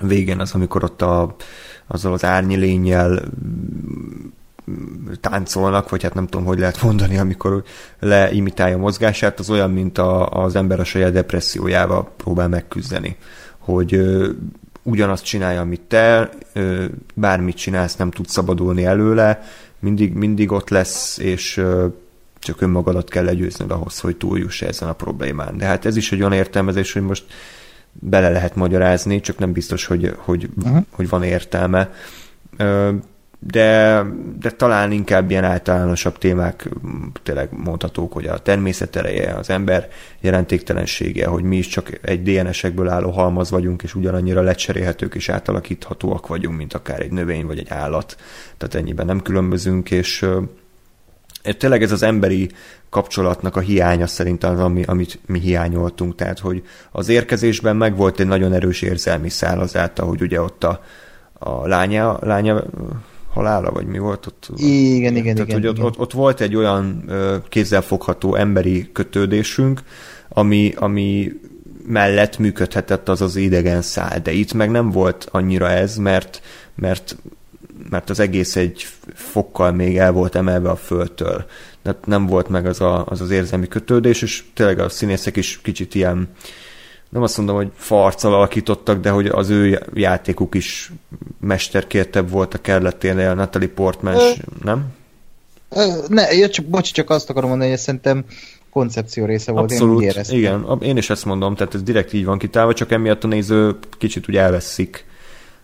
[0.00, 1.36] végén az, amikor ott a,
[1.86, 3.22] azzal az árnyi lényel
[5.20, 7.62] táncolnak, vagy hát nem tudom, hogy lehet mondani, amikor
[8.00, 13.16] leimitálja a mozgását, az olyan, mint a, az ember a saját depressziójával próbál megküzdeni.
[13.58, 14.30] Hogy ö,
[14.82, 16.84] ugyanazt csinálja, amit te, ö,
[17.14, 19.42] bármit csinálsz, nem tudsz szabadulni előle,
[19.78, 21.86] mindig, mindig ott lesz, és ö,
[22.38, 25.56] csak önmagadat kell legyőznöd ahhoz, hogy túljuss ezen a problémán.
[25.56, 27.24] De hát ez is egy olyan értelmezés, hogy most
[27.92, 30.84] bele lehet magyarázni, csak nem biztos, hogy, hogy, uh-huh.
[30.90, 31.90] hogy van értelme.
[33.38, 34.02] De,
[34.38, 36.68] de talán inkább ilyen általánosabb témák
[37.22, 39.88] tényleg mondhatók, hogy a természet ereje, az ember
[40.20, 46.26] jelentéktelensége, hogy mi is csak egy DNS-ekből álló halmaz vagyunk, és ugyanannyira lecserélhetők és átalakíthatóak
[46.26, 48.16] vagyunk, mint akár egy növény vagy egy állat.
[48.56, 50.26] Tehát ennyiben nem különbözünk, és
[51.58, 52.50] tényleg ez az emberi
[52.90, 56.14] kapcsolatnak a hiánya szerintem az, ami, amit mi hiányoltunk.
[56.14, 60.64] Tehát, hogy az érkezésben meg volt egy nagyon erős érzelmi szál azáltal, hogy ugye ott
[60.64, 60.82] a,
[61.32, 62.64] a lánya, lánya
[63.34, 64.48] halála, vagy mi volt ott?
[64.56, 65.60] Igen, igen, Tehát, igen.
[65.60, 65.84] Hogy igen.
[65.84, 67.10] Ott, ott volt egy olyan
[67.48, 69.82] kézzelfogható emberi kötődésünk,
[70.28, 71.32] ami, ami
[71.86, 76.42] mellett működhetett az az idegen szál, de itt meg nem volt annyira ez, mert,
[76.74, 77.16] mert
[77.90, 81.44] mert az egész egy fokkal még el volt emelve a földtől.
[81.82, 85.60] Tehát nem volt meg az, a, az az érzelmi kötődés, és tényleg a színészek is
[85.62, 86.28] kicsit ilyen,
[87.08, 90.92] nem azt mondom, hogy farccal alakítottak, de hogy az ő játékuk is
[91.40, 94.30] mesterkértebb volt a kerleténél, Natalie Portman, Ö...
[94.62, 94.86] nem?
[96.08, 98.24] Ne, ja, csak, bocs, csak azt akarom mondani, hogy szerintem
[98.70, 102.24] koncepció része volt, Abszolút, én úgy igen, én is ezt mondom, tehát ez direkt így
[102.24, 105.04] van kitálva, csak emiatt a néző kicsit úgy elveszik.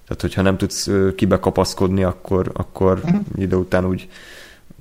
[0.04, 3.20] Tehát, hogyha nem tudsz kibe kapaszkodni, akkor, akkor uh-huh.
[3.36, 4.08] idő után úgy,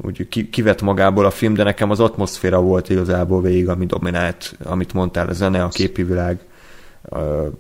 [0.02, 4.94] úgy kivet magából a film, de nekem az atmoszféra volt igazából végig, ami dominált, amit
[4.94, 6.40] mondtál, a zene, a képi világ,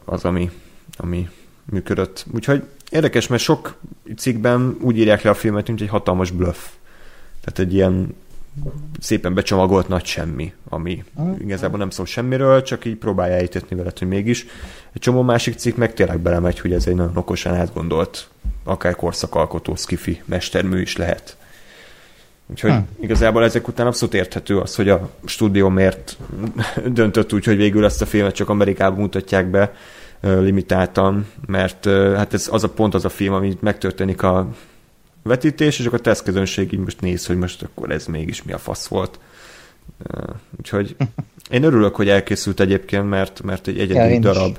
[0.06, 0.52] az, ami,
[0.98, 1.30] ami
[1.66, 2.26] működött.
[2.34, 3.78] Úgyhogy érdekes, mert sok
[4.18, 6.58] cikkben úgy írják le a filmet, mint egy hatalmas bluff.
[7.42, 8.16] Tehát egy ilyen
[9.00, 11.04] szépen becsomagolt nagy semmi, ami
[11.40, 14.46] igazából nem szól semmiről, csak így próbálja elítetni veled, hogy mégis.
[14.94, 18.30] Egy csomó másik cikk meg tényleg belemegy, hogy ez egy nagyon okosan átgondolt,
[18.64, 21.38] akár korszakalkotó skifi mestermű is lehet.
[22.50, 22.88] Úgyhogy hmm.
[23.00, 26.18] igazából ezek után abszolút érthető az, hogy a stúdió miért
[26.86, 29.74] döntött úgy, hogy végül ezt a filmet csak Amerikában mutatják be
[30.22, 34.50] limitáltan, mert hát ez az a pont az a film, ami megtörténik a
[35.24, 38.58] vetítés, és akkor a tesztközönség így most néz, hogy most akkor ez mégis mi a
[38.58, 39.20] fasz volt.
[40.58, 40.96] Úgyhogy
[41.50, 44.50] én örülök, hogy elkészült egyébként, mert, mert egy egyedi ja, darab.
[44.50, 44.58] Is.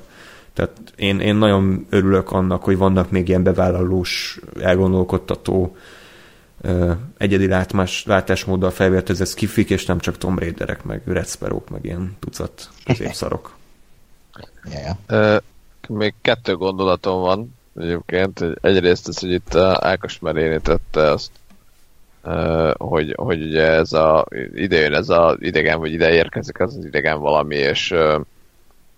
[0.53, 5.77] Tehát én, én nagyon örülök annak, hogy vannak még ilyen bevállalós, elgondolkodtató,
[7.19, 12.17] egyedi látmás, látásmóddal felvértezett skifik, és nem csak Tom Raiderek, meg Red Sparrow, meg ilyen
[12.19, 13.57] tucat középszarok.
[14.65, 15.37] yeah.
[15.37, 15.43] uh,
[15.89, 18.45] még kettő gondolatom van egyébként.
[18.61, 21.31] Egyrészt az, hogy itt Ákos már érintette azt,
[22.77, 27.21] hogy, hogy ugye ez a idejön ez a idegen, vagy ide érkezik ez az idegen
[27.21, 27.95] valami, és,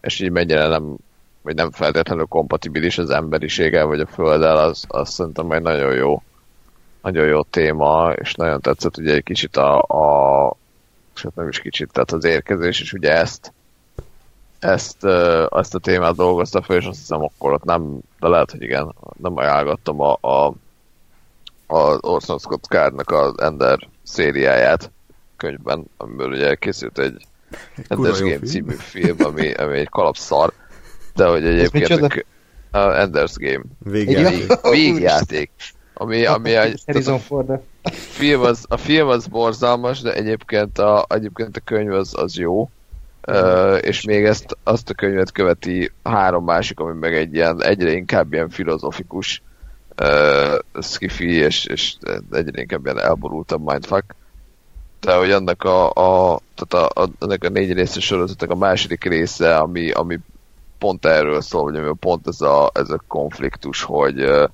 [0.00, 0.96] és így mennyire nem,
[1.42, 6.22] vagy nem feltétlenül kompatibilis az emberiséggel, vagy a földdel, az, az szerintem egy nagyon jó,
[7.02, 10.56] nagyon jó téma, és nagyon tetszett ugye egy kicsit a, a
[11.14, 13.52] sőt nem is kicsit, tehát az érkezés, és ugye ezt
[14.58, 15.04] ezt,
[15.50, 18.94] ezt a témát dolgozta fel, és azt hiszem akkor ott nem, de lehet, hogy igen,
[19.16, 20.46] nem ajánlottam a, a,
[21.66, 24.90] a Orson Scott Cardnak az Ender szériáját
[25.36, 27.26] könyvben, amiből ugye készült egy
[27.76, 28.44] Ender's Game film.
[28.44, 30.52] című film, ami, ami egy kalapszar,
[31.14, 33.64] de hogy egyébként a, a Ender's Game.
[33.78, 35.50] Végjáték, végjáték
[36.02, 37.18] ami, ami egy, a,
[37.92, 42.70] film az, a film az borzalmas, de egyébként a, egyébként a könyv az, az jó,
[43.26, 47.92] Uh, és még ezt, azt a könyvet követi három másik, ami meg egy ilyen, egyre
[47.92, 49.42] inkább ilyen filozofikus
[50.00, 51.94] uh, skifi, és, és
[52.30, 54.14] egyre inkább ilyen elborultabb mindfuck.
[55.00, 59.04] De hogy annak a, a, tehát a, a, annak a négy részes sorozatnak a második
[59.04, 60.18] része, ami, ami
[60.78, 64.48] pont erről szól, hogy ami pont ez a, ez a konfliktus, hogy uh,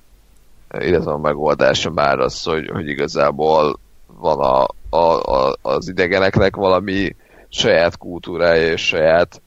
[0.77, 4.65] illetve a megoldása már az, hogy, hogy igazából van a,
[4.97, 7.15] a, a, az idegeneknek valami
[7.49, 9.41] saját kultúrája és saját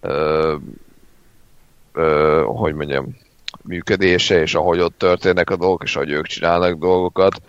[0.00, 0.56] ö,
[1.92, 3.16] ö, hogy mondjam,
[3.62, 7.42] működése, és ahogy ott történnek a dolgok, és ahogy ők csinálnak dolgokat,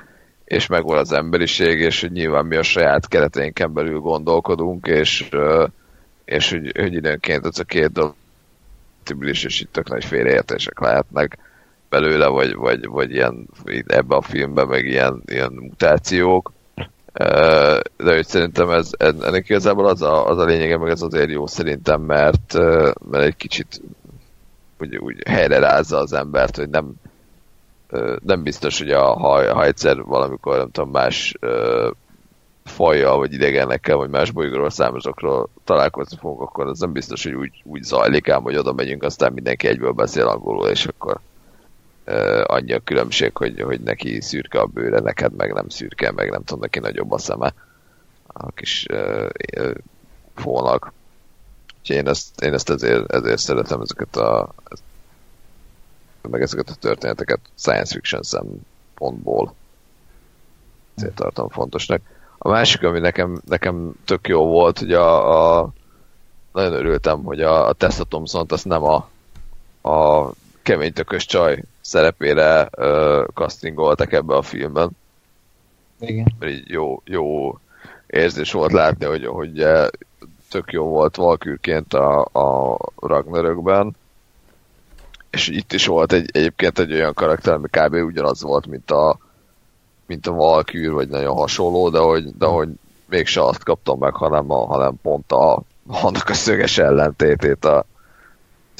[0.46, 5.30] és megvan az emberiség, és hogy nyilván mi a saját kereteinken belül gondolkodunk, és,
[6.26, 8.16] és hogy, hogy időnként ez a két dolog
[9.22, 11.38] és itt tök nagy félreértések lehetnek
[11.90, 13.48] belőle, vagy, vagy, vagy ilyen
[13.86, 16.52] ebbe a filmben, meg ilyen, ilyen mutációk,
[17.14, 17.82] de
[18.16, 22.02] hogy szerintem ez, ennek igazából az a, az a lényege, meg ez azért jó szerintem,
[22.02, 22.54] mert,
[23.12, 23.82] mert egy kicsit
[24.80, 26.94] úgy, úgy helyre rázza az embert, hogy nem
[28.24, 31.36] nem biztos, hogy a, ha, ha egyszer valamikor, nem tudom, más
[32.64, 37.62] fajjal, vagy idegenekkel, vagy más bolygóról, számosokról találkozni fogunk, akkor az nem biztos, hogy úgy,
[37.64, 41.20] úgy zajlik ám, hogy oda megyünk, aztán mindenki egyből beszél angolul, és akkor
[42.44, 46.44] annyi a különbség, hogy, hogy neki szürke a bőre, neked meg nem szürke, meg nem
[46.44, 47.54] tudom, neki nagyobb a szeme
[48.28, 49.30] a kis uh,
[50.36, 50.94] fónak.
[51.88, 54.54] Én ezt, én ezt ezért, ezért szeretem ezeket a
[56.22, 59.54] meg ezeket a történeteket science fiction szempontból.
[60.96, 62.02] Ezért tartom fontosnak.
[62.38, 65.70] A másik, ami nekem, nekem tök jó volt, hogy a, a
[66.52, 69.10] nagyon örültem, hogy a, a Tessa thompson azt nem a,
[69.90, 70.32] a
[70.70, 74.90] kemény tökös csaj szerepére uh, castingoltak ebbe a filmben.
[76.00, 76.26] Igen.
[76.46, 77.58] Így jó, jó
[78.08, 79.66] érzés volt látni, hogy, hogy
[80.50, 83.96] tök jó volt Valkürként a, a Ragnarökben,
[85.30, 87.94] és itt is volt egy, egyébként egy olyan karakter, ami kb.
[87.94, 89.18] ugyanaz volt, mint a,
[90.06, 92.70] mint a Valkür, vagy nagyon hasonló, de hogy, de hogy
[93.06, 97.86] mégse azt kaptam meg, hanem, a, hanem pont a, annak a szöges ellentétét, a,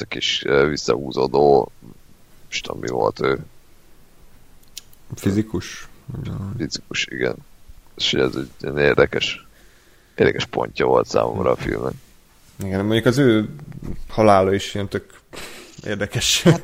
[0.00, 1.70] a kis visszahúzódó,
[2.50, 3.38] és tudom mi volt ő.
[5.14, 5.88] Fizikus?
[6.56, 7.34] Fizikus, igen.
[7.96, 9.46] És ez egy érdekes,
[10.14, 11.94] érdekes pontja volt számomra a filmnek.
[12.62, 13.48] Igen, mondjuk az ő
[14.08, 15.20] halála is ilyen tök
[15.86, 16.42] érdekes.
[16.42, 16.62] Hát,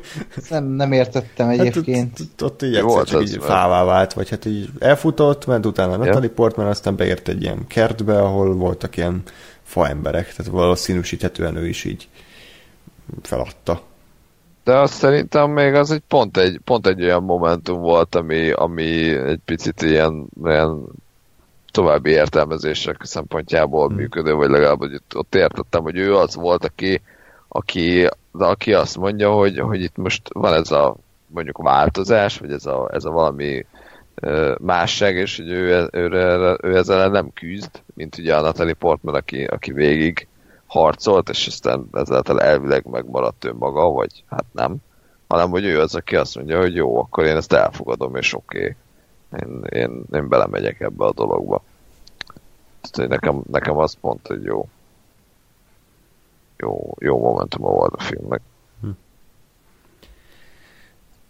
[0.49, 2.17] nem, nem értettem hát egyébként.
[2.17, 5.93] Hát, ott, ott így egyszer csak így fává vált, vagy hát így elfutott, ment utána
[5.93, 6.29] a Natalie.
[6.29, 9.23] Portman, aztán beért egy ilyen kertbe, ahol voltak ilyen
[9.63, 12.07] faemberek, tehát valószínűsíthetően ő is így
[13.21, 13.81] feladta.
[14.63, 19.15] De azt szerintem még az egy pont egy, pont egy olyan momentum volt, ami, ami
[19.15, 20.83] egy picit ilyen, ilyen
[21.71, 23.95] további értelmezések szempontjából hmm.
[23.95, 27.01] működő, vagy legalább hogy ott értettem, hogy ő az volt, aki,
[27.47, 30.95] aki de aki azt mondja, hogy, hogy itt most van ez a
[31.27, 33.65] mondjuk változás, vagy ez a, ez a valami
[34.57, 39.15] másság, és hogy ő, ő, ő, ő ezzel nem küzd, mint ugye a Natalie Portman,
[39.15, 40.27] aki, aki végig
[40.67, 44.75] harcolt, és aztán ezáltal elvileg megmaradt ő maga, vagy hát nem,
[45.27, 48.75] hanem hogy ő az, aki azt mondja, hogy jó, akkor én ezt elfogadom, és oké,
[49.31, 49.49] okay.
[49.49, 51.61] én, én, én belemegyek ebbe a dologba.
[52.81, 54.67] Tehát, nekem, nekem az pont, hogy jó
[56.57, 58.41] jó, jó momentuma volt a filmnek.
[58.81, 58.89] Hm.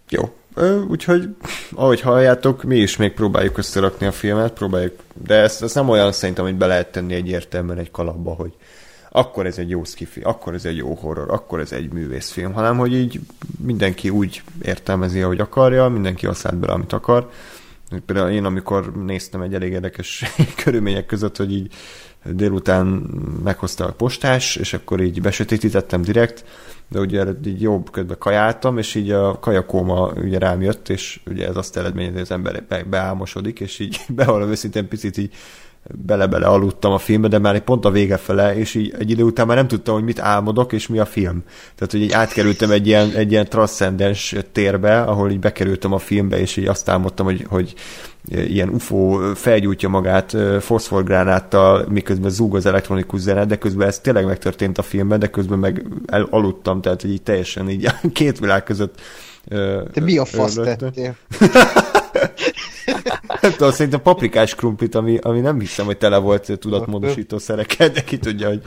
[0.09, 0.35] Jó.
[0.90, 1.35] Úgyhogy,
[1.75, 6.11] ahogy halljátok, mi is még próbáljuk összerakni a filmet, próbáljuk, de ez, ez nem olyan
[6.11, 8.53] szerintem, hogy be lehet tenni egyértelműen egy kalapba, hogy
[9.17, 12.77] akkor ez egy jó skifi, akkor ez egy jó horror, akkor ez egy művészfilm, hanem
[12.77, 13.19] hogy így
[13.59, 17.29] mindenki úgy értelmezi, ahogy akarja, mindenki azt lát bele, amit akar.
[18.05, 20.23] Például én, amikor néztem egy elég érdekes
[20.63, 21.73] körülmények között, hogy így
[22.23, 22.85] délután
[23.43, 26.45] meghozta a postás, és akkor így besötétítettem direkt,
[26.87, 31.47] de ugye így jobb közben kajáltam, és így a kajakóma ugye rám jött, és ugye
[31.47, 35.33] ez azt eredményezi, hogy az ember be, beálmosodik, és így behallom őszintén picit így
[35.93, 39.48] bele-bele aludtam a filmbe, de már pont a vége fele, és így egy idő után
[39.48, 41.43] már nem tudtam, hogy mit álmodok, és mi a film.
[41.75, 46.40] Tehát, hogy így átkerültem egy ilyen, egy ilyen transzcendens térbe, ahol így bekerültem a filmbe,
[46.40, 47.74] és így azt álmodtam, hogy, hogy
[48.30, 54.77] ilyen UFO felgyújtja magát foszforgránáttal, miközben zúg az elektronikus zene, de közben ez tényleg megtörtént
[54.77, 55.85] a filmben, de közben meg
[56.30, 58.99] aludtam, tehát hogy így teljesen így két világ között
[59.93, 61.16] Te mi a fasz tettél?
[63.41, 68.03] nem tudom, szerintem paprikás krumplit, ami, ami nem hiszem, hogy tele volt tudatmódosító szerekkel, de
[68.03, 68.61] ki tudja, hogy...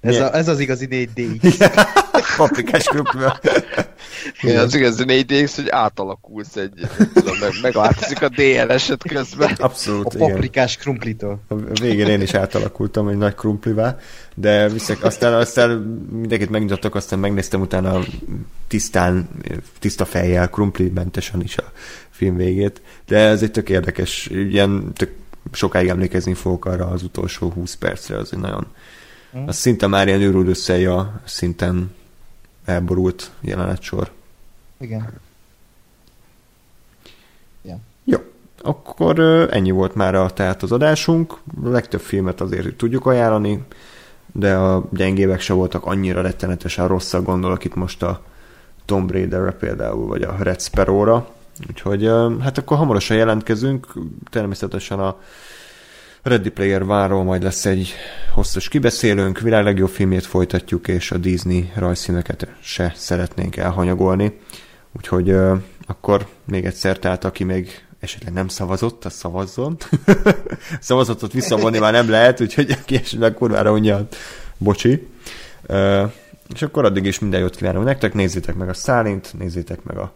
[0.00, 1.08] Ez, a, ez az igazi 4
[2.36, 3.20] paprikás krumpli.
[4.40, 6.72] Igen, az igazi 4 hogy átalakulsz egy,
[7.14, 9.56] tudom, meg, megváltozik a DNS-et közben.
[9.58, 10.84] Abszolút, A paprikás igen.
[10.84, 11.40] krumplitól.
[11.48, 13.96] A végén én is átalakultam egy nagy krumplivá,
[14.34, 15.70] de viszek, aztán, aztán
[16.10, 18.00] mindenkit megnyitottak, aztán megnéztem utána
[18.68, 19.28] tisztán,
[19.78, 21.72] tiszta fejjel, krumplimentesen is a
[22.12, 25.14] film végét, de ez egy tök érdekes, ilyen tök
[25.52, 28.66] sokáig emlékezni fogok arra az utolsó 20 percre, az egy nagyon
[29.36, 29.46] mm.
[29.46, 31.94] az szinte már ilyen őrült összeja szinten
[32.64, 34.10] elborult jelenetsor.
[34.80, 35.12] Igen.
[37.62, 37.78] Yeah.
[38.04, 38.18] Jó,
[38.62, 41.38] akkor ennyi volt már a, tehát az adásunk.
[41.64, 43.64] A legtöbb filmet azért tudjuk ajánlani,
[44.32, 48.22] de a gyengévek se voltak annyira rettenetesen rosszak, gondolok itt most a
[48.84, 51.28] Tomb Raider-re például, vagy a Red Sparrow-ra.
[51.68, 53.92] Úgyhogy hát akkor hamarosan jelentkezünk,
[54.30, 55.16] természetesen a
[56.22, 57.94] Ready Player Váról majd lesz egy
[58.32, 64.38] hosszas kibeszélőnk, világ legjobb filmét folytatjuk, és a Disney rajzszíneket se szeretnénk elhanyagolni.
[64.96, 65.36] Úgyhogy
[65.86, 69.76] akkor még egyszer, tehát aki még esetleg nem szavazott, az szavazzon.
[70.80, 74.06] Szavazatot visszavonni már nem lehet, úgyhogy aki esetleg kurvára unja,
[74.58, 75.08] bocsi.
[75.68, 76.12] Uh,
[76.54, 80.14] és akkor addig is minden jót kívánok nektek, nézzétek meg a Szálint, nézzétek meg a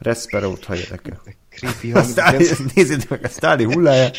[0.00, 1.20] Resperót, ha érdekel.
[1.50, 2.10] Creepy A hang.
[2.10, 4.16] Stáli, nézzétek meg a Stáli hulláját.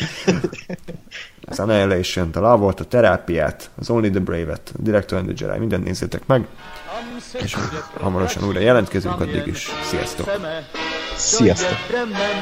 [1.44, 5.58] Aztán Annihilation, a Lavot, a Terápiát, az Only the Brave-et, a Director and the Jedi,
[5.58, 6.46] mindent nézzétek meg.
[7.42, 7.56] És
[8.00, 9.68] hamarosan újra jelentkezünk, addig is.
[9.84, 10.30] Sziasztok!
[11.16, 11.76] Sziasztok!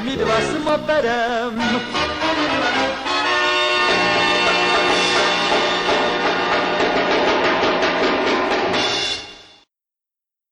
[0.04, 1.58] My dva s motorem.